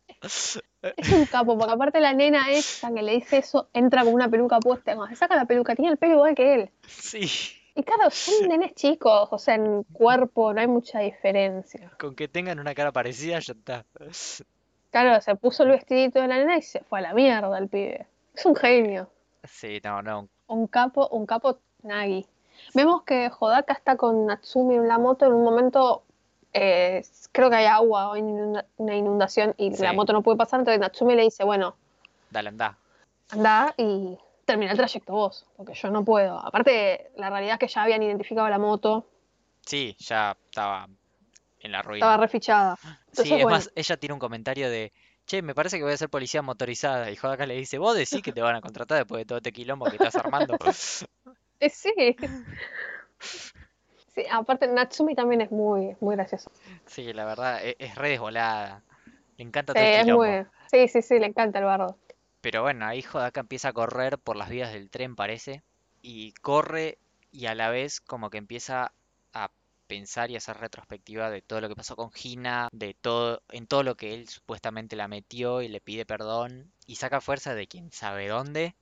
Es 0.97 1.13
un 1.13 1.25
capo, 1.27 1.57
porque 1.59 1.73
aparte 1.73 1.99
la 2.01 2.13
nena 2.13 2.51
esta 2.51 2.93
que 2.93 3.03
le 3.03 3.13
dice 3.13 3.39
eso, 3.39 3.69
entra 3.73 4.05
con 4.05 4.13
una 4.15 4.29
peluca 4.29 4.59
puesta, 4.61 4.95
cuando 4.95 5.09
se 5.15 5.17
saca 5.17 5.35
la 5.37 5.47
peluca, 5.47 5.75
tiene 5.75 5.93
el 5.93 5.97
pelo 5.99 6.15
igual 6.15 6.35
que 6.35 6.55
él. 6.55 6.71
Sí, 6.87 7.29
Y 7.75 7.83
claro, 7.83 8.11
son 8.11 8.47
nenes 8.49 8.75
chicos, 8.75 9.29
o 9.31 9.39
sea, 9.39 9.55
en 9.55 9.85
cuerpo 9.85 10.53
no 10.53 10.61
hay 10.61 10.67
mucha 10.67 10.99
diferencia. 11.01 11.91
con 11.99 12.15
que 12.15 12.29
tengan 12.29 12.59
una 12.61 12.75
cara 12.75 12.93
parecida 12.93 13.39
ya 13.41 13.53
está. 13.55 13.85
Claro, 14.91 15.19
se 15.23 15.35
puso 15.35 15.63
el 15.63 15.71
vestidito 15.71 16.21
de 16.21 16.29
la 16.29 16.37
nena 16.37 16.59
y 16.59 16.63
se 16.63 16.81
fue 16.85 16.99
a 16.99 17.03
la 17.03 17.15
mierda 17.15 17.57
el 17.59 17.69
pibe. 17.69 18.07
Es 18.39 18.47
un 18.47 18.55
genio. 18.55 19.11
Sí, 19.45 19.81
no, 19.83 20.01
no, 20.01 20.29
Un 20.47 20.69
capo, 20.69 21.09
un 21.09 21.27
capo 21.27 21.59
Nagi. 21.83 22.25
Vemos 22.75 23.03
que 23.03 23.31
Hodaka 23.39 23.73
está 23.73 23.97
con 23.97 24.27
Natsumi 24.27 24.77
en 24.77 24.87
la 24.87 24.99
moto 24.99 25.27
en 25.27 25.33
un 25.33 25.43
momento. 25.45 26.05
eh, 26.53 27.03
creo 27.33 27.51
que 27.51 27.57
hay 27.57 27.67
agua 27.67 28.09
o 28.11 28.13
hay 28.15 28.21
inunda- 28.23 28.65
una 28.79 28.95
inundación 28.97 29.55
y 29.59 29.77
la 29.77 29.93
moto 29.93 30.13
no 30.13 30.23
puede 30.23 30.39
pasar. 30.39 30.61
Entonces 30.61 30.81
Natsumi 30.81 31.15
le 31.17 31.23
dice: 31.25 31.45
Bueno, 31.45 31.77
Dale, 32.31 32.49
anda. 32.51 32.79
Andá 33.31 33.75
y 33.77 34.17
termina 34.45 34.71
el 34.73 34.79
trayecto 34.79 35.13
vos, 35.13 35.47
porque 35.57 35.75
yo 35.75 35.91
no 35.91 36.05
puedo. 36.05 36.39
Aparte, 36.39 37.11
la 37.17 37.29
realidad 37.31 37.55
es 37.55 37.59
que 37.61 37.69
ya 37.69 37.83
habían 37.83 38.03
identificado 38.03 38.49
la 38.49 38.59
moto, 38.59 39.07
Sí, 39.67 39.95
ya 39.99 40.37
estaba 40.47 40.89
en 41.61 41.73
la 41.73 41.83
ruina. 41.83 42.07
estaba 42.07 42.17
refichada. 42.17 42.77
Sí, 43.13 43.23
es 43.35 43.43
bueno, 43.43 43.51
más, 43.51 43.71
ella 43.75 43.97
tiene 43.99 44.15
un 44.15 44.19
comentario 44.21 44.71
de, 44.71 44.93
che, 45.29 45.43
me 45.43 45.55
parece 45.55 45.77
que 45.77 45.85
voy 45.85 45.93
a 45.93 45.97
ser 45.97 46.09
policía 46.09 46.43
motorizada. 46.43 47.11
Y 47.11 47.19
Hodaka 47.23 47.47
le 47.47 47.55
dice, 47.55 47.79
vos 47.79 47.95
decís 47.95 48.23
que 48.23 48.33
te 48.33 48.41
van 48.41 48.57
a 48.57 48.61
contratar 48.61 48.99
después 48.99 49.21
de 49.21 49.27
todo 49.27 49.39
este 49.39 49.53
quilombo 49.53 49.87
que 49.87 49.97
estás 49.97 50.17
armando. 50.17 50.57
eh, 51.61 51.71
sí. 51.71 51.93
Sí, 54.15 54.25
aparte 54.33 54.67
Natsumi 54.67 55.15
también 55.15 55.43
es 55.43 55.53
muy, 55.53 55.95
muy 56.01 56.17
gracioso. 56.17 56.51
Sí, 56.87 57.13
la 57.13 57.25
verdad, 57.25 57.65
e- 57.65 57.77
es, 57.79 57.95
re 57.95 58.09
desvolada. 58.09 58.83
Le 59.37 59.45
encanta 59.45 59.73
Sí, 59.75 59.79
todo 59.79 59.85
el 59.87 59.93
es 59.93 60.05
quilombo. 60.05 60.25
muy... 60.25 60.47
Sí, 60.73 60.89
sí, 60.89 61.03
sí, 61.03 61.19
le 61.21 61.27
encanta 61.27 61.61
el 61.61 61.67
bardo. 61.67 61.97
Pero 62.41 62.63
bueno, 62.63 62.87
ahí 62.87 63.05
Hodaka 63.13 63.41
empieza 63.41 63.69
a 63.69 63.73
correr 63.73 64.19
por 64.19 64.37
las 64.37 64.49
vías 64.49 64.73
del 64.73 64.91
tren, 64.91 65.15
parece. 65.15 65.63
Y 66.03 66.33
corre 66.43 66.99
y 67.31 67.47
a 67.47 67.55
la 67.55 67.71
vez 67.71 68.01
como 68.01 68.29
que 68.31 68.39
empieza 68.39 68.93
pensar 69.89 70.31
y 70.31 70.37
hacer 70.37 70.57
retrospectiva 70.59 71.31
de 71.31 71.43
todo 71.43 71.61
lo 71.61 71.69
que 71.69 71.75
pasó 71.75 71.97
con 71.97 72.11
Hina, 72.23 72.69
de 72.71 72.95
todo, 72.95 73.43
en 73.49 73.67
todo 73.67 73.83
lo 73.83 73.97
que 73.97 74.15
él 74.15 74.29
supuestamente 74.29 74.95
la 74.95 75.09
metió 75.09 75.63
y 75.63 75.69
le 75.69 75.81
pide 75.81 76.07
perdón. 76.07 76.71
Y 76.87 76.95
saca 76.97 77.21
fuerza 77.21 77.55
de 77.57 77.67
quién 77.67 77.91
sabe 77.91 78.29
dónde 78.29 78.77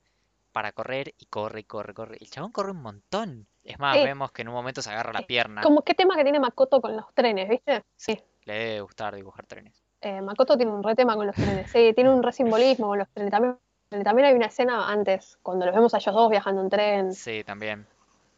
para 0.51 0.71
correr 0.71 1.13
y 1.17 1.25
corre 1.25 1.61
y 1.61 1.63
corre, 1.63 1.93
corre. 1.93 2.17
El 2.19 2.29
chabón 2.29 2.51
corre 2.51 2.71
un 2.71 2.81
montón. 2.81 3.47
Es 3.63 3.79
más, 3.79 3.97
Sí. 3.97 4.03
vemos 4.03 4.31
que 4.31 4.41
en 4.43 4.49
un 4.49 4.53
momento 4.53 4.81
se 4.81 4.89
agarra 4.89 5.13
la 5.13 5.21
pierna. 5.21 5.61
Como 5.61 5.81
qué 5.81 5.93
tema 5.93 6.15
que 6.15 6.23
tiene 6.23 6.39
Makoto 6.39 6.81
con 6.81 6.95
los 6.95 7.13
trenes, 7.13 7.49
¿viste? 7.49 7.83
Sí. 7.95 8.19
Le 8.43 8.53
debe 8.53 8.81
gustar 8.81 9.15
dibujar 9.15 9.45
trenes. 9.45 9.83
Eh, 10.01 10.21
Makoto 10.21 10.55
tiene 10.57 10.71
un 10.71 10.83
re 10.83 10.95
tema 10.95 11.15
con 11.15 11.25
los 11.27 11.35
trenes, 11.35 11.69
sí, 11.71 11.91
tiene 11.95 12.09
un 12.11 12.21
re 12.23 12.31
simbolismo 12.31 12.87
con 12.87 12.99
los 12.99 13.09
trenes. 13.09 13.31
También, 13.31 13.57
también 14.03 14.27
hay 14.27 14.33
una 14.35 14.45
escena 14.45 14.89
antes, 14.89 15.37
cuando 15.43 15.65
los 15.65 15.75
vemos 15.75 15.93
a 15.93 15.97
ellos 15.97 16.13
dos 16.15 16.29
viajando 16.29 16.61
en 16.61 16.69
tren. 16.69 17.13
Sí, 17.13 17.43
también. 17.43 17.85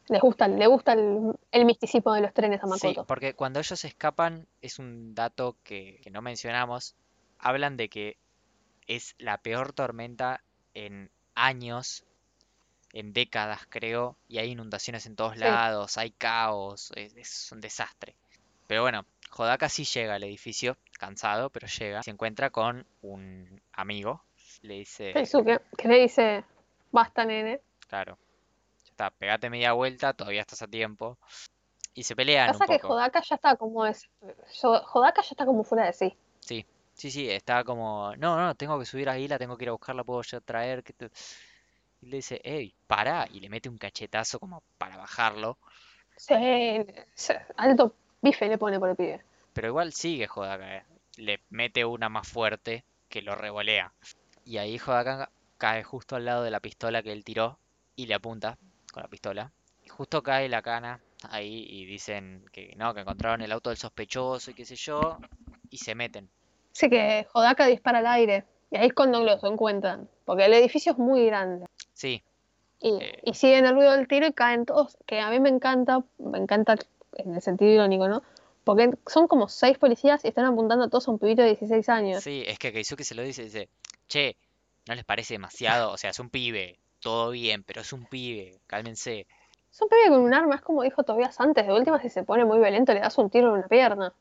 Les 0.10 0.22
gusta, 0.22 0.48
le 0.48 0.68
gusta 0.68 0.94
el, 0.94 1.34
el 1.52 1.66
misticismo 1.66 2.14
de 2.14 2.22
los 2.22 2.34
trenes 2.34 2.62
a 2.64 2.68
Sí, 2.68 2.88
Makoto. 2.88 3.06
porque 3.06 3.34
cuando 3.36 3.60
ellos 3.60 3.86
escapan, 3.86 4.48
es 4.62 4.80
un 4.80 5.14
dato 5.16 5.56
que, 5.64 6.00
que 6.04 6.10
no 6.10 6.22
mencionamos, 6.22 6.96
hablan 7.38 7.78
de 7.78 7.90
que 7.90 8.18
es 8.88 9.16
la 9.20 9.38
peor 9.38 9.72
tormenta 9.74 10.42
en 10.74 11.12
años, 11.36 12.04
en 12.92 13.14
décadas 13.14 13.62
creo, 13.70 14.18
y 14.28 14.40
hay 14.40 14.52
inundaciones 14.52 15.06
en 15.06 15.16
todos 15.16 15.34
Sí. 15.34 15.40
lados, 15.42 15.98
hay 15.98 16.10
caos, 16.12 16.92
es, 16.96 17.16
es 17.16 17.52
un 17.52 17.62
desastre. 17.62 18.16
Pero 18.68 18.82
bueno, 18.82 19.06
Hodaka 19.38 19.70
sí 19.70 19.84
llega 19.84 20.16
al 20.16 20.24
edificio, 20.24 20.76
cansado, 20.98 21.50
pero 21.52 21.68
llega, 21.68 22.02
se 22.02 22.10
encuentra 22.12 22.50
con 22.50 22.86
un 23.04 23.62
amigo, 23.74 24.24
le 24.64 24.74
dice, 24.76 25.14
Keisuke, 25.14 25.62
que 25.78 25.88
le 25.88 26.00
dice, 26.02 26.44
basta 26.92 27.26
nene. 27.26 27.62
claro, 27.88 28.18
está, 29.00 29.12
pegate 29.12 29.50
media 29.50 29.72
vuelta, 29.74 30.14
todavía 30.14 30.42
estás 30.42 30.62
a 30.62 30.68
tiempo, 30.68 31.18
y 31.94 32.04
se 32.04 32.16
pelean 32.16 32.48
un 32.52 32.60
Pasa 32.60 32.66
que 32.68 32.74
poco. 32.82 32.94
Hodaka 32.94 33.22
ya 33.22 33.36
está 33.36 33.56
como 33.56 33.86
es. 33.86 34.10
yo- 34.62 34.82
Hodaka 34.94 35.22
ya 35.22 35.30
está 35.32 35.46
como 35.46 35.64
fuera 35.64 35.86
de 35.86 35.94
sí. 35.94 36.18
Sí, 36.42 36.66
sí, 36.94 37.12
sí, 37.12 37.30
está 37.30 37.64
como, 37.64 38.14
no, 38.18 38.38
no, 38.38 38.56
tengo 38.56 38.78
que 38.80 38.86
subir 38.86 39.10
ahí, 39.10 39.28
la 39.28 39.38
tengo 39.38 39.56
que 39.58 39.64
ir 39.66 39.70
a 39.70 39.74
buscar, 39.74 39.96
la 39.96 40.04
puedo 40.04 40.22
ya 40.24 40.42
traer. 40.42 40.84
que 40.84 40.94
te-". 40.94 41.10
Y 42.02 42.08
le 42.08 42.18
dice, 42.18 42.42
hey, 42.44 42.74
para, 42.88 43.28
y 43.32 43.40
le 43.40 43.50
mete 43.50 43.70
un 43.70 43.78
cachetazo 43.78 44.40
como 44.40 44.62
para 44.78 44.98
bajarlo. 44.98 45.58
Sí, 46.18 46.36
sí, 47.16 47.34
alto 47.56 47.94
bife 48.22 48.48
le 48.50 48.58
pone 48.58 48.80
por 48.80 48.90
el 48.90 48.96
pibe. 48.96 49.22
Pero 49.54 49.68
igual 49.68 49.94
sigue 49.94 50.28
Hodaka, 50.34 50.78
eh, 50.78 50.84
Le 51.18 51.40
mete 51.50 51.86
una 51.86 52.10
más 52.10 52.28
fuerte 52.28 52.84
que 53.10 53.22
lo 53.22 53.36
revolea. 53.36 53.92
Y 54.46 54.58
ahí 54.58 54.78
Hodaka 54.80 55.30
cae 55.58 55.84
justo 55.84 56.16
al 56.16 56.26
lado 56.26 56.44
de 56.44 56.52
la 56.52 56.60
pistola 56.60 57.04
que 57.04 57.12
él 57.12 57.24
tiró 57.24 57.58
y 57.96 58.08
le 58.08 58.14
apunta 58.16 58.58
con 58.92 59.04
la 59.04 59.10
pistola. 59.10 59.52
Y 59.84 59.90
justo 59.90 60.22
cae 60.24 60.50
la 60.50 60.62
cana 60.62 61.00
ahí 61.30 61.66
y 61.70 61.86
dicen 61.86 62.46
que 62.52 62.74
no, 62.78 62.94
que 62.94 63.02
encontraron 63.02 63.42
el 63.42 63.52
auto 63.52 63.70
del 63.70 63.78
sospechoso 63.78 64.52
y 64.52 64.54
qué 64.54 64.66
sé 64.66 64.76
yo, 64.76 65.18
y 65.70 65.78
se 65.78 65.96
meten. 65.96 66.30
Así 66.76 66.90
que 66.90 67.28
Hodaka 67.34 67.66
dispara 67.68 68.00
al 68.00 68.08
aire. 68.08 68.46
Y 68.72 68.78
ahí 68.78 68.88
es 68.88 68.94
cuando 68.94 69.24
los 69.24 69.44
encuentran. 69.44 70.08
Porque 70.26 70.46
el 70.46 70.54
edificio 70.54 70.92
es 70.94 70.98
muy 70.98 71.26
grande. 71.26 71.66
Sí, 71.94 72.24
Y, 72.82 72.92
Eh. 73.02 73.20
y 73.26 73.34
siguen 73.34 73.66
el 73.66 73.74
ruido 73.76 73.92
del 73.92 74.08
tiro 74.08 74.28
y 74.28 74.32
caen 74.34 74.66
todos. 74.66 74.96
Que 75.06 75.20
a 75.20 75.30
mí 75.30 75.40
me 75.42 75.50
encanta, 75.50 76.02
me 76.18 76.38
encanta 76.38 76.76
en 77.18 77.36
el 77.36 77.42
sentido 77.42 77.72
irónico, 77.72 78.08
¿no? 78.08 78.24
Porque 78.64 78.92
son 79.08 79.28
como 79.28 79.50
seis 79.50 79.78
policías 79.78 80.24
y 80.24 80.30
están 80.30 80.46
apuntando 80.46 80.88
todos 80.88 81.08
a 81.08 81.12
un 81.12 81.20
pibito 81.20 81.42
de 81.42 81.50
16 81.50 81.90
años. 81.90 82.24
Sí, 82.24 82.44
es 82.48 82.58
que 82.60 82.72
Keisuke 82.72 83.04
se 83.04 83.16
lo 83.16 83.24
dice, 83.24 83.44
dice, 83.44 83.68
che, 84.08 84.38
¿no 84.88 84.96
les 84.96 85.04
parece 85.04 85.34
demasiado? 85.34 85.92
O 85.92 85.98
sea, 85.98 86.12
es 86.12 86.20
un 86.20 86.30
pibe, 86.30 86.80
todo 87.00 87.32
bien, 87.32 87.64
pero 87.64 87.82
es 87.82 87.94
un 87.94 88.06
pibe, 88.06 88.60
cálmense. 88.68 89.28
Es 89.72 89.82
un 89.82 89.90
pibe 89.90 90.10
con 90.10 90.20
un 90.22 90.34
arma, 90.34 90.56
es 90.56 90.62
como 90.62 90.84
dijo 90.84 91.04
Tobias 91.04 91.40
antes. 91.40 91.66
De 91.66 91.74
última, 91.74 92.00
si 92.02 92.10
se 92.10 92.24
pone 92.24 92.46
muy 92.46 92.58
violento, 92.60 92.94
le 92.94 93.00
das 93.00 93.18
un 93.18 93.30
tiro 93.30 93.48
en 93.50 93.54
una 93.60 93.68
pierna. 93.68 94.14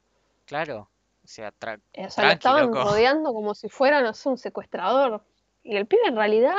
Claro, 0.44 0.88
o 1.24 1.26
sea, 1.26 1.52
tra- 1.52 1.80
Eh, 1.92 2.06
O 2.06 2.10
sea, 2.10 2.24
lo 2.26 2.32
estaban 2.32 2.66
loco. 2.66 2.84
rodeando 2.84 3.32
como 3.32 3.54
si 3.54 3.68
fuera, 3.68 4.00
no 4.02 4.14
sé, 4.14 4.28
un 4.28 4.38
secuestrador. 4.38 5.22
Y 5.62 5.76
el 5.76 5.86
pibe 5.86 6.02
en 6.06 6.16
realidad, 6.16 6.56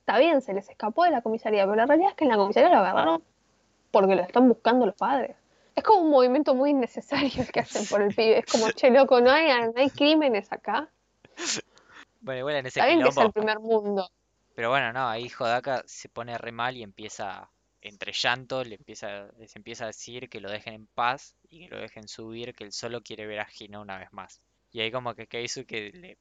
está 0.00 0.18
bien, 0.18 0.42
se 0.42 0.52
les 0.54 0.68
escapó 0.68 1.04
de 1.04 1.10
la 1.10 1.22
comisaría, 1.22 1.62
pero 1.64 1.76
la 1.76 1.86
realidad 1.86 2.10
es 2.10 2.16
que 2.16 2.24
en 2.24 2.30
la 2.30 2.36
comisaría 2.36 2.68
lo 2.68 2.76
agarraron 2.78 3.22
porque 3.90 4.14
lo 4.14 4.22
están 4.22 4.48
buscando 4.48 4.86
los 4.86 4.94
padres. 4.94 5.36
Es 5.74 5.82
como 5.84 6.02
un 6.02 6.10
movimiento 6.10 6.54
muy 6.54 6.70
innecesario 6.70 7.30
el 7.42 7.50
que 7.50 7.60
hacen 7.60 7.86
por 7.86 8.02
el 8.02 8.08
pibe. 8.14 8.38
Es 8.38 8.46
como, 8.46 8.70
che, 8.72 8.90
loco, 8.90 9.20
no 9.20 9.30
hay, 9.30 9.48
no 9.66 9.72
hay 9.76 9.90
crímenes 9.90 10.52
acá. 10.52 10.88
Bueno, 12.20 12.38
igual 12.40 12.56
en 12.56 12.66
ese 12.66 12.80
Está 12.80 12.86
bien 12.88 13.02
que 13.02 13.08
es 13.08 13.16
el 13.16 13.32
primer 13.32 13.58
mundo. 13.60 14.08
Pero 14.54 14.70
bueno, 14.70 14.92
no, 14.92 15.08
ahí 15.08 15.30
Hodaka 15.38 15.82
se 15.86 16.08
pone 16.08 16.36
re 16.38 16.52
mal 16.52 16.76
y 16.76 16.82
empieza, 16.82 17.50
entre 17.80 18.12
llanto, 18.12 18.64
le 18.64 18.76
empieza, 18.76 19.28
les 19.38 19.54
empieza 19.56 19.84
a 19.84 19.88
decir 19.88 20.28
que 20.28 20.40
lo 20.40 20.50
dejen 20.50 20.74
en 20.74 20.86
paz 20.86 21.34
y 21.48 21.60
que 21.66 21.74
lo 21.74 21.80
dejen 21.80 22.08
subir, 22.08 22.54
que 22.54 22.64
él 22.64 22.72
solo 22.72 23.02
quiere 23.02 23.26
ver 23.26 23.40
a 23.40 23.48
Hina 23.58 23.80
una 23.80 23.98
vez 23.98 24.12
más. 24.12 24.40
Y 24.72 24.80
ahí 24.80 24.90
como 24.90 25.14
que 25.14 25.26
Keisuke 25.26 25.92
le 25.94 26.18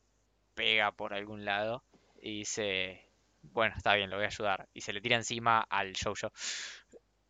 pega 0.53 0.91
por 0.91 1.13
algún 1.13 1.45
lado 1.45 1.83
y 2.21 2.39
dice, 2.39 3.05
bueno, 3.43 3.73
está 3.77 3.95
bien, 3.95 4.09
lo 4.09 4.17
voy 4.17 4.25
a 4.25 4.27
ayudar. 4.27 4.67
Y 4.73 4.81
se 4.81 4.93
le 4.93 5.01
tira 5.01 5.15
encima 5.15 5.61
al 5.69 5.93
Josh. 5.95 6.25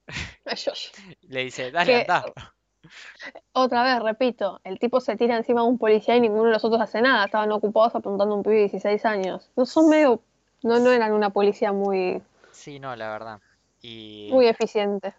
Le 1.22 1.44
dice, 1.44 1.72
dale, 1.72 1.92
Que- 1.94 2.12
anda. 2.12 2.26
Otra 3.54 3.84
vez, 3.84 4.02
repito, 4.02 4.60
el 4.64 4.80
tipo 4.80 5.00
se 5.00 5.16
tira 5.16 5.38
encima 5.38 5.62
de 5.62 5.68
un 5.68 5.78
policía 5.78 6.16
y 6.16 6.22
ninguno 6.22 6.46
de 6.46 6.52
los 6.52 6.66
otros 6.66 6.82
hace 6.82 7.02
nada. 7.02 7.26
Estaban 7.26 7.52
ocupados 7.52 7.96
apuntando 7.96 8.34
a 8.34 8.38
un 8.38 8.44
pibe 8.44 8.56
de 8.56 8.62
16 8.62 9.06
años. 9.06 9.52
No 9.56 9.66
son 9.66 9.90
medio, 9.90 10.22
no, 10.64 10.80
no 10.80 10.92
eran 10.92 11.14
una 11.14 11.30
policía 11.30 11.72
muy, 11.72 12.22
Sí, 12.52 12.80
no, 12.80 12.96
la 12.96 13.10
verdad. 13.10 13.42
Y, 13.82 14.30
muy 14.32 14.48
eficiente. 14.48 15.14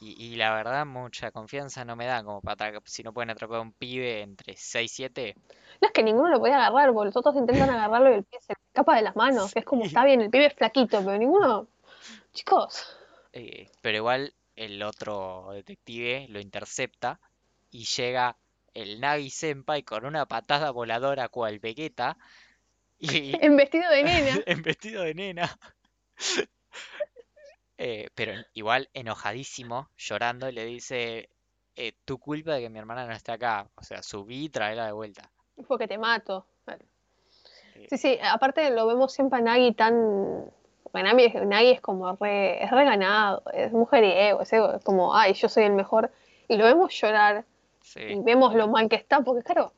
y, 0.00 0.32
y 0.32 0.36
la 0.36 0.54
verdad, 0.54 0.86
mucha 0.86 1.30
confianza 1.30 1.84
no 1.84 1.96
me 1.96 2.06
da 2.06 2.22
como 2.22 2.40
para 2.40 2.72
si 2.84 3.02
no 3.02 3.12
pueden 3.12 3.30
atrapar 3.30 3.58
a 3.58 3.62
un 3.62 3.72
pibe 3.72 4.22
entre 4.22 4.56
6 4.56 4.92
y 4.92 4.94
7. 4.94 5.34
No 5.80 5.88
es 5.88 5.92
que 5.92 6.02
ninguno 6.02 6.30
lo 6.30 6.38
podía 6.38 6.56
agarrar, 6.56 6.92
porque 6.92 7.06
los 7.06 7.16
otros 7.16 7.36
intentan 7.36 7.70
agarrarlo 7.70 8.10
y 8.10 8.14
el 8.14 8.24
pie 8.24 8.38
se 8.40 8.54
escapa 8.54 8.96
de 8.96 9.02
las 9.02 9.16
manos. 9.16 9.54
Es 9.54 9.64
como, 9.64 9.84
está 9.84 10.04
bien, 10.04 10.20
el 10.20 10.30
pibe 10.30 10.46
es 10.46 10.54
flaquito, 10.54 10.98
pero 11.04 11.18
ninguno. 11.18 11.66
Chicos, 12.32 12.96
eh, 13.32 13.70
pero 13.82 13.98
igual 13.98 14.34
el 14.56 14.82
otro 14.82 15.50
detective 15.52 16.26
lo 16.28 16.40
intercepta 16.40 17.20
y 17.70 17.84
llega 17.84 18.36
el 18.74 19.00
Nagi 19.00 19.30
Senpai 19.30 19.82
con 19.82 20.04
una 20.06 20.26
patada 20.26 20.70
voladora 20.70 21.28
cual 21.28 21.58
Vegeta 21.58 22.16
y 22.98 23.32
en 23.44 23.56
vestido 23.56 23.90
de 23.90 24.02
nena. 24.02 24.42
en 24.46 24.62
vestido 24.62 25.02
de 25.02 25.14
nena. 25.14 25.58
Eh, 27.80 28.08
pero 28.16 28.32
igual 28.54 28.88
enojadísimo, 28.92 29.88
llorando, 29.96 30.50
le 30.50 30.64
dice, 30.64 31.28
eh, 31.76 31.92
tu 32.04 32.18
culpa 32.18 32.54
de 32.54 32.62
que 32.62 32.68
mi 32.70 32.78
hermana 32.80 33.06
no 33.06 33.12
esté 33.12 33.30
acá. 33.30 33.68
O 33.76 33.84
sea, 33.84 34.02
subí 34.02 34.46
y 34.46 34.48
tráela 34.48 34.86
de 34.86 34.90
vuelta. 34.92 35.30
Porque 35.68 35.86
te 35.86 35.96
mato. 35.96 36.44
Bueno. 36.66 36.82
Eh, 37.76 37.86
Sí, 37.88 37.96
sí, 37.98 38.18
aparte 38.20 38.68
lo 38.72 38.84
vemos 38.88 39.12
siempre 39.12 39.38
a 39.38 39.42
Nagi 39.42 39.74
tan. 39.74 39.94
Bueno, 40.92 41.12
Nagi, 41.12 41.26
es- 41.26 41.34
Nagi 41.46 41.70
es 41.70 41.80
como 41.80 42.16
re, 42.16 42.64
es 42.64 42.70
reganado, 42.72 43.44
es 43.52 43.70
mujeriego, 43.72 44.42
es, 44.42 44.52
ego, 44.52 44.72
es 44.74 44.82
como, 44.82 45.14
ay, 45.14 45.34
yo 45.34 45.48
soy 45.48 45.62
el 45.62 45.72
mejor. 45.72 46.10
Y 46.48 46.56
lo 46.56 46.64
vemos 46.64 46.92
llorar 47.00 47.44
y 47.84 47.86
sí. 47.86 48.20
vemos 48.24 48.56
lo 48.56 48.66
mal 48.66 48.88
que 48.88 48.96
está, 48.96 49.20
porque 49.20 49.44
claro, 49.44 49.72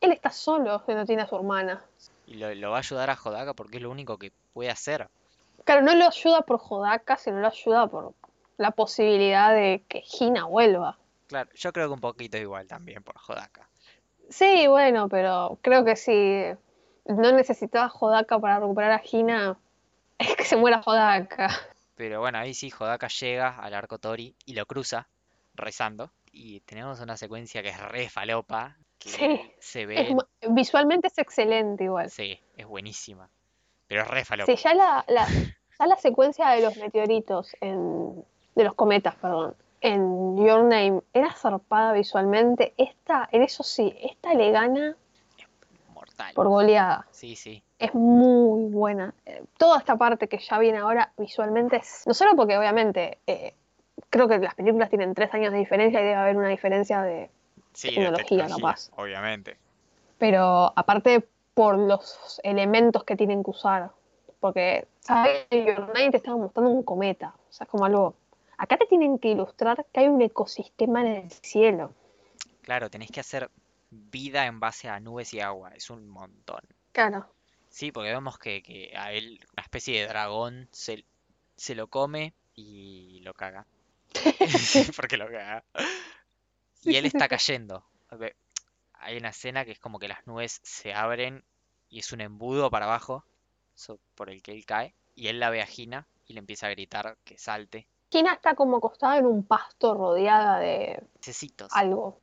él 0.00 0.12
está 0.12 0.30
solo, 0.30 0.82
que 0.86 0.94
no 0.94 1.04
tiene 1.04 1.22
a 1.22 1.26
su 1.26 1.36
hermana. 1.36 1.84
Y 2.26 2.34
lo, 2.34 2.54
lo 2.54 2.70
va 2.70 2.76
a 2.76 2.80
ayudar 2.80 3.10
a 3.10 3.18
Hodaka 3.22 3.54
porque 3.54 3.76
es 3.76 3.82
lo 3.82 3.90
único 3.90 4.18
que 4.18 4.32
puede 4.52 4.70
hacer. 4.70 5.08
Claro, 5.64 5.82
no 5.82 5.94
lo 5.94 6.06
ayuda 6.06 6.42
por 6.42 6.60
Hodaka, 6.62 7.16
sino 7.16 7.40
lo 7.40 7.48
ayuda 7.48 7.86
por 7.86 8.14
la 8.56 8.70
posibilidad 8.70 9.52
de 9.54 9.82
que 9.88 10.02
Hina 10.18 10.44
vuelva. 10.44 10.98
Claro, 11.26 11.50
yo 11.54 11.72
creo 11.72 11.88
que 11.88 11.94
un 11.94 12.00
poquito 12.00 12.36
igual 12.36 12.66
también 12.66 13.02
por 13.02 13.16
Hodaka. 13.26 13.68
Sí, 14.28 14.66
bueno, 14.66 15.08
pero 15.08 15.58
creo 15.62 15.84
que 15.84 15.96
si 15.96 16.44
no 17.06 17.32
necesitaba 17.32 17.92
Hodaka 17.92 18.38
para 18.38 18.60
recuperar 18.60 18.92
a 18.92 19.02
Hina, 19.04 19.56
es 20.18 20.36
que 20.36 20.44
se 20.44 20.56
muera 20.56 20.82
Hodaka. 20.84 21.50
Pero 21.96 22.20
bueno, 22.20 22.38
ahí 22.38 22.54
sí, 22.54 22.72
Hodaka 22.78 23.08
llega 23.08 23.56
al 23.56 23.74
arco 23.74 23.98
Tori 23.98 24.34
y 24.44 24.54
lo 24.54 24.66
cruza 24.66 25.08
rezando. 25.54 26.10
Y 26.32 26.60
tenemos 26.60 27.00
una 27.00 27.16
secuencia 27.16 27.62
que 27.62 27.68
es 27.68 27.80
re 27.80 28.08
falopa, 28.08 28.76
que 28.98 29.10
Sí, 29.10 29.52
se 29.58 29.82
Es 29.82 29.88
ve, 29.88 30.14
mu- 30.14 30.54
visualmente 30.54 31.08
es 31.08 31.18
excelente 31.18 31.84
igual. 31.84 32.10
sí, 32.10 32.38
es 32.56 32.66
buenísima. 32.66 33.28
Pero 33.86 34.02
es 34.02 34.08
re 34.08 34.24
falopa. 34.24 34.50
Sí, 34.54 34.62
ya 34.62 34.74
la, 34.74 35.04
la, 35.08 35.26
ya 35.78 35.86
la 35.86 35.96
secuencia 35.96 36.48
de 36.50 36.62
los 36.62 36.76
meteoritos, 36.78 37.54
en, 37.60 38.24
de 38.54 38.64
los 38.64 38.74
cometas, 38.74 39.14
perdón, 39.16 39.54
en 39.80 40.36
Your 40.38 40.62
Name 40.62 41.02
era 41.12 41.32
zarpada 41.34 41.92
visualmente. 41.92 42.72
Esta, 42.78 43.28
en 43.32 43.42
eso 43.42 43.62
sí, 43.62 43.94
esta 44.00 44.32
le 44.34 44.50
gana 44.50 44.96
Mortal. 45.92 46.32
por 46.34 46.48
goleada. 46.48 47.06
Sí, 47.10 47.36
sí. 47.36 47.62
Es 47.78 47.92
muy 47.94 48.70
buena. 48.70 49.12
Eh, 49.26 49.42
Toda 49.58 49.78
esta 49.78 49.96
parte 49.96 50.28
que 50.28 50.38
ya 50.38 50.58
viene 50.58 50.78
ahora 50.78 51.12
visualmente 51.18 51.76
es. 51.76 52.04
No 52.06 52.14
solo 52.14 52.34
porque, 52.34 52.56
obviamente, 52.56 53.18
eh, 53.26 53.54
creo 54.08 54.26
que 54.28 54.38
las 54.38 54.54
películas 54.54 54.88
tienen 54.88 55.12
tres 55.14 55.32
años 55.34 55.52
de 55.52 55.58
diferencia 55.58 56.00
y 56.00 56.04
debe 56.04 56.14
haber 56.14 56.36
una 56.36 56.48
diferencia 56.48 57.02
de. 57.02 57.30
Sí, 57.74 57.88
de 57.88 57.94
Tecnología, 57.94 58.46
capaz. 58.48 58.90
Obviamente. 58.96 59.56
Pero 60.18 60.72
aparte 60.76 61.26
por 61.54 61.78
los 61.78 62.40
elementos 62.42 63.04
que 63.04 63.16
tienen 63.16 63.42
que 63.44 63.50
usar. 63.50 63.90
Porque, 64.40 64.86
¿sabes? 65.00 65.46
Name 65.50 66.10
te 66.10 66.18
estaban 66.18 66.40
mostrando 66.40 66.70
un 66.70 66.82
cometa. 66.82 67.34
O 67.48 67.52
sea, 67.52 67.64
es 67.64 67.70
como 67.70 67.84
algo. 67.84 68.14
Acá 68.58 68.76
te 68.76 68.86
tienen 68.86 69.18
que 69.18 69.28
ilustrar 69.28 69.86
que 69.92 70.00
hay 70.00 70.08
un 70.08 70.20
ecosistema 70.20 71.00
en 71.00 71.24
el 71.24 71.30
cielo. 71.30 71.92
Claro, 72.62 72.90
tenés 72.90 73.10
que 73.10 73.20
hacer 73.20 73.50
vida 73.90 74.46
en 74.46 74.60
base 74.60 74.88
a 74.88 75.00
nubes 75.00 75.32
y 75.34 75.40
agua. 75.40 75.70
Es 75.74 75.90
un 75.90 76.08
montón. 76.08 76.60
Claro. 76.92 77.26
Sí, 77.70 77.90
porque 77.90 78.10
vemos 78.10 78.38
que, 78.38 78.62
que 78.62 78.92
a 78.96 79.12
él, 79.12 79.40
una 79.56 79.62
especie 79.62 80.00
de 80.00 80.06
dragón, 80.06 80.68
se, 80.70 81.04
se 81.56 81.74
lo 81.74 81.88
come 81.88 82.34
y 82.54 83.20
lo 83.20 83.34
caga. 83.34 83.66
Porque 84.96 85.16
lo 85.16 85.26
caga. 85.26 85.64
Y 86.84 86.96
él 86.96 87.06
está 87.06 87.28
cayendo. 87.28 87.84
Hay 88.94 89.16
una 89.16 89.30
escena 89.30 89.64
que 89.64 89.72
es 89.72 89.78
como 89.78 89.98
que 89.98 90.08
las 90.08 90.26
nubes 90.26 90.60
se 90.62 90.94
abren 90.94 91.44
y 91.90 91.98
es 91.98 92.12
un 92.12 92.20
embudo 92.20 92.70
para 92.70 92.86
abajo 92.86 93.24
por 94.14 94.30
el 94.30 94.42
que 94.42 94.52
él 94.52 94.64
cae. 94.64 94.94
Y 95.14 95.28
él 95.28 95.38
la 95.40 95.50
ve 95.50 95.62
a 95.62 95.66
Gina 95.66 96.06
y 96.26 96.32
le 96.32 96.40
empieza 96.40 96.66
a 96.66 96.70
gritar 96.70 97.16
que 97.24 97.38
salte. 97.38 97.86
Kina 98.08 98.32
está 98.34 98.54
como 98.54 98.76
acostada 98.76 99.18
en 99.18 99.26
un 99.26 99.44
pasto 99.44 99.94
rodeada 99.94 100.58
de 100.58 101.02
Necesitos. 101.16 101.70
algo. 101.72 102.20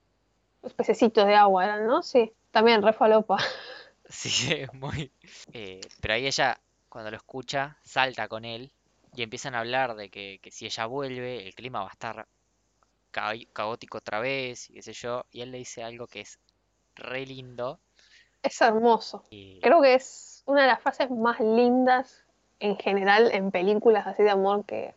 Los 0.62 0.74
pececitos 0.74 1.26
de 1.26 1.36
agua 1.36 1.66
eran, 1.66 1.88
¿no? 1.88 2.02
Sí. 2.04 2.32
También 2.52 2.82
re 2.82 2.94
falopa. 2.94 3.38
Sí, 4.10 4.52
es 4.52 4.74
muy... 4.74 5.10
eh, 5.54 5.80
pero 6.02 6.16
ahí 6.16 6.28
ella, 6.28 6.60
cuando 6.90 7.12
lo 7.12 7.16
escucha, 7.16 7.78
salta 7.82 8.28
con 8.28 8.44
él 8.44 8.74
y 9.16 9.24
empiezan 9.24 9.56
a 9.56 9.60
hablar 9.60 9.96
de 9.96 10.10
que, 10.10 10.40
que 10.42 10.52
si 10.52 10.66
ella 10.66 10.86
vuelve, 10.86 11.48
el 11.48 11.56
clima 11.56 11.80
va 11.80 11.88
a 11.88 11.94
estar 11.94 12.28
ca- 13.12 13.34
caótico 13.54 14.00
otra 14.00 14.20
vez 14.20 14.70
y 14.70 14.74
qué 14.76 14.82
sé 14.84 14.94
yo. 14.94 15.26
Y 15.32 15.42
él 15.42 15.52
le 15.52 15.60
dice 15.60 15.84
algo 15.84 16.08
que 16.08 16.22
es 16.22 16.40
re 16.96 17.26
lindo. 17.26 17.82
Es 18.44 18.62
hermoso. 18.62 19.24
Y 19.32 19.62
Creo 19.62 19.82
que 19.82 19.96
es 19.96 20.44
una 20.46 20.62
de 20.62 20.68
las 20.68 20.82
frases 20.82 21.10
más 21.10 21.40
lindas 21.40 22.26
en 22.60 22.78
general 22.78 23.32
en 23.34 23.50
películas 23.52 24.06
así 24.08 24.24
de 24.24 24.30
amor 24.30 24.66
que 24.66 24.94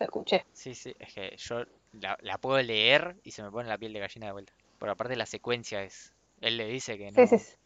escuché. 0.00 0.44
sí, 0.52 0.74
sí, 0.74 0.94
es 0.98 1.12
que 1.14 1.36
yo 1.36 1.64
la, 1.92 2.16
la 2.22 2.38
puedo 2.38 2.60
leer 2.62 3.16
y 3.24 3.32
se 3.32 3.42
me 3.42 3.50
pone 3.50 3.68
la 3.68 3.78
piel 3.78 3.92
de 3.92 4.00
gallina 4.00 4.26
de 4.26 4.32
vuelta. 4.32 4.52
Por 4.78 4.88
aparte 4.88 5.16
la 5.16 5.26
secuencia 5.26 5.82
es... 5.82 6.12
Él 6.40 6.56
le 6.56 6.66
dice 6.66 6.98
que 6.98 7.10
no, 7.10 7.26
sí, 7.26 7.38
sí. 7.38 7.56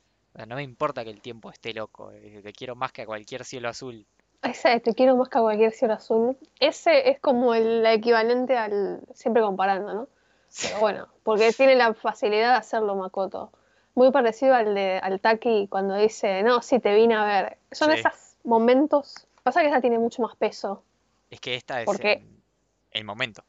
no 0.47 0.57
me 0.57 0.63
importa 0.63 1.05
que 1.05 1.11
el 1.11 1.23
tiempo 1.23 1.51
esté 1.51 1.75
loco, 1.75 2.13
te 2.13 2.53
quiero 2.53 2.77
más 2.77 2.93
que 2.93 3.03
a 3.03 3.07
cualquier 3.07 3.45
cielo 3.45 3.69
azul. 3.69 4.07
Ese 4.43 4.79
te 4.81 4.95
quiero 4.95 5.17
más 5.17 5.29
que 5.29 5.39
a 5.39 5.41
cualquier 5.43 5.73
cielo 5.73 5.95
azul. 5.95 6.37
Ese 6.61 7.11
es 7.11 7.19
como 7.21 7.55
el 7.55 7.85
equivalente 7.87 8.57
al. 8.57 9.01
Siempre 9.13 9.43
comparando, 9.43 9.93
¿no? 9.93 10.09
Pero 10.63 10.79
bueno, 10.81 11.09
porque 11.25 11.53
tiene 11.53 11.75
la 11.75 11.93
facilidad 11.95 12.53
de 12.53 12.57
hacerlo 12.59 12.95
Makoto. 12.97 13.53
Muy 13.95 14.11
parecido 14.13 14.55
al 14.55 14.75
de 14.75 14.99
al 15.03 15.21
Taki 15.21 15.67
cuando 15.69 15.97
dice, 15.97 16.43
no, 16.43 16.63
sí, 16.63 16.79
te 16.79 16.95
vine 16.95 17.15
a 17.17 17.25
ver. 17.25 17.59
Son 17.73 17.91
Sí. 17.93 17.99
esos 17.99 18.37
momentos. 18.45 19.27
Pasa 19.43 19.61
que 19.61 19.69
esa 19.69 19.81
tiene 19.81 19.99
mucho 19.99 20.23
más 20.23 20.37
peso. 20.37 20.83
Es 21.31 21.41
que 21.41 21.55
esta 21.57 21.81
es 21.81 21.87
Porque- 21.87 22.25
el 22.93 23.05
momento. 23.05 23.43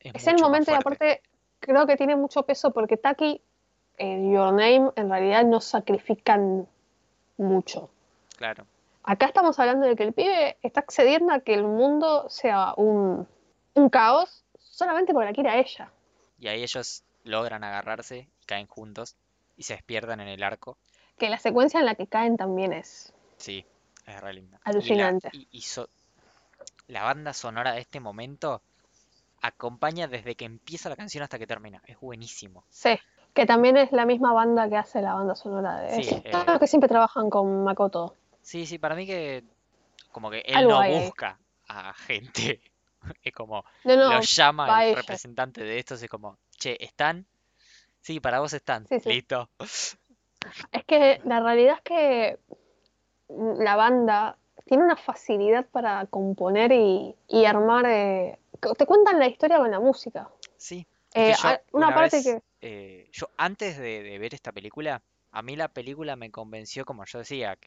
Es 0.00 0.26
el 0.26 0.32
mucho 0.34 0.44
más 0.44 0.50
momento 0.50 0.72
y 0.72 0.74
aparte 0.74 1.22
creo 1.60 1.86
que 1.86 1.96
tiene 1.96 2.16
mucho 2.16 2.42
peso 2.44 2.72
porque 2.72 2.96
Taki 2.96 3.40
en 3.98 4.32
Your 4.32 4.52
Name 4.52 4.90
en 4.96 5.10
realidad 5.10 5.44
no 5.44 5.60
sacrifican 5.60 6.66
mucho. 7.36 7.90
Claro. 8.36 8.66
Acá 9.06 9.26
estamos 9.26 9.58
hablando 9.58 9.86
de 9.86 9.96
que 9.96 10.02
el 10.02 10.12
pibe 10.12 10.58
está 10.62 10.80
accediendo 10.80 11.32
a 11.32 11.40
que 11.40 11.54
el 11.54 11.62
mundo 11.64 12.28
sea 12.28 12.74
un, 12.76 13.26
un 13.74 13.88
caos 13.88 14.44
solamente 14.58 15.12
porque 15.12 15.26
la 15.28 15.32
quiere 15.32 15.50
a 15.50 15.58
ella. 15.58 15.90
Y 16.38 16.48
ahí 16.48 16.62
ellos 16.62 17.04
logran 17.24 17.64
agarrarse 17.64 18.28
y 18.42 18.46
caen 18.46 18.66
juntos 18.66 19.16
y 19.56 19.62
se 19.62 19.74
despiertan 19.74 20.20
en 20.20 20.28
el 20.28 20.42
arco. 20.42 20.76
Que 21.18 21.30
la 21.30 21.38
secuencia 21.38 21.80
en 21.80 21.86
la 21.86 21.94
que 21.94 22.06
caen 22.08 22.36
también 22.36 22.72
es. 22.72 23.14
Sí, 23.38 23.64
es 24.06 24.20
re 24.20 24.34
linda. 24.34 24.58
Y 24.58 24.60
la- 24.64 24.70
Alucinante. 24.70 25.30
Y, 25.32 25.48
y 25.52 25.60
so- 25.62 25.88
la 26.88 27.02
banda 27.04 27.32
sonora 27.32 27.72
de 27.72 27.80
este 27.80 28.00
momento 28.00 28.60
acompaña 29.40 30.08
desde 30.08 30.34
que 30.34 30.44
empieza 30.44 30.88
la 30.88 30.96
canción 30.96 31.22
hasta 31.22 31.38
que 31.38 31.46
termina. 31.46 31.80
Es 31.86 31.98
buenísimo. 32.00 32.64
Sí. 32.68 32.98
Que 33.34 33.46
también 33.46 33.76
es 33.76 33.92
la 33.92 34.06
misma 34.06 34.32
banda 34.32 34.68
que 34.68 34.76
hace 34.76 35.00
la 35.02 35.14
banda 35.14 35.34
sonora 35.34 35.78
de. 35.80 36.02
Sí, 36.02 36.14
eh. 36.14 36.30
Claro 36.30 36.58
que 36.58 36.66
siempre 36.66 36.88
trabajan 36.88 37.28
con 37.30 37.64
Makoto. 37.64 38.14
Sí, 38.46 38.64
sí, 38.64 38.78
para 38.78 38.94
mí 38.94 39.06
que 39.06 39.42
como 40.12 40.30
que 40.30 40.38
él 40.46 40.54
Algo 40.56 40.70
no 40.70 40.80
hay 40.80 40.92
busca 41.00 41.38
a 41.68 41.92
gente. 41.94 42.60
Es 43.22 43.32
como 43.32 43.64
No, 43.84 43.96
no, 43.96 44.10
lo 44.10 44.20
llama 44.20 44.82
el 44.82 44.90
ella. 44.90 45.00
representante 45.00 45.62
de 45.62 45.78
estos, 45.78 46.02
es 46.02 46.08
como, 46.08 46.38
che, 46.58 46.76
¿están? 46.82 47.26
Sí, 48.00 48.20
para 48.20 48.40
vos 48.40 48.52
están. 48.52 48.86
Sí, 48.88 49.00
sí. 49.00 49.10
Listo. 49.10 49.48
Es 50.72 50.84
que 50.84 51.20
la 51.24 51.40
realidad 51.40 51.76
es 51.76 51.82
que 51.82 52.38
la 53.28 53.76
banda 53.76 54.38
tiene 54.64 54.84
una 54.84 54.96
facilidad 54.96 55.66
para 55.66 56.06
componer 56.06 56.72
y, 56.72 57.14
y 57.28 57.44
armar. 57.44 57.84
eh, 57.86 58.38
te 58.78 58.86
cuentan 58.86 59.18
la 59.18 59.26
historia 59.28 59.58
con 59.58 59.70
la 59.70 59.80
música. 59.80 60.28
Sí. 60.56 60.86
Eh, 61.14 61.30
Es 61.30 61.36
que 61.38 61.42
yo 61.42 61.48
a- 61.48 61.60
una, 61.72 61.94
parte 61.94 62.16
vez, 62.16 62.24
que. 62.24 62.42
eh, 62.60 63.08
yo 63.12 63.28
antes 63.36 63.76
de, 63.78 64.02
de 64.02 64.18
ver 64.18 64.34
esta 64.34 64.52
película, 64.52 65.02
a 65.32 65.42
mí 65.42 65.56
la 65.56 65.68
película 65.68 66.16
me 66.16 66.30
convenció, 66.30 66.84
como 66.84 67.04
yo 67.04 67.18
decía, 67.18 67.58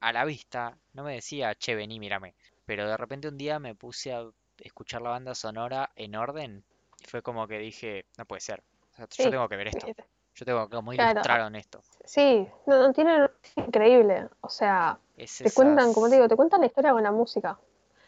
a 0.00 0.12
la 0.12 0.24
vista, 0.24 0.76
no 0.92 1.04
me 1.04 1.14
decía, 1.14 1.54
che, 1.54 1.74
vení, 1.74 1.98
mírame. 1.98 2.34
Pero 2.66 2.88
de 2.88 2.96
repente 2.96 3.28
un 3.28 3.36
día 3.36 3.58
me 3.58 3.74
puse 3.74 4.12
a 4.12 4.24
escuchar 4.58 5.02
la 5.02 5.10
banda 5.10 5.34
sonora 5.34 5.90
en 5.96 6.14
orden 6.14 6.64
y 7.00 7.06
fue 7.06 7.22
como 7.22 7.46
que 7.46 7.58
dije, 7.58 8.06
no 8.16 8.24
puede 8.24 8.40
ser. 8.40 8.62
O 8.92 8.96
sea, 8.96 9.06
yo 9.26 9.30
tengo 9.30 9.48
que 9.48 9.56
ver 9.56 9.68
esto. 9.68 9.86
Yo 10.34 10.44
tengo 10.44 10.68
que 10.68 10.76
cómo 10.76 10.92
Claro. 10.92 11.12
ilustraron 11.12 11.56
esto. 11.56 11.80
Sí, 12.04 12.46
no, 12.66 12.78
no, 12.78 12.92
tienen. 12.92 13.30
Es 13.42 13.56
increíble. 13.56 14.28
O 14.40 14.48
sea, 14.48 14.98
Es 15.16 15.38
te 15.38 15.52
cuentan, 15.52 15.92
como 15.92 16.08
te 16.08 16.16
digo, 16.16 16.28
te 16.28 16.36
cuentan 16.36 16.60
la 16.60 16.66
historia 16.66 16.92
con 16.92 17.02
la 17.02 17.12
música. 17.12 17.58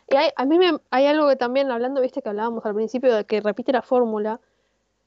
Y 0.08 0.16
hay, 0.16 0.30
a 0.36 0.44
mí 0.44 0.58
me, 0.58 0.78
hay 0.90 1.06
algo 1.06 1.28
que 1.28 1.36
también, 1.36 1.70
hablando, 1.70 2.00
viste, 2.00 2.22
que 2.22 2.28
hablábamos 2.28 2.64
al 2.64 2.74
principio 2.74 3.14
de 3.14 3.24
que 3.24 3.40
repite 3.40 3.72
la 3.72 3.82
fórmula. 3.82 4.40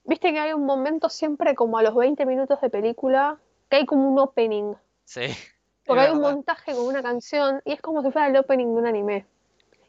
Viste 0.04 0.32
que 0.32 0.40
hay 0.40 0.54
un 0.54 0.66
momento 0.66 1.10
siempre 1.10 1.56
como 1.56 1.78
a 1.78 1.84
los 1.84 1.96
20 1.96 2.26
minutos 2.26 2.60
de 2.62 2.70
película 2.70 3.40
que 3.70 3.78
hay 3.78 3.86
como 3.86 4.10
un 4.10 4.20
opening. 4.20 4.76
Sí. 5.06 5.28
Porque 5.90 6.04
hay 6.04 6.12
un 6.12 6.22
montaje 6.22 6.74
con 6.74 6.86
una 6.86 7.02
canción 7.04 7.62
y 7.66 7.74
es 7.74 7.82
como 7.82 8.02
si 8.02 8.12
fuera 8.12 8.28
el 8.28 8.38
opening 8.38 8.68
de 8.68 8.72
un 8.74 8.88
anime. 8.88 9.26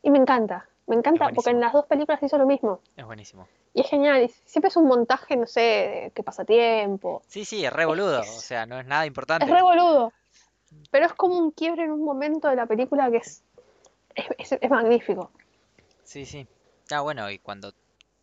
Y 0.02 0.10
me 0.10 0.18
encanta, 0.18 0.66
me 0.86 0.96
encanta 0.96 1.28
porque 1.34 1.50
en 1.50 1.60
las 1.60 1.72
dos 1.72 1.86
películas 1.86 2.22
hizo 2.22 2.38
lo 2.38 2.46
mismo. 2.46 2.80
Es 2.96 3.04
buenísimo. 3.04 3.46
Y 3.72 3.82
es 3.82 3.88
genial, 3.88 4.22
y 4.24 4.28
siempre 4.44 4.68
es 4.68 4.76
un 4.76 4.86
montaje, 4.88 5.36
no 5.36 5.46
sé, 5.46 6.10
que 6.14 6.22
pasa 6.24 6.44
tiempo. 6.44 7.22
Sí, 7.28 7.44
sí, 7.44 7.64
es 7.64 7.72
re 7.72 7.84
boludo. 7.84 8.20
O 8.20 8.24
sea, 8.24 8.66
no 8.66 8.80
es 8.80 8.86
nada 8.86 9.06
importante. 9.06 9.44
Es 9.44 9.50
re 9.50 9.62
boludo. 9.62 10.12
Pero 10.90 11.06
es 11.06 11.12
como 11.12 11.38
un 11.38 11.52
quiebre 11.52 11.84
en 11.84 11.92
un 11.92 12.02
momento 12.04 12.48
de 12.48 12.56
la 12.56 12.66
película 12.66 13.10
que 13.10 13.18
es, 13.18 13.44
es, 14.14 14.26
es- 14.52 14.58
es 14.60 14.70
magnífico. 14.70 15.30
Sí, 16.04 16.26
sí. 16.26 16.46
Ah, 16.90 17.00
bueno, 17.02 17.30
y 17.30 17.38
cuando 17.38 17.72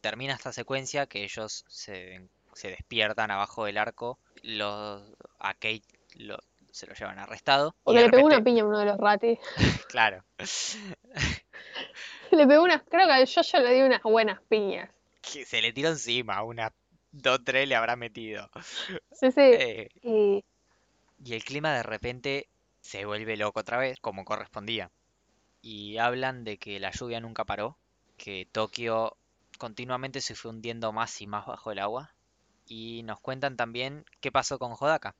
termina 0.01 0.33
esta 0.33 0.51
secuencia, 0.51 1.05
que 1.05 1.23
ellos 1.23 1.63
se, 1.69 2.27
se 2.53 2.69
despiertan 2.69 3.31
abajo 3.31 3.63
del 3.65 3.77
arco, 3.77 4.17
los, 4.43 5.01
a 5.39 5.53
Kate 5.53 5.83
lo- 6.15 6.39
se 6.77 6.87
lo 6.87 6.93
llevan 6.93 7.19
arrestado. 7.19 7.69
Y 7.69 7.81
Porque 7.83 8.01
le 8.01 8.09
pegó 8.09 8.25
una 8.25 8.43
piña 8.43 8.63
a 8.63 8.65
uno 8.67 8.79
de 8.79 8.85
los 8.85 8.97
ratis. 8.97 9.39
claro, 9.89 10.23
Le 12.31 12.45
pegó 12.47 12.63
unas, 12.63 12.83
creo 12.89 13.07
que 13.07 13.13
al 13.13 13.27
Jojo 13.27 13.59
le 13.59 13.73
dio 13.73 13.85
unas 13.85 14.01
buenas 14.03 14.41
piñas. 14.49 14.89
que 15.21 15.45
se 15.45 15.61
le 15.61 15.71
tiró 15.73 15.89
encima, 15.89 16.43
una, 16.43 16.73
dos, 17.11 17.39
tres 17.43 17.67
le 17.67 17.75
habrá 17.75 17.95
metido. 17.95 18.49
Sí, 19.11 19.31
sí. 19.31 19.41
Eh, 19.41 19.89
Y 20.03 20.43
y 21.23 21.33
el 21.33 21.43
clima 21.43 21.73
de 21.73 21.81
repente 21.83 22.47
se 22.81 23.05
vuelve 23.05 23.37
loco 23.37 23.59
otra 23.61 23.77
vez, 23.79 23.97
como 23.99 24.23
correspondía. 24.23 24.91
Y 25.63 25.97
hablan 25.97 26.43
de 26.43 26.57
que 26.57 26.79
la 26.79 26.91
lluvia 26.91 27.19
nunca 27.19 27.43
paró, 27.43 27.75
que 28.17 28.47
Tokio 28.51 29.17
continuamente 29.57 30.21
se 30.21 30.35
fue 30.35 30.51
hundiendo 30.51 30.91
más 30.91 31.19
y 31.21 31.27
más 31.27 31.45
bajo 31.47 31.71
el 31.71 31.79
agua. 31.79 32.13
Y 32.67 33.01
nos 33.03 33.19
cuentan 33.19 33.57
también 33.57 34.05
qué 34.21 34.31
pasó 34.31 34.59
con 34.59 34.73
Hodaka. 34.79 35.15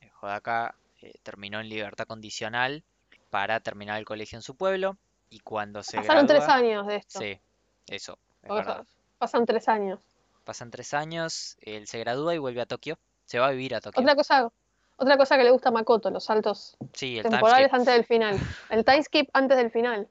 Eh, 0.00 0.10
Hodaka 0.20 0.76
eh, 1.02 1.12
terminó 1.22 1.60
en 1.60 1.68
libertad 1.68 2.06
condicional 2.06 2.82
para 3.30 3.60
terminar 3.60 3.98
el 3.98 4.04
colegio 4.04 4.36
en 4.36 4.42
su 4.42 4.56
pueblo. 4.56 4.96
Y 5.28 5.40
cuando 5.40 5.82
se 5.82 5.96
pasaron 5.98 6.26
tres 6.26 6.48
años 6.48 6.86
de 6.86 6.96
esto. 6.96 7.20
Sí, 7.20 7.38
eso, 7.86 8.18
es 8.42 8.48
verdad. 8.48 8.84
pasan 9.18 9.46
tres 9.46 9.68
años. 9.68 10.00
Pasan 10.44 10.70
tres 10.70 10.92
años, 10.94 11.56
él 11.60 11.86
se 11.86 11.98
gradúa 12.00 12.34
y 12.34 12.38
vuelve 12.38 12.60
a 12.60 12.66
Tokio. 12.66 12.98
Se 13.26 13.38
va 13.38 13.46
a 13.48 13.50
vivir 13.52 13.74
a 13.76 13.80
Tokio. 13.80 14.00
Otra 14.02 14.16
cosa, 14.16 14.50
Otra 14.96 15.16
cosa 15.16 15.36
que 15.38 15.44
le 15.44 15.50
gusta 15.52 15.68
a 15.68 15.72
Makoto, 15.72 16.10
los 16.10 16.24
saltos 16.24 16.76
Sí, 16.94 17.20
temporales 17.22 17.72
antes 17.72 17.94
del 17.94 18.04
final. 18.04 18.38
El 18.68 18.84
time 18.84 19.02
skip 19.04 19.28
antes 19.32 19.56
del 19.56 19.70
final. 19.70 20.08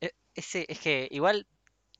E- 0.00 0.12
Ese, 0.34 0.64
es 0.68 0.80
que 0.80 1.08
igual, 1.10 1.46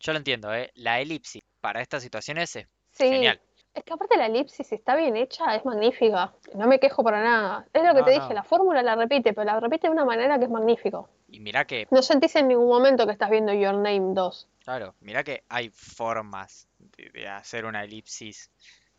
yo 0.00 0.12
lo 0.12 0.18
entiendo, 0.18 0.54
¿eh? 0.54 0.70
La 0.74 1.00
elipsis 1.00 1.42
para 1.60 1.82
estas 1.82 2.02
situaciones 2.02 2.56
es 2.56 2.66
Sí. 2.92 3.08
genial. 3.08 3.40
Es 3.74 3.84
que 3.84 3.92
aparte 3.94 4.16
la 4.18 4.26
elipsis, 4.26 4.66
si 4.66 4.74
está 4.74 4.94
bien 4.96 5.16
hecha, 5.16 5.54
es 5.56 5.64
magnífica. 5.64 6.32
No 6.54 6.66
me 6.66 6.78
quejo 6.78 7.02
para 7.02 7.22
nada. 7.22 7.66
Es 7.72 7.82
lo 7.82 7.94
que 7.94 8.00
No, 8.00 8.04
te 8.04 8.10
dije, 8.12 8.34
la 8.34 8.42
fórmula 8.42 8.82
la 8.82 8.96
repite, 8.96 9.32
pero 9.32 9.44
la 9.44 9.60
repite 9.60 9.86
de 9.86 9.92
una 9.92 10.04
manera 10.04 10.38
que 10.38 10.44
es 10.44 10.50
magnífico. 10.50 11.08
Y 11.28 11.40
mira 11.40 11.64
que, 11.64 11.86
No 11.90 12.02
sentís 12.02 12.36
en 12.36 12.48
ningún 12.48 12.68
momento 12.68 13.06
que 13.06 13.12
estás 13.12 13.30
viendo 13.30 13.52
Your 13.54 13.74
Name 13.74 14.12
2. 14.14 14.48
claro, 14.64 14.94
mira 15.00 15.24
que 15.24 15.44
hay 15.48 15.70
formas 15.70 16.68
de, 16.78 17.08
de 17.10 17.28
hacer 17.28 17.64
una 17.64 17.82
elipsis 17.82 18.50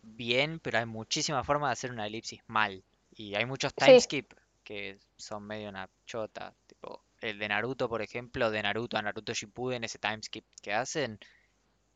bien, 0.01 0.59
pero 0.59 0.79
hay 0.79 0.85
muchísimas 0.87 1.45
formas 1.45 1.69
de 1.69 1.73
hacer 1.73 1.91
una 1.91 2.07
elipsis 2.07 2.41
mal. 2.47 2.83
Y 3.15 3.35
hay 3.35 3.45
muchos 3.45 3.73
Sí. 3.77 3.85
timeskip 3.85 4.33
que 4.63 4.97
son 5.17 5.43
medio 5.43 5.69
una 5.69 5.87
chota. 6.07 6.53
Tipo, 6.65 7.03
el 7.21 7.37
de 7.37 7.47
Naruto, 7.47 7.87
por 7.87 8.01
ejemplo, 8.01 8.49
de 8.49 8.63
Naruto 8.63 8.97
a 8.97 9.01
Naruto 9.03 9.33
Shippuden, 9.33 9.83
ese 9.83 9.99
timeskip 9.99 10.45
que 10.63 10.73
hacen, 10.73 11.19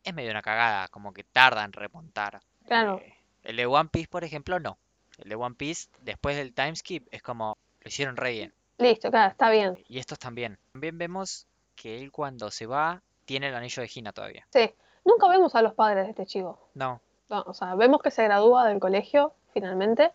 es 0.04 0.14
medio 0.14 0.32
una 0.32 0.42
cagada, 0.42 0.88
como 0.90 1.12
que 1.14 1.24
tarda 1.24 1.64
en 1.66 1.74
remontar. 1.74 2.40
Claro. 2.68 3.00
Eh, 3.04 3.14
el 3.44 3.56
de 3.56 3.66
One 3.66 3.90
Piece, 3.92 4.08
por 4.08 4.24
ejemplo, 4.24 4.60
no. 4.60 4.78
El 5.18 5.30
de 5.30 5.36
One 5.36 5.56
Piece, 5.56 5.90
después 6.02 6.36
del 6.36 6.54
timeskip, 6.54 7.08
es 7.12 7.22
como, 7.22 7.58
lo 7.82 7.88
hicieron 7.88 8.18
re 8.18 8.32
bien. 8.32 8.54
Listo, 8.78 9.10
claro, 9.10 9.32
está 9.32 9.50
bien. 9.50 9.78
Y 9.88 9.98
estos 9.98 10.20
también. 10.20 10.60
También 10.74 10.98
vemos 10.98 11.48
que 11.76 12.00
él 12.00 12.12
cuando 12.12 12.52
se 12.52 12.66
va, 12.68 13.02
tiene 13.26 13.48
el 13.48 13.56
anillo 13.56 13.82
de 13.82 13.90
Hina 13.94 14.12
todavía. 14.12 14.46
Sí. 14.54 14.72
Nunca 15.06 15.28
vemos 15.30 15.56
a 15.56 15.62
los 15.62 15.74
padres 15.74 16.06
de 16.06 16.12
este 16.12 16.26
chico. 16.26 16.60
No, 16.74 17.02
No, 17.30 17.44
o 17.48 17.54
sea, 17.54 17.76
vemos 17.76 18.02
que 18.02 18.12
se 18.12 18.24
gradúa 18.24 18.68
del 18.68 18.80
colegio, 18.80 19.34
finalmente. 19.54 20.12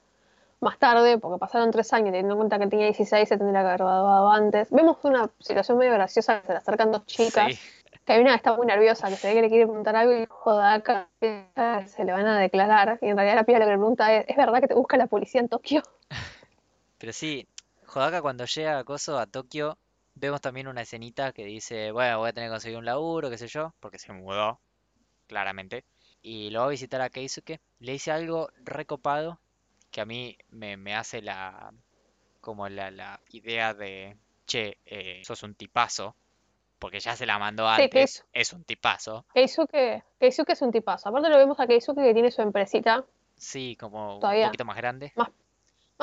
Más 0.61 0.79
tarde, 0.79 1.19
porque 1.19 1.39
pasaron 1.39 1.71
tres 1.73 1.93
años, 1.93 2.09
teniendo 2.09 2.35
en 2.35 2.39
cuenta 2.39 2.59
que 2.59 2.67
tenía 2.69 2.87
16, 2.87 3.29
se 3.29 3.37
tendría 3.37 3.63
que 3.63 3.67
haber 3.69 3.79
graduado 3.79 4.31
antes. 4.31 4.71
Vemos 4.71 4.99
una 5.03 5.29
situación 5.41 5.79
medio 5.79 5.93
graciosa, 5.95 6.41
que 6.43 6.47
se 6.47 6.53
le 6.53 6.59
acercan 6.59 6.93
dos 6.93 7.05
chicas. 7.07 7.55
sí, 7.55 7.59
que 8.05 8.13
hay 8.13 8.21
una 8.21 8.35
está 8.35 8.57
muy 8.57 8.67
nerviosa, 8.67 9.09
que 9.09 9.17
se 9.17 9.29
ve 9.29 9.35
que 9.35 9.43
le 9.43 9.49
quiere 9.49 9.67
preguntar 9.67 9.97
algo 9.97 10.13
y 10.13 10.27
Jodaka 10.29 11.09
se 11.21 12.05
le 12.05 12.13
van 12.13 12.27
a 12.27 12.39
declarar. 12.39 12.99
Y 13.01 13.07
en 13.07 13.17
realidad 13.17 13.37
la 13.37 13.45
piba 13.45 13.59
lo 13.59 13.67
que 13.67 13.71
le 13.71 13.79
pregunta 13.79 14.15
es, 14.15 14.25
¿es 14.29 14.37
verdad 14.37 14.61
que 14.61 14.69
te 14.69 14.75
busca 14.75 14.97
la 14.97 15.07
policía 15.07 15.41
en 15.41 15.49
Tokio? 15.49 15.83
pero 16.99 17.13
sí, 17.13 17.47
Hodaka 17.95 18.23
cuando 18.23 18.45
llega 18.45 18.79
a 18.79 18.85
Koso, 18.85 19.19
a 19.19 19.27
Tokio, 19.27 19.79
vemos 20.15 20.41
también 20.41 20.69
una 20.69 20.83
escenita 20.83 21.33
que 21.33 21.45
dice, 21.45 21.93
bueno, 21.93 22.19
voy 22.19 22.31
a 22.31 22.33
tener 22.33 22.49
que 22.49 22.55
conseguir 22.55 22.79
un 22.79 22.85
laburo, 22.85 23.31
qué 23.31 23.39
sé 23.39 23.47
yo, 23.47 23.75
porque 23.81 23.99
se 23.99 24.13
mudó, 24.13 24.61
claramente. 25.27 25.85
Y 26.23 26.51
lo 26.51 26.61
va 26.61 26.67
a 26.67 26.71
visitar 26.71 27.01
a 27.01 27.11
Keisuke. 27.11 27.61
Le 27.81 27.93
dice 27.93 28.13
algo 28.13 28.49
recopado 28.65 29.41
que 29.91 30.01
a 30.01 30.05
mí 30.05 30.39
me, 30.51 30.77
me 30.77 30.95
hace 30.95 31.21
la, 31.23 31.73
como 32.41 32.69
la, 32.69 32.91
la 32.91 33.21
idea 33.31 33.75
de, 33.75 34.17
che, 34.47 34.79
eh, 34.87 35.23
sos 35.25 35.43
un 35.43 35.55
tipazo, 35.55 36.17
porque 36.83 36.99
ya 37.01 37.15
se 37.17 37.25
la 37.27 37.39
mandó 37.39 37.67
Sí, 37.77 37.77
que 37.89 38.01
antes, 38.01 38.27
es 38.33 38.53
un 38.53 38.65
tipazo. 38.65 39.25
Keisuke, 39.33 40.03
Keisuke 40.19 40.51
es 40.53 40.63
un 40.63 40.73
tipazo. 40.73 41.09
Aparte 41.09 41.29
lo 41.29 41.37
vemos 41.39 41.59
a 41.61 41.67
Keisuke 41.69 42.03
que 42.03 42.13
tiene 42.13 42.31
su 42.33 42.43
empresita 42.43 43.05
Sí, 43.37 43.77
como 43.79 44.17
un 44.17 44.21
poquito 44.21 44.65
más 44.65 44.77
grande. 44.77 45.13
más 45.17 45.31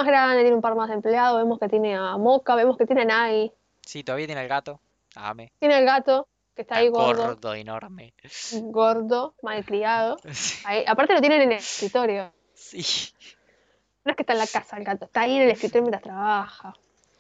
grande, 0.08 0.42
tiene 0.42 0.56
un 0.56 0.62
par 0.62 0.76
más 0.76 0.88
de 0.88 0.96
empleados, 0.96 1.38
vemos 1.38 1.60
que 1.60 1.68
tiene 1.68 1.96
a 1.98 2.16
Moka, 2.18 2.56
vemos 2.56 2.78
que 2.78 2.86
tiene 2.86 3.02
a 3.02 3.06
Nai, 3.06 3.52
Sí, 3.86 4.04
todavía 4.04 4.26
tiene 4.28 4.42
el 4.42 4.48
gato, 4.48 4.80
Ame, 5.16 5.52
tiene 5.60 5.76
al 5.76 5.84
gato, 5.86 6.28
que 6.56 6.62
está 6.62 6.76
está 6.76 6.80
ahí 6.82 6.88
gordo, 6.90 7.24
gordo, 7.28 7.54
enorme. 7.56 8.14
gordo, 8.54 9.34
malcriado. 9.42 10.18
Ahí- 10.66 10.86
aparte 10.88 11.14
lo 11.14 11.20
tienen 11.22 11.42
en 11.42 11.52
el 11.54 11.58
escritorio. 11.58 12.32
Sí, 12.54 12.82
No 14.06 14.12
es 14.12 14.16
que 14.16 14.24
está 14.24 14.34
en 14.34 14.40
la 14.40 14.48
casa 14.48 14.78
el 14.78 14.84
gato, 14.86 15.06
está 15.06 15.22
ahí 15.22 15.36
en 15.36 15.42
el 15.44 15.50
escritorio 15.52 15.82
mientras 15.84 16.04
trabaja. 16.04 16.74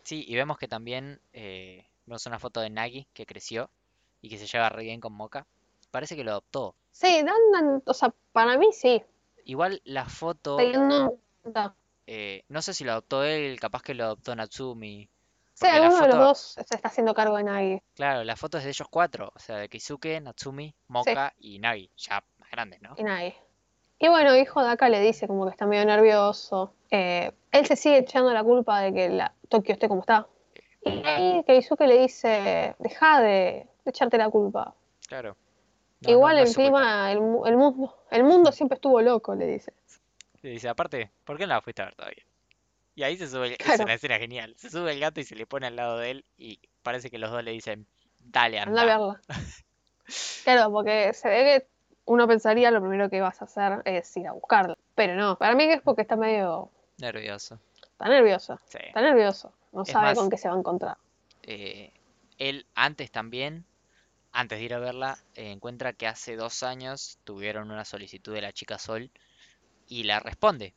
sí, 0.04 0.24
y 0.28 0.36
vemos 0.36 0.58
que 0.58 0.68
también 0.70 1.20
eh, 1.34 1.86
vemos 2.10 2.26
una 2.26 2.40
foto 2.40 2.60
de 2.60 2.70
Nagi 2.70 3.08
que 3.14 3.26
creció 3.26 3.70
y 4.22 4.30
que 4.30 4.38
se 4.38 4.48
lleva 4.48 4.70
re 4.70 4.84
bien 4.84 5.00
con 5.00 5.14
Moka. 5.14 5.46
Parece 5.92 6.16
que 6.16 6.24
lo 6.24 6.32
adoptó. 6.32 6.76
Sí, 6.92 7.22
dan, 7.24 7.36
dan- 7.54 7.84
o 7.86 7.94
sea, 7.94 8.14
para 8.32 8.58
mí 8.58 8.70
sí. 8.74 9.02
Igual 9.46 9.82
la 9.86 10.06
foto, 10.06 10.58
eh, 12.08 12.44
no 12.50 12.62
sé 12.62 12.74
si 12.74 12.84
lo 12.84 12.92
adoptó 12.94 13.24
él, 13.24 13.60
capaz 13.60 13.82
que 13.84 13.94
lo 13.94 14.06
adoptó 14.06 14.36
Natsumi. 14.36 15.08
Sí, 15.54 15.68
alguno 15.68 15.94
de 15.96 16.08
los 16.08 16.08
foto, 16.16 16.18
dos 16.18 16.40
se 16.68 16.76
está 16.76 16.88
haciendo 16.88 17.14
cargo 17.14 17.38
de 17.38 17.44
Nagi. 17.44 17.82
claro, 17.96 18.24
la 18.24 18.36
foto 18.36 18.58
es 18.58 18.64
de 18.64 18.70
ellos 18.72 18.88
cuatro, 18.90 19.32
o 19.36 19.40
sea, 19.40 19.58
de 19.58 19.70
Keisuke, 19.70 20.20
Natsumi, 20.22 20.74
Moka 20.88 21.34
y 21.38 21.60
Nagi, 21.60 21.92
ya 21.98 22.24
más 22.38 22.50
grandes, 22.50 22.82
¿no? 22.82 22.96
Y 22.98 23.04
Nagi. 23.04 23.34
Y 24.00 24.08
bueno, 24.08 24.36
hijo 24.38 24.64
de 24.64 24.70
acá 24.70 24.88
le 24.90 25.02
dice 25.02 25.28
como 25.28 25.46
que 25.46 25.52
está 25.52 25.66
medio 25.66 25.86
nervioso. 25.86 26.74
Eh, 26.90 27.34
él 27.52 27.66
se 27.66 27.76
sigue 27.76 27.98
echando 27.98 28.32
la 28.34 28.44
culpa 28.44 28.80
de 28.82 28.94
que 28.94 29.10
la 29.10 29.34
Tokio 29.50 29.74
esté 29.74 29.88
como 29.90 30.02
está. 30.02 30.26
Y 30.84 31.04
ahí 31.06 31.44
Keisuke 31.46 31.88
le 31.88 32.00
dice, 32.00 32.76
deja 32.80 33.22
de, 33.22 33.68
de 33.84 33.90
echarte 33.90 34.18
la 34.18 34.30
culpa. 34.30 34.74
Claro. 35.08 35.36
No, 36.02 36.08
no, 36.08 36.12
Igual 36.12 36.36
no 36.36 36.42
el 36.44 36.48
es 36.48 36.56
clima, 36.56 37.14
mundo, 37.16 37.96
el 38.12 38.24
mundo 38.24 38.52
siempre 38.52 38.76
estuvo 38.76 39.02
loco, 39.02 39.36
le 39.36 39.46
dice. 39.46 39.74
Y 40.42 40.50
dice, 40.52 40.70
aparte, 40.70 41.12
¿por 41.26 41.38
qué 41.38 41.46
no 41.46 41.54
la 41.56 41.62
fuiste 41.62 41.82
a 41.82 41.86
ver 41.86 41.96
todavía? 41.96 42.24
Y 42.96 43.04
ahí 43.04 43.18
se 43.18 43.28
sube, 43.28 43.48
el- 43.48 43.52
es 43.54 43.58
Claro. 43.60 43.84
una 43.84 43.94
escena 43.94 44.18
genial. 44.18 44.56
Se 44.58 44.70
sube 44.70 44.92
el 44.92 45.00
gato 45.00 45.20
y 45.20 45.24
se 45.26 45.36
le 45.36 45.46
pone 45.46 45.68
al 45.68 45.76
lado 45.76 45.98
de 45.98 46.12
él 46.12 46.26
y 46.38 46.60
parece 46.84 47.10
que 47.10 47.18
los 47.18 47.30
dos 47.32 47.44
le 47.44 47.52
dicen, 47.52 47.86
dale, 48.20 48.60
Anda 48.60 48.82
a 48.82 48.84
anda. 48.84 48.98
verla. 48.98 49.22
Claro, 50.44 50.72
porque 50.72 51.14
se 51.14 51.30
ve 51.30 51.44
que 51.62 51.68
uno 52.06 52.28
pensaría 52.28 52.72
lo 52.72 52.82
primero 52.82 53.10
que 53.10 53.22
vas 53.22 53.42
a 53.42 53.46
hacer 53.46 53.82
es 53.86 54.16
ir 54.18 54.28
a 54.28 54.32
buscarla. 54.32 54.76
Pero 54.96 55.16
no, 55.16 55.38
para 55.38 55.54
mí 55.54 55.68
que 55.68 55.74
es 55.74 55.82
porque 55.82 56.02
está 56.02 56.16
medio, 56.16 56.72
Nervioso. 56.98 57.60
está 57.84 58.10
nervioso. 58.10 58.58
Sí. 58.66 58.80
Está 58.82 59.02
nervioso. 59.02 59.54
No 59.72 59.84
Es 59.84 59.90
sabe 59.90 60.08
más- 60.08 60.18
con 60.18 60.30
qué 60.30 60.38
se 60.38 60.48
va 60.50 60.56
a 60.56 60.60
encontrar. 60.60 60.98
Eh, 61.44 61.92
él 62.38 62.66
antes 62.76 63.12
también, 63.12 63.66
antes 64.32 64.60
de 64.60 64.66
ir 64.66 64.74
a 64.74 64.80
verla, 64.80 65.18
eh, 65.36 65.52
encuentra 65.52 65.94
que 65.94 66.08
hace 66.08 66.36
dos 66.36 66.64
años 66.64 67.18
tuvieron 67.24 67.72
una 67.72 67.86
solicitud 67.86 68.34
de 68.34 68.42
la 68.42 68.54
chica 68.54 68.78
Sol 68.78 69.10
y 69.88 70.04
la 70.04 70.20
responde. 70.20 70.74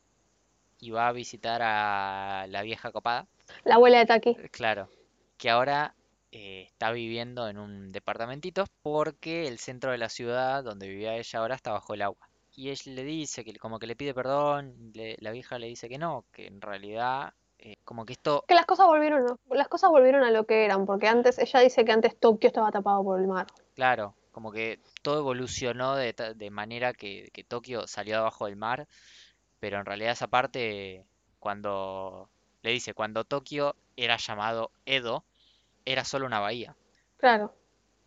Y 0.79 0.91
va 0.91 1.07
a 1.07 1.11
visitar 1.13 1.61
a 1.63 2.45
la 2.49 2.61
vieja 2.61 2.91
copada, 2.91 3.25
La 3.63 3.75
abuela 3.75 3.99
de 3.99 4.05
Taki. 4.05 4.29
eh, 4.31 4.49
claro, 4.49 4.89
que 5.37 5.49
ahora 5.49 5.95
eh, 6.31 6.63
está 6.67 6.91
viviendo 6.91 7.47
en 7.47 7.57
un 7.59 7.91
departamentito 7.91 8.65
porque 8.81 9.47
el 9.47 9.59
centro 9.59 9.91
de 9.91 9.97
la 9.99 10.09
ciudad 10.09 10.63
donde 10.63 10.87
vivía 10.89 11.15
ella 11.15 11.39
ahora 11.39 11.55
está 11.55 11.71
bajo 11.71 11.93
el 11.93 12.01
agua. 12.01 12.27
Y 12.55 12.69
él 12.69 12.77
le 12.85 13.03
dice 13.03 13.43
que 13.45 13.53
como 13.57 13.79
que 13.79 13.87
le 13.87 13.95
pide 13.95 14.13
perdón, 14.13 14.91
le- 14.93 15.15
la 15.19 15.31
vieja 15.31 15.59
le 15.59 15.67
dice 15.67 15.87
que 15.89 15.97
no, 15.99 16.25
que 16.31 16.47
en 16.47 16.59
realidad 16.61 17.33
eh, 17.65 17.77
como 17.85 18.05
que 18.05 18.11
esto, 18.11 18.43
Que 18.45 18.55
las 18.55 18.65
cosas 18.65 18.87
volvieron, 18.87 19.39
las 19.49 19.69
cosas 19.69 19.89
volvieron 19.89 20.23
a 20.23 20.31
lo 20.31 20.45
que 20.45 20.65
eran, 20.65 20.85
porque 20.85 21.07
antes, 21.07 21.39
ella 21.39 21.61
dice 21.61 21.85
que 21.85 21.93
antes 21.93 22.19
Tokio 22.19 22.47
estaba 22.47 22.71
tapado 22.71 23.01
por 23.05 23.21
el 23.21 23.27
mar. 23.27 23.47
claro, 23.73 24.15
como 24.33 24.51
que 24.51 24.81
todo 25.01 25.19
evolucionó 25.19 25.95
de, 25.95 26.13
de 26.35 26.49
manera 26.49 26.91
que, 26.91 27.29
que 27.31 27.45
Tokio 27.45 27.87
salió 27.87 28.17
abajo 28.17 28.47
del 28.47 28.57
mar, 28.57 28.85
pero 29.61 29.79
en 29.79 29.85
realidad 29.85 30.11
esa 30.11 30.27
parte, 30.27 31.05
cuando 31.39 32.27
le 32.63 32.71
dice, 32.71 32.93
cuando 32.93 33.23
Tokio 33.23 33.75
era 33.95 34.17
llamado 34.17 34.71
Edo, 34.85 35.23
era 35.85 36.03
solo 36.03 36.25
una 36.25 36.41
bahía. 36.41 36.75
Claro. 37.15 37.53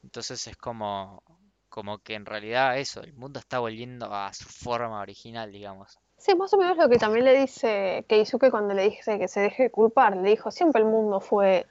Entonces 0.03 0.47
es 0.49 0.57
como, 0.59 1.23
como 1.71 1.99
que 1.99 2.13
en 2.13 2.27
realidad 2.27 2.77
eso, 2.77 3.01
el 3.01 3.15
mundo 3.15 3.39
está 3.39 3.59
volviendo 3.59 4.13
a 4.13 4.35
su 4.35 4.45
forma 4.45 5.01
original, 5.01 5.51
digamos. 5.51 5.99
Sí, 6.17 6.35
más 6.35 6.53
o 6.55 6.57
menos 6.57 6.77
lo 6.77 6.89
que 6.89 6.99
también 6.99 7.25
le 7.25 7.39
dice 7.39 8.05
Keisuke 8.09 8.51
cuando 8.51 8.75
le 8.75 8.89
dice 8.91 9.19
que 9.19 9.29
se 9.29 9.41
deje 9.41 9.71
culpar. 9.71 10.17
Le 10.17 10.31
dijo, 10.31 10.51
siempre 10.51 10.83
el 10.83 10.89
mundo 10.89 11.21
fue 11.21 11.67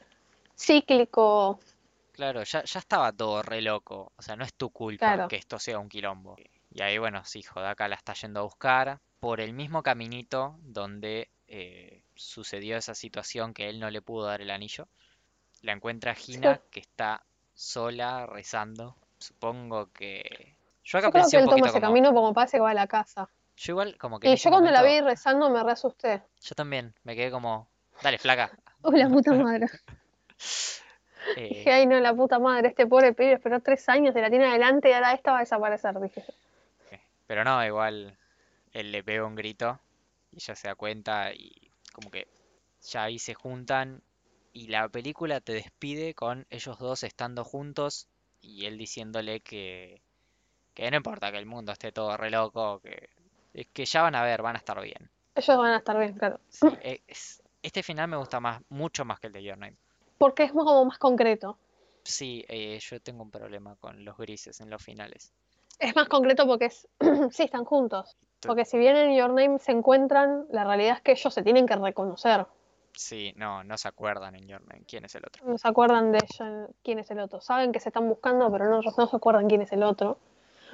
cíclico. 0.58 1.60
Claro, 2.12 2.44
ya, 2.44 2.64
ya 2.64 2.80
estaba 2.80 3.12
todo 3.12 3.42
re 3.42 3.62
loco, 3.62 4.14
o 4.16 4.22
sea, 4.22 4.36
no 4.38 4.46
es 4.46 4.54
tu 4.54 4.70
culpa 4.70 5.06
Claro. 5.06 5.28
que 5.28 5.36
esto 5.36 5.60
sea 5.60 5.80
un 5.80 5.90
quilombo. 5.90 6.38
Y 6.72 6.82
ahí, 6.82 6.98
bueno, 6.98 7.24
sí, 7.26 7.44
Hodaka 7.54 7.88
la 7.88 7.96
está 7.96 8.14
yendo 8.14 8.40
a 8.40 8.44
buscar 8.44 9.00
por 9.20 9.42
el 9.42 9.54
mismo 9.54 9.84
caminito 9.84 10.56
donde 10.62 11.30
eh, 11.48 12.04
sucedió 12.16 12.78
esa 12.78 12.96
situación 12.96 13.54
que 13.54 13.70
él 13.70 13.80
no 13.80 13.90
le 13.90 14.02
pudo 14.02 14.26
dar 14.26 14.42
el 14.42 14.50
anillo. 14.50 14.88
La 15.62 15.74
encuentra 15.74 16.16
Hina, 16.16 16.62
que 16.70 16.80
está 16.80 17.24
sola 17.54 18.26
rezando. 18.26 18.96
Supongo 19.18 19.92
que... 19.92 20.56
Yo 20.84 21.00
acá 21.00 21.08
Yo 21.08 21.12
creo 21.12 21.30
que 21.30 21.38
un 21.38 21.44
él 21.44 21.50
toma 21.50 21.68
ese 21.68 21.80
como... 21.80 21.88
camino 21.88 22.14
como 22.14 22.34
que 22.34 22.60
va 22.60 22.70
a 22.70 22.74
la 22.74 22.88
casa. 22.88 23.30
Yo 23.58 23.74
igual 23.74 23.98
como 23.98 24.20
que 24.20 24.32
ese 24.34 24.46
yo 24.46 24.52
cuando 24.52 24.72
la 24.72 24.84
vi 24.84 25.02
rezando 25.02 25.50
me 25.50 25.64
re 25.64 25.72
asusté. 25.72 26.22
Yo 26.42 26.56
también, 26.56 26.94
me 27.04 27.16
quedé 27.16 27.32
como... 27.32 27.68
Dale, 28.02 28.18
flaca. 28.18 28.52
Uy, 28.84 29.00
la 29.00 29.10
puta 29.10 29.34
madre. 29.34 29.68
Eh, 31.38 31.50
Dije, 31.50 31.72
ay 31.72 31.88
no, 31.88 32.00
la 32.00 32.14
puta 32.14 32.38
madre, 32.38 32.68
este 32.68 32.86
pobre 32.86 33.12
pibe 33.12 33.34
esperó 33.34 33.60
tres 33.60 33.90
años, 33.90 34.14
de 34.14 34.22
la 34.22 34.30
tiene 34.30 34.46
adelante 34.46 34.92
y 34.92 34.94
ahora 34.94 35.12
esta 35.12 35.32
va 35.32 35.38
a 35.38 35.42
desaparecer, 35.42 36.00
dije. 36.00 36.24
Pero 37.26 37.44
no, 37.44 37.66
igual 37.66 38.16
él 38.74 38.92
le 38.92 39.04
pega 39.04 39.26
un 39.26 39.34
grito 39.34 39.80
y 40.32 40.36
ella 40.36 40.56
se 40.56 40.68
da 40.68 40.76
cuenta 40.76 41.34
y 41.34 41.72
como 41.94 42.12
que 42.12 42.28
ya 42.84 43.04
ahí 43.04 43.18
se 43.18 43.34
juntan 43.34 44.04
y 44.54 44.68
la 44.68 44.88
película 44.88 45.42
te 45.42 45.54
despide 45.54 46.14
con 46.14 46.46
ellos 46.52 46.78
dos 46.78 47.04
estando 47.04 47.44
juntos 47.44 48.08
y 48.42 48.66
él 48.66 48.78
diciéndole 48.78 49.40
que, 49.40 50.02
que 50.74 50.92
no 50.92 50.98
importa 50.98 51.32
que 51.32 51.40
el 51.40 51.46
mundo 51.46 51.72
esté 51.72 51.92
todo 51.92 52.16
re 52.18 52.30
loco, 52.30 52.80
que, 52.82 53.10
es 53.62 53.68
que 53.68 53.86
ya 53.86 54.02
van 54.02 54.16
a 54.16 54.24
ver, 54.24 54.42
van 54.42 54.56
a 54.56 54.60
estar 54.60 54.80
bien. 54.82 55.10
Ellos 55.36 55.58
van 55.58 55.72
a 55.74 55.78
estar 55.78 55.98
bien, 55.98 56.14
claro. 56.14 56.40
Sí, 56.50 56.68
eh, 56.82 57.02
es- 57.08 57.42
este 57.62 57.82
final 57.82 58.08
me 58.08 58.18
gusta 58.18 58.40
más, 58.40 58.62
mucho 58.70 59.06
más 59.06 59.20
que 59.20 59.28
el 59.28 59.34
de 59.34 59.44
Your 59.44 59.58
Name. 59.58 59.76
Porque 60.18 60.44
es 60.44 60.52
como 60.52 60.86
más 60.86 60.98
concreto. 61.00 61.58
Sí, 62.04 62.46
eh, 62.48 62.78
yo 62.80 63.02
tengo 63.02 63.24
un 63.24 63.32
problema 63.32 63.76
con 63.78 64.06
los 64.06 64.16
grises 64.18 64.62
en 64.62 64.70
los 64.70 64.84
finales. 64.84 65.34
Es 65.80 65.96
más 65.96 66.08
concreto 66.08 66.46
porque 66.46 66.66
es. 66.66 66.88
sí, 67.32 67.44
están 67.44 67.66
juntos. 67.66 68.16
Porque 68.42 68.66
si 68.66 68.78
bien 68.78 68.96
en 68.96 69.18
Your 69.18 69.30
Name 69.32 69.58
se 69.58 69.72
encuentran, 69.72 70.46
la 70.52 70.64
realidad 70.64 70.98
es 70.98 71.02
que 71.02 71.12
ellos 71.14 71.34
se 71.34 71.42
tienen 71.42 71.66
que 71.66 71.76
reconocer. 71.76 72.46
Sí, 72.94 73.34
no, 73.36 73.64
no 73.64 73.78
se 73.78 73.88
acuerdan 73.88 74.36
en 74.36 74.48
Your 74.48 74.62
Name 74.62 74.84
quién 74.88 75.04
es 75.06 75.16
el 75.16 75.24
otro. 75.26 75.44
No 75.46 75.58
se 75.58 75.68
acuerdan 75.68 76.12
de 76.12 76.20
ella, 76.20 76.68
quién 76.84 77.00
es 77.00 77.10
el 77.10 77.20
otro. 77.20 77.42
Saben 77.42 77.72
que 77.72 77.80
se 77.80 77.90
están 77.90 78.08
buscando, 78.08 78.50
pero 78.52 78.70
no, 78.70 78.82
no 78.82 79.08
se 79.08 79.16
acuerdan 79.16 79.48
quién 79.48 79.64
es 79.64 79.72
el 79.72 79.82
otro. 79.84 80.20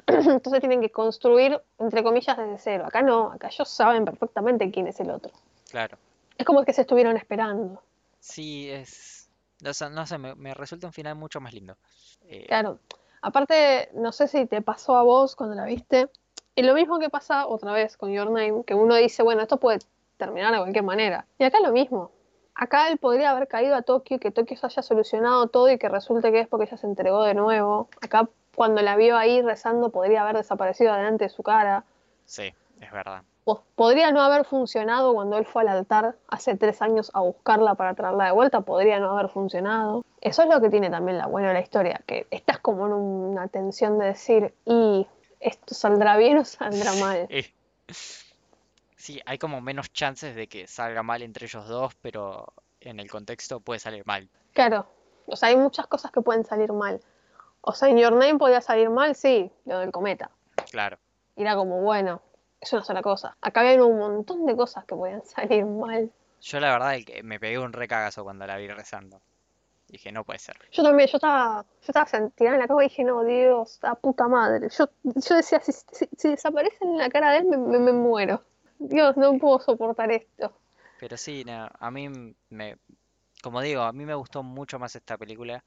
Entonces 0.08 0.60
tienen 0.60 0.82
que 0.82 0.90
construir, 0.90 1.60
entre 1.80 2.04
comillas, 2.04 2.38
desde 2.38 2.58
cero. 2.58 2.86
Acá 2.88 3.02
no, 3.02 3.32
acá 3.32 3.48
ellos 3.48 3.70
saben 3.70 4.06
perfectamente 4.06 4.70
quién 4.72 4.88
es 4.88 5.00
el 5.00 5.12
otro. 5.12 5.32
Claro. 5.70 5.98
Es 6.38 6.46
como 6.46 6.64
que 6.64 6.74
se 6.74 6.82
estuvieron 6.82 7.18
esperando. 7.18 7.82
Sí, 8.20 8.70
es... 8.70 9.30
No 9.62 9.74
sé, 9.74 9.90
no 9.92 10.08
sé, 10.08 10.18
me, 10.18 10.34
me 10.36 10.54
resulta 10.56 10.88
un 10.88 10.94
final 10.94 11.16
mucho 11.16 11.40
más 11.40 11.54
lindo. 11.54 11.76
Eh, 12.24 12.46
Claro. 12.48 12.80
Aparte, 13.22 13.90
no 13.94 14.12
sé 14.12 14.28
si 14.28 14.48
te 14.48 14.62
pasó 14.62 14.96
a 14.96 15.04
vos 15.04 15.36
cuando 15.36 15.56
la 15.56 15.66
viste. 15.66 16.10
Y 16.56 16.64
lo 16.64 16.74
mismo 16.74 17.00
que 17.00 17.10
pasa 17.10 17.48
otra 17.48 17.72
vez 17.72 17.96
con 17.96 18.12
Your 18.12 18.32
Name, 18.32 18.64
que 18.66 18.74
uno 18.74 18.96
dice, 18.96 19.22
bueno, 19.24 19.42
esto 19.44 19.58
puede 19.58 19.80
terminar 20.18 20.52
de 20.52 20.60
cualquier 20.60 20.84
manera. 20.84 21.26
Y 21.38 21.44
acá 21.44 21.60
lo 21.60 21.72
mismo. 21.72 22.12
Acá 22.56 22.90
él 22.90 22.98
podría 22.98 23.32
haber 23.32 23.48
caído 23.48 23.76
a 23.76 23.82
Tokio 23.84 24.18
y 24.18 24.20
que 24.20 24.32
Tokio 24.32 24.58
se 24.58 24.66
haya 24.66 24.82
solucionado 24.82 25.48
todo 25.48 25.70
y 25.72 25.78
que 25.78 25.88
resulte 25.88 26.32
que 26.32 26.42
es 26.42 26.48
porque 26.48 26.66
ella 26.66 26.78
se 26.78 26.88
entregó 26.88 27.24
de 27.24 27.34
nuevo. 27.34 27.90
Acá, 28.02 28.28
cuando 28.56 28.82
la 28.82 28.96
vio 28.96 29.18
ahí 29.18 29.42
rezando, 29.42 29.90
podría 29.90 30.22
haber 30.24 30.38
desaparecido 30.38 30.94
delante 30.94 31.26
de 31.26 31.30
su 31.30 31.44
cara. 31.44 31.84
sí, 32.26 32.54
es 32.80 32.92
verdad. 32.92 33.24
Po- 33.44 33.64
Podría 33.76 34.12
no 34.12 34.22
haber 34.22 34.46
funcionado 34.46 35.14
cuando 35.14 35.38
él 35.38 35.46
fue 35.46 35.64
al 35.64 35.70
altar 35.70 36.16
hace 36.28 36.56
tres 36.56 36.82
años 36.82 37.10
a 37.16 37.22
buscarla 37.22 37.74
para 37.76 37.96
traerla 37.96 38.26
de 38.26 38.32
vuelta, 38.32 38.62
podría 38.62 39.00
no 39.00 39.12
haber 39.18 39.30
funcionado. 39.30 40.04
Eso 40.22 40.44
es 40.44 40.50
lo 40.50 40.62
que 40.62 40.70
tiene 40.70 40.90
también 40.92 41.18
la 41.18 41.26
buena 41.26 41.48
de 41.48 41.56
la 41.56 41.62
historia, 41.62 42.02
que 42.06 42.28
estás 42.30 42.60
como 42.60 42.86
en 42.86 42.94
una 42.94 43.48
tensión 43.48 43.98
de 43.98 44.06
decir, 44.08 44.54
y 44.66 45.08
esto 45.40 45.74
saldrá 45.74 46.18
bien 46.18 46.38
o 46.38 46.46
saldrá 46.46 46.94
mal. 46.94 47.28
Sí, 48.96 49.20
hay 49.26 49.40
como 49.40 49.62
menos 49.62 49.92
chances 49.92 50.36
de 50.36 50.48
que 50.48 50.68
salga 50.68 51.02
mal 51.02 51.24
entre 51.24 51.48
ellos 51.48 51.68
dos, 51.68 51.96
pero 52.04 52.54
en 52.82 53.00
el 53.00 53.10
contexto 53.10 53.60
puede 53.60 53.80
salir 53.80 54.06
mal. 54.06 54.30
Claro, 54.54 54.86
o 55.26 55.36
sea, 55.36 55.50
hay 55.50 55.56
muchas 55.58 55.88
cosas 55.88 56.12
que 56.12 56.22
pueden 56.22 56.46
salir 56.46 56.72
mal. 56.72 57.02
O 57.62 57.74
sea, 57.74 57.90
en 57.90 57.98
Your 57.98 58.14
Name 58.14 58.38
podía 58.38 58.62
salir 58.62 58.90
mal, 58.90 59.16
sí, 59.16 59.52
lo 59.66 59.80
del 59.80 59.92
cometa. 59.92 60.32
Claro. 60.72 60.98
Y 61.36 61.42
era 61.44 61.56
como, 61.56 61.82
bueno, 61.82 62.22
es 62.60 62.72
una 62.74 62.84
sola 62.84 63.02
cosa. 63.02 63.38
Acá 63.42 63.62
había 63.62 63.84
un 63.84 63.98
montón 63.98 64.46
de 64.46 64.56
cosas 64.56 64.86
que 64.86 64.96
podían 64.96 65.24
salir 65.26 65.66
mal. 65.66 66.12
Yo 66.42 66.60
la 66.60 66.72
verdad 66.72 66.96
que 67.06 67.22
me 67.24 67.40
pegué 67.40 67.60
un 67.60 67.74
recagazo 67.74 68.24
cuando 68.24 68.48
la 68.48 68.58
vi 68.58 68.68
rezando. 68.68 69.22
Dije, 69.88 70.12
no 70.12 70.24
puede 70.24 70.40
ser. 70.40 70.56
Yo 70.72 70.84
también, 70.84 71.10
yo 71.10 71.18
estaba, 71.18 71.64
yo 71.64 71.86
estaba 71.88 72.06
sentada 72.08 72.54
en 72.54 72.60
la 72.60 72.68
cama 72.68 72.84
y 72.84 72.88
dije, 72.88 73.04
no, 73.04 73.24
Dios, 73.26 73.78
la 73.84 73.94
puta 73.96 74.28
madre. 74.28 74.70
Yo, 74.70 74.88
yo 75.04 75.36
decía, 75.36 75.60
si, 75.60 75.74
si, 75.74 76.08
si 76.18 76.30
desaparece 76.30 76.78
en 76.82 76.98
la 76.98 77.10
cara 77.10 77.32
de 77.34 77.40
él, 77.40 77.46
me, 77.48 77.58
me- 77.58 77.78
me 77.80 77.92
muero. 77.92 78.42
Dios, 78.80 79.18
no 79.18 79.38
puedo 79.38 79.60
soportar 79.60 80.10
esto. 80.12 80.54
Pero 80.98 81.18
sí, 81.18 81.44
no, 81.46 81.68
a 81.78 81.92
mí 81.92 82.08
me, 82.50 82.78
como 83.44 83.60
digo, 83.62 83.82
a 83.82 83.92
mí 83.92 84.06
me 84.06 84.16
gustó 84.16 84.44
mucho 84.44 84.80
más 84.80 84.96
esta 84.96 85.18
película 85.18 85.64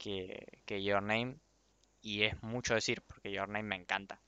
que, 0.00 0.60
que 0.64 0.82
Your 0.82 1.02
Name. 1.02 1.36
Y 2.02 2.22
es 2.24 2.42
mucho 2.42 2.74
decir, 2.74 3.02
porque 3.06 3.30
Your 3.30 3.48
Name 3.48 3.62
me 3.64 3.76
encanta. 3.76 4.18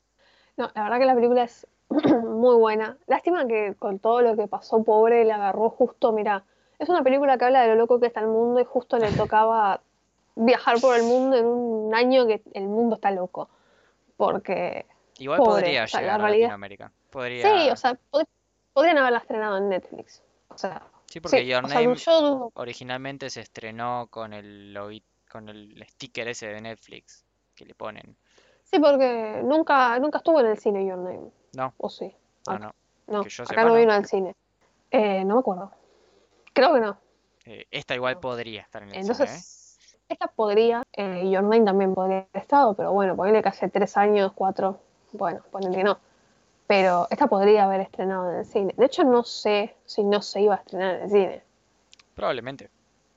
No, 0.58 0.70
la 0.74 0.82
verdad 0.84 0.98
que 0.98 1.06
la 1.06 1.14
película 1.14 1.42
es 1.44 1.66
muy 2.22 2.56
buena. 2.56 2.98
Lástima 3.06 3.46
que 3.46 3.74
con 3.78 3.98
todo 3.98 4.20
lo 4.22 4.36
que 4.36 4.46
pasó, 4.46 4.84
pobre, 4.84 5.24
le 5.24 5.32
agarró 5.32 5.70
justo, 5.70 6.12
mira, 6.12 6.44
es 6.78 6.88
una 6.90 7.02
película 7.02 7.38
que 7.38 7.46
habla 7.46 7.62
de 7.62 7.68
lo 7.68 7.74
loco 7.76 7.98
que 7.98 8.06
está 8.08 8.20
el 8.20 8.26
mundo 8.28 8.60
y 8.60 8.64
justo 8.64 8.98
le 8.98 9.10
tocaba 9.12 9.80
viajar 10.36 10.78
por 10.80 10.96
el 10.96 11.02
mundo 11.04 11.36
en 11.36 11.46
un 11.46 11.94
año 11.94 12.26
que 12.26 12.42
el 12.52 12.64
mundo 12.68 12.96
está 12.96 13.10
loco. 13.10 13.48
Porque, 14.16 14.84
Igual 15.18 15.38
Pobre, 15.38 15.52
podría 15.62 15.84
o 15.84 15.88
sea, 15.88 16.00
la 16.00 16.06
llegar 16.06 16.20
a 16.20 16.24
realidad- 16.24 16.46
Latinoamérica. 16.48 16.92
Podría... 17.10 17.42
sí, 17.64 17.70
o 17.70 17.76
sea, 17.76 17.98
pod- 18.10 18.26
podrían 18.72 18.98
haberla 18.98 19.18
estrenado 19.18 19.56
en 19.58 19.68
Netflix. 19.70 20.22
O 20.48 20.58
sea, 20.58 20.82
Sí, 21.06 21.20
porque 21.20 21.40
sí, 21.40 21.46
Your 21.46 21.68
sea, 21.68 21.80
Name 21.82 21.94
yo 21.96 22.50
originalmente 22.54 23.28
se 23.28 23.40
estrenó 23.42 24.06
con 24.10 24.32
el 24.32 24.72
logi- 24.74 25.02
con 25.32 25.48
el 25.48 25.82
sticker 25.88 26.28
ese 26.28 26.46
de 26.48 26.60
Netflix 26.60 27.24
que 27.54 27.64
le 27.64 27.74
ponen. 27.74 28.14
Sí, 28.64 28.78
porque 28.78 29.40
nunca, 29.42 29.98
nunca 29.98 30.18
estuvo 30.18 30.40
en 30.40 30.46
el 30.46 30.58
cine 30.58 30.86
Your 30.86 30.98
Name. 30.98 31.30
No. 31.54 31.72
¿O 31.78 31.88
sí? 31.88 32.14
No, 32.46 32.52
Acá. 32.52 32.64
no. 32.66 32.74
No, 33.06 33.22
que 33.24 33.30
yo 33.30 33.42
acá 33.44 33.50
sepa, 33.50 33.62
no 33.64 33.68
no. 33.70 33.74
vino 33.76 33.92
al 33.92 34.06
cine. 34.06 34.36
Eh, 34.90 35.24
no 35.24 35.34
me 35.34 35.40
acuerdo. 35.40 35.72
Creo 36.52 36.74
que 36.74 36.80
no. 36.80 36.98
Eh, 37.46 37.66
esta 37.70 37.94
igual 37.94 38.14
No. 38.14 38.20
podría 38.20 38.60
estar 38.60 38.82
en 38.82 38.88
el 38.90 38.94
cine, 38.94 39.06
¿eh? 39.06 39.10
Entonces, 39.10 39.78
esta 40.08 40.28
podría, 40.28 40.82
eh, 40.92 41.28
Your 41.30 41.42
Name 41.42 41.64
también 41.64 41.94
podría 41.94 42.18
haber 42.18 42.42
estado, 42.42 42.74
pero 42.74 42.92
bueno, 42.92 43.16
ponele 43.16 43.42
que 43.42 43.48
hace 43.48 43.68
tres 43.70 43.96
años, 43.96 44.32
cuatro, 44.34 44.80
bueno, 45.12 45.40
ponele 45.50 45.76
que 45.78 45.84
no. 45.84 45.98
Pero 46.66 47.06
esta 47.10 47.26
podría 47.26 47.64
haber 47.64 47.80
estrenado 47.80 48.30
en 48.30 48.36
el 48.40 48.44
cine. 48.46 48.74
De 48.76 48.86
hecho, 48.86 49.02
no 49.04 49.24
sé 49.24 49.74
si 49.84 50.04
no 50.04 50.22
se 50.22 50.42
iba 50.42 50.54
a 50.54 50.58
estrenar 50.58 50.96
en 50.96 51.02
el 51.02 51.10
cine. 51.10 51.42
Probablemente. 52.14 52.70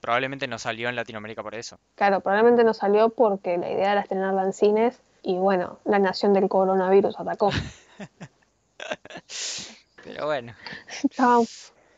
Probablemente 0.06 0.48
no 0.48 0.60
salió 0.60 0.88
en 0.88 0.96
Latinoamérica 0.96 1.42
por 1.42 1.56
eso. 1.56 1.80
Claro, 1.96 2.20
probablemente 2.20 2.64
no 2.64 2.76
salió 2.76 3.10
porque 3.10 3.58
la 3.58 3.72
idea 3.72 3.94
era 3.94 4.02
estrenarla 4.02 4.44
en 4.44 4.54
cines 4.54 5.02
y 5.24 5.40
bueno, 5.40 5.80
la 5.84 5.98
nación 5.98 6.32
del 6.32 6.48
coronavirus 6.48 7.20
atacó. 7.20 7.50
Pero 10.04 10.28
bueno. 10.28 10.54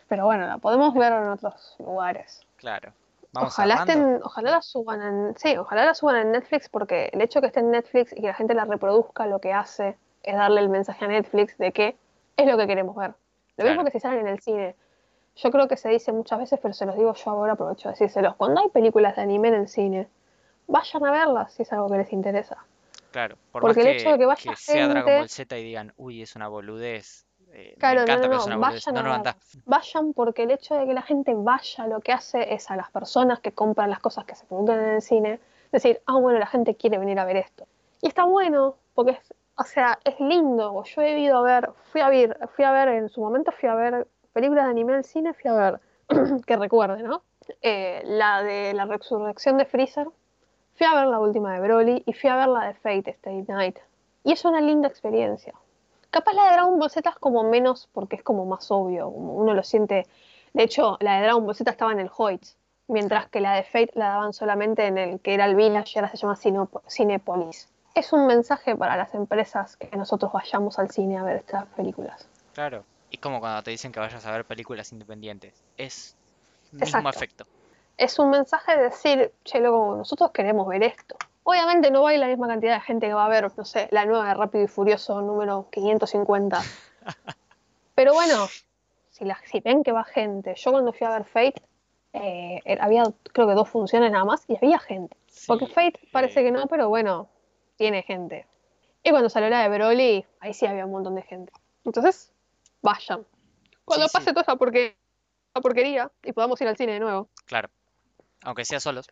Pero 0.08 0.24
bueno, 0.24 0.48
la 0.48 0.58
podemos 0.58 0.94
ver 0.94 1.12
en 1.12 1.28
otros 1.28 1.76
lugares. 1.80 2.48
claro. 2.56 2.94
Vamos 3.34 3.52
Ojalá 3.52 3.76
estén, 3.76 4.22
ojalá 4.24 4.52
la 4.52 4.62
suban 4.62 5.02
en, 5.02 5.36
sí, 5.38 5.58
ojalá 5.58 5.84
la 5.84 5.94
suban 5.94 6.16
en 6.16 6.32
Netflix 6.32 6.70
porque 6.70 7.10
el 7.12 7.22
hecho 7.22 7.40
de 7.40 7.42
que 7.42 7.48
esté 7.48 7.60
en 7.60 7.72
Netflix 7.72 8.14
y 8.14 8.22
que 8.22 8.28
la 8.28 8.36
gente 8.36 8.54
la 8.54 8.64
reproduzca 8.64 9.28
lo 9.28 9.40
que 9.40 9.52
hace 9.52 9.98
es 10.24 10.34
darle 10.34 10.62
el 10.62 10.70
mensaje 10.70 11.04
a 11.04 11.10
Netflix 11.10 11.58
de 11.58 11.74
que 11.74 11.98
es 12.38 12.48
lo 12.48 12.58
que 12.58 12.68
queremos 12.68 12.96
ver. 12.96 13.16
Lo 13.58 13.66
mismo 13.66 13.84
que 13.84 13.92
si 13.92 14.00
salen 14.00 14.22
en 14.22 14.28
el 14.28 14.40
cine. 14.40 14.78
Yo 15.38 15.52
creo 15.52 15.68
que 15.68 15.78
se 15.78 15.90
dice 15.90 16.12
muchas 16.12 16.40
veces, 16.40 16.60
pero 16.62 16.74
se 16.74 16.86
los 16.86 16.96
digo 16.96 17.14
yo 17.14 17.32
ahora, 17.32 17.54
aprovecho 17.54 17.90
de 17.90 17.94
decírselos. 17.94 18.36
Cuando 18.36 18.62
hay 18.62 18.70
películas 18.70 19.16
de 19.16 19.22
anime 19.22 19.50
en 19.50 19.54
el 19.56 19.68
cine, 19.68 20.08
vayan 20.68 21.06
a 21.06 21.12
verlas 21.12 21.54
si 21.54 21.64
es 21.64 21.72
algo 21.74 21.90
que 21.90 21.98
les 21.98 22.12
interesa. 22.12 22.58
Claro, 23.12 23.38
por 23.52 23.62
Porque 23.62 23.80
más 23.80 23.86
el 23.88 23.96
hecho 23.96 24.12
de 24.12 24.18
que 24.18 24.26
vaya 24.26 24.56
sea 24.56 24.88
Dragon 24.90 25.18
Ball 25.20 25.30
Z 25.30 25.58
y 25.58 25.64
digan, 25.64 25.94
uy, 25.98 26.22
es 26.22 26.36
una 26.36 26.48
boludez. 26.48 27.26
eh, 27.54 27.72
me 27.72 27.76
Claro, 27.78 27.96
no, 28.00 28.04
encanta, 28.04 28.28
no, 28.28 28.30
pero 28.30 28.50
no, 28.50 28.60
boludez. 28.60 28.86
vayan 28.86 28.94
No, 28.96 29.00
a 29.00 29.04
no, 29.04 29.24
verlas. 29.24 29.58
Vayan 29.66 30.14
porque 30.14 30.44
el 30.44 30.52
hecho 30.52 30.76
de 30.76 30.86
que 30.86 30.94
la 30.94 31.02
gente 31.04 31.34
vaya 31.36 31.88
lo 31.88 32.02
que 32.02 32.12
hace 32.12 32.54
es 32.54 32.70
a 32.70 32.76
las 32.76 32.92
personas 32.92 33.40
que 33.40 33.52
compran 33.54 33.90
las 33.90 34.00
cosas 34.00 34.26
que 34.26 34.36
se 34.36 34.46
preguntan 34.46 34.80
en 34.80 34.90
el 34.96 35.02
cine, 35.02 35.40
decir, 35.72 36.02
ah, 36.06 36.18
bueno, 36.18 36.40
la 36.40 36.48
gente 36.48 36.76
quiere 36.76 36.98
venir 36.98 37.20
a 37.20 37.26
ver 37.26 37.38
esto. 37.38 37.66
Y 38.02 38.08
está 38.08 38.26
bueno, 38.26 38.76
porque 38.94 39.12
es, 39.12 39.34
o 39.56 39.64
sea, 39.64 39.98
es 40.04 40.20
lindo. 40.20 40.84
Yo 40.84 41.02
he 41.02 41.18
ido 41.20 41.38
a 41.38 41.42
ver, 41.44 41.70
fui 41.92 42.02
a 42.02 42.10
ver, 42.10 42.38
fui 42.56 42.66
a 42.66 42.72
ver 42.72 42.90
en 42.90 43.10
su 43.10 43.22
momento, 43.22 43.52
fui 43.52 43.70
a 43.70 43.76
ver 43.76 44.08
películas 44.38 44.66
de 44.66 44.72
anime 44.72 44.94
al 44.94 45.04
cine, 45.04 45.34
fui 45.34 45.50
a 45.50 45.54
ver, 45.56 45.80
que 46.46 46.58
recuerde, 46.58 47.02
¿no? 47.02 47.24
Eh, 47.64 48.04
la 48.06 48.44
de 48.44 48.72
la 48.76 48.86
resurrección 48.86 49.58
de 49.58 49.66
Freezer, 49.66 50.08
fui 50.76 50.86
a 50.86 50.94
ver 50.94 51.08
la 51.08 51.20
última 51.20 51.56
de 51.56 51.62
Broly 51.62 52.04
y 52.06 52.14
fui 52.14 52.30
a 52.30 52.36
ver 52.36 52.48
la 52.50 52.68
de 52.68 52.76
Fate 52.76 53.10
Stay 53.10 53.42
Night. 53.48 53.80
Y 54.24 54.34
es 54.34 54.46
una 54.46 54.62
linda 54.62 54.88
experiencia. 54.88 55.56
Capaz 56.12 56.34
la 56.34 56.44
de 56.46 56.52
Dragon 56.52 56.78
Ball 56.78 56.92
Z 56.92 57.10
es 57.10 57.16
como 57.16 57.50
menos 57.50 57.90
porque 57.94 58.18
es 58.18 58.22
como 58.22 58.46
más 58.46 58.70
obvio, 58.70 59.06
como 59.12 59.34
uno 59.34 59.56
lo 59.56 59.64
siente. 59.64 60.06
De 60.54 60.62
hecho, 60.62 60.98
la 61.00 61.16
de 61.16 61.24
Dragon 61.24 61.44
Ball 61.44 61.56
Z 61.56 61.72
estaba 61.72 61.92
en 61.92 62.00
el 62.00 62.12
Hoyts, 62.16 62.60
mientras 62.88 63.28
que 63.30 63.42
la 63.42 63.54
de 63.54 63.64
Fate 63.64 63.94
la 63.96 64.10
daban 64.10 64.34
solamente 64.34 64.86
en 64.86 65.00
el 65.00 65.20
que 65.20 65.34
era 65.34 65.46
el 65.46 65.56
Village 65.56 65.94
y 65.96 65.98
ahora 65.98 66.12
se 66.12 66.18
llama 66.18 66.36
Cinépolis. 66.88 67.70
Es 67.96 68.14
un 68.14 68.28
mensaje 68.28 68.76
para 68.76 68.98
las 68.98 69.16
empresas 69.16 69.78
que 69.78 69.98
nosotros 69.98 70.32
vayamos 70.32 70.78
al 70.78 70.92
cine 70.92 71.18
a 71.18 71.24
ver 71.24 71.38
estas 71.38 71.66
películas. 71.70 72.30
Claro. 72.54 72.84
Y 73.10 73.18
como 73.18 73.40
cuando 73.40 73.64
te 73.64 73.72
dicen 73.72 73.92
que 73.92 74.00
vayas 74.00 74.26
a 74.26 74.32
ver 74.32 74.46
películas 74.46 74.92
independientes. 74.92 75.54
Es 75.78 76.16
mismo 76.72 76.86
Exacto. 76.86 77.10
efecto. 77.10 77.46
Es 77.98 78.20
un 78.20 78.30
mensaje 78.30 78.78
de 78.78 78.84
decir, 78.84 79.32
che, 79.44 79.60
loco, 79.60 79.96
nosotros 79.96 80.32
queremos 80.32 80.68
ver 80.68 80.84
esto. 80.84 81.16
Obviamente 81.44 81.90
no 81.90 82.04
va 82.04 82.10
a 82.10 82.14
ir 82.14 82.20
la 82.20 82.28
misma 82.28 82.48
cantidad 82.48 82.76
de 82.76 82.82
gente 82.82 83.08
que 83.08 83.14
va 83.14 83.26
a 83.26 83.30
ver, 83.30 83.52
no 83.58 83.66
sé, 83.66 83.88
la 83.92 84.06
nueva 84.06 84.28
de 84.28 84.34
Rápido 84.34 84.66
y 84.66 84.68
Furioso 84.68 85.22
número 85.22 85.68
550. 85.72 86.62
Pero 87.96 88.14
bueno, 88.14 88.48
si, 89.10 89.26
la, 89.26 89.40
si 89.46 89.62
ven 89.62 89.84
que 89.84 89.92
va 89.92 90.04
gente, 90.04 90.54
yo 90.56 90.72
cuando 90.72 90.94
fui 90.94 91.08
a 91.08 91.12
ver 91.12 91.24
Fate, 91.24 91.62
eh, 92.14 92.62
había 92.80 93.04
creo 93.34 93.48
que 93.48 93.54
dos 93.54 93.70
funciones 93.70 94.12
nada 94.12 94.26
más 94.26 94.44
y 94.48 94.58
había 94.58 94.78
gente. 94.78 95.16
Porque 95.48 95.68
Fate 95.68 96.00
parece 96.12 96.42
eh, 96.42 96.44
que 96.44 96.52
no, 96.52 96.68
pero 96.68 96.90
bueno, 96.90 97.30
tiene 97.78 98.04
gente. 98.04 98.46
Y 99.04 99.12
cuando 99.12 99.30
salió 99.30 99.50
la 99.50 99.62
de 99.62 99.70
Broly, 99.70 100.26
ahí 100.42 100.54
sí 100.54 100.66
había 100.66 100.86
un 100.86 100.92
montón 100.92 101.16
de 101.16 101.22
gente. 101.22 101.54
Entonces, 101.86 102.32
vayan. 102.82 103.26
Cuando 103.86 104.06
Sí, 104.08 104.10
sí. 104.12 104.18
pase 104.18 104.32
toda 104.34 104.42
esta 104.42 104.56
porquería 105.62 106.12
y 106.24 106.32
podamos 106.34 106.60
ir 106.62 106.68
al 106.68 106.78
cine 106.78 106.94
de 106.94 107.00
nuevo, 107.00 107.30
Claro. 107.46 107.70
Aunque 108.44 108.66
sea 108.66 108.80
solos. 108.80 109.08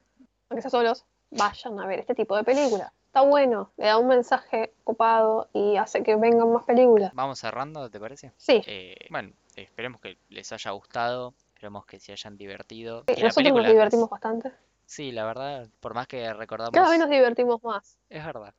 aunque 0.49 0.61
sea 0.61 0.69
solos, 0.71 1.05
vayan 1.31 1.79
a 1.79 1.87
ver 1.87 1.99
este 1.99 2.13
tipo 2.15 2.35
de 2.37 2.43
películas. 2.43 2.91
está 3.07 3.21
bueno, 3.21 3.71
le 3.77 3.85
da 3.87 3.97
un 3.97 4.07
mensaje 4.07 4.73
copado 4.83 5.49
y 5.53 5.77
hace 5.77 6.03
que 6.03 6.15
vengan 6.17 6.51
más 6.51 6.63
películas. 6.65 7.11
Vamos 7.13 7.39
cerrando, 7.39 7.89
¿te 7.89 7.99
parece? 7.99 8.33
Sí, 8.37 8.61
Eh, 8.67 8.95
bueno, 9.09 9.31
esperemos 9.55 10.01
que 10.01 10.17
les 10.29 10.51
haya 10.51 10.71
gustado, 10.71 11.33
esperemos 11.53 11.85
que 11.85 11.99
se 11.99 12.11
hayan 12.11 12.35
divertido. 12.37 13.03
sí, 13.07 13.13
nosotros 13.13 13.25
nos 13.25 13.35
película, 13.35 13.69
divertimos 13.69 14.09
bastante. 14.09 14.51
sí, 14.85 15.11
la 15.13 15.25
verdad, 15.25 15.67
por 15.79 15.93
más 15.95 16.07
que 16.07 16.31
recordamos, 16.33 16.73
Cada 16.73 16.89
vez 16.89 16.99
nos 16.99 17.09
divertimos 17.09 17.63
más. 17.63 17.97
es 18.09 18.23
verdad. 18.25 18.53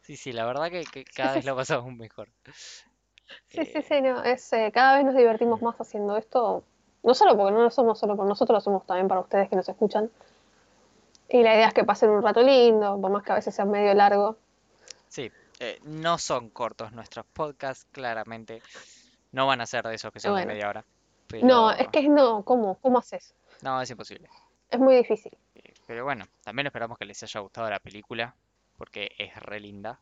Sí, 0.00 0.16
sí, 0.16 0.32
la 0.32 0.44
verdad 0.46 0.70
que, 0.70 0.84
que 0.84 1.04
cada 1.14 1.34
vez 1.34 1.44
la 1.44 1.54
pasamos 1.54 1.92
mejor. 1.94 2.30
Sí, 3.48 3.64
sí, 3.64 3.78
Eh, 3.78 3.82
sí, 3.82 4.00
no, 4.02 4.22
es, 4.22 4.52
eh, 4.52 4.70
cada 4.72 4.96
vez 4.96 5.04
nos 5.04 5.14
divertimos 5.16 5.62
más 5.62 5.76
haciendo 5.80 6.16
esto. 6.16 6.62
No 7.02 7.14
solo 7.14 7.36
porque 7.36 7.52
no 7.52 7.62
lo 7.62 7.70
somos 7.70 7.98
solo 7.98 8.16
por 8.16 8.26
nosotros, 8.26 8.56
lo 8.56 8.60
somos 8.60 8.86
también 8.86 9.08
para 9.08 9.20
ustedes 9.20 9.48
que 9.48 9.56
nos 9.56 9.68
escuchan. 9.68 10.10
Y 11.28 11.42
la 11.42 11.54
idea 11.54 11.68
es 11.68 11.74
que 11.74 11.84
pasen 11.84 12.10
un 12.10 12.22
rato 12.22 12.42
lindo, 12.42 12.98
por 13.00 13.10
más 13.10 13.22
que 13.22 13.32
a 13.32 13.36
veces 13.36 13.54
sea 13.54 13.64
medio 13.64 13.94
largo. 13.94 14.36
sí, 15.08 15.30
eh, 15.60 15.78
no 15.84 16.18
son 16.18 16.50
cortos 16.50 16.92
nuestros 16.92 17.24
podcasts, 17.26 17.86
claramente. 17.92 18.62
No 19.32 19.46
van 19.46 19.60
a 19.60 19.66
ser 19.66 19.86
de 19.86 19.94
esos 19.94 20.12
que 20.12 20.20
son 20.20 20.36
de 20.36 20.46
media 20.46 20.68
hora, 20.68 20.84
no, 21.42 21.70
es 21.70 21.88
que 21.88 22.08
no, 22.08 22.44
¿cómo? 22.44 22.76
¿Cómo 22.82 22.98
haces? 22.98 23.34
no, 23.62 23.80
es 23.80 23.90
imposible. 23.90 24.28
Es 24.70 24.78
muy 24.78 24.96
difícil. 24.96 25.32
Eh, 25.54 25.72
Pero 25.86 26.04
bueno, 26.04 26.26
también 26.42 26.66
esperamos 26.66 26.98
que 26.98 27.04
les 27.04 27.22
haya 27.22 27.40
gustado 27.40 27.70
la 27.70 27.78
película, 27.78 28.34
porque 28.76 29.10
es 29.18 29.34
re 29.36 29.60
linda. 29.60 29.98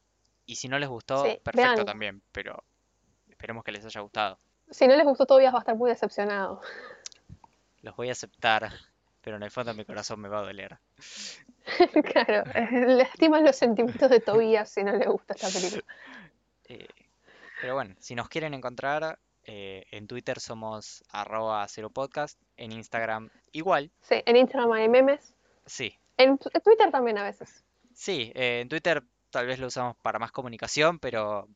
Y 0.47 0.57
si 0.57 0.69
no 0.69 0.79
les 0.79 0.89
gustó, 0.89 1.25
Sí, 1.25 1.39
perfecto 1.43 1.75
vean. 1.75 1.87
también, 1.87 2.23
pero 2.33 2.65
esperemos 3.41 3.65
que 3.65 3.73
les 3.73 3.83
haya 3.87 4.03
gustado. 4.03 4.39
Si 4.71 4.87
no 4.87 4.95
les 4.95 5.07
gustó 5.07 5.25
todavía 5.25 5.51
va 5.51 5.59
a 5.59 5.61
estar 5.61 5.75
muy 5.75 5.89
decepcionado. 5.89 6.61
Los 7.81 7.97
voy 7.97 8.11
a 8.11 8.13
aceptar, 8.13 8.71
pero 9.23 9.37
en 9.39 9.43
el 9.43 9.51
fondo 9.51 9.73
de 9.73 9.79
mi 9.79 9.87
corazón 9.87 10.21
me 10.21 10.29
va 10.29 10.41
a 10.41 10.43
doler. 10.43 10.79
Claro, 12.13 12.51
eh, 12.55 12.69
lastiman 12.87 13.45
los 13.45 13.55
sentimientos 13.57 14.11
de 14.11 14.19
Tobias 14.21 14.71
si 14.71 14.83
no 14.83 14.93
le 14.97 15.07
gusta 15.07 15.35
esta 15.35 15.49
película. 15.49 15.85
Eh, 16.73 16.87
pero 17.61 17.75
bueno, 17.75 17.97
si 17.99 18.15
nos 18.15 18.29
quieren 18.29 18.55
encontrar, 18.55 19.19
eh, 19.45 19.85
en 19.91 20.07
Twitter 20.07 20.39
somos 20.39 21.03
arroba 21.11 21.67
cero 21.67 21.91
podcast, 21.91 22.41
en 22.57 22.71
Instagram 22.71 23.29
igual, 23.51 23.91
Sí, 24.03 24.23
en 24.25 24.37
Instagram 24.37 24.71
hay 24.73 24.89
memes. 24.89 25.35
sí, 25.67 25.99
En, 26.17 26.39
Twitter 26.39 26.93
también 26.93 27.19
a 27.19 27.25
veces. 27.25 27.65
sí, 27.93 28.31
eh, 28.37 28.61
en 28.61 28.69
Twitter 28.69 29.03
tal 29.31 29.47
vez 29.49 29.59
lo 29.59 29.67
usamos 29.67 29.97
para 29.97 30.21
más 30.21 30.31
comunicación, 30.31 31.01
pero 31.01 31.49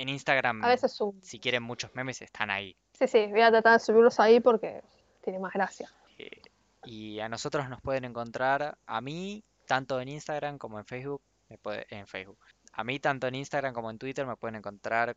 en 0.00 0.08
A 0.08 0.12
Instagram, 0.12 0.60
veces 0.62 1.00
un... 1.00 1.22
si 1.22 1.38
quieren 1.38 1.62
muchos 1.62 1.94
memes, 1.94 2.22
están 2.22 2.50
ahí. 2.50 2.76
Sí, 2.92 3.06
sí, 3.06 3.26
voy 3.26 3.42
a 3.42 3.50
tratar 3.50 3.74
de 3.74 3.78
subirlos 3.84 4.18
ahí 4.20 4.40
porque 4.40 4.82
tiene 5.22 5.38
más 5.38 5.52
gracia. 5.52 5.90
Eh, 6.18 6.42
y 6.84 7.20
a 7.20 7.28
nosotros 7.28 7.68
nos 7.68 7.80
pueden 7.80 8.04
encontrar, 8.04 8.76
a 8.86 9.00
mí, 9.00 9.44
tanto 9.66 10.00
en 10.00 10.08
Instagram 10.08 10.58
como 10.58 10.78
en 10.78 10.84
Facebook, 10.84 11.22
me 11.48 11.58
puede- 11.58 11.86
en 11.90 12.06
Facebook. 12.06 12.38
A 12.72 12.84
mí, 12.84 12.98
tanto 12.98 13.26
en 13.26 13.34
Instagram 13.34 13.74
como 13.74 13.90
en 13.90 13.98
Twitter, 13.98 14.26
me 14.26 14.36
pueden 14.36 14.56
encontrar 14.56 15.16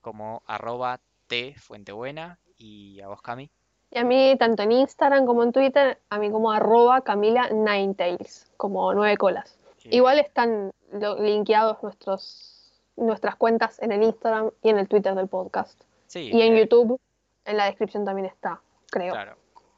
como 0.00 0.42
arroba 0.46 1.00
tfuentebuena 1.28 2.38
y 2.56 3.00
a 3.00 3.08
vos, 3.08 3.22
Cami. 3.22 3.50
Y 3.90 3.98
a 3.98 4.04
mí, 4.04 4.36
tanto 4.38 4.62
en 4.62 4.72
Instagram 4.72 5.26
como 5.26 5.42
en 5.42 5.52
Twitter, 5.52 6.00
a 6.08 6.18
mí 6.18 6.30
como 6.30 6.50
arroba 6.50 7.02
Camila 7.02 7.48
Ninetails, 7.50 8.50
como 8.56 8.94
nueve 8.94 9.16
colas. 9.16 9.58
Igual 9.84 10.18
están 10.20 10.72
linkeados 11.18 11.82
nuestros, 11.82 12.51
nuestras 12.96 13.36
cuentas 13.36 13.80
en 13.80 13.92
el 13.92 14.02
Instagram 14.02 14.50
y 14.62 14.70
en 14.70 14.78
el 14.78 14.88
Twitter 14.88 15.14
del 15.14 15.28
podcast. 15.28 15.80
sí, 16.06 16.30
Y 16.32 16.42
en 16.42 16.54
eh, 16.54 16.60
YouTube, 16.60 17.00
en 17.44 17.56
la 17.56 17.66
descripción 17.66 18.04
también 18.04 18.26
está, 18.26 18.60
creo. 18.90 19.12
claro. 19.12 19.36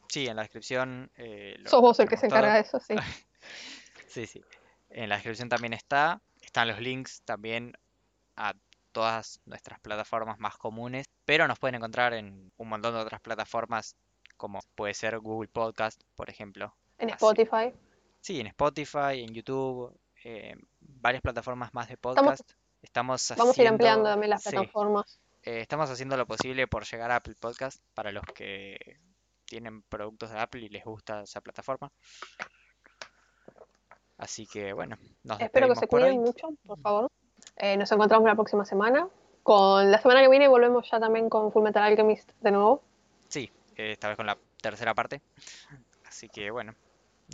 Sí, 0.09 0.27
en 0.29 0.37
la 0.37 0.43
descripción 0.43 1.11
eh, 1.17 1.57
lo 1.59 1.71
Sos 1.71 1.81
vos 1.81 1.99
el 1.99 2.09
que 2.09 2.17
se 2.17 2.27
encarga 2.27 2.49
todo. 2.49 2.55
de 2.55 2.61
eso, 2.61 2.81
sí. 2.81 2.95
Sí, 4.07 4.27
sí. 4.27 4.45
En 4.91 5.09
la 5.09 5.17
descripción 5.17 5.49
también 5.49 5.73
está. 5.73 6.21
Están 6.41 6.69
los 6.69 6.79
links 6.81 7.23
también 7.23 7.77
a 8.37 8.55
todas 8.93 9.41
nuestras 9.45 9.81
plataformas 9.81 10.39
más 10.39 10.57
comunes, 10.57 11.07
pero 11.25 11.49
nos 11.49 11.59
pueden 11.59 11.75
encontrar 11.75 12.15
en 12.15 12.53
un 12.57 12.69
montón 12.69 12.95
de 12.95 13.01
otras 13.01 13.21
plataformas, 13.21 13.97
como 14.37 14.61
puede 14.77 14.95
ser 14.95 15.19
Google 15.19 15.49
Podcast, 15.49 16.01
por 16.15 16.31
ejemplo. 16.31 16.73
En 16.99 17.09
Así. 17.09 17.17
Spotify. 17.17 17.75
Sí, 18.21 18.41
en 18.41 18.47
Spotify, 18.47 19.25
en 19.25 19.35
YouTube, 19.35 19.93
eh, 20.23 20.55
varias 20.81 21.23
plataformas 21.23 21.75
más 21.75 21.89
de 21.89 21.95
Estamos, 21.95 22.41
Estamos 22.85 23.33
vamos 23.37 23.59
a 23.59 23.63
ir 23.63 23.69
ampliando 23.69 24.09
también 24.11 24.31
las 24.31 24.43
sí, 24.43 24.51
plataformas. 24.51 25.19
eh, 25.43 25.61
estamos 25.61 25.91
haciendo 25.91 26.17
lo 26.17 26.27
posible 26.27 26.67
por 26.69 26.85
llegar 26.85 27.11
a 27.11 27.17
Apple 27.17 27.35
Podcast 27.41 27.83
para 27.95 28.13
los 28.13 28.25
que 28.35 28.99
tienen 29.47 29.83
productos 29.83 30.31
de 30.31 30.39
Apple 30.39 30.61
y 30.63 30.69
les 30.69 30.85
gusta 30.85 31.23
esa 31.23 31.41
plataforma. 31.41 31.91
Así 34.19 34.47
que 34.47 34.73
bueno, 34.73 34.97
nos 35.25 35.41
Espero 35.41 35.69
que 35.69 35.77
se 35.77 35.89
cuiden 35.89 36.11
hoy. 36.11 36.19
mucho, 36.19 36.49
por 36.67 36.79
favor. 36.81 37.11
Eh, 37.57 37.77
nos 37.77 37.91
encontramos 37.91 38.27
la 38.29 38.35
próxima 38.35 38.65
semana. 38.65 39.09
Con 39.43 39.91
la 39.91 40.01
semana 40.01 40.23
que 40.23 40.29
viene 40.29 40.49
volvemos 40.49 40.89
ya 40.91 41.01
también 41.01 41.29
con 41.29 41.53
Full 41.53 41.63
Metal 41.63 41.83
Alchemist 41.83 42.31
de 42.41 42.51
nuevo. 42.51 42.83
Sí, 43.29 43.51
eh, 43.77 43.93
esta 43.93 44.09
vez 44.09 44.17
con 44.17 44.27
la 44.27 44.39
tercera 44.61 44.95
parte. 44.95 45.21
Así 46.07 46.29
que 46.29 46.51
bueno, 46.51 46.75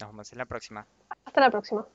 nos 0.00 0.08
vemos 0.10 0.32
en 0.32 0.38
la 0.38 0.46
próxima. 0.46 0.86
Hasta 1.24 1.40
la 1.40 1.50
próxima. 1.50 1.86